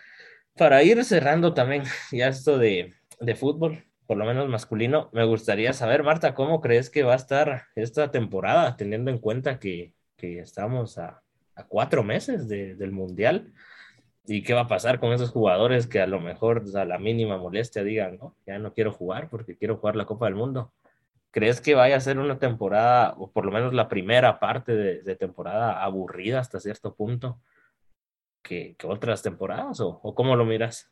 Para 0.56 0.82
ir 0.82 1.04
cerrando 1.04 1.54
también 1.54 1.84
ya 2.12 2.28
esto 2.28 2.58
de, 2.58 2.94
de 3.20 3.34
fútbol, 3.34 3.84
por 4.06 4.16
lo 4.16 4.24
menos 4.24 4.48
masculino. 4.48 5.10
Me 5.12 5.24
gustaría 5.24 5.72
saber, 5.72 6.02
Marta, 6.02 6.34
¿cómo 6.34 6.60
crees 6.60 6.90
que 6.90 7.02
va 7.02 7.14
a 7.14 7.16
estar 7.16 7.64
esta 7.74 8.10
temporada, 8.10 8.76
teniendo 8.76 9.10
en 9.10 9.18
cuenta 9.18 9.58
que, 9.58 9.94
que 10.16 10.38
estamos 10.40 10.98
a, 10.98 11.22
a, 11.54 11.66
cuatro 11.66 12.02
meses 12.02 12.48
de, 12.48 12.74
del 12.76 12.92
Mundial? 12.92 13.52
¿Y 14.26 14.42
qué 14.42 14.54
va 14.54 14.62
a 14.62 14.68
pasar 14.68 14.98
con 14.98 15.12
esos 15.12 15.30
jugadores 15.30 15.86
que 15.86 16.00
a 16.00 16.06
lo 16.06 16.20
mejor 16.20 16.64
a 16.74 16.84
la 16.84 16.98
mínima 16.98 17.38
molestia 17.38 17.84
digan, 17.84 18.18
no, 18.18 18.36
ya 18.46 18.58
no 18.58 18.72
quiero 18.72 18.92
jugar 18.92 19.28
porque 19.28 19.56
quiero 19.56 19.76
jugar 19.76 19.96
la 19.96 20.06
Copa 20.06 20.26
del 20.26 20.34
Mundo? 20.34 20.72
¿Crees 21.36 21.60
que 21.60 21.74
vaya 21.74 21.96
a 21.96 22.00
ser 22.00 22.18
una 22.18 22.38
temporada, 22.38 23.12
o 23.18 23.30
por 23.30 23.44
lo 23.44 23.52
menos 23.52 23.74
la 23.74 23.90
primera 23.90 24.40
parte 24.40 24.74
de, 24.74 25.02
de 25.02 25.16
temporada, 25.16 25.84
aburrida 25.84 26.40
hasta 26.40 26.60
cierto 26.60 26.94
punto 26.94 27.42
que, 28.40 28.74
que 28.78 28.86
otras 28.86 29.22
temporadas? 29.22 29.80
¿O, 29.80 30.00
¿O 30.02 30.14
cómo 30.14 30.34
lo 30.34 30.46
miras? 30.46 30.90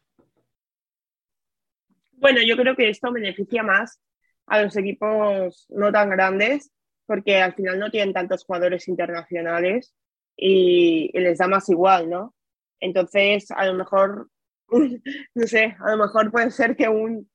Bueno, 2.12 2.42
yo 2.42 2.58
creo 2.58 2.76
que 2.76 2.90
esto 2.90 3.10
beneficia 3.10 3.62
más 3.62 4.02
a 4.44 4.60
los 4.60 4.76
equipos 4.76 5.64
no 5.70 5.90
tan 5.90 6.10
grandes 6.10 6.70
porque 7.06 7.40
al 7.40 7.54
final 7.54 7.78
no 7.78 7.90
tienen 7.90 8.12
tantos 8.12 8.44
jugadores 8.44 8.86
internacionales 8.86 9.94
y, 10.36 11.10
les 11.18 11.38
da 11.38 11.48
más 11.48 11.70
igual, 11.70 12.10
¿no? 12.10 12.34
Entonces, 12.80 13.50
a 13.50 13.64
lo 13.64 13.72
mejor, 13.72 14.28
no 14.68 15.46
sé, 15.46 15.74
a 15.80 15.92
lo 15.92 16.04
mejor 16.04 16.30
puede 16.30 16.50
ser 16.50 16.76
que 16.76 16.86
un, 16.86 17.30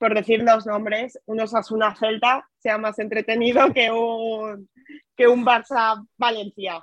por 0.00 0.14
decir 0.14 0.42
los 0.42 0.64
nombres, 0.64 1.20
un 1.26 1.40
Osasuna 1.40 1.94
Celta 1.94 2.48
sea 2.58 2.78
más 2.78 2.98
entretenido 2.98 3.70
que 3.74 3.90
un, 3.92 4.70
que 5.14 5.28
un 5.28 5.44
Barça 5.44 6.02
Valencia. 6.16 6.82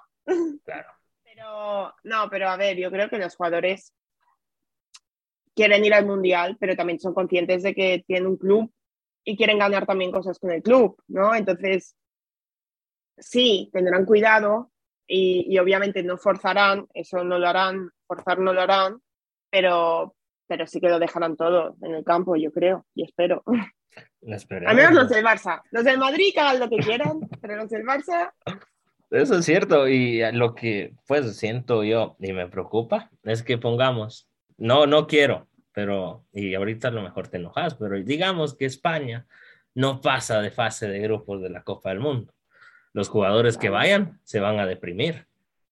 Claro. 0.64 0.92
Pero, 1.24 1.96
no, 2.04 2.30
pero 2.30 2.48
a 2.48 2.58
ver, 2.58 2.78
yo 2.78 2.92
creo 2.92 3.10
que 3.10 3.18
los 3.18 3.36
jugadores 3.36 3.92
quieren 5.56 5.84
ir 5.84 5.96
al 5.96 6.06
mundial, 6.06 6.58
pero 6.60 6.76
también 6.76 7.00
son 7.00 7.16
conscientes 7.16 7.64
de 7.64 7.74
que 7.74 8.04
tienen 8.06 8.28
un 8.28 8.38
club 8.38 8.72
y 9.24 9.36
quieren 9.36 9.58
ganar 9.58 9.88
también 9.88 10.12
cosas 10.12 10.38
con 10.38 10.52
el 10.52 10.62
club, 10.62 11.02
¿no? 11.08 11.34
Entonces, 11.34 11.96
sí, 13.18 13.72
tendrán 13.74 14.06
cuidado 14.06 14.72
y, 15.08 15.58
obviamente 15.58 16.04
no 16.04 16.18
forzarán, 16.18 16.86
eso 16.94 17.24
no 17.24 17.40
lo 17.40 17.48
harán, 17.48 17.90
forzar 18.06 18.38
no 18.38 18.54
lo 18.54 18.62
harán, 18.62 19.02
pero, 19.50 20.16
pero 20.48 20.68
sí 20.68 20.80
que 20.80 20.90
lo 20.90 21.00
dejarán 21.00 21.36
todo 21.36 21.76
en 21.82 21.96
el 21.96 22.04
campo, 22.04 22.36
yo 22.36 22.52
creo 22.52 22.86
y 22.96 23.04
espero. 23.04 23.44
Al 24.66 24.76
menos 24.76 24.94
los 24.94 25.10
del 25.10 25.26
Barça. 25.26 25.62
Los 25.72 25.84
del 25.84 25.98
Madrid 25.98 26.32
que 26.34 26.40
hagan 26.40 26.60
lo 26.60 26.70
que 26.70 26.78
quieran, 26.78 27.20
pero 27.42 27.56
los 27.56 27.70
del 27.70 27.84
Barça. 27.84 28.32
Eso 29.10 29.38
es 29.38 29.46
cierto, 29.46 29.88
y 29.88 30.22
lo 30.34 30.54
que 30.54 30.94
pues 31.08 31.38
siento 31.38 31.84
yo 31.84 32.18
y 32.20 32.34
me 32.34 32.48
preocupa 32.48 33.10
es 33.24 33.42
que 33.42 33.58
pongamos 33.58 34.28
no, 34.58 34.88
no 34.88 35.08
quiero, 35.08 35.48
pero, 35.72 36.26
y 36.34 36.56
ahorita 36.56 36.88
a 36.88 36.92
lo 36.92 37.04
mejor 37.04 37.28
te 37.28 37.38
enojas, 37.38 37.76
pero 37.76 37.96
digamos 37.96 38.56
que 38.56 38.66
España 38.66 39.28
no 39.76 40.02
pasa 40.02 40.42
de 40.42 40.50
fase 40.50 40.88
de 40.88 41.00
grupos 41.00 41.42
de 41.42 41.50
la 41.50 41.64
Copa 41.64 41.90
del 41.90 42.00
Mundo. 42.00 42.34
Los 42.94 43.10
jugadores 43.10 43.58
que 43.58 43.70
vayan 43.70 44.20
se 44.24 44.40
van 44.40 44.60
a 44.60 44.66
deprimir. 44.66 45.28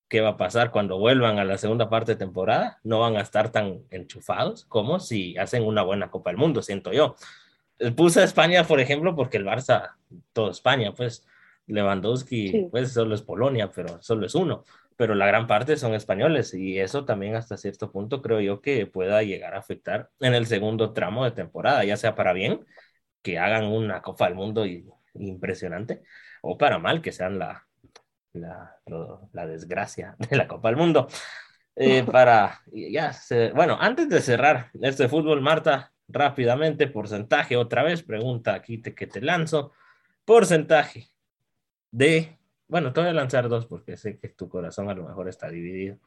¿Qué 0.08 0.20
va 0.20 0.30
a 0.30 0.36
pasar 0.36 0.70
cuando 0.70 0.98
vuelvan 0.98 1.38
a 1.38 1.44
la 1.44 1.58
segunda 1.58 1.88
parte 1.88 2.12
de 2.12 2.16
temporada? 2.16 2.78
No 2.84 3.00
van 3.00 3.16
a 3.16 3.20
estar 3.20 3.50
tan 3.50 3.82
enchufados 3.90 4.64
como 4.66 5.00
si 5.00 5.36
hacen 5.36 5.64
una 5.64 5.82
buena 5.82 6.10
Copa 6.10 6.30
del 6.30 6.38
Mundo, 6.38 6.62
siento 6.62 6.92
yo. 6.92 7.16
Puse 7.96 8.20
a 8.20 8.24
España, 8.24 8.64
por 8.64 8.80
ejemplo, 8.80 9.14
porque 9.16 9.36
el 9.36 9.44
Barça, 9.44 9.96
todo 10.32 10.50
España, 10.50 10.92
pues 10.94 11.26
Lewandowski, 11.66 12.68
pues 12.70 12.92
solo 12.92 13.14
es 13.14 13.22
Polonia, 13.22 13.70
pero 13.74 14.00
solo 14.02 14.26
es 14.26 14.34
uno 14.34 14.64
pero 14.96 15.14
la 15.14 15.26
gran 15.26 15.46
parte 15.46 15.76
son 15.76 15.94
españoles 15.94 16.54
y 16.54 16.78
eso 16.78 17.04
también 17.04 17.36
hasta 17.36 17.56
cierto 17.56 17.92
punto 17.92 18.22
creo 18.22 18.40
yo 18.40 18.60
que 18.60 18.86
pueda 18.86 19.22
llegar 19.22 19.54
a 19.54 19.58
afectar 19.58 20.10
en 20.20 20.34
el 20.34 20.46
segundo 20.46 20.92
tramo 20.92 21.24
de 21.24 21.32
temporada, 21.32 21.84
ya 21.84 21.96
sea 21.96 22.14
para 22.14 22.32
bien, 22.32 22.64
que 23.22 23.38
hagan 23.38 23.66
una 23.66 24.02
Copa 24.02 24.26
del 24.26 24.34
Mundo 24.36 24.64
impresionante, 25.14 26.02
o 26.42 26.56
para 26.58 26.78
mal, 26.78 27.02
que 27.02 27.12
sean 27.12 27.38
la, 27.38 27.65
la, 28.36 28.76
la 29.32 29.46
desgracia 29.46 30.16
de 30.18 30.36
la 30.36 30.46
Copa 30.46 30.68
del 30.68 30.76
Mundo. 30.76 31.08
Eh, 31.74 32.04
para, 32.10 32.60
ya, 32.72 33.14
bueno, 33.54 33.76
antes 33.80 34.08
de 34.08 34.20
cerrar 34.20 34.70
este 34.80 35.08
fútbol, 35.08 35.40
Marta, 35.40 35.92
rápidamente, 36.08 36.86
porcentaje, 36.86 37.56
otra 37.56 37.82
vez, 37.82 38.02
pregunta 38.02 38.54
aquí 38.54 38.78
te, 38.78 38.94
que 38.94 39.06
te 39.06 39.20
lanzo, 39.20 39.72
porcentaje 40.24 41.08
de 41.90 42.36
bueno, 42.68 42.92
te 42.92 43.00
voy 43.00 43.10
a 43.10 43.14
lanzar 43.14 43.48
dos 43.48 43.66
porque 43.66 43.96
sé 43.96 44.18
que 44.18 44.28
tu 44.28 44.48
corazón 44.48 44.90
a 44.90 44.94
lo 44.94 45.04
mejor 45.04 45.28
está 45.28 45.48
dividido. 45.48 45.98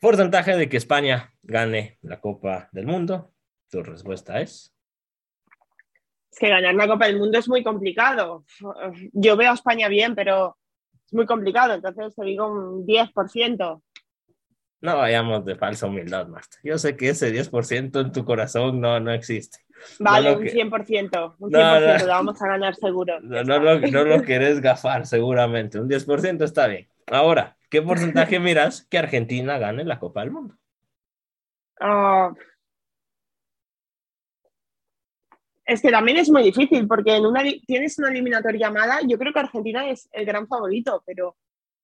Porcentaje 0.00 0.56
de 0.56 0.68
que 0.68 0.76
España 0.76 1.32
gane 1.42 1.98
la 2.02 2.20
Copa 2.20 2.68
del 2.72 2.86
Mundo. 2.86 3.32
Tu 3.70 3.82
respuesta 3.82 4.40
es. 4.40 4.74
Es 6.30 6.38
que 6.38 6.48
ganar 6.48 6.74
la 6.74 6.88
Copa 6.88 7.06
del 7.06 7.18
Mundo 7.18 7.38
es 7.38 7.48
muy 7.48 7.62
complicado. 7.62 8.44
Yo 9.12 9.36
veo 9.36 9.50
a 9.50 9.54
España 9.54 9.88
bien, 9.88 10.14
pero 10.14 10.57
es 11.08 11.14
muy 11.14 11.24
complicado. 11.24 11.74
Entonces 11.74 12.14
te 12.14 12.24
digo 12.24 12.46
un 12.46 12.86
10%. 12.86 13.82
No 14.80 14.96
vayamos 14.96 15.44
de 15.44 15.56
falsa 15.56 15.86
humildad, 15.86 16.28
Marta. 16.28 16.58
Yo 16.62 16.78
sé 16.78 16.96
que 16.96 17.08
ese 17.08 17.32
10% 17.32 18.00
en 18.00 18.12
tu 18.12 18.24
corazón 18.24 18.80
no, 18.80 19.00
no 19.00 19.10
existe. 19.10 19.58
Vale, 19.98 20.36
un 20.36 20.44
100%. 20.44 21.34
Un 21.38 21.50
100% 21.50 22.00
lo 22.02 22.08
vamos 22.08 22.42
a 22.42 22.46
ganar 22.46 22.74
seguro. 22.74 23.18
No, 23.22 23.42
no, 23.42 23.58
lo, 23.58 23.80
no 23.80 24.04
lo 24.04 24.22
querés 24.22 24.60
gafar, 24.60 25.06
seguramente. 25.06 25.80
Un 25.80 25.88
10% 25.88 26.44
está 26.44 26.66
bien. 26.66 26.88
Ahora, 27.06 27.56
¿qué 27.70 27.80
porcentaje 27.80 28.38
miras 28.38 28.86
que 28.90 28.98
Argentina 28.98 29.58
gane 29.58 29.84
la 29.84 29.98
Copa 29.98 30.20
del 30.20 30.30
Mundo? 30.30 30.54
Ah, 31.80 32.32
es 35.68 35.82
que 35.82 35.90
también 35.90 36.16
es 36.16 36.30
muy 36.30 36.42
difícil 36.42 36.88
porque 36.88 37.16
en 37.16 37.26
una, 37.26 37.42
tienes 37.66 37.98
una 37.98 38.08
eliminatoria 38.08 38.70
mala. 38.70 39.00
Yo 39.06 39.18
creo 39.18 39.34
que 39.34 39.40
Argentina 39.40 39.88
es 39.90 40.08
el 40.12 40.24
gran 40.24 40.48
favorito, 40.48 41.02
pero 41.06 41.36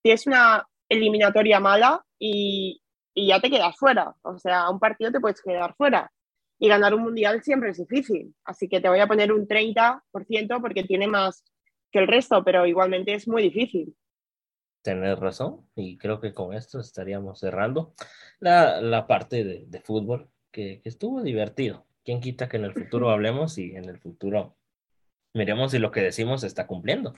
tienes 0.03 0.27
una 0.27 0.67
eliminatoria 0.89 1.61
mala 1.61 2.03
y, 2.19 2.81
y 3.13 3.29
ya 3.29 3.41
te 3.41 3.51
quedas 3.51 3.77
fuera. 3.77 4.17
O 4.23 4.39
sea, 4.39 4.71
un 4.71 4.81
partido 4.81 5.13
te 5.13 5.21
puedes 5.21 5.43
quedar 5.43 5.75
fuera. 5.77 6.11
Y 6.59 6.69
ganar 6.69 6.95
un 6.95 7.03
mundial 7.03 7.43
siempre 7.43 7.71
es 7.71 7.77
difícil. 7.77 8.35
Así 8.45 8.71
que 8.71 8.81
te 8.81 8.89
voy 8.89 9.01
a 9.01 9.07
poner 9.07 9.31
un 9.31 9.47
30% 9.47 10.61
porque 10.63 10.85
tiene 10.85 11.07
más 11.07 11.45
que 11.93 11.99
el 11.99 12.09
resto, 12.09 12.43
pero 12.43 12.67
igualmente 12.67 13.13
es 13.13 13.29
muy 13.29 13.43
difícil. 13.43 13.95
Tienes 14.81 15.19
razón, 15.19 15.69
y 15.77 15.99
creo 15.99 16.21
que 16.21 16.33
con 16.33 16.55
esto 16.55 16.81
estaríamos 16.81 17.39
cerrando 17.39 17.93
la, 18.41 18.81
la 18.81 19.07
parte 19.07 19.45
de, 19.45 19.65
de 19.67 19.81
fútbol, 19.81 20.31
que, 20.51 20.81
que, 20.83 20.89
estuvo 20.89 21.23
divertido. 21.23 21.87
¿Quién 22.05 22.21
quita 22.21 22.49
que 22.49 22.57
en 22.59 22.65
el 22.65 22.73
futuro 22.73 23.11
hablemos 23.11 23.59
y 23.59 23.75
en 23.77 23.87
el 23.87 23.99
futuro 23.99 24.57
miremos 25.33 25.73
si 25.73 25.79
lo 25.79 25.91
que 25.91 26.03
decimos 26.03 26.43
se 26.43 26.47
está 26.47 26.67
cumpliendo? 26.67 27.15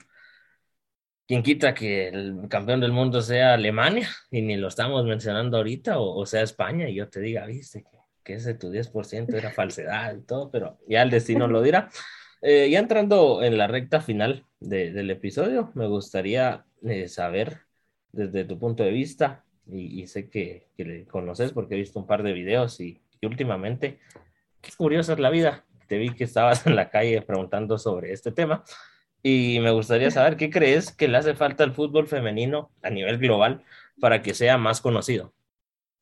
¿Quién 1.27 1.43
quita 1.43 1.73
que 1.73 2.07
el 2.07 2.47
campeón 2.49 2.79
del 2.79 2.93
mundo 2.93 3.21
sea 3.21 3.53
Alemania 3.53 4.09
y 4.31 4.41
ni 4.41 4.55
lo 4.55 4.69
estamos 4.69 5.05
mencionando 5.05 5.57
ahorita 5.57 5.99
o, 5.99 6.15
o 6.15 6.25
sea 6.25 6.41
España 6.41 6.87
y 6.89 6.95
yo 6.95 7.09
te 7.09 7.19
diga, 7.19 7.45
viste 7.45 7.83
que, 7.83 7.97
que 8.23 8.33
ese 8.35 8.53
tu 8.53 8.69
10% 8.69 9.35
era 9.35 9.51
falsedad 9.51 10.15
y 10.15 10.21
todo, 10.21 10.49
pero 10.51 10.79
ya 10.87 11.01
el 11.01 11.09
destino 11.09 11.47
lo 11.47 11.61
dirá. 11.61 11.89
Eh, 12.41 12.69
ya 12.69 12.79
entrando 12.79 13.41
en 13.41 13.57
la 13.57 13.67
recta 13.67 14.01
final 14.01 14.45
de, 14.59 14.91
del 14.91 15.09
episodio, 15.09 15.71
me 15.75 15.87
gustaría 15.87 16.65
eh, 16.83 17.07
saber 17.07 17.61
desde 18.11 18.45
tu 18.45 18.59
punto 18.59 18.83
de 18.83 18.91
vista, 18.91 19.43
y, 19.65 20.01
y 20.01 20.07
sé 20.07 20.29
que, 20.29 20.67
que, 20.77 20.85
le 20.85 21.05
conoces 21.05 21.51
porque 21.51 21.75
he 21.75 21.77
visto 21.77 21.99
un 21.99 22.07
par 22.07 22.23
de 22.23 22.33
videos 22.33 22.79
y, 22.79 23.01
y 23.19 23.25
últimamente, 23.25 23.99
qué 24.67 24.75
curiosa 24.75 25.13
es 25.13 25.19
la 25.19 25.29
vida. 25.29 25.65
Te 25.87 25.97
vi 25.97 26.13
que 26.13 26.25
estabas 26.25 26.65
en 26.67 26.75
la 26.75 26.89
calle 26.89 27.21
preguntando 27.21 27.77
sobre 27.77 28.11
este 28.11 28.31
tema 28.31 28.63
y 29.23 29.59
me 29.61 29.71
gustaría 29.71 30.11
saber 30.11 30.37
qué 30.37 30.49
crees 30.49 30.91
que 30.91 31.07
le 31.07 31.17
hace 31.17 31.35
falta 31.35 31.63
al 31.63 31.73
fútbol 31.73 32.07
femenino 32.07 32.71
a 32.83 32.89
nivel 32.89 33.17
global 33.17 33.63
para 33.99 34.21
que 34.21 34.33
sea 34.33 34.57
más 34.57 34.81
conocido. 34.81 35.33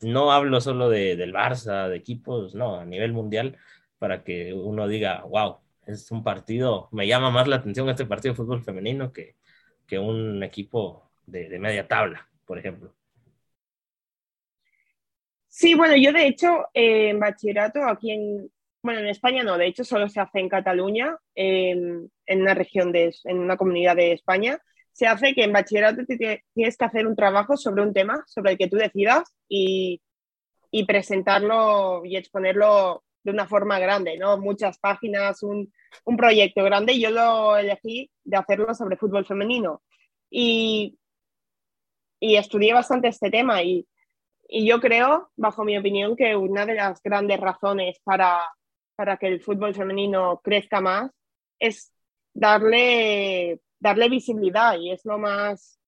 No 0.01 0.31
hablo 0.31 0.59
solo 0.61 0.89
de, 0.89 1.15
del 1.15 1.33
Barça, 1.33 1.87
de 1.87 1.95
equipos, 1.95 2.53
no, 2.55 2.79
a 2.79 2.85
nivel 2.85 3.13
mundial, 3.13 3.57
para 3.97 4.23
que 4.23 4.53
uno 4.53 4.87
diga, 4.87 5.23
wow, 5.23 5.59
es 5.87 6.11
un 6.11 6.23
partido, 6.23 6.89
me 6.91 7.07
llama 7.07 7.31
más 7.31 7.47
la 7.47 7.57
atención 7.57 7.89
este 7.89 8.05
partido 8.05 8.33
de 8.33 8.37
fútbol 8.37 8.63
femenino 8.63 9.13
que, 9.13 9.35
que 9.87 9.97
un 9.97 10.43
equipo 10.43 11.09
de, 11.25 11.57
media 11.59 11.87
tabla, 11.87 12.27
por 12.45 12.59
ejemplo. 12.59 12.93
Sí, 15.47 15.73
bueno, 15.73 15.95
yo 15.95 16.11
de 16.11 16.27
hecho 16.27 16.65
eh, 16.73 17.09
en 17.09 17.19
bachillerato 17.19 17.81
aquí 17.85 18.11
en, 18.11 18.51
bueno, 18.85 18.99
en 18.99 19.07
España 19.07 19.43
no, 19.43 19.57
de 19.57 19.65
hecho 19.65 19.83
solo 19.83 20.07
se 20.07 20.19
hace 20.19 20.39
en 20.39 20.47
Cataluña, 20.47 21.17
eh, 21.33 21.71
en 21.71 22.41
una 22.41 22.53
región 22.53 22.91
de, 22.91 23.13
en 23.23 23.39
una 23.39 23.57
comunidad 23.57 23.95
de 23.95 24.11
España, 24.11 24.59
se 24.91 25.07
hace 25.07 25.33
que 25.33 25.43
en 25.43 25.51
bachillerato 25.51 26.03
tienes 26.05 26.77
que 26.77 26.85
hacer 26.85 27.07
un 27.07 27.15
trabajo 27.15 27.57
sobre 27.57 27.81
un 27.81 27.93
tema, 27.93 28.23
sobre 28.27 28.51
el 28.51 28.57
que 28.59 28.69
tú 28.69 28.77
decidas 28.77 29.23
y, 29.49 30.03
y 30.69 30.85
presentarlo 30.85 32.05
y 32.05 32.15
exponerlo 32.15 33.03
de 33.23 33.31
una 33.31 33.47
forma 33.47 33.79
grande, 33.79 34.17
¿no? 34.19 34.37
Muchas 34.37 34.77
páginas, 34.77 35.41
un, 35.41 35.73
un 36.05 36.15
proyecto 36.15 36.63
grande 36.63 36.99
yo 36.99 37.09
lo 37.09 37.57
elegí 37.57 38.11
de 38.23 38.37
hacerlo 38.37 38.71
sobre 38.75 38.97
fútbol 38.97 39.25
femenino. 39.25 39.81
Y, 40.29 40.99
y 42.19 42.35
estudié 42.35 42.71
bastante 42.71 43.07
este 43.07 43.31
tema 43.31 43.63
y, 43.63 43.87
y, 44.47 44.67
yo 44.67 44.79
creo, 44.79 45.31
bajo 45.35 45.63
mi 45.63 45.75
opinión, 45.75 46.15
que 46.15 46.35
una 46.35 46.67
de 46.67 46.75
las 46.75 47.01
grandes 47.01 47.39
razones 47.39 47.99
para, 48.03 48.39
para 48.95 49.17
que 49.17 49.27
el 49.27 49.41
fútbol 49.41 49.75
femenino 49.75 50.41
crezca 50.43 50.81
más 50.81 51.11
es 51.59 51.93
darle, 52.33 53.61
darle 53.79 54.09
visibilidad 54.09 54.77
y 54.79 54.91
es 54.91 55.05
lo 55.05 55.17
más... 55.17 55.79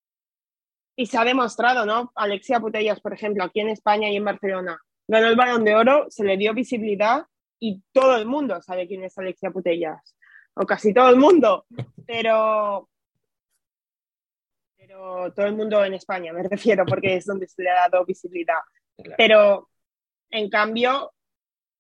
Y 0.96 1.06
se 1.06 1.18
ha 1.18 1.24
demostrado, 1.24 1.86
¿no? 1.86 2.12
Alexia 2.16 2.60
Putellas, 2.60 3.00
por 3.02 3.14
ejemplo, 3.14 3.44
aquí 3.44 3.60
en 3.60 3.70
España 3.70 4.10
y 4.10 4.16
en 4.16 4.26
Barcelona, 4.26 4.80
ganó 5.08 5.28
el 5.28 5.36
balón 5.36 5.64
de 5.64 5.76
oro, 5.76 6.08
se 6.10 6.24
le 6.24 6.38
dio 6.38 6.54
visibilidad 6.56 7.26
y 7.60 7.84
todo 7.92 8.18
el 8.18 8.26
mundo 8.26 8.62
sabe 8.62 8.88
quién 8.88 9.04
es 9.04 9.18
Alexia 9.18 9.52
Putellas, 9.52 10.16
o 10.56 10.66
casi 10.66 10.94
todo 10.94 11.10
el 11.10 11.18
mundo, 11.18 11.66
pero, 12.08 12.90
pero 14.76 15.32
todo 15.34 15.46
el 15.46 15.56
mundo 15.56 15.86
en 15.86 15.94
España, 15.94 16.34
me 16.34 16.42
refiero, 16.42 16.84
porque 16.86 17.16
es 17.16 17.26
donde 17.26 17.48
se 17.48 17.62
le 17.62 17.70
ha 17.70 17.88
dado 17.90 18.04
visibilidad. 18.04 18.60
Claro. 18.96 19.16
Pero 19.18 19.70
en 20.32 20.50
cambio, 20.50 21.14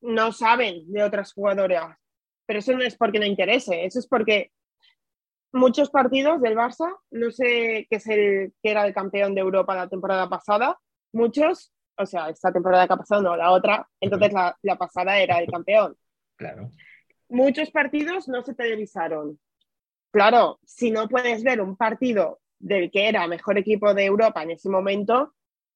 no 0.01 0.31
saben 0.31 0.91
de 0.91 1.03
otras 1.03 1.33
jugadoras, 1.33 1.97
pero 2.45 2.59
eso 2.59 2.73
no 2.73 2.83
es 2.83 2.95
porque 2.95 3.19
no 3.19 3.25
interese, 3.25 3.85
eso 3.85 3.99
es 3.99 4.07
porque 4.07 4.51
muchos 5.51 5.89
partidos 5.89 6.41
del 6.41 6.55
Barça, 6.55 6.93
no 7.11 7.31
sé 7.31 7.87
qué 7.89 7.97
es 7.97 8.07
el 8.07 8.53
que 8.61 8.71
era 8.71 8.85
el 8.85 8.93
campeón 8.93 9.35
de 9.35 9.41
Europa 9.41 9.75
la 9.75 9.89
temporada 9.89 10.29
pasada, 10.29 10.77
muchos 11.11 11.73
o 11.97 12.05
sea, 12.05 12.29
esta 12.29 12.51
temporada 12.51 12.87
que 12.87 12.93
ha 12.93 12.97
pasado, 12.97 13.21
no, 13.21 13.35
la 13.35 13.51
otra, 13.51 13.87
entonces 13.99 14.31
la, 14.31 14.57
la 14.61 14.75
pasada 14.77 15.19
era 15.19 15.39
el 15.39 15.47
campeón. 15.47 15.97
Claro. 16.35 16.69
Muchos 17.29 17.71
partidos 17.71 18.27
no 18.27 18.43
se 18.43 18.53
televisaron. 18.53 19.39
Claro, 20.11 20.59
si 20.63 20.91
no 20.91 21.09
puedes 21.09 21.43
ver 21.43 21.59
un 21.59 21.75
partido 21.75 22.39
del 22.59 22.91
que 22.91 23.09
era 23.09 23.27
mejor 23.27 23.57
equipo 23.57 23.93
de 23.93 24.05
Europa 24.05 24.43
en 24.43 24.51
ese 24.51 24.69
momento, 24.69 25.33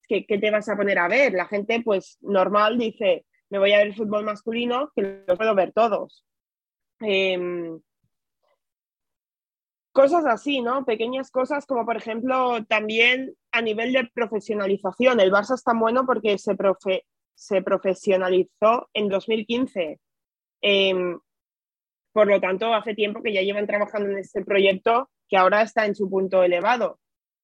¿qué, 0.08 0.24
¿qué, 0.24 0.38
te 0.38 0.50
vas 0.50 0.68
a 0.68 0.76
poner 0.76 0.98
a 0.98 1.08
ver? 1.08 1.32
La 1.32 1.46
gente, 1.46 1.82
pues 1.84 2.18
normal, 2.22 2.78
dice, 2.78 3.26
me 3.52 3.58
voy 3.58 3.72
a 3.74 3.78
ver 3.78 3.88
el 3.88 3.94
fútbol 3.94 4.24
masculino, 4.24 4.90
que 4.96 5.24
lo 5.28 5.36
puedo 5.36 5.54
ver 5.54 5.72
todos. 5.74 6.24
Eh, 7.00 7.38
cosas 9.92 10.24
así, 10.24 10.62
¿no? 10.62 10.86
Pequeñas 10.86 11.30
cosas 11.30 11.66
como 11.66 11.84
por 11.84 11.98
ejemplo 11.98 12.64
también 12.64 13.36
a 13.50 13.60
nivel 13.60 13.92
de 13.92 14.08
profesionalización. 14.14 15.20
El 15.20 15.30
Barça 15.30 15.54
es 15.54 15.62
tan 15.62 15.78
bueno 15.78 16.06
porque 16.06 16.38
se, 16.38 16.54
profe 16.54 17.04
se 17.34 17.60
profesionalizó 17.60 18.88
en 18.94 19.10
2015. 19.10 20.00
Eh, 20.62 20.94
por 22.14 22.28
lo 22.28 22.40
tanto, 22.40 22.72
hace 22.72 22.94
tiempo 22.94 23.22
que 23.22 23.34
ya 23.34 23.42
llevan 23.42 23.66
trabajando 23.66 24.08
en 24.08 24.16
este 24.16 24.42
proyecto 24.46 25.10
que 25.28 25.36
ahora 25.36 25.60
está 25.60 25.84
en 25.84 25.94
su 25.94 26.08
punto 26.08 26.42
elevado. 26.42 27.00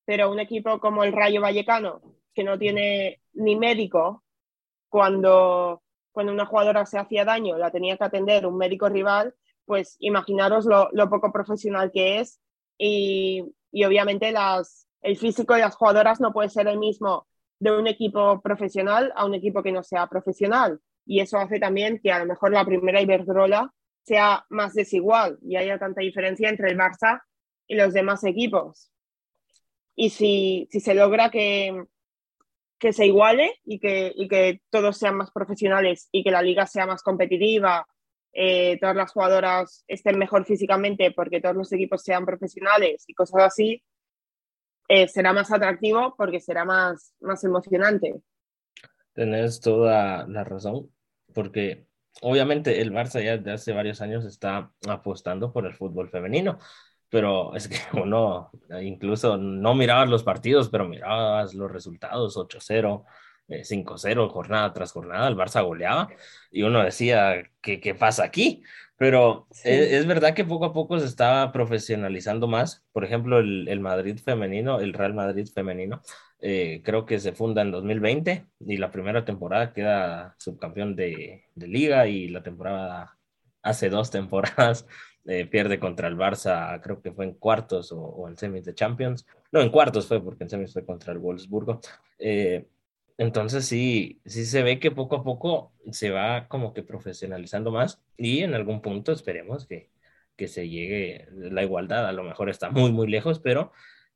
Pero 0.07 0.33
un 0.33 0.41
equipo 0.41 0.81
como 0.81 1.05
el 1.05 1.13
Rayo 1.13 1.43
Vallecano, 1.43 2.01
que 2.33 2.45
no 2.45 2.59
tiene 2.59 3.21
ni 3.35 3.57
médico, 3.57 4.25
cuando, 4.89 5.83
cuando 6.19 6.33
una 6.33 6.47
jugadora 6.47 6.85
se 6.85 6.99
hacía 6.99 7.25
daño, 7.25 7.57
la 7.59 7.71
tenía 7.71 7.97
que 7.97 8.03
atender 8.03 8.45
un 8.45 8.57
médico 8.57 8.89
rival, 8.89 9.37
pues 9.65 9.95
imaginaros 10.01 10.67
lo, 10.67 10.91
poco 11.09 11.31
profesional 11.31 11.93
que 11.93 12.19
es 12.19 12.41
y, 12.77 13.45
y, 13.71 13.85
obviamente 13.85 14.33
las, 14.33 14.89
el 15.01 15.17
físico 15.17 15.55
de 15.55 15.61
las 15.61 15.77
jugadoras 15.77 16.21
no 16.21 16.33
puede 16.33 16.49
ser 16.49 16.67
el 16.67 16.81
mismo 16.81 17.29
de 17.61 17.71
un 17.71 17.87
equipo 17.87 18.41
profesional 18.41 19.13
a 19.15 19.27
un 19.27 19.35
equipo 19.35 19.63
que 19.63 19.71
no 19.71 19.85
sea 19.85 20.09
profesional. 20.09 20.81
Y 21.07 21.21
eso 21.21 21.39
hace 21.39 21.61
también 21.61 22.01
que 22.03 22.11
a 22.11 22.19
lo 22.19 22.27
mejor 22.27 22.51
la 22.51 22.65
primera 22.65 23.01
Iberdrola 23.01 23.73
sea 24.03 24.45
más 24.49 24.75
desigual 24.75 25.39
y 25.41 25.55
haya 25.55 25.79
tanta 25.79 26.01
diferencia 26.01 26.49
entre 26.49 26.69
el 26.69 26.77
Barça 26.77 27.23
y 27.69 27.77
los 27.77 27.95
demás 27.95 28.25
equipos. 28.25 28.91
Y 29.95 30.11
si, 30.11 30.67
si 30.73 30.81
se 30.81 30.97
logra 30.97 31.31
que, 31.31 31.81
que 32.79 32.93
se 32.93 33.07
iguale 33.07 33.61
y 33.65 33.81
que, 33.81 34.13
y 34.15 34.29
que 34.29 34.61
todos 34.71 34.97
sean 34.97 35.17
más 35.17 35.31
profesionales 35.31 36.09
y 36.13 36.23
que 36.23 36.31
la 36.31 36.43
liga 36.43 36.67
sea 36.67 36.87
más 36.87 37.03
competitiva 37.03 37.87
eh, 38.33 38.79
todas 38.79 38.95
las 38.95 39.13
jugadoras 39.13 39.85
estén 39.89 40.19
mejor 40.19 40.45
físicamente 40.45 41.11
porque 41.11 41.41
todos 41.41 41.57
los 41.57 41.73
equipos 41.73 42.03
sean 42.03 42.25
profesionales 42.25 43.05
y 43.07 43.15
cosas 43.15 43.43
así, 43.43 43.83
eh, 44.89 45.09
será 45.09 45.33
más 45.33 45.51
atractivo 45.51 46.15
porque 46.17 46.41
será 46.41 46.65
más, 46.65 47.15
más 47.21 47.43
emocionante. 47.45 48.15
Tenés 49.13 49.61
toda 49.61 50.27
la 50.29 50.45
razón, 50.45 50.91
porque 51.35 51.87
obviamente 52.23 52.81
el 52.81 52.93
Barça 52.93 53.23
ya 53.23 53.37
desde 53.39 53.53
hace 53.53 53.73
varios 53.73 54.01
años 54.01 54.25
está 54.25 54.73
apostando 54.89 55.53
por 55.53 55.67
el 55.67 55.75
fútbol 55.75 56.09
femenino. 56.09 56.59
Pero 57.11 57.55
es 57.55 57.69
que 57.69 57.77
uno 58.03 58.51
incluso 58.83 59.37
no 59.37 59.75
mirabas 59.75 60.09
los 60.09 60.23
partidos, 60.23 60.69
pero 60.69 60.89
mirabas 60.89 61.55
los 61.55 61.71
resultados, 61.71 62.37
8-0, 62.37 63.05
5-0, 63.49 64.27
eh, 64.27 64.29
jornada 64.31 64.73
tras 64.73 64.93
jornada, 64.93 65.29
el 65.29 65.37
Barça 65.37 65.65
goleaba 65.65 66.09
y 66.51 66.63
uno 66.63 66.83
decía, 66.83 67.43
¿qué, 67.61 67.81
qué 67.81 67.95
pasa 67.95 68.25
aquí? 68.25 68.63
Pero 68.97 69.47
e, 69.65 69.97
es, 69.97 70.07
verdad 70.07 70.35
que 70.35 70.45
poco 70.45 70.67
a 70.67 70.73
poco 70.73 70.99
se 70.99 71.07
estaba 71.07 71.53
profesionalizando 71.53 72.49
más. 72.49 72.85
Por 72.93 73.05
ejemplo, 73.05 73.39
el, 73.39 73.69
el 73.69 73.81
Madrid 73.81 74.19
femenino, 74.19 74.81
el 74.81 74.93
Real 74.93 75.15
Madrid 75.15 75.47
femenino, 75.55 76.03
eh, 76.41 76.83
creo 76.85 77.07
que 77.07 77.19
se 77.21 77.33
funda 77.33 77.63
en 77.63 77.71
2020 77.71 78.47
y 78.61 78.77
la 78.77 78.91
primera 78.91 79.25
temporada 79.25 79.73
queda 79.73 80.37
subcampeón 80.39 80.95
de, 80.95 81.45
de 81.55 81.67
liga 81.69 82.07
y 82.07 82.29
la 82.29 82.43
temporada 82.43 83.19
hace 83.63 83.89
dos 83.91 84.11
temporadas 84.11 84.87
eh, 85.29 85.45
pierde 85.45 85.79
contra 85.79 86.09
el 86.09 86.17
Barça, 86.17 86.81
creo 86.81 87.03
que 87.03 87.13
fue 87.13 87.27
en 87.27 87.35
cuartos 87.35 87.93
o, 87.93 88.27
en 88.29 88.39
semis 88.39 88.65
de 88.65 88.75
Champions. 88.75 89.27
No, 89.53 89.61
en 89.61 89.69
cuartos 89.69 90.07
fue 90.07 90.25
porque 90.25 90.45
en 90.45 90.49
semis 90.49 90.73
fue 90.73 90.87
contra 90.87 91.13
el 91.13 91.19
Wolfsburgo. 91.19 91.83
Eh, 92.19 92.67
entonces 93.19 93.67
sí, 93.67 94.23
sí 94.25 94.47
se 94.47 94.63
ve 94.63 94.79
que 94.79 94.91
poco 94.91 95.17
a 95.17 95.23
poco 95.23 95.75
se 95.93 96.09
va 96.09 96.49
como 96.49 96.73
que 96.73 96.83
profesionalizando 96.83 97.71
más 97.71 98.01
y 98.17 98.39
en 98.43 98.55
algún 98.55 98.81
punto 98.81 99.13
esperemos 99.13 99.67
que, 99.67 99.91
que 100.35 100.49
se 100.49 100.67
llegue 100.71 101.29
la 101.33 101.63
igualdad. 101.63 102.07
A 102.07 102.13
lo 102.13 102.25
mejor 102.25 102.49
está 102.49 102.71
muy, 102.71 102.91
muy 102.91 103.07
lejos, 103.07 103.39
pero 103.39 103.73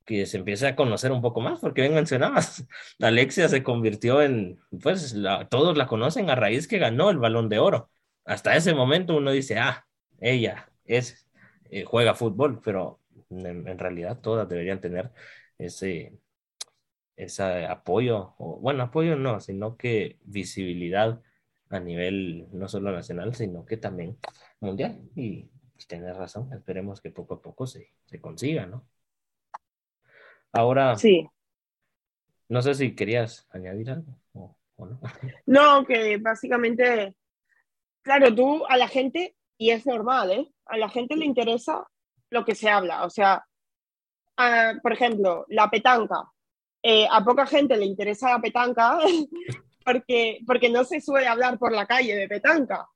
que 0.06 0.24
se 0.24 0.38
empiece 0.38 0.66
a 0.66 0.76
conocer 0.76 1.12
un 1.12 1.20
poco 1.20 1.42
más, 1.42 1.60
porque 1.60 1.82
bien 1.82 1.94
mencionabas, 1.94 2.66
Alexia 3.00 3.48
se 3.48 3.62
convirtió 3.62 4.22
en, 4.22 4.58
pues 4.82 5.14
todos 5.50 5.76
la 5.76 5.86
conocen 5.86 6.30
a 6.30 6.36
raíz 6.36 6.66
que 6.66 6.78
ganó 6.78 7.10
el 7.10 7.18
balón 7.18 7.50
de 7.50 7.58
oro. 7.58 7.90
Hasta 8.24 8.56
ese 8.56 8.72
momento 8.72 9.16
uno 9.16 9.30
dice, 9.32 9.58
ah, 9.58 9.86
ella, 10.20 10.71
es, 10.84 11.28
eh, 11.70 11.84
juega 11.84 12.14
fútbol, 12.14 12.60
pero 12.62 13.00
en, 13.30 13.78
realidad 13.78 14.20
todas 14.20 14.48
deberían 14.48 14.80
tener 14.80 15.10
ese, 15.58 16.18
ese 17.16 17.66
apoyo, 17.66 18.34
o, 18.38 18.58
bueno, 18.60 18.84
apoyo 18.84 19.16
no, 19.16 19.40
sino 19.40 19.76
que 19.76 20.18
visibilidad 20.24 21.20
a 21.70 21.80
nivel 21.80 22.48
no 22.52 22.68
solo 22.68 22.92
nacional, 22.92 23.34
sino 23.34 23.64
que 23.64 23.76
también 23.76 24.18
mundial. 24.60 25.00
Y, 25.16 25.48
tienes 25.88 26.16
razón, 26.16 26.48
esperemos 26.52 27.00
que 27.00 27.10
poco 27.10 27.34
a 27.34 27.42
poco 27.42 27.66
se, 27.66 27.90
se 28.04 28.20
consiga, 28.20 28.66
¿no? 28.66 28.86
Ahora, 30.52 30.94
sí. 30.94 31.28
no 32.48 32.62
sé 32.62 32.74
si 32.74 32.94
querías 32.94 33.48
añadir 33.50 33.90
algo 33.90 34.16
o, 34.32 34.56
o 34.76 34.86
no. 34.86 35.00
No, 35.46 35.84
que 35.84 36.18
básicamente, 36.18 37.16
claro, 38.02 38.32
tú 38.32 38.64
a 38.66 38.76
la 38.76 38.86
gente 38.86 39.34
y 39.62 39.70
es 39.70 39.86
normal, 39.86 40.32
¿eh? 40.32 40.52
A 40.66 40.76
la 40.76 40.88
gente 40.88 41.14
le 41.14 41.24
interesa 41.24 41.86
lo 42.30 42.44
que 42.44 42.56
se 42.56 42.68
habla. 42.68 43.04
O 43.04 43.10
sea, 43.10 43.46
por 44.82 44.92
ejemplo, 44.92 45.46
la 45.50 45.70
petanca. 45.70 46.24
Eh, 46.82 47.06
a 47.08 47.22
poca 47.22 47.46
gente 47.46 47.76
le 47.76 47.84
interesa 47.84 48.30
la 48.30 48.40
petanca 48.40 48.98
porque, 49.84 50.40
porque 50.44 50.68
no 50.68 50.82
se 50.82 51.00
suele 51.00 51.28
hablar 51.28 51.60
por 51.60 51.70
la 51.70 51.86
calle 51.86 52.16
de 52.16 52.26
petanca. 52.26 52.88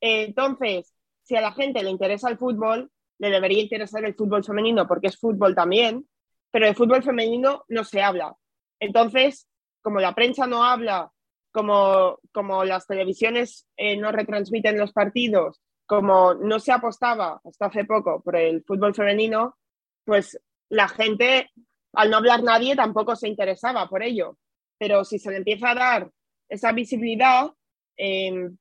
Eh, 0.00 0.26
entonces, 0.26 0.94
si 1.24 1.34
a 1.34 1.40
la 1.40 1.50
gente 1.50 1.82
le 1.82 1.90
interesa 1.90 2.30
el 2.30 2.38
fútbol, 2.38 2.88
le 3.18 3.30
debería 3.30 3.60
interesar 3.60 4.04
el 4.04 4.14
fútbol 4.14 4.44
femenino 4.44 4.86
porque 4.86 5.08
es 5.08 5.18
fútbol 5.18 5.56
también, 5.56 6.08
pero 6.52 6.68
el 6.68 6.76
fútbol 6.76 7.02
femenino 7.02 7.64
no 7.66 7.82
se 7.82 8.00
habla. 8.00 8.36
Entonces, 8.78 9.48
como 9.82 9.98
la 9.98 10.14
prensa 10.14 10.46
no 10.46 10.62
habla, 10.62 11.10
como, 11.50 12.20
como 12.32 12.64
las 12.64 12.86
televisiones 12.86 13.66
eh, 13.76 13.96
no 13.96 14.12
retransmiten 14.12 14.78
los 14.78 14.92
partidos, 14.92 15.60
como 15.90 16.34
no 16.34 16.60
se 16.60 16.70
apostaba 16.70 17.40
hasta 17.44 17.66
hace 17.66 17.84
poco 17.84 18.22
por 18.22 18.36
el 18.36 18.62
fútbol 18.62 18.94
femenino, 18.94 19.56
pues 20.04 20.40
la 20.68 20.86
gente, 20.86 21.50
al 21.94 22.10
no 22.10 22.18
hablar 22.18 22.44
nadie, 22.44 22.76
tampoco 22.76 23.16
se 23.16 23.26
interesaba 23.26 23.88
por 23.88 24.04
ello. 24.04 24.38
Pero 24.78 25.04
si 25.04 25.18
se 25.18 25.32
le 25.32 25.38
empieza 25.38 25.72
a 25.72 25.74
dar 25.74 26.10
esa 26.48 26.70
visibilidad, 26.70 27.50
em, 27.96 28.56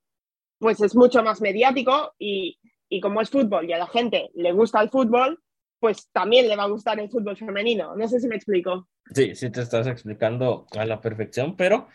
pues 0.57 0.81
es 0.81 0.95
mucho 0.95 1.21
más 1.21 1.39
mediático 1.39 2.15
y, 2.17 2.57
y 2.89 2.99
como 2.99 3.21
es 3.21 3.29
fútbol 3.29 3.69
y 3.69 3.73
a 3.73 3.77
la 3.77 3.85
gente 3.85 4.31
le 4.33 4.51
gusta 4.51 4.81
el 4.81 4.89
fútbol, 4.89 5.39
pues 5.79 6.09
también 6.11 6.47
le 6.47 6.55
va 6.55 6.63
a 6.63 6.69
gustar 6.69 6.99
el 6.99 7.11
fútbol 7.11 7.37
femenino. 7.37 7.95
No 7.95 8.07
sé 8.07 8.19
si 8.19 8.27
me 8.27 8.37
explico. 8.37 8.89
Sí, 9.13 9.35
sí 9.35 9.51
te 9.51 9.61
estás 9.61 9.85
explicando 9.85 10.65
a 10.75 10.83
la 10.83 10.99
perfección, 10.99 11.55
pero 11.55 11.89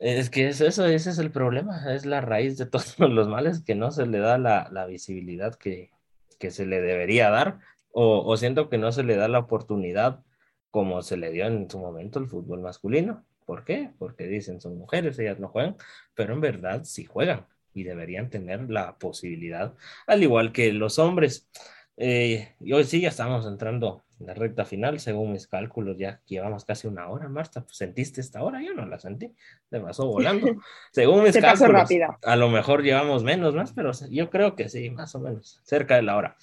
es 0.00 0.30
que 0.30 0.48
es 0.48 0.60
eso, 0.60 0.86
ese 0.86 1.10
es 1.10 1.18
el 1.18 1.30
problema, 1.30 1.94
es 1.94 2.06
la 2.06 2.20
raíz 2.20 2.58
de 2.58 2.66
todos 2.66 2.98
los 2.98 3.28
males, 3.28 3.62
que 3.62 3.74
no 3.74 3.90
se 3.90 4.06
le 4.06 4.18
da 4.18 4.38
la, 4.38 4.86
visibilidad 4.86 5.54
que, 5.54 5.90
que, 6.38 6.50
se 6.50 6.66
le 6.66 6.80
debería 6.80 7.30
dar, 7.30 7.60
o, 7.92 8.22
o, 8.24 8.36
siento 8.36 8.68
que 8.68 8.78
no 8.78 8.92
se 8.92 9.02
le 9.02 9.16
da 9.16 9.28
la 9.28 9.40
oportunidad 9.40 10.22
como 10.70 11.02
se 11.02 11.16
le 11.16 11.30
dio 11.30 11.46
en 11.46 11.70
su 11.70 11.78
momento 11.78 12.18
el 12.18 12.28
fútbol 12.28 12.60
masculino. 12.60 13.24
¿Por 13.46 13.64
qué? 13.64 13.90
Porque 13.98 14.26
dicen 14.26 14.60
son 14.60 14.76
mujeres, 14.78 15.18
ellas 15.18 15.40
no 15.40 15.48
juegan, 15.48 15.76
pero 16.14 16.34
en 16.34 16.40
verdad 16.40 16.84
sí 16.84 17.04
juegan 17.04 17.46
y 17.72 17.84
deberían 17.84 18.30
tener 18.30 18.70
la 18.70 18.98
posibilidad, 18.98 19.74
al 20.06 20.22
igual 20.22 20.52
que 20.52 20.72
los 20.72 20.98
hombres. 20.98 21.48
Eh, 21.96 22.54
y 22.60 22.72
hoy 22.72 22.84
sí 22.84 23.00
ya 23.00 23.08
estamos 23.08 23.46
entrando 23.46 24.04
la 24.20 24.34
recta 24.34 24.64
final, 24.64 24.98
según 24.98 25.32
mis 25.32 25.46
cálculos, 25.46 25.96
ya 25.96 26.20
llevamos 26.26 26.64
casi 26.64 26.88
una 26.88 27.08
hora, 27.08 27.28
Marta. 27.28 27.62
Pues, 27.62 27.76
¿Sentiste 27.76 28.20
esta 28.20 28.42
hora? 28.42 28.62
Yo 28.62 28.74
no 28.74 28.84
la 28.86 28.98
sentí, 28.98 29.32
se 29.70 29.80
pasó 29.80 30.06
volando. 30.06 30.46
según 30.92 31.22
mis 31.22 31.36
cálculos, 31.36 31.88
a 32.22 32.36
lo 32.36 32.48
mejor 32.48 32.82
llevamos 32.82 33.22
menos 33.22 33.54
más, 33.54 33.72
pero 33.72 33.92
yo 34.10 34.28
creo 34.30 34.56
que 34.56 34.68
sí, 34.68 34.90
más 34.90 35.14
o 35.14 35.20
menos, 35.20 35.60
cerca 35.64 35.96
de 35.96 36.02
la 36.02 36.16
hora. 36.16 36.36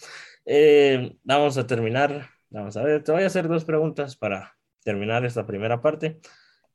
Eh, 0.45 1.17
vamos 1.23 1.57
a 1.57 1.67
terminar, 1.67 2.29
vamos 2.49 2.77
a 2.77 2.83
ver, 2.83 3.03
te 3.03 3.11
voy 3.11 3.23
a 3.23 3.27
hacer 3.27 3.47
dos 3.47 3.65
preguntas 3.65 4.15
para 4.15 4.55
terminar 4.83 5.25
esta 5.25 5.45
primera 5.45 5.81
parte. 5.81 6.19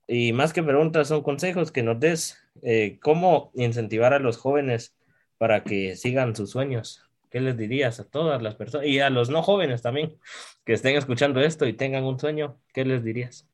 Y 0.07 0.33
más 0.33 0.53
que 0.53 0.63
preguntas, 0.63 1.09
son 1.09 1.23
consejos 1.23 1.73
que 1.73 1.83
nos 1.83 1.99
des 2.01 2.37
eh, 2.63 2.99
cómo 3.01 3.53
incentivar 3.55 4.13
a 4.13 4.19
los 4.19 4.37
jóvenes 4.37 4.95
para 5.39 5.63
que 5.63 5.97
sigan 5.97 6.37
sus 6.37 6.51
sueños. 6.51 7.10
¿Qué 7.31 7.41
les 7.41 7.57
dirías 7.57 8.01
a 8.01 8.11
todas 8.11 8.43
las 8.43 8.57
personas 8.57 8.87
y 8.89 8.99
a 8.99 9.09
los 9.09 9.31
no 9.31 9.43
jóvenes 9.43 9.83
también 9.83 10.19
que 10.65 10.73
estén 10.73 10.97
escuchando 10.97 11.41
esto 11.41 11.67
y 11.67 11.73
tengan 11.73 12.05
un 12.05 12.19
sueño? 12.19 12.61
¿Qué 12.75 12.85
les 12.85 13.05
dirías? 13.05 13.49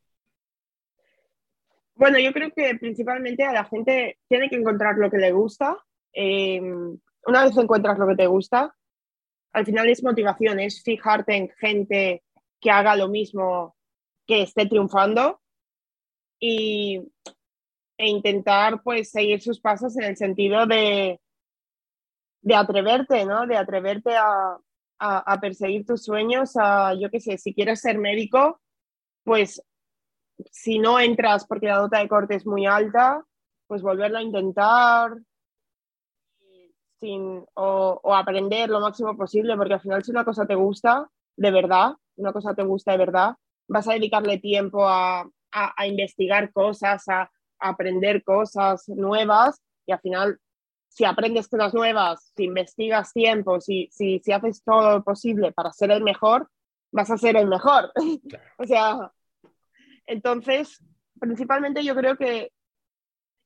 Bueno, 1.94 2.18
yo 2.18 2.32
creo 2.32 2.50
que 2.54 2.74
principalmente 2.76 3.44
a 3.44 3.52
la 3.52 3.64
gente 3.64 4.18
tiene 4.28 4.48
que 4.48 4.56
encontrar 4.56 4.96
lo 4.96 5.10
que 5.10 5.18
le 5.18 5.32
gusta. 5.32 5.76
Eh, 6.12 6.60
una 6.60 7.44
vez 7.44 7.56
encuentras 7.56 7.98
lo 7.98 8.08
que 8.08 8.16
te 8.16 8.26
gusta, 8.26 8.74
al 9.52 9.66
final 9.66 9.88
es 9.88 10.02
motivación, 10.02 10.60
es 10.60 10.82
fijarte 10.82 11.36
en 11.36 11.50
gente 11.50 12.22
que 12.60 12.70
haga 12.70 12.96
lo 12.96 13.08
mismo, 13.08 13.76
que 14.26 14.42
esté 14.42 14.66
triunfando 14.66 15.40
y, 16.38 17.00
e 17.98 18.08
intentar 18.08 18.82
pues 18.82 19.10
seguir 19.10 19.40
sus 19.40 19.60
pasos 19.60 19.96
en 19.96 20.04
el 20.04 20.16
sentido 20.16 20.66
de, 20.66 21.20
de 22.46 22.54
atreverte, 22.54 23.26
¿no? 23.26 23.44
De 23.44 23.56
atreverte 23.56 24.14
a, 24.16 24.58
perseguir 25.40 25.84
tus 25.84 26.04
sueños, 26.04 26.52
a, 26.56 26.94
yo 26.94 27.10
qué 27.10 27.18
sé, 27.20 27.38
si 27.38 27.52
quieres 27.52 27.80
ser 27.80 27.98
médico, 27.98 28.60
pues 29.24 29.60
si 30.52 30.78
no 30.78 31.00
entras 31.00 31.44
porque 31.44 31.66
la 31.66 31.78
nota 31.78 31.98
de 31.98 32.08
corte 32.08 32.36
es 32.36 32.46
muy 32.46 32.64
alta, 32.64 33.24
pues 33.66 33.82
volverlo 33.82 34.18
a 34.18 34.22
intentar 34.22 35.16
sin, 37.00 37.44
o, 37.54 38.00
aprender 38.14 38.70
lo 38.70 38.78
máximo 38.78 39.16
posible, 39.16 39.56
porque 39.56 39.74
al 39.74 39.80
final 39.80 40.04
si 40.04 40.12
una 40.12 40.24
cosa 40.24 40.46
te 40.46 40.54
gusta 40.54 41.10
de 41.36 41.50
verdad, 41.50 41.94
una 42.14 42.32
cosa 42.32 42.54
te 42.54 42.62
gusta 42.62 42.92
de 42.92 42.98
verdad, 42.98 43.34
vas 43.66 43.88
a 43.88 43.94
dedicarle 43.94 44.38
tiempo 44.38 44.86
a, 44.86 45.28
a, 45.50 45.86
investigar 45.88 46.52
cosas, 46.52 47.08
a, 47.08 47.28
aprender 47.58 48.22
cosas 48.22 48.88
nuevas 48.88 49.60
y 49.84 49.90
al 49.90 50.00
final 50.00 50.38
si 50.96 51.04
aprendes 51.04 51.46
cosas 51.46 51.74
nuevas, 51.74 52.32
si 52.34 52.44
investigas 52.44 53.12
tiempo, 53.12 53.60
si, 53.60 53.90
si, 53.92 54.18
si 54.20 54.32
haces 54.32 54.64
todo 54.64 54.92
lo 54.92 55.04
posible 55.04 55.52
para 55.52 55.70
ser 55.70 55.90
el 55.90 56.02
mejor, 56.02 56.48
vas 56.90 57.10
a 57.10 57.18
ser 57.18 57.36
el 57.36 57.48
mejor. 57.48 57.92
o 58.58 58.64
sea, 58.64 59.12
entonces, 60.06 60.82
principalmente 61.20 61.84
yo 61.84 61.94
creo 61.94 62.16
que 62.16 62.24
hay 62.24 62.50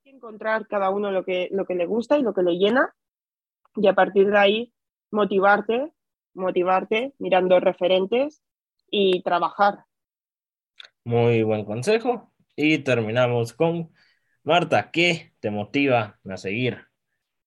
que 0.04 0.10
encontrar 0.10 0.68
cada 0.68 0.90
uno 0.90 1.10
lo 1.10 1.24
que, 1.24 1.48
lo 1.50 1.66
que 1.66 1.74
le 1.74 1.86
gusta 1.86 2.16
y 2.18 2.22
lo 2.22 2.34
que 2.34 2.44
le 2.44 2.52
llena 2.52 2.94
y 3.74 3.88
a 3.88 3.94
partir 3.94 4.30
de 4.30 4.38
ahí 4.38 4.72
motivarte, 5.10 5.92
motivarte 6.34 7.14
mirando 7.18 7.58
referentes 7.58 8.44
y 8.88 9.24
trabajar. 9.24 9.86
Muy 11.02 11.42
buen 11.42 11.64
consejo. 11.64 12.32
Y 12.54 12.78
terminamos 12.78 13.54
con 13.54 13.90
Marta, 14.44 14.92
¿qué 14.92 15.32
te 15.40 15.50
motiva 15.50 16.20
a 16.24 16.36
seguir 16.36 16.89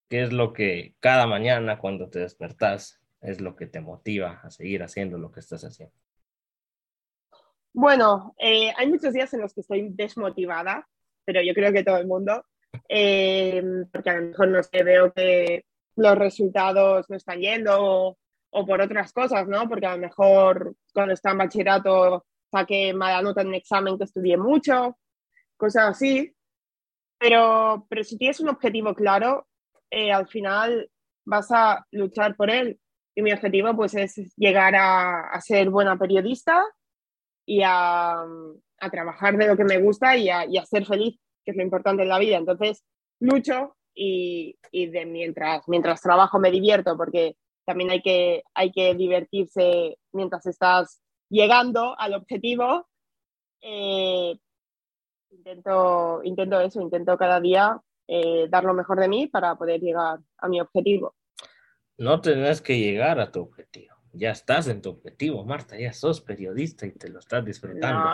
¿Qué 0.09 0.23
es 0.23 0.31
lo 0.31 0.53
que 0.53 0.95
cada 0.99 1.27
mañana 1.27 1.79
cuando 1.79 2.09
te 2.09 2.19
despertás 2.19 3.01
es 3.21 3.41
lo 3.41 3.55
que 3.55 3.67
te 3.67 3.81
motiva 3.81 4.41
a 4.43 4.51
seguir 4.51 4.83
haciendo 4.83 5.17
lo 5.17 5.31
que 5.31 5.39
estás 5.39 5.63
haciendo? 5.63 5.95
Bueno, 7.73 8.35
eh, 8.37 8.71
hay 8.77 8.87
muchos 8.87 9.13
días 9.13 9.33
en 9.33 9.41
los 9.41 9.53
que 9.53 9.61
estoy 9.61 9.89
desmotivada, 9.89 10.87
pero 11.25 11.41
yo 11.41 11.53
creo 11.53 11.71
que 11.73 11.83
todo 11.83 11.97
el 11.97 12.05
mundo, 12.05 12.45
eh, 12.87 13.63
porque 13.91 14.09
a 14.09 14.19
lo 14.19 14.27
mejor 14.27 14.47
no 14.49 14.61
sé, 14.61 14.83
veo 14.83 15.11
que 15.11 15.65
los 15.95 16.17
resultados 16.17 17.09
no 17.09 17.15
están 17.15 17.39
yendo 17.39 18.17
o 18.53 18.65
por 18.65 18.81
otras 18.81 19.11
cosas, 19.11 19.47
¿no? 19.47 19.67
Porque 19.67 19.87
a 19.87 19.95
lo 19.95 20.01
mejor 20.01 20.75
cuando 20.93 21.13
está 21.13 21.31
en 21.31 21.39
bachillerato 21.39 22.25
saqué 22.51 22.93
mala 22.93 23.21
nota 23.21 23.41
en 23.41 23.47
un 23.47 23.55
examen 23.55 23.97
que 23.97 24.03
estudié 24.03 24.37
mucho, 24.37 24.97
cosas 25.57 25.89
así. 25.89 26.31
Pero, 27.17 27.87
pero 27.89 28.03
si 28.03 28.17
tienes 28.17 28.39
un 28.39 28.49
objetivo 28.49 28.93
claro, 28.93 29.47
eh, 29.93 30.11
al 30.11 30.27
final 30.27 30.89
vas 31.23 31.51
a 31.51 31.85
luchar 31.91 32.35
por 32.35 32.49
él. 32.49 32.79
Y 33.15 33.21
mi 33.21 33.31
objetivo 33.31 33.75
pues 33.75 33.93
es 33.93 34.15
llegar 34.35 34.73
a, 34.75 35.39
ser 35.39 35.69
buena 35.69 35.97
periodista 35.97 36.65
y 37.45 37.61
a, 37.63 38.25
trabajar 38.91 39.37
de 39.37 39.47
lo 39.47 39.55
que 39.55 39.63
me 39.63 39.77
gusta 39.77 40.17
y 40.17 40.29
a, 40.29 40.65
ser 40.65 40.85
feliz, 40.85 41.19
que 41.45 41.51
es 41.51 41.57
lo 41.57 41.63
importante 41.63 42.01
en 42.01 42.09
la 42.09 42.17
vida. 42.17 42.37
Entonces, 42.37 42.83
lucho 43.19 43.77
y, 43.93 44.57
y 44.71 44.87
de 44.87 45.05
mientras, 45.05 45.67
mientras 45.67 46.01
trabajo 46.01 46.39
me 46.39 46.49
divierto, 46.49 46.97
porque 46.97 47.37
también 47.63 47.91
hay 47.91 48.01
que, 48.01 48.43
hay 48.55 48.71
que 48.71 48.95
divertirse 48.95 49.99
mientras 50.11 50.47
estás 50.47 51.01
llegando 51.29 51.95
al 51.99 52.15
objetivo. 52.15 52.87
Eh, 53.61 54.35
intento, 55.29 56.21
intento 56.23 56.59
eso, 56.59 56.81
intento 56.81 57.15
cada 57.15 57.39
día 57.39 57.79
eh, 58.07 58.47
dar 58.49 58.63
lo 58.63 58.73
mejor 58.73 58.99
de 58.99 59.07
mí 59.07 59.27
para 59.27 59.55
poder 59.55 59.81
llegar 59.81 60.19
a 60.37 60.47
mi 60.47 60.59
objetivo. 60.61 61.15
No 61.97 62.21
tenés 62.21 62.61
que 62.61 62.77
llegar 62.77 63.19
a 63.19 63.31
tu 63.31 63.41
objetivo. 63.41 63.93
Ya 64.15 64.29
estás 64.29 64.67
en 64.67 64.79
tu 64.81 64.91
objetivo, 64.91 65.43
Marta, 65.43 65.75
ya 65.75 65.91
sos 65.91 66.21
periodista 66.21 66.85
y 66.85 66.91
te 66.91 67.09
lo 67.09 67.17
estás 67.17 67.43
disfrutando. 67.43 68.11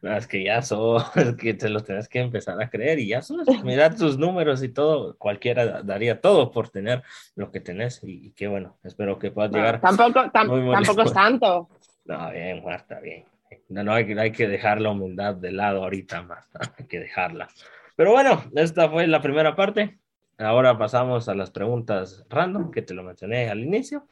No. 0.00 0.16
es 0.16 0.26
que 0.26 0.44
ya 0.44 0.62
sos, 0.62 1.04
es 1.16 1.34
que 1.36 1.52
te 1.52 1.68
lo 1.68 1.80
tenés 1.80 2.08
que 2.08 2.20
empezar 2.20 2.60
a 2.62 2.70
creer 2.70 2.98
y 2.98 3.08
ya 3.08 3.20
sos. 3.20 3.46
Mirad 3.62 3.96
tus 3.96 4.16
números 4.16 4.62
y 4.62 4.70
todo, 4.70 5.16
cualquiera 5.18 5.82
daría 5.82 6.22
todo 6.22 6.50
por 6.50 6.70
tener 6.70 7.02
lo 7.34 7.50
que 7.50 7.60
tenés 7.60 8.02
y, 8.02 8.28
y 8.28 8.30
qué 8.32 8.48
bueno, 8.48 8.78
espero 8.82 9.18
que 9.18 9.30
puedas 9.30 9.50
no, 9.50 9.58
llegar. 9.58 9.80
Tampoco, 9.80 10.30
tam, 10.30 10.48
tampoco 10.72 11.02
es 11.02 11.12
tanto. 11.12 11.68
No, 12.04 12.30
bien, 12.30 12.64
Marta, 12.64 12.98
bien. 13.00 13.24
No, 13.68 13.84
no 13.84 13.92
hay, 13.92 14.10
hay 14.12 14.32
que 14.32 14.48
dejar 14.48 14.80
la 14.80 14.90
humildad 14.90 15.34
de 15.34 15.52
lado 15.52 15.82
ahorita, 15.82 16.22
Marta, 16.22 16.60
hay 16.78 16.86
que 16.86 17.00
dejarla. 17.00 17.48
Pero 17.96 18.12
bueno, 18.12 18.44
esta 18.54 18.90
fue 18.90 19.06
la 19.06 19.22
primera 19.22 19.56
parte. 19.56 19.98
Ahora 20.38 20.78
pasamos 20.78 21.28
a 21.28 21.34
las 21.34 21.50
preguntas 21.50 22.24
random, 22.28 22.70
que 22.70 22.82
te 22.82 22.94
lo 22.94 23.02
mencioné 23.02 23.48
al 23.48 23.60
inicio. 23.60 24.08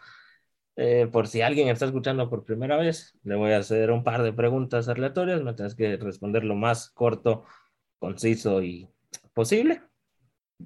Eh, 0.77 1.09
por 1.11 1.29
si 1.29 1.43
alguien 1.43 1.69
está 1.69 1.87
escuchando 1.87 2.31
por 2.31 2.45
primera 2.45 2.77
vez, 2.77 3.15
le 3.25 3.35
voy 3.37 3.53
a 3.53 3.59
hacer 3.59 3.91
un 3.91 4.05
par 4.05 4.23
de 4.23 4.33
preguntas 4.33 4.89
aleatorias. 4.89 5.43
Me 5.43 5.55
tienes 5.55 5.75
que 5.75 5.97
responder 5.97 6.45
lo 6.45 6.55
más 6.55 6.91
corto, 6.91 7.45
conciso 7.99 8.63
y 8.63 8.89
posible. 9.35 9.83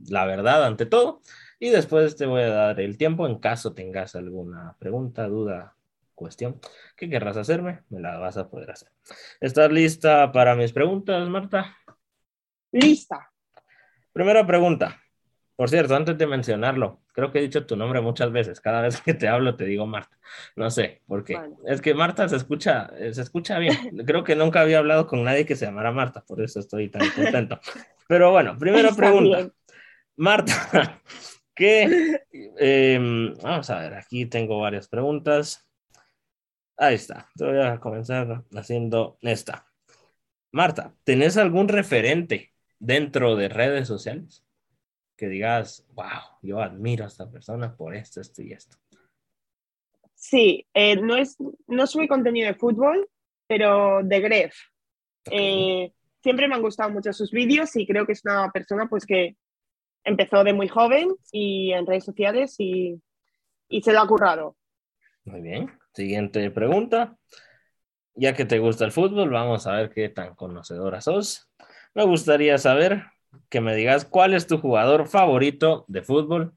La 0.08 0.26
verdad 0.26 0.64
ante 0.64 0.86
todo. 0.86 1.20
Y 1.58 1.70
después 1.70 2.16
te 2.16 2.26
voy 2.26 2.42
a 2.42 2.48
dar 2.48 2.80
el 2.80 2.98
tiempo 2.98 3.26
en 3.26 3.38
caso 3.38 3.74
tengas 3.74 4.16
alguna 4.16 4.76
pregunta, 4.78 5.28
duda, 5.28 5.76
cuestión 6.14 6.60
que 6.96 7.08
querrás 7.08 7.36
hacerme, 7.36 7.82
me 7.90 8.00
la 8.00 8.18
vas 8.18 8.36
a 8.36 8.48
poder 8.48 8.70
hacer. 8.70 8.90
¿Estás 9.40 9.70
lista 9.72 10.32
para 10.32 10.54
mis 10.56 10.72
preguntas, 10.72 11.28
Marta? 11.28 11.76
Lista. 12.74 13.30
Primera 14.12 14.44
pregunta. 14.44 15.00
Por 15.54 15.70
cierto, 15.70 15.94
antes 15.94 16.18
de 16.18 16.26
mencionarlo, 16.26 17.00
creo 17.12 17.30
que 17.30 17.38
he 17.38 17.42
dicho 17.42 17.64
tu 17.64 17.76
nombre 17.76 18.00
muchas 18.00 18.32
veces. 18.32 18.60
Cada 18.60 18.82
vez 18.82 19.00
que 19.00 19.14
te 19.14 19.28
hablo 19.28 19.54
te 19.54 19.64
digo 19.64 19.86
Marta. 19.86 20.18
No 20.56 20.68
sé 20.70 21.00
por 21.06 21.22
qué. 21.22 21.40
Es 21.66 21.80
que 21.80 21.94
Marta 21.94 22.28
se 22.28 22.34
escucha, 22.34 22.90
se 23.12 23.22
escucha 23.22 23.60
bien. 23.60 23.76
Creo 24.04 24.24
que 24.24 24.34
nunca 24.34 24.60
había 24.62 24.78
hablado 24.78 25.06
con 25.06 25.22
nadie 25.22 25.46
que 25.46 25.54
se 25.54 25.66
llamara 25.66 25.92
Marta, 25.92 26.24
por 26.26 26.42
eso 26.42 26.58
estoy 26.58 26.88
tan 26.88 27.08
contento. 27.10 27.60
Pero 28.08 28.32
bueno, 28.32 28.58
primera 28.58 28.88
Está 28.88 29.02
pregunta. 29.02 29.36
Bien. 29.36 29.52
Marta, 30.16 31.00
¿qué? 31.54 32.22
Eh, 32.58 33.32
vamos 33.40 33.70
a 33.70 33.78
ver, 33.78 33.94
aquí 33.94 34.26
tengo 34.26 34.58
varias 34.58 34.88
preguntas. 34.88 35.64
Ahí 36.76 36.96
está. 36.96 37.28
Te 37.36 37.44
voy 37.44 37.60
a 37.60 37.78
comenzar 37.78 38.42
haciendo 38.56 39.16
esta. 39.20 39.68
Marta, 40.50 40.92
¿tenés 41.04 41.36
algún 41.36 41.68
referente 41.68 42.53
dentro 42.84 43.36
de 43.36 43.48
redes 43.48 43.88
sociales? 43.88 44.44
Que 45.16 45.28
digas, 45.28 45.86
wow, 45.92 46.38
yo 46.42 46.60
admiro 46.60 47.04
a 47.04 47.08
esta 47.08 47.30
persona 47.30 47.76
por 47.76 47.94
esto, 47.94 48.20
esto 48.20 48.42
y 48.42 48.52
esto. 48.52 48.76
Sí, 50.14 50.66
eh, 50.74 50.96
no, 50.96 51.16
es, 51.16 51.36
no 51.66 51.86
sube 51.86 52.08
contenido 52.08 52.48
de 52.48 52.54
fútbol, 52.54 53.08
pero 53.46 54.02
de 54.02 54.20
Gref. 54.20 54.56
Okay. 55.26 55.84
Eh, 55.84 55.92
siempre 56.22 56.48
me 56.48 56.54
han 56.54 56.62
gustado 56.62 56.90
mucho 56.90 57.12
sus 57.12 57.30
vídeos 57.30 57.74
y 57.76 57.86
creo 57.86 58.06
que 58.06 58.12
es 58.12 58.24
una 58.24 58.50
persona 58.50 58.86
pues 58.88 59.06
que 59.06 59.36
empezó 60.02 60.44
de 60.44 60.52
muy 60.52 60.68
joven 60.68 61.14
y 61.32 61.72
en 61.72 61.86
redes 61.86 62.04
sociales 62.04 62.56
y, 62.58 63.00
y 63.68 63.82
se 63.82 63.92
lo 63.92 64.00
ha 64.00 64.08
currado. 64.08 64.56
Muy 65.24 65.40
bien. 65.40 65.72
Siguiente 65.94 66.50
pregunta. 66.50 67.16
Ya 68.14 68.34
que 68.34 68.44
te 68.44 68.58
gusta 68.58 68.84
el 68.84 68.92
fútbol, 68.92 69.30
vamos 69.30 69.66
a 69.66 69.74
ver 69.76 69.90
qué 69.90 70.08
tan 70.08 70.34
conocedora 70.34 71.00
sos. 71.00 71.50
Me 71.94 72.04
gustaría 72.04 72.58
saber 72.58 73.04
que 73.48 73.60
me 73.60 73.74
digas 73.74 74.04
cuál 74.04 74.34
es 74.34 74.46
tu 74.46 74.58
jugador 74.58 75.06
favorito 75.06 75.84
de 75.88 76.02
fútbol 76.02 76.52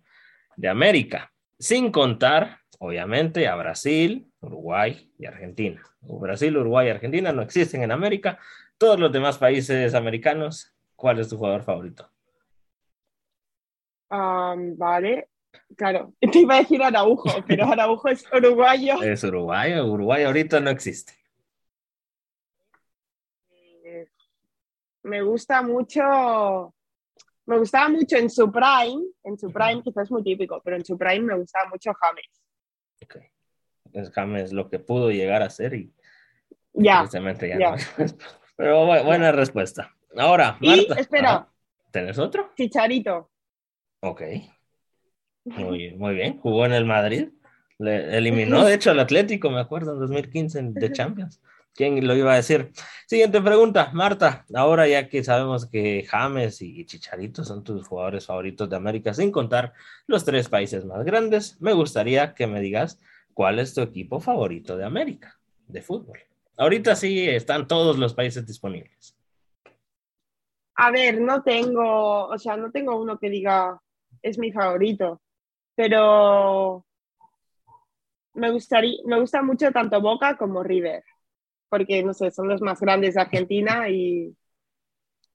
de 0.55 0.67
América, 0.67 1.31
sin 1.59 1.91
contar, 1.91 2.59
obviamente, 2.79 3.47
a 3.47 3.55
Brasil, 3.55 4.31
Uruguay 4.41 5.11
y 5.17 5.25
Argentina. 5.25 5.81
Brasil, 6.01 6.57
Uruguay 6.57 6.87
y 6.87 6.91
Argentina 6.91 7.31
no 7.31 7.41
existen 7.41 7.83
en 7.83 7.91
América. 7.91 8.39
Todos 8.77 8.99
los 8.99 9.11
demás 9.11 9.37
países 9.37 9.93
americanos, 9.93 10.73
¿cuál 10.95 11.19
es 11.19 11.29
tu 11.29 11.37
jugador 11.37 11.63
favorito? 11.63 12.09
Um, 14.09 14.77
vale, 14.77 15.29
Claro, 15.75 16.13
te 16.31 16.39
iba 16.39 16.55
a 16.55 16.59
decir 16.59 16.81
Araujo, 16.81 17.29
pero 17.47 17.65
Araujo 17.65 18.07
es 18.09 18.25
uruguayo. 18.31 19.01
Es 19.01 19.23
uruguayo, 19.23 19.85
Uruguay 19.85 20.23
ahorita 20.23 20.59
no 20.59 20.69
existe. 20.69 21.13
Me 25.07 25.21
gusta 25.21 25.61
mucho, 25.61 26.73
me 27.45 27.57
gustaba 27.57 27.89
mucho 27.89 28.17
en 28.17 28.29
su 28.29 28.51
prime, 28.51 29.03
en 29.23 29.37
su 29.37 29.51
prime 29.51 29.81
quizás 29.81 30.03
es 30.03 30.11
muy 30.11 30.23
típico, 30.23 30.61
pero 30.63 30.75
en 30.75 30.85
su 30.85 30.97
prime 30.97 31.21
me 31.21 31.35
gustaba 31.35 31.69
mucho 31.69 31.91
James. 31.93 32.43
Ok, 33.03 33.15
es 33.93 34.11
James 34.11 34.53
lo 34.53 34.69
que 34.69 34.79
pudo 34.79 35.09
llegar 35.11 35.41
a 35.41 35.49
ser 35.49 35.73
y 35.73 35.93
ya, 36.73 37.07
ya, 37.11 37.33
ya. 37.33 37.57
No. 37.57 37.75
Pero 38.55 38.85
bueno, 38.85 39.03
buena 39.03 39.31
respuesta. 39.31 39.95
Ahora, 40.15 40.57
Marta. 40.61 40.95
Y, 40.95 40.99
espera. 40.99 41.47
¿Tenés 41.91 42.17
otro? 42.17 42.51
Chicharito. 42.55 43.29
Ok. 44.01 44.21
Muy, 45.45 45.95
muy 45.95 46.15
bien, 46.15 46.39
jugó 46.39 46.65
en 46.65 46.73
el 46.73 46.85
Madrid. 46.85 47.29
Le 47.79 48.17
eliminó, 48.17 48.63
de 48.65 48.73
hecho, 48.73 48.91
al 48.91 48.99
Atlético, 48.99 49.49
me 49.49 49.59
acuerdo, 49.59 49.93
en 49.93 49.99
2015 49.99 50.61
de 50.71 50.91
Champions. 50.91 51.41
¿Quién 51.77 52.05
lo 52.05 52.15
iba 52.15 52.33
a 52.33 52.37
decir? 52.37 52.71
Siguiente 53.05 53.41
pregunta, 53.41 53.91
Marta. 53.93 54.45
Ahora 54.53 54.87
ya 54.87 55.07
que 55.07 55.23
sabemos 55.23 55.65
que 55.67 56.05
James 56.09 56.61
y 56.61 56.85
Chicharito 56.85 57.45
son 57.45 57.63
tus 57.63 57.87
jugadores 57.87 58.25
favoritos 58.25 58.69
de 58.69 58.75
América, 58.75 59.13
sin 59.13 59.31
contar 59.31 59.73
los 60.07 60.25
tres 60.25 60.49
países 60.49 60.83
más 60.83 61.05
grandes, 61.05 61.61
me 61.61 61.73
gustaría 61.73 62.33
que 62.33 62.47
me 62.47 62.59
digas 62.59 62.99
cuál 63.33 63.59
es 63.59 63.73
tu 63.73 63.81
equipo 63.81 64.19
favorito 64.19 64.75
de 64.75 64.85
América, 64.85 65.39
de 65.67 65.81
fútbol. 65.81 66.19
Ahorita 66.57 66.95
sí 66.95 67.29
están 67.29 67.67
todos 67.67 67.97
los 67.97 68.13
países 68.13 68.45
disponibles. 68.45 69.15
A 70.75 70.91
ver, 70.91 71.21
no 71.21 71.43
tengo, 71.43 72.25
o 72.25 72.37
sea, 72.37 72.57
no 72.57 72.71
tengo 72.71 72.99
uno 72.99 73.17
que 73.17 73.29
diga 73.29 73.79
es 74.21 74.37
mi 74.37 74.51
favorito 74.51 75.21
pero 75.77 76.83
me, 78.33 78.49
gustaría, 78.49 78.97
me 79.05 79.19
gusta 79.19 79.43
mucho 79.43 79.71
tanto 79.71 80.01
Boca 80.01 80.35
como 80.35 80.63
River, 80.63 81.03
porque 81.69 82.03
no 82.03 82.13
sé, 82.13 82.31
son 82.31 82.47
los 82.47 82.61
más 82.61 82.79
grandes 82.79 83.15
de 83.15 83.21
Argentina 83.21 83.89
y... 83.89 84.35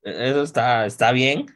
Eso 0.03 0.43
está, 0.43 0.87
está 0.87 1.13
bien, 1.13 1.47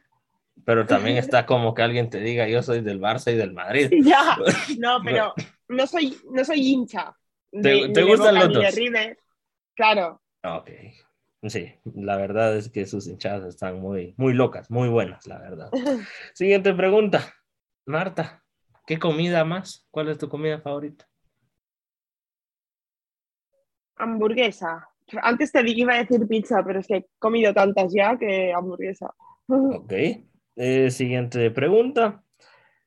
pero 0.65 0.87
también 0.87 1.17
está 1.19 1.47
como 1.47 1.75
que 1.75 1.83
alguien 1.83 2.11
te 2.11 2.21
diga, 2.21 2.49
yo 2.49 2.63
soy 2.63 2.81
del 2.81 3.01
Barça 3.01 3.33
y 3.33 3.37
del 3.37 3.53
Madrid. 3.53 3.91
Ya, 4.03 4.37
no, 4.79 5.01
pero 5.05 5.35
no 5.69 5.87
soy, 5.87 6.17
no 6.31 6.45
soy 6.45 6.61
hincha. 6.61 7.15
¿Te, 7.51 7.89
¿te 7.89 8.03
gustan 8.03 8.35
los 8.35 8.53
dos? 8.53 8.75
River. 8.75 9.19
Claro. 9.75 10.23
Ok. 10.43 10.71
Sí, 11.43 11.73
la 11.95 12.17
verdad 12.17 12.57
es 12.57 12.71
que 12.71 12.87
sus 12.87 13.07
hinchadas 13.07 13.47
están 13.47 13.81
muy, 13.81 14.15
muy 14.17 14.33
locas, 14.33 14.71
muy 14.71 14.89
buenas, 14.89 15.27
la 15.27 15.39
verdad. 15.39 15.71
Siguiente 16.35 16.75
pregunta. 16.75 17.35
Marta, 17.85 18.43
¿Qué 18.87 19.01
comida 19.01 19.45
más? 19.45 19.85
¿Cuál 19.91 20.11
es 20.11 20.19
tu 20.19 20.29
comida 20.29 20.61
favorita? 20.61 21.09
Hamburguesa. 23.97 24.89
Antes 25.23 25.53
te 25.53 25.63
iba 25.69 25.95
a 25.95 25.99
decir 25.99 26.27
pizza, 26.27 26.63
pero 26.65 26.81
es 26.81 26.87
que 26.87 26.97
he 26.97 27.07
comido 27.19 27.53
tantas 27.55 27.93
ya 27.95 28.17
que 28.19 28.53
hamburguesa. 28.53 29.15
Ok. 29.49 29.93
Eh, 30.57 30.91
siguiente 30.91 31.51
pregunta. 31.53 32.25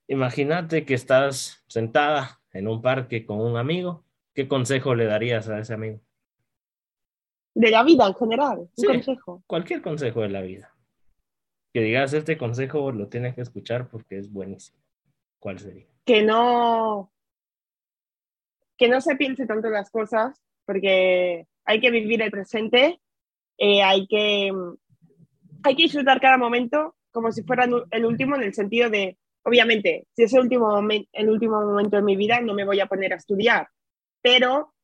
Imagínate 0.07 0.85
que 0.85 0.95
estás 0.95 1.63
sentada 1.67 2.41
en 2.51 2.67
un 2.67 2.81
parque 2.81 3.25
con 3.25 3.39
un 3.39 3.55
amigo. 3.57 4.03
¿Qué 4.33 4.47
consejo 4.47 4.95
le 4.95 5.05
darías 5.05 5.47
a 5.49 5.59
ese 5.59 5.73
amigo? 5.75 6.01
De 7.55 7.69
la 7.69 7.83
vida 7.83 8.07
en 8.07 8.15
general. 8.15 8.57
Un 8.59 8.69
Sí. 8.75 8.87
consejo. 8.87 9.43
Cualquier 9.47 9.81
consejo 9.81 10.21
de 10.21 10.29
la 10.29 10.41
vida. 10.41 10.73
Que 11.73 11.81
digas, 11.81 12.13
este 12.13 12.37
consejo 12.37 12.91
lo 12.91 13.07
tienes 13.07 13.35
que 13.35 13.41
escuchar 13.41 13.87
porque 13.89 14.17
es 14.17 14.31
buenísimo. 14.31 14.79
¿Cuál 15.39 15.59
sería? 15.59 15.85
Que 16.05 16.23
no. 16.23 17.11
que 18.77 18.87
no 18.87 18.99
se 19.01 19.15
piense 19.17 19.45
tanto 19.45 19.69
las 19.69 19.89
cosas, 19.91 20.41
porque 20.69 21.47
hay 21.65 21.79
que 21.79 21.89
vivir 21.89 22.21
el 22.21 22.29
presente, 22.29 23.01
eh, 23.57 23.81
hay, 23.81 24.05
que, 24.05 24.51
hay 25.63 25.75
que 25.75 25.81
disfrutar 25.81 26.21
cada 26.21 26.37
momento 26.37 26.95
como 27.09 27.31
si 27.31 27.41
fuera 27.41 27.67
el 27.89 28.05
último 28.05 28.35
en 28.35 28.43
el 28.43 28.53
sentido 28.53 28.87
de, 28.87 29.17
obviamente, 29.41 30.05
si 30.15 30.21
es 30.25 30.33
el 30.33 30.41
último, 30.41 30.79
el 31.11 31.29
último 31.31 31.59
momento 31.59 31.95
de 31.95 32.03
mi 32.03 32.15
vida, 32.15 32.39
no 32.39 32.53
me 32.53 32.65
voy 32.65 32.79
a 32.81 32.85
poner 32.85 33.13
a 33.13 33.15
estudiar, 33.15 33.67
pero 34.21 34.75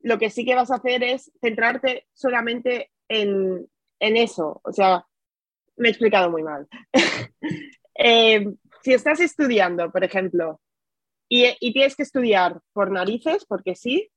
lo 0.00 0.18
que 0.18 0.28
sí 0.28 0.44
que 0.44 0.56
vas 0.56 0.72
a 0.72 0.78
hacer 0.78 1.04
es 1.04 1.30
centrarte 1.40 2.08
solamente 2.14 2.90
en, 3.06 3.64
en 4.00 4.16
eso. 4.16 4.60
O 4.64 4.72
sea, 4.72 5.06
me 5.76 5.86
he 5.86 5.90
explicado 5.92 6.30
muy 6.30 6.42
mal. 6.42 6.66
Eh, 8.00 8.46
si 8.84 8.94
estás 8.94 9.18
estudiando, 9.18 9.90
por 9.90 10.04
ejemplo, 10.04 10.60
y, 11.28 11.46
y, 11.58 11.72
tienes 11.72 11.96
que 11.96 12.04
estudiar 12.04 12.60
por 12.72 12.92
narices, 12.92 13.44
porque 13.44 13.74
sí, 13.74 14.08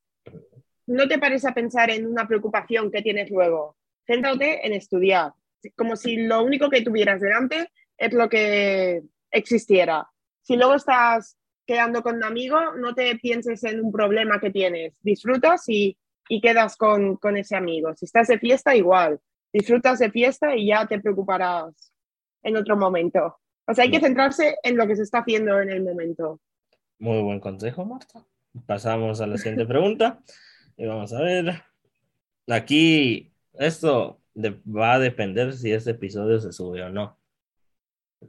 no 0.91 1.07
te 1.07 1.17
pares 1.17 1.45
a 1.45 1.53
pensar 1.53 1.89
en 1.89 2.05
una 2.05 2.27
preocupación 2.27 2.91
que 2.91 3.01
tienes 3.01 3.29
luego. 3.31 3.77
Céntrate 4.05 4.65
en 4.65 4.73
estudiar, 4.73 5.33
como 5.75 5.95
si 5.95 6.17
lo 6.17 6.43
único 6.43 6.69
que 6.69 6.81
tuvieras 6.81 7.21
delante 7.21 7.69
es 7.97 8.13
lo 8.13 8.27
que 8.27 9.01
existiera. 9.31 10.07
Si 10.41 10.55
luego 10.55 10.75
estás 10.75 11.37
quedando 11.65 12.03
con 12.03 12.17
un 12.17 12.23
amigo, 12.23 12.57
no 12.75 12.93
te 12.93 13.15
pienses 13.15 13.63
en 13.63 13.83
un 13.83 13.91
problema 13.91 14.39
que 14.39 14.49
tienes, 14.49 14.93
disfrutas 15.01 15.63
y, 15.69 15.97
y 16.27 16.41
quedas 16.41 16.75
con, 16.75 17.15
con, 17.15 17.37
ese 17.37 17.55
amigo. 17.55 17.93
Si 17.95 18.05
estás 18.05 18.27
de 18.27 18.39
fiesta, 18.39 18.75
igual, 18.75 19.19
disfrutas 19.53 19.99
de 19.99 20.11
fiesta 20.11 20.55
y 20.55 20.67
ya 20.67 20.85
te 20.87 20.99
preocuparás 20.99 21.93
en 22.43 22.57
otro 22.57 22.75
momento. 22.75 23.37
O 23.65 23.73
sea, 23.73 23.85
hay 23.85 23.91
que 23.91 24.01
centrarse 24.01 24.57
en 24.63 24.75
lo 24.75 24.87
que 24.87 24.95
se 24.95 25.03
está 25.03 25.19
haciendo 25.19 25.61
en 25.61 25.69
el 25.69 25.83
momento. 25.83 26.41
Muy 26.99 27.21
buen 27.21 27.39
consejo, 27.39 27.85
Marta. 27.85 28.25
Pasamos 28.65 29.21
a 29.21 29.27
la 29.27 29.37
siguiente 29.37 29.65
pregunta 29.65 30.19
y 30.77 30.85
vamos 30.85 31.13
a 31.13 31.21
ver. 31.21 31.63
Aquí, 32.47 33.33
esto 33.53 34.21
va 34.35 34.93
a 34.93 34.99
depender 34.99 35.53
si 35.53 35.71
este 35.71 35.91
episodio 35.91 36.39
se 36.39 36.51
sube 36.51 36.83
o 36.83 36.89
no. 36.89 37.17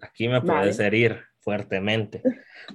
Aquí 0.01 0.29
me 0.29 0.41
puedes 0.41 0.79
herir 0.79 1.23
fuertemente. 1.41 2.23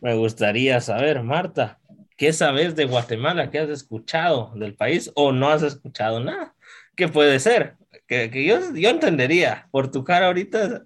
Me 0.01 0.15
gustaría 0.15 0.79
saber, 0.81 1.23
Marta, 1.23 1.79
¿qué 2.15 2.33
sabes 2.33 2.75
de 2.75 2.85
Guatemala? 2.85 3.49
¿Qué 3.49 3.59
has 3.59 3.69
escuchado 3.69 4.51
del 4.55 4.75
país 4.75 5.11
o 5.15 5.31
no 5.31 5.49
has 5.49 5.63
escuchado 5.63 6.19
nada? 6.19 6.55
¿Qué 6.95 7.07
puede 7.07 7.39
ser? 7.39 7.75
Que, 8.07 8.29
que 8.29 8.45
yo, 8.45 8.59
yo 8.73 8.89
entendería. 8.89 9.67
Por 9.71 9.91
tu 9.91 10.03
cara 10.03 10.27
ahorita 10.27 10.85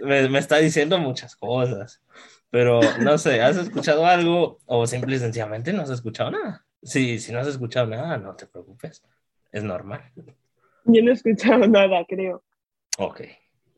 me, 0.00 0.28
me, 0.28 0.38
está 0.38 0.58
diciendo 0.58 0.98
muchas 0.98 1.36
cosas. 1.36 2.02
Pero 2.50 2.80
no 3.00 3.16
sé, 3.18 3.40
¿has 3.42 3.56
escuchado 3.56 4.06
algo 4.06 4.58
o 4.66 4.86
simple 4.86 5.16
y 5.16 5.18
sencillamente 5.20 5.72
no 5.72 5.82
has 5.82 5.90
escuchado 5.90 6.32
nada? 6.32 6.64
Sí, 6.82 7.18
si 7.18 7.32
no 7.32 7.40
has 7.40 7.46
escuchado 7.46 7.86
nada, 7.86 8.16
no 8.16 8.34
te 8.34 8.46
preocupes. 8.46 9.02
Es 9.52 9.62
normal. 9.64 10.02
Yo 10.84 11.02
no 11.02 11.10
he 11.10 11.14
escuchado 11.14 11.58
nada, 11.68 12.04
creo. 12.08 12.42
Ok. 12.98 13.22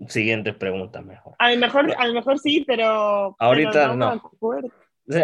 Siguiente 0.08 0.52
pregunta 0.52 1.00
mejor. 1.00 1.34
A 1.38 1.52
lo 1.52 1.58
mejor, 1.58 1.94
a 1.96 2.06
lo 2.06 2.14
mejor 2.14 2.38
sí, 2.38 2.64
pero. 2.66 3.36
Ahorita 3.38 3.94
no. 3.94 4.20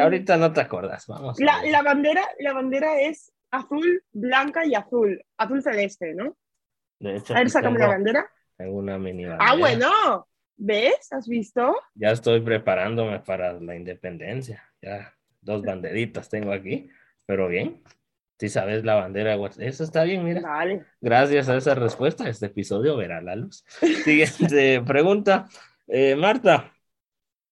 ahorita 0.00 0.36
no 0.36 0.52
te 0.52 0.60
acuerdas. 0.60 1.06
Vamos. 1.06 1.40
La, 1.40 1.62
la, 1.64 1.82
bandera, 1.82 2.24
la 2.38 2.52
bandera 2.52 3.00
es 3.00 3.32
azul, 3.50 4.04
blanca 4.12 4.64
y 4.64 4.74
azul. 4.74 5.24
Azul 5.36 5.62
celeste, 5.62 6.14
¿no? 6.14 6.36
De 7.00 7.16
hecho, 7.16 7.34
a 7.34 7.38
ver, 7.38 7.50
sácame 7.50 7.78
la 7.78 7.88
bandera. 7.88 8.30
Tengo 8.56 8.76
una 8.76 8.98
mini 8.98 9.24
bandera. 9.24 9.50
Ah, 9.50 9.56
bueno. 9.56 10.28
¿Ves? 10.60 11.12
¿Has 11.12 11.28
visto? 11.28 11.72
Ya 11.94 12.10
estoy 12.10 12.40
preparándome 12.40 13.20
para 13.20 13.52
la 13.52 13.76
independencia. 13.76 14.64
Ya 14.82 15.14
dos 15.40 15.62
banderitas 15.62 16.28
tengo 16.28 16.52
aquí, 16.52 16.90
pero 17.28 17.46
bien. 17.46 17.82
Si 18.38 18.48
sabes 18.48 18.84
la 18.84 18.94
bandera, 18.94 19.36
eso 19.58 19.84
está 19.84 20.02
bien, 20.04 20.24
mira. 20.24 20.40
Vale. 20.40 20.86
Gracias 21.00 21.48
a 21.50 21.56
esa 21.56 21.74
respuesta, 21.74 22.26
este 22.28 22.46
episodio 22.46 22.96
verá 22.96 23.20
la 23.20 23.36
luz. 23.36 23.64
Siguiente 24.04 24.80
pregunta. 24.86 25.46
Eh, 25.88 26.16
Marta, 26.16 26.72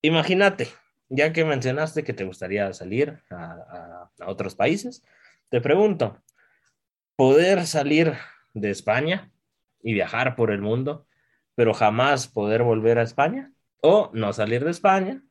imagínate, 0.01 0.69
ya 1.11 1.33
que 1.33 1.45
mencionaste 1.45 2.05
que 2.05 2.15
te 2.15 2.25
gustaría 2.25 2.73
salir 2.73 3.21
a, 3.29 4.09
a, 4.19 4.31
otros 4.31 4.55
países, 4.55 5.05
te 5.51 5.61
pregunto, 5.61 6.23
¿poder 7.17 7.67
salir 7.67 8.15
de 8.55 8.71
España 8.71 9.31
y 9.83 9.93
viajar 9.93 10.37
por 10.37 10.53
el 10.53 10.63
mundo, 10.63 11.07
pero 11.55 11.75
jamás 11.75 12.29
poder 12.29 12.63
volver 12.63 12.99
a 12.99 13.03
España? 13.03 13.53
¿O 13.83 14.11
no 14.15 14.33
salir 14.33 14.65
de 14.65 14.71
España, 14.71 15.23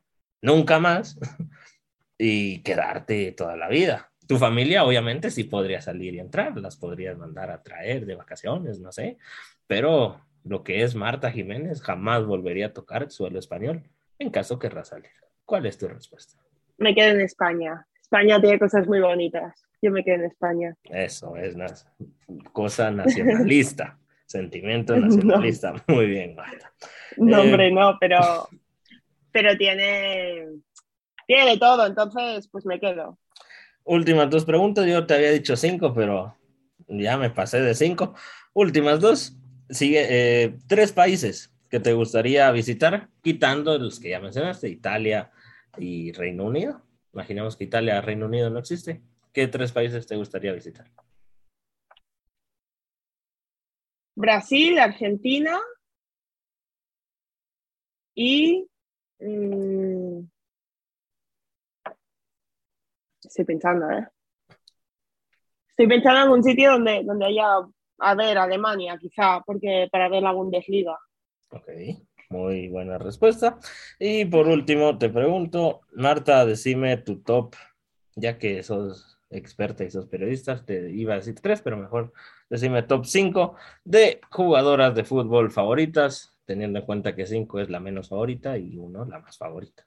nunca 0.42 0.78
más, 0.78 1.18
y 2.20 2.62
quedarte 2.62 3.32
toda 3.32 3.56
la 3.56 3.70
vida? 3.70 4.12
Tu 4.28 4.38
familia 4.38 4.84
obviamente 4.84 5.30
sí 5.30 5.44
podría 5.44 5.82
salir 5.82 6.16
y 6.16 6.20
entrar, 6.20 6.58
las 6.58 6.78
podrías 6.78 7.18
mandar 7.18 7.52
a 7.52 7.62
traer 7.62 8.06
de 8.06 8.16
vacaciones, 8.16 8.80
no 8.80 8.92
sé, 8.92 9.18
pero 9.68 10.22
lo 10.44 10.64
que 10.64 10.84
es 10.84 10.96
Marta 10.96 11.32
Jiménez 11.32 11.82
jamás 11.82 12.26
volvería 12.26 12.68
a 12.68 12.74
tocar 12.74 13.04
el 13.04 13.12
suelo 13.12 13.40
español 13.40 13.84
en 14.20 14.30
caso 14.30 14.60
querrá 14.60 14.84
salir. 14.86 15.12
¿Cuál 15.46 15.66
es 15.66 15.78
tu 15.78 15.88
respuesta? 15.88 16.42
Me 16.78 16.96
quedo 16.96 17.12
en 17.12 17.22
España. 17.22 17.86
España 18.02 18.40
tiene 18.40 18.60
cosas 18.60 18.88
muy 18.88 19.02
bonitas. 19.02 19.66
Yo 19.82 19.92
me 19.92 20.04
quedo 20.04 20.16
en 20.16 20.26
España. 20.26 20.76
Eso 20.84 21.36
es 21.36 21.56
una 21.56 21.68
cosa 22.52 22.92
nacionalista, 22.92 23.98
sentimiento 24.26 24.96
nacionalista. 24.96 25.74
Muy 25.88 26.08
bien, 26.08 26.36
Marta. 26.36 26.72
No, 27.18 27.42
hombre, 27.42 27.68
eh, 27.68 27.72
no, 27.72 27.98
pero, 28.00 28.20
pero 29.32 29.58
tiene, 29.58 30.48
tiene 31.28 31.52
de 31.52 31.58
todo, 31.58 31.86
entonces 31.86 32.48
pues 32.48 32.66
me 32.66 32.80
quedo. 32.80 33.20
Últimas 33.86 34.30
dos 34.30 34.44
preguntas. 34.46 34.86
Yo 34.86 35.06
te 35.06 35.14
había 35.14 35.32
dicho 35.32 35.56
cinco, 35.56 35.94
pero 35.94 36.36
ya 36.88 37.18
me 37.18 37.30
pasé 37.30 37.62
de 37.62 37.74
cinco. 37.76 38.16
Últimas 38.54 39.00
dos. 39.00 39.38
Sigue 39.70 40.06
eh, 40.10 40.58
tres 40.68 40.92
países 40.92 41.52
que 41.70 41.80
te 41.80 41.94
gustaría 41.94 42.52
visitar, 42.52 43.10
quitando 43.22 43.78
los 43.78 44.00
que 44.00 44.10
ya 44.10 44.20
mencionaste, 44.20 44.70
Italia 44.70 45.32
y 45.78 46.12
Reino 46.12 46.46
Unido. 46.46 46.82
Imaginemos 47.14 47.56
que 47.56 47.64
Italia, 47.64 48.02
Reino 48.02 48.26
Unido 48.26 48.50
no 48.50 48.60
existe. 48.60 49.02
¿Qué 49.34 49.48
tres 49.48 49.72
países 49.72 50.06
te 50.06 50.16
gustaría 50.16 50.54
visitar? 50.54 50.90
Brasil, 54.16 54.80
Argentina 54.80 55.60
y 58.14 58.68
mmm, 59.20 60.22
estoy 63.36 63.46
pensando, 63.46 63.92
¿eh? 63.92 64.08
Estoy 65.70 65.88
pensando 65.88 66.24
en 66.24 66.30
un 66.32 66.44
sitio 66.44 66.72
donde, 66.72 67.04
donde 67.04 67.26
haya, 67.26 67.68
a 68.00 68.16
ver, 68.16 68.38
Alemania, 68.38 68.98
quizá, 68.98 69.42
porque 69.46 69.90
para 69.92 70.08
ver 70.08 70.24
la 70.24 70.32
Bundesliga. 70.32 70.98
Ok, 71.50 71.68
muy 72.30 72.70
buena 72.70 72.98
respuesta. 72.98 73.60
Y 74.00 74.24
por 74.24 74.48
último, 74.48 74.98
te 74.98 75.10
pregunto, 75.10 75.82
Marta, 75.96 76.46
decime 76.46 76.96
tu 76.96 77.22
top, 77.22 77.56
ya 78.16 78.38
que 78.38 78.64
sos 78.64 79.20
experta 79.30 79.84
y 79.84 79.92
sos 79.92 80.08
periodista, 80.08 80.64
te 80.64 80.90
iba 80.92 81.14
a 81.14 81.18
decir 81.18 81.36
tres, 81.42 81.62
pero 81.62 81.76
mejor 81.76 82.14
decime 82.50 82.84
top 82.84 83.04
cinco 83.04 83.56
de 83.84 84.22
jugadoras 84.32 84.96
de 84.96 85.04
fútbol 85.04 85.52
favoritas, 85.52 86.40
teniendo 86.46 86.80
en 86.80 86.86
cuenta 86.86 87.16
que 87.18 87.26
cinco 87.26 87.60
es 87.60 87.70
la 87.70 87.82
menos 87.82 88.08
favorita 88.08 88.58
y 88.58 88.78
uno 88.78 89.04
la 89.04 89.20
más 89.20 89.38
favorita. 89.38 89.86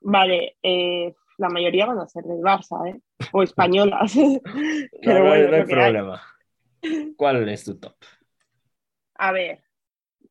Vale, 0.00 0.56
eh, 0.62 1.14
la 1.38 1.48
mayoría 1.48 1.86
van 1.86 2.00
a 2.00 2.08
ser 2.08 2.24
del 2.24 2.40
Barça, 2.40 2.88
¿eh? 2.88 3.00
O 3.32 3.42
españolas. 3.42 4.12
Pero 5.02 5.24
no, 5.24 5.28
bueno, 5.28 5.50
no 5.50 5.56
hay 5.56 5.64
problema. 5.64 6.22
¿Cuál 7.16 7.48
es 7.48 7.64
tu 7.64 7.78
top? 7.78 7.96
A 9.14 9.32
ver, 9.32 9.62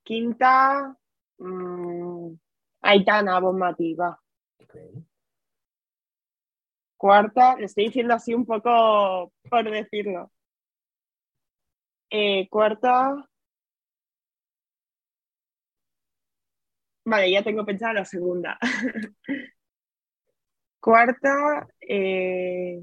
quinta, 0.03 0.95
mmm, 1.39 2.33
Aitana 2.81 3.39
Bombativa. 3.39 4.19
Okay. 4.63 5.05
Cuarta, 6.97 7.55
le 7.57 7.65
estoy 7.65 7.85
diciendo 7.85 8.13
así 8.13 8.33
un 8.33 8.45
poco 8.45 9.31
por 9.49 9.69
decirlo. 9.69 10.31
Eh, 12.09 12.47
cuarta. 12.49 13.27
Vale, 17.05 17.31
ya 17.31 17.43
tengo 17.43 17.65
pensada 17.65 17.93
la 17.93 18.05
segunda. 18.05 18.57
Cuarta, 20.79 21.67
eh... 21.81 22.81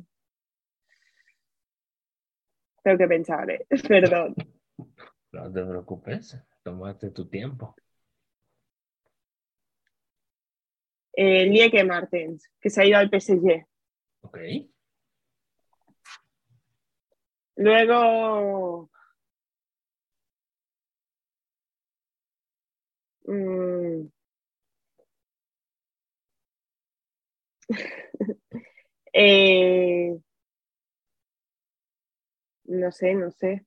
tengo 2.83 2.99
que 2.99 3.09
pensar, 3.09 3.51
¿eh? 3.51 3.67
perdón. 3.89 4.35
No 5.33 5.53
te 5.53 5.65
preocupes, 5.65 6.39
tómate 6.63 7.11
tu 7.11 7.29
tiempo. 7.29 7.75
Eh, 11.17 11.47
Lieke 11.47 11.85
Martens, 11.85 12.51
que 12.61 12.71
se 12.71 12.83
ha 12.83 12.85
ido 12.85 12.99
al 12.99 13.09
PSG. 13.09 13.67
Ok. 14.23 14.39
Luego. 17.57 18.91
Mmm, 23.27 24.07
Eh, 29.17 30.19
no 32.65 32.91
sé, 32.91 33.15
no 33.15 33.31
sé. 33.31 33.65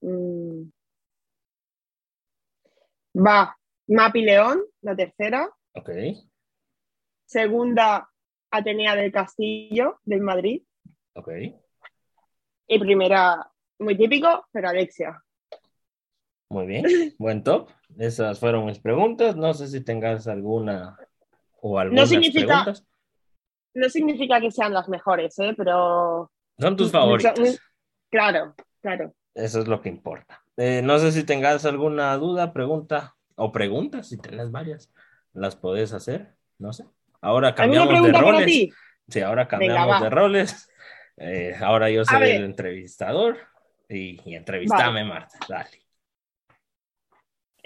Mm. 0.00 0.68
Va, 3.14 3.56
Mapi 3.86 4.22
León, 4.22 4.64
la 4.82 4.96
tercera. 4.96 5.48
Ok. 5.74 5.90
Segunda, 7.24 8.10
Atenea 8.50 8.96
del 8.96 9.12
Castillo, 9.12 10.00
del 10.04 10.22
Madrid. 10.22 10.62
Ok. 11.14 11.28
Y 12.66 12.78
primera, 12.78 13.50
muy 13.78 13.96
típico, 13.96 14.46
pero 14.50 14.68
Alexia. 14.68 15.22
Muy 16.50 16.66
bien. 16.66 16.84
Buen 17.18 17.44
top. 17.44 17.70
Esas 17.98 18.38
fueron 18.38 18.64
mis 18.66 18.78
preguntas. 18.78 19.36
No 19.36 19.52
sé 19.54 19.68
si 19.68 19.82
tengas 19.82 20.26
alguna 20.28 20.96
o 21.60 21.78
algunas 21.78 22.08
significa- 22.08 22.46
preguntas. 22.64 22.86
No 23.74 23.88
significa 23.90 24.40
que 24.40 24.50
sean 24.50 24.72
las 24.72 24.88
mejores, 24.88 25.38
¿eh? 25.38 25.52
pero 25.56 26.30
Son 26.58 26.76
tus 26.76 26.90
favoritas. 26.90 27.60
claro, 28.10 28.54
claro. 28.80 29.12
Eso 29.34 29.60
es 29.60 29.68
lo 29.68 29.80
que 29.80 29.88
importa. 29.88 30.42
Eh, 30.56 30.80
no 30.82 30.98
sé 30.98 31.12
si 31.12 31.22
tengas 31.24 31.64
alguna 31.64 32.16
duda, 32.16 32.52
pregunta 32.52 33.14
o 33.36 33.52
preguntas, 33.52 34.08
si 34.08 34.16
tenés 34.18 34.50
varias, 34.50 34.92
las 35.32 35.54
podés 35.54 35.92
hacer. 35.92 36.34
No 36.58 36.72
sé. 36.72 36.84
Ahora 37.20 37.48
¿Alguna 37.50 37.84
cambiamos 37.84 38.02
de 38.06 38.12
roles. 38.12 38.46
ti? 38.46 38.72
Sí, 39.08 39.20
ahora 39.20 39.46
cambiamos 39.46 40.00
de 40.02 40.10
roles. 40.10 40.70
Eh, 41.18 41.54
ahora 41.60 41.90
yo 41.90 42.04
soy 42.04 42.20
ver. 42.20 42.36
el 42.36 42.44
entrevistador 42.44 43.38
y, 43.88 44.20
y 44.28 44.34
entrevistame, 44.34 45.04
Marta. 45.04 45.38
Dale. 45.48 45.82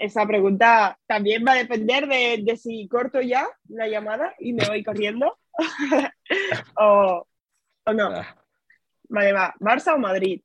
Esa 0.03 0.27
pregunta 0.27 0.99
también 1.07 1.45
va 1.47 1.53
a 1.53 1.57
depender 1.63 2.07
de, 2.07 2.41
de 2.43 2.57
si 2.57 2.89
corto 2.89 3.21
ya 3.21 3.47
la 3.69 3.87
llamada 3.87 4.35
y 4.37 4.51
me 4.51 4.67
voy 4.67 4.83
corriendo 4.83 5.39
o, 6.77 7.25
o 7.85 7.93
no. 7.93 8.07
Ah, 8.09 8.35
Vale, 9.07 9.31
va. 9.31 9.53
¿Barça 9.61 9.93
o 9.93 9.97
Madrid? 9.97 10.41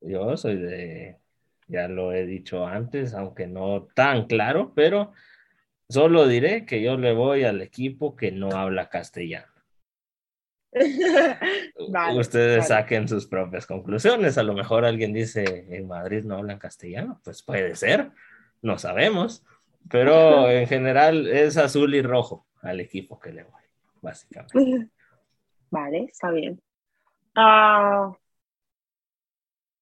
yo 0.00 0.36
soy 0.36 0.58
de, 0.58 1.18
ya 1.66 1.88
lo 1.88 2.12
he 2.12 2.24
dicho 2.24 2.66
antes, 2.68 3.14
aunque 3.14 3.48
no 3.48 3.88
tan 3.96 4.26
claro, 4.28 4.72
pero 4.76 5.12
solo 5.88 6.28
diré 6.28 6.64
que 6.64 6.80
yo 6.80 6.96
le 6.96 7.12
voy 7.14 7.42
al 7.42 7.62
equipo 7.62 8.14
que 8.14 8.30
no 8.30 8.50
habla 8.52 8.88
castellano. 8.90 9.52
Vale, 11.88 12.18
Ustedes 12.20 12.68
vale. 12.68 12.68
saquen 12.68 13.08
sus 13.08 13.26
propias 13.26 13.66
conclusiones. 13.66 14.38
A 14.38 14.42
lo 14.44 14.54
mejor 14.54 14.84
alguien 14.84 15.12
dice, 15.12 15.66
en 15.70 15.86
Madrid 15.88 16.24
no 16.24 16.36
hablan 16.36 16.58
castellano. 16.58 17.20
Pues 17.24 17.42
puede 17.42 17.74
ser, 17.76 18.10
no 18.64 18.78
sabemos. 18.78 19.44
Pero 19.90 20.50
en 20.50 20.66
general 20.66 21.26
es 21.28 21.56
azul 21.56 21.94
y 21.94 22.02
rojo 22.02 22.46
al 22.62 22.80
equipo 22.80 23.20
que 23.20 23.32
le 23.32 23.44
voy, 23.44 23.62
básicamente. 24.00 24.90
Vale, 25.70 26.04
está 26.04 26.30
bien. 26.30 26.60
Ah, 27.34 28.12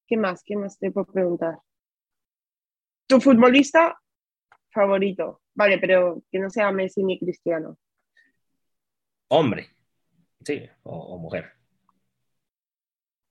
¿Qué 0.07 0.17
más? 0.17 0.43
¿Qué 0.43 0.55
más 0.55 0.77
te 0.77 0.91
puedo 0.91 1.05
preguntar? 1.05 1.59
¿Tu 3.07 3.21
futbolista 3.21 3.99
favorito? 4.71 5.41
Vale, 5.53 5.77
pero 5.77 6.23
que 6.31 6.39
no 6.39 6.49
sea 6.49 6.71
Messi 6.71 7.03
ni 7.03 7.19
Cristiano. 7.19 7.77
Hombre, 9.29 9.69
sí, 10.43 10.67
o, 10.83 10.97
o 10.97 11.17
mujer. 11.19 11.53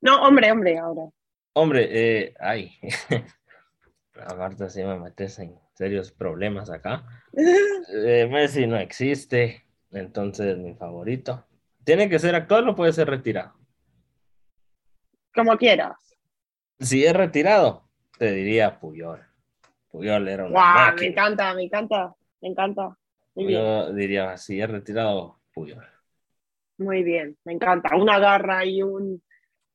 No, 0.00 0.22
hombre, 0.22 0.50
hombre, 0.50 0.78
ahora. 0.78 1.10
Hombre, 1.54 1.88
eh, 1.90 2.34
ay, 2.40 2.78
a 4.20 4.34
Marta 4.34 4.68
sí 4.68 4.82
me 4.82 4.98
metes 4.98 5.38
en 5.38 5.58
serios 5.74 6.12
problemas 6.12 6.70
acá. 6.70 7.04
Eh, 7.94 8.28
Messi 8.30 8.66
no 8.66 8.76
existe, 8.78 9.66
entonces 9.90 10.56
mi 10.56 10.74
favorito. 10.74 11.44
¿Tiene 11.84 12.08
que 12.08 12.18
ser 12.18 12.34
actual 12.34 12.68
o 12.68 12.74
puede 12.76 12.92
ser 12.92 13.08
retirado? 13.10 13.54
Como 15.34 15.56
quieras. 15.58 15.96
Si 16.78 17.04
es 17.04 17.12
retirado, 17.14 17.88
te 18.18 18.32
diría 18.32 18.78
Puyol. 18.78 19.20
Puyol 19.90 20.28
era 20.28 20.44
una 20.44 20.52
Guau, 20.52 20.96
me 20.96 21.06
encanta, 21.06 21.54
me 21.54 21.62
encanta, 21.64 22.14
me 22.40 22.48
encanta. 22.48 22.96
Muy 23.34 23.46
bien, 23.46 23.60
Yo 23.60 23.92
diría, 23.92 24.36
si 24.36 24.60
es 24.60 24.70
retirado, 24.70 25.40
Puyol. 25.52 25.84
muy 26.78 27.02
bien, 27.02 27.36
me 27.44 27.52
encanta. 27.52 27.96
Una 27.96 28.18
garra 28.18 28.64
y 28.64 28.82
un, 28.82 29.22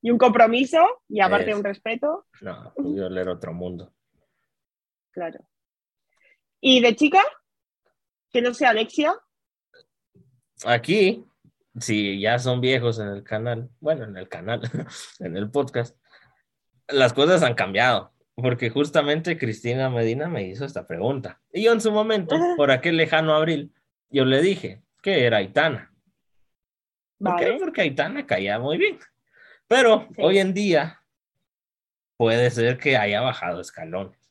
y 0.02 0.12
un 0.12 0.18
compromiso 0.18 0.80
y 1.10 1.22
aparte 1.22 1.52
Eso. 1.52 1.60
un 1.60 1.64
respeto, 1.64 2.26
No, 2.42 2.74
Puyol 2.76 3.18
era 3.18 3.32
otro 3.34 3.54
mundo. 3.54 3.94
Claro. 5.18 5.40
¿Y 6.62 6.80
de 6.80 6.96
chica? 6.96 7.20
Que 8.32 8.40
no 8.44 8.54
sea 8.54 8.70
Alexia. 8.70 9.16
Aquí, 10.64 11.26
si 11.80 12.20
ya 12.20 12.38
son 12.38 12.62
viejos 12.62 13.00
en 13.00 13.08
el 13.08 13.24
canal, 13.24 13.70
bueno, 13.80 14.04
en 14.04 14.16
el 14.16 14.30
canal, 14.30 14.62
en 15.20 15.36
el 15.38 15.50
podcast, 15.50 15.98
las 16.88 17.14
cosas 17.14 17.42
han 17.42 17.56
cambiado. 17.56 18.14
Porque 18.36 18.70
justamente 18.70 19.40
Cristina 19.40 19.90
Medina 19.90 20.28
me 20.28 20.44
hizo 20.48 20.66
esta 20.66 20.86
pregunta. 20.86 21.42
Y 21.52 21.64
yo 21.64 21.74
en 21.74 21.82
su 21.82 21.92
momento, 21.92 22.36
Ajá. 22.36 22.54
por 22.56 22.70
aquel 22.70 22.96
lejano 22.96 23.34
abril, 23.34 23.74
yo 24.12 24.24
le 24.26 24.40
dije 24.44 24.84
que 25.02 25.26
era 25.26 25.38
Aitana. 25.38 25.92
¿Por 27.18 27.36
qué? 27.38 27.58
Porque 27.60 27.82
Aitana 27.82 28.28
caía 28.28 28.60
muy 28.60 28.78
bien. 28.78 29.00
Pero 29.68 30.08
Sí. 30.16 30.22
hoy 30.22 30.38
en 30.38 30.54
día 30.54 31.02
puede 32.18 32.52
ser 32.52 32.78
que 32.78 32.96
haya 32.96 33.22
bajado 33.22 33.60
escalones. 33.60 34.27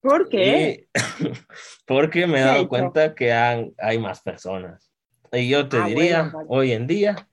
¿Por 0.00 0.28
qué? 0.28 0.86
Y- 0.94 0.98
porque 1.86 2.26
me 2.26 2.34
he 2.40 2.42
¿Qué 2.42 2.48
ha 2.48 2.52
dado 2.52 2.68
cuenta 2.68 3.14
que 3.14 3.32
han- 3.32 3.72
hay 3.78 3.98
más 3.98 4.20
personas. 4.22 4.90
Y 5.32 5.48
yo 5.48 5.68
te 5.68 5.76
Ah, 5.76 5.86
diría, 5.86 6.22
bueno, 6.22 6.32
vale. 6.36 6.46
hoy 6.50 6.72
en 6.72 6.86
día, 6.86 7.28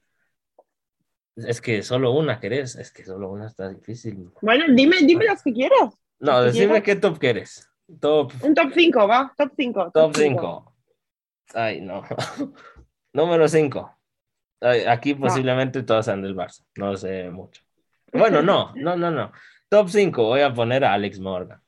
es 1.36 1.62
que 1.62 1.82
solo 1.84 2.12
una 2.12 2.40
querés, 2.40 2.76
es 2.76 2.92
que 2.92 3.04
solo 3.06 3.30
una 3.30 3.48
está 3.48 3.70
difícil. 3.70 4.30
Bueno, 4.42 4.66
dime, 4.74 4.98
dime 5.02 5.26
las 5.26 5.44
que 5.44 5.54
quieras. 5.54 5.96
No, 6.20 6.40
¿Qué 6.40 6.46
decime 6.46 6.66
quieres? 6.68 6.84
qué 6.84 6.96
top 6.96 7.20
quieres. 7.20 7.70
Top, 8.02 8.34
Un 8.42 8.54
top 8.54 8.72
5, 8.74 9.08
va. 9.08 9.34
Top 9.38 9.52
5. 9.56 9.92
top 9.92 10.16
5. 10.16 10.74
Ay, 11.54 11.80
no. 11.82 12.04
Número 13.14 13.48
5. 13.48 13.98
Aquí 14.88 15.14
posiblemente 15.16 15.84
todas 15.84 16.06
sean 16.06 16.22
del 16.22 16.36
Barça. 16.36 16.66
No 16.76 16.98
sé 16.98 17.30
mucho. 17.30 17.62
Bueno, 18.12 18.42
no, 18.42 18.74
no, 18.76 18.96
no, 18.98 19.12
no. 19.12 19.32
Top 19.70 19.88
5 19.90 20.24
voy 20.24 20.42
a 20.42 20.54
poner 20.54 20.84
a 20.84 20.94
Alex 20.94 21.20
Morgan. 21.20 21.62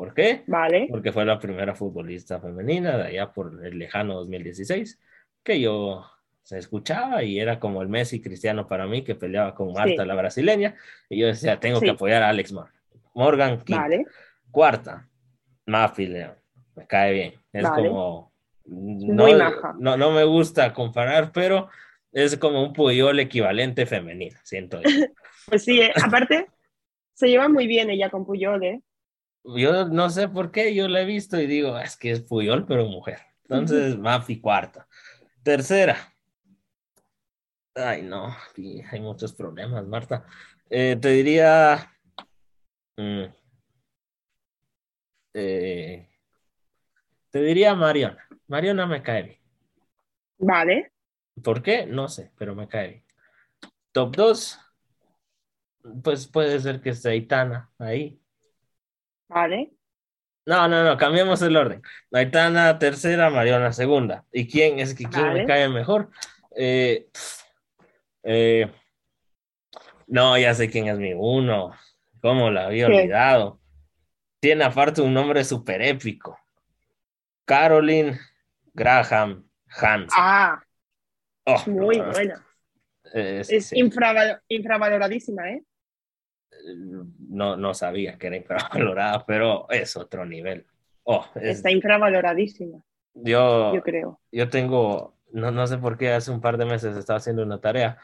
¿Por 0.00 0.14
qué? 0.14 0.44
Vale. 0.46 0.86
porque 0.90 1.12
fue 1.12 1.24
la 1.26 1.38
primera 1.38 1.74
futbolista 1.74 2.40
femenina 2.40 2.96
de 2.96 3.04
allá 3.08 3.30
por 3.32 3.64
el 3.64 3.78
lejano 3.78 4.14
2016 4.14 4.98
que 5.42 5.60
yo 5.60 6.06
se 6.42 6.56
escuchaba 6.58 7.22
y 7.22 7.38
era 7.38 7.60
como 7.60 7.82
el 7.82 7.88
Messi 7.88 8.20
cristiano 8.22 8.66
para 8.66 8.86
mí 8.86 9.04
que 9.04 9.14
peleaba 9.14 9.54
con 9.54 9.72
Marta 9.74 10.02
Sí. 10.02 10.08
la 10.08 10.14
brasileña 10.14 10.74
y 11.10 11.20
yo 11.20 11.26
decía 11.26 11.60
tengo 11.60 11.80
Sí. 11.80 11.84
que 11.84 11.90
apoyar 11.90 12.22
a 12.22 12.30
Alex 12.30 12.50
Morgan 12.52 12.72
Morgan 13.14 13.58
quinta. 13.60 13.82
Vale. 13.82 14.04
cuarta 14.50 15.06
Mafi 15.66 16.06
León 16.06 16.34
me 16.76 16.86
cae 16.86 17.12
bien 17.12 17.34
es 17.52 17.62
Vale. 17.62 17.88
como 17.88 18.32
no, 18.64 19.22
Muy 19.24 19.34
maja. 19.34 19.74
no, 19.78 19.96
no 19.98 20.12
me 20.12 20.24
gusta 20.24 20.72
comparar 20.72 21.30
pero 21.32 21.68
es 22.12 22.36
como 22.38 22.62
un 22.62 22.72
Puyol 22.72 23.20
equivalente 23.20 23.84
femenino 23.84 24.38
siento 24.44 24.80
yo. 24.80 24.88
Pues 25.46 25.64
sí, 25.64 25.80
eh, 25.80 25.92
aparte, 26.02 26.46
se 27.14 27.28
lleva 27.28 27.48
muy 27.48 27.66
bien 27.66 27.90
ella 27.90 28.08
con 28.08 28.24
Puyol, 28.24 28.62
¿eh? 28.62 28.80
Yo 29.44 29.88
no 29.88 30.10
sé 30.10 30.28
por 30.28 30.50
qué, 30.50 30.74
yo 30.74 30.88
la 30.88 31.00
he 31.02 31.04
visto 31.04 31.40
y 31.40 31.46
digo, 31.46 31.78
es 31.78 31.96
que 31.96 32.10
es 32.10 32.20
Puyol, 32.20 32.66
pero 32.66 32.86
mujer. 32.86 33.18
Entonces, 33.42 33.98
Mafi 33.98 34.40
cuarta. 34.40 34.86
Tercera. 35.42 35.96
Ay, 37.74 38.02
no, 38.02 38.36
hay 38.90 39.00
muchos 39.00 39.32
problemas, 39.32 39.86
Marta. 39.86 40.26
Eh, 40.68 40.96
te 41.00 41.08
diría. 41.08 41.90
mm, 42.96 43.24
eh, 45.34 46.08
te 47.30 47.40
diría 47.40 47.74
Mariona. 47.74 48.26
Mariona 48.48 48.86
me 48.86 49.02
cae 49.02 49.22
bien. 49.22 49.40
Vale. 50.38 50.92
¿Por 51.42 51.62
qué? 51.62 51.86
No 51.86 52.08
sé, 52.08 52.32
pero 52.36 52.54
me 52.54 52.68
cae 52.68 52.88
bien. 52.88 53.04
Top 53.92 54.14
2. 54.16 54.58
Pues 56.02 56.26
puede 56.26 56.58
ser 56.60 56.80
que 56.80 56.90
esté 56.90 57.10
Aitana 57.10 57.70
ahí. 57.78 58.19
Vale. 59.30 59.70
No, 60.46 60.66
no, 60.66 60.82
no, 60.82 60.96
cambiemos 60.96 61.40
el 61.42 61.56
orden. 61.56 61.82
Aitana 62.12 62.78
tercera, 62.78 63.30
Mariona 63.30 63.72
segunda. 63.72 64.24
¿Y 64.32 64.48
quién 64.48 64.80
es 64.80 64.94
que 64.94 65.04
quién 65.04 65.32
me 65.34 65.44
cae 65.46 65.68
mejor? 65.68 66.10
Eh, 66.56 67.08
eh, 68.24 68.68
no, 70.08 70.36
ya 70.36 70.52
sé 70.54 70.68
quién 70.68 70.88
es 70.88 70.98
mi 70.98 71.12
uno. 71.14 71.72
¿Cómo 72.20 72.50
la 72.50 72.66
había 72.66 72.86
olvidado? 72.86 73.60
Tiene 74.40 74.64
aparte 74.64 75.00
un 75.02 75.14
nombre 75.14 75.44
súper 75.44 75.80
épico. 75.82 76.36
Caroline 77.44 78.18
Graham 78.74 79.48
Hansen. 79.68 80.08
Ah, 80.16 80.62
Oh, 81.46 81.62
muy 81.66 81.98
no, 81.98 82.10
buena. 82.12 82.44
eh, 83.14 83.42
Es 83.48 83.68
sí, 83.68 83.76
infraval- 83.76 84.40
infravaloradísima, 84.48 85.50
¿eh? 85.50 85.62
No, 87.28 87.56
no 87.56 87.74
sabía 87.74 88.18
que 88.18 88.28
era 88.28 88.36
infravalorada, 88.36 89.24
pero 89.26 89.68
es 89.70 89.96
otro 89.96 90.24
nivel. 90.26 90.66
Oh, 91.04 91.24
es- 91.36 91.56
Está 91.58 91.70
infravaloradísima, 91.70 92.78
yo, 93.14 93.74
yo 93.74 93.82
creo. 93.82 94.20
yo 94.30 94.48
tengo 94.48 95.14
no, 95.32 95.50
no 95.50 95.66
sé 95.66 95.78
por 95.78 95.96
qué 95.96 96.10
hace 96.12 96.30
un 96.30 96.40
par 96.40 96.58
de 96.58 96.64
meses 96.64 96.96
estaba 96.96 97.18
haciendo 97.18 97.42
una 97.42 97.60
tarea 97.60 97.98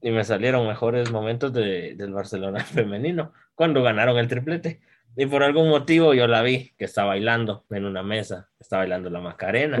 y 0.00 0.10
me 0.10 0.24
salieron 0.24 0.66
mejores 0.66 1.10
momentos 1.12 1.52
de, 1.52 1.94
del 1.94 2.12
Barcelona 2.12 2.60
femenino 2.64 3.32
cuando 3.54 3.82
ganaron 3.82 4.18
el 4.18 4.28
triplete. 4.28 4.80
Y 5.16 5.26
por 5.26 5.42
algún 5.42 5.68
motivo 5.68 6.14
yo 6.14 6.26
la 6.26 6.42
vi 6.42 6.72
que 6.78 6.86
está 6.86 7.04
bailando 7.04 7.64
en 7.70 7.84
una 7.84 8.02
mesa, 8.02 8.48
está 8.58 8.78
bailando 8.78 9.10
la 9.10 9.20
Macarena, 9.20 9.80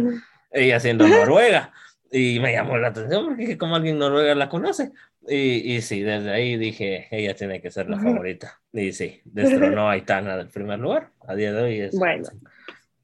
ella 0.50 0.76
haciendo 0.76 1.08
Noruega. 1.08 1.72
Y 2.14 2.38
me 2.40 2.52
llamó 2.52 2.76
la 2.76 2.88
atención 2.88 3.24
porque 3.26 3.56
como 3.56 3.74
alguien 3.74 3.98
Noruega 3.98 4.34
la 4.34 4.50
conoce. 4.50 4.92
Y, 5.26 5.74
y 5.76 5.80
sí, 5.80 6.02
desde 6.02 6.30
ahí 6.30 6.58
dije, 6.58 7.08
ella 7.10 7.34
tiene 7.34 7.62
que 7.62 7.70
ser 7.70 7.88
la 7.88 7.98
favorita. 7.98 8.60
Y 8.70 8.92
sí, 8.92 9.22
destronó 9.24 9.88
a 9.88 9.92
Aitana 9.92 10.36
del 10.36 10.48
primer 10.48 10.78
lugar. 10.78 11.10
A 11.26 11.34
día 11.34 11.52
de 11.54 11.62
hoy 11.62 11.80
es... 11.80 11.98
Bueno. 11.98 12.28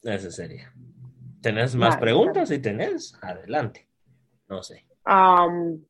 Ese 0.03 0.31
sería. 0.31 0.73
¿Tenés 1.41 1.75
más 1.75 1.95
Vale, 1.95 2.01
preguntas? 2.01 2.51
Si 2.51 2.59
tenés, 2.59 3.15
adelante. 3.23 3.89
No 4.49 4.63
sé. 4.63 4.85
Am, 5.05 5.83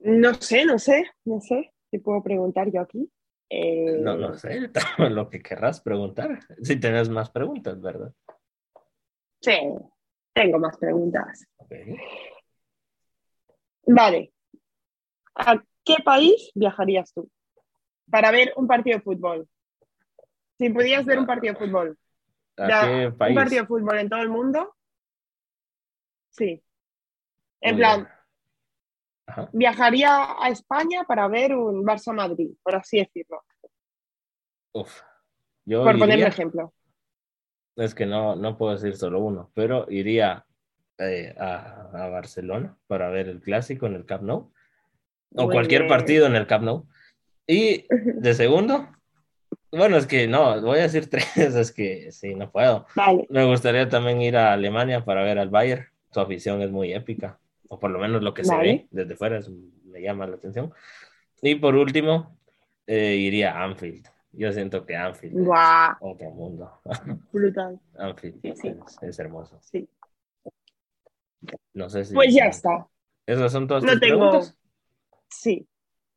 no 0.00 0.34
sé, 0.34 0.64
no 0.64 0.78
sé, 0.78 1.04
no 1.24 1.40
sé. 1.40 1.72
¿Qué 1.90 1.98
puedo 1.98 2.22
preguntar 2.22 2.70
yo 2.70 2.80
aquí? 2.80 3.10
Eh, 3.50 3.98
No, 4.00 4.16
no 4.16 4.34
sé, 4.34 4.70
lo 5.10 5.28
que 5.28 5.42
querrás 5.42 5.80
preguntar. 5.80 6.38
Si 6.62 6.76
tenés 6.76 7.08
más 7.08 7.30
preguntas, 7.30 7.80
¿verdad? 7.80 8.12
Sí, 9.40 9.52
tengo 10.38 10.58
más 10.58 10.76
preguntas. 10.76 11.46
Vale. 13.86 14.32
¿A 15.34 15.60
qué 15.84 15.96
país 16.04 16.50
viajarías 16.54 17.12
tú 17.12 17.28
para 18.10 18.30
ver 18.30 18.52
un 18.56 18.66
partido 18.66 18.98
de 18.98 19.02
fútbol? 19.02 19.48
Si 20.58 20.70
pudieras 20.70 21.04
ver 21.06 21.18
un 21.18 21.26
partido 21.26 21.54
de 21.54 21.58
fútbol, 21.58 21.98
¿A 22.56 22.68
Ya, 22.68 22.80
qué 22.82 23.06
un 23.06 23.34
partido 23.34 23.62
de 23.62 23.66
fútbol 23.66 23.98
en 23.98 24.08
todo 24.08 24.22
el 24.22 24.28
mundo, 24.28 24.74
sí. 26.30 26.62
En 27.60 27.74
Muy 27.74 27.80
plan. 27.80 28.08
Ajá. 29.26 29.50
viajaría 29.52 30.42
a 30.42 30.48
España 30.48 31.04
para 31.04 31.28
ver 31.28 31.54
un 31.54 31.84
Barça-Madrid, 31.84 32.50
por 32.62 32.76
así 32.76 32.98
decirlo, 32.98 33.42
Uf. 34.72 35.02
Yo 35.64 35.82
por 35.84 35.98
poner 35.98 36.18
un 36.18 36.26
ejemplo. 36.26 36.72
Es 37.78 37.94
que 37.94 38.06
no, 38.06 38.36
no 38.36 38.56
puedo 38.58 38.72
decir 38.74 38.96
solo 38.96 39.20
uno, 39.20 39.50
pero 39.54 39.86
iría 39.90 40.44
eh, 40.98 41.34
a, 41.38 41.88
a 41.92 42.08
Barcelona 42.08 42.76
para 42.86 43.08
ver 43.10 43.28
el 43.28 43.40
clásico 43.40 43.86
en 43.86 43.94
el 43.94 44.04
Camp 44.04 44.22
Nou 44.24 44.52
o 45.34 45.44
Muy 45.44 45.52
cualquier 45.52 45.82
bien. 45.82 45.88
partido 45.90 46.26
en 46.26 46.34
el 46.36 46.46
Camp 46.46 46.64
Nou. 46.64 46.86
Y 47.46 47.86
de 47.90 48.34
segundo, 48.34 48.88
bueno, 49.70 49.96
es 49.96 50.06
que 50.06 50.26
no, 50.26 50.60
voy 50.60 50.78
a 50.78 50.82
decir 50.82 51.08
tres, 51.10 51.36
es 51.36 51.72
que 51.72 52.10
sí, 52.12 52.34
no 52.34 52.50
puedo. 52.50 52.86
Vale, 52.94 53.26
Me 53.30 53.44
gustaría 53.44 53.88
también 53.88 54.20
ir 54.22 54.36
a 54.36 54.52
Alemania 54.52 55.04
para 55.04 55.22
ver 55.22 55.38
al 55.38 55.50
Bayern. 55.50 55.86
Su 56.10 56.20
afición 56.20 56.62
es 56.62 56.70
muy 56.70 56.92
épica, 56.94 57.38
o 57.68 57.78
por 57.78 57.90
lo 57.90 57.98
menos 57.98 58.22
lo 58.22 58.32
que 58.34 58.42
se 58.44 58.54
Vale. 58.54 58.68
ve 58.68 58.86
desde 58.90 59.14
fuera 59.16 59.38
es- 59.38 59.50
me 59.84 60.00
llama 60.02 60.26
la 60.26 60.36
atención. 60.36 60.72
Y 61.42 61.54
por 61.56 61.74
último, 61.76 62.36
eh, 62.86 63.14
iría 63.14 63.52
a 63.56 63.64
Anfield. 63.64 64.06
Yo 64.32 64.52
siento 64.52 64.84
que 64.84 64.94
Anfield 64.94 65.34
guau, 65.44 65.92
es 65.92 65.96
otro 66.00 66.30
mundo. 66.30 66.80
brutal. 67.32 67.80
Anfield 67.98 68.40
Sí, 68.42 68.52
sí. 68.56 68.68
Es, 68.68 69.02
es 69.02 69.18
hermoso. 69.18 69.58
Sí. 69.62 69.88
No 71.74 71.88
sé 71.88 72.04
si. 72.04 72.14
Pues 72.14 72.34
ya 72.34 72.44
está. 72.46 72.86
Esas 73.26 73.52
son 73.52 73.66
todas 73.66 73.84
No 73.84 73.92
tus 73.92 74.00
tengo- 74.00 74.18
preguntas. 74.30 74.56
Sí. 75.30 75.66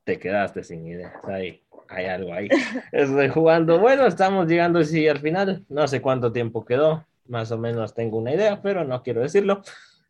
Te 0.04 0.18
quedaste 0.20 0.64
sin 0.64 0.86
ideas. 0.88 1.14
Ahí, 1.26 1.64
hay 1.90 2.06
algo 2.06 2.34
ahí. 2.34 2.48
Estoy 2.92 3.30
jugando. 3.30 3.80
Bueno, 3.80 4.06
estamos 4.08 4.48
llegando 4.48 4.84
sí, 4.84 5.08
al 5.08 5.20
final. 5.20 5.66
No 5.70 5.88
sé 5.88 6.02
cuánto 6.02 6.32
tiempo 6.32 6.66
quedó. 6.66 7.06
Más 7.28 7.52
o 7.52 7.58
menos 7.58 7.94
tengo 7.94 8.18
una 8.18 8.34
idea, 8.34 8.62
pero 8.62 8.84
no 8.84 9.04
quiero 9.04 9.22
decirlo. 9.22 9.62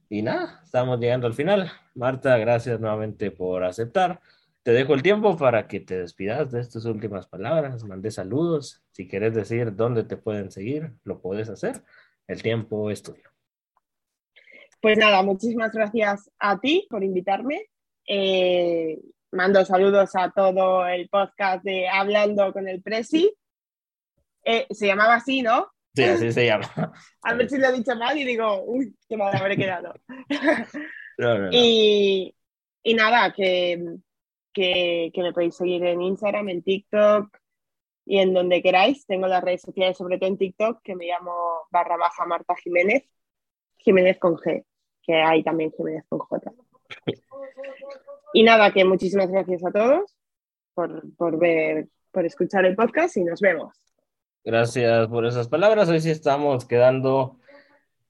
Y 0.10 0.22
nada, 0.22 0.62
estamos 0.64 1.00
llegando 1.00 1.28
al 1.28 1.34
final. 1.34 1.70
Marta, 1.96 2.38
gracias 2.38 2.80
nuevamente 2.80 3.32
por 3.32 3.64
aceptar. 3.64 4.22
Te 4.64 4.72
dejo 4.72 4.94
el 4.94 5.02
tiempo 5.02 5.38
para 5.38 5.68
que 5.68 5.80
te 5.80 5.98
despidas 5.98 6.52
de 6.52 6.62
estas 6.62 6.86
últimas 6.86 7.26
palabras. 7.26 7.84
Mandé 7.84 8.12
saludos. 8.12 8.84
Si 8.92 9.08
quieres 9.08 9.34
decir 9.34 9.76
dónde 9.76 10.04
te 10.04 10.18
pueden 10.18 10.52
seguir, 10.52 10.94
lo 11.04 11.20
puedes 11.20 11.50
hacer. 11.50 11.84
El 12.28 12.44
tiempo 12.44 12.92
es 12.92 13.02
tuyo. 13.02 13.28
Pues 14.80 15.00
nada, 15.00 15.24
muchísimas 15.24 15.72
gracias 15.72 16.30
a 16.38 16.60
ti 16.60 16.88
por 16.92 17.04
invitarme. 17.04 17.70
Eh, 18.08 19.00
mando 19.32 19.66
saludos 19.66 20.12
a 20.16 20.30
todo 20.30 20.88
el 20.88 21.10
podcast 21.10 21.64
de 21.64 21.88
Hablando 21.88 22.54
con 22.54 22.68
el 22.68 22.84
Presi. 22.84 23.34
Eh, 24.44 24.68
se 24.70 24.86
llamaba 24.86 25.16
así, 25.16 25.42
¿no? 25.42 25.72
Sí, 25.96 26.04
así 26.04 26.32
se 26.32 26.46
llama. 26.46 26.68
A 27.24 27.34
ver 27.34 27.50
si 27.50 27.58
lo 27.58 27.68
he 27.68 27.74
dicho 27.74 27.96
mal 27.96 28.18
y 28.18 28.26
digo, 28.26 28.64
uy, 28.64 28.96
qué 29.10 29.18
mal 29.18 29.36
habré 29.36 29.58
quedado. 29.58 29.94
No, 31.18 31.38
no, 31.38 31.40
no. 31.46 31.50
Y, 31.52 32.34
y 32.84 32.94
nada, 32.96 33.32
que, 33.34 34.00
que, 34.54 35.12
me 35.16 35.34
podéis 35.34 35.56
seguir 35.56 35.84
en 35.86 36.02
Instagram, 36.02 36.50
en 36.50 36.64
TikTok 36.64 37.38
y 38.06 38.20
en 38.20 38.34
donde 38.34 38.62
queráis. 38.62 39.06
Tengo 39.06 39.28
las 39.28 39.44
redes 39.44 39.62
sociales, 39.62 39.98
sobre 39.98 40.18
todo 40.18 40.30
en 40.30 40.38
TikTok, 40.38 40.82
que 40.82 40.96
me 40.96 41.08
llamo 41.08 41.68
barra 41.72 41.98
baja 41.98 42.26
Marta 42.26 42.56
Jiménez, 42.56 43.04
Jiménez 43.78 44.18
con 44.20 44.36
G, 44.38 44.66
que 45.02 45.16
hay 45.16 45.44
también 45.44 45.72
Jiménez 45.72 46.06
con 46.10 46.20
J. 46.20 46.52
Y 48.34 48.44
nada, 48.44 48.72
que 48.72 48.86
muchísimas 48.86 49.30
gracias 49.30 49.64
a 49.66 49.72
todos 49.72 50.18
por, 50.74 51.16
por 51.16 51.38
ver, 51.38 51.88
por 52.12 52.26
escuchar 52.26 52.66
el 52.66 52.76
podcast 52.76 53.18
y 53.18 53.24
nos 53.24 53.42
vemos. 53.42 53.76
Gracias 54.44 55.08
por 55.08 55.26
esas 55.26 55.48
palabras. 55.48 55.90
Hoy 55.90 56.02
sí 56.02 56.10
estamos 56.10 56.66
quedando 56.66 57.38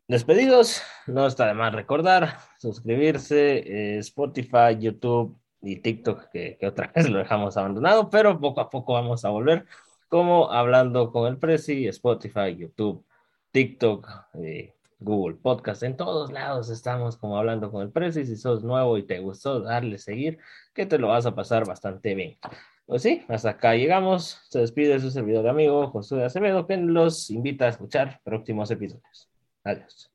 despedidos. 0.08 0.82
No 1.08 1.28
está 1.28 1.48
de 1.48 1.54
más 1.54 1.74
recordar, 1.74 2.38
suscribirse, 2.58 3.96
eh, 3.96 3.98
Spotify, 3.98 4.78
YouTube 4.80 5.41
y 5.62 5.78
TikTok, 5.78 6.30
que, 6.32 6.58
otra 6.66 6.92
vez 6.96 7.10
lo 7.10 7.20
dejamos 7.20 7.58
abandonado, 7.58 8.10
pero 8.10 8.40
poco 8.40 8.62
a 8.62 8.70
poco 8.70 8.94
vamos 8.94 9.26
a 9.26 9.30
volver, 9.30 9.66
como 10.10 10.52
hablando 10.52 11.12
con 11.12 11.28
el 11.28 11.38
Prezi, 11.38 11.88
Spotify, 11.88 12.56
YouTube, 12.58 13.06
TikTok, 13.52 14.08
eh, 14.36 14.76
Google 15.00 15.38
Podcast, 15.38 15.84
en 15.84 15.98
todos 15.98 16.32
lados 16.32 16.70
estamos 16.70 17.18
como 17.18 17.38
hablando 17.38 17.72
con 17.72 17.82
el 17.82 17.92
Prezi. 17.92 18.26
Si 18.26 18.36
sos 18.38 18.64
nuevo 18.64 18.98
y 18.98 19.04
te 19.04 19.20
gustó 19.20 19.60
darle 19.62 19.98
seguir, 19.98 20.38
que 20.74 20.86
te 20.86 21.00
lo 21.00 21.08
vas 21.08 21.26
a 21.26 21.36
pasar 21.36 21.66
bastante 21.66 22.14
bien. 22.14 22.38
Pues 22.86 23.02
sí, 23.04 23.24
hasta 23.28 23.52
acá 23.52 23.74
llegamos. 23.76 24.42
Se 24.50 24.60
despide 24.60 25.00
su 25.00 25.12
servidor 25.12 25.48
amigo 25.48 25.88
Josué 25.88 26.26
Acevedo, 26.26 26.68
que 26.68 26.78
los 26.78 27.30
invita 27.30 27.66
a 27.66 27.70
escuchar 27.70 28.22
próximos 28.24 28.70
episodios. 28.70 29.30
Adiós. 29.64 30.11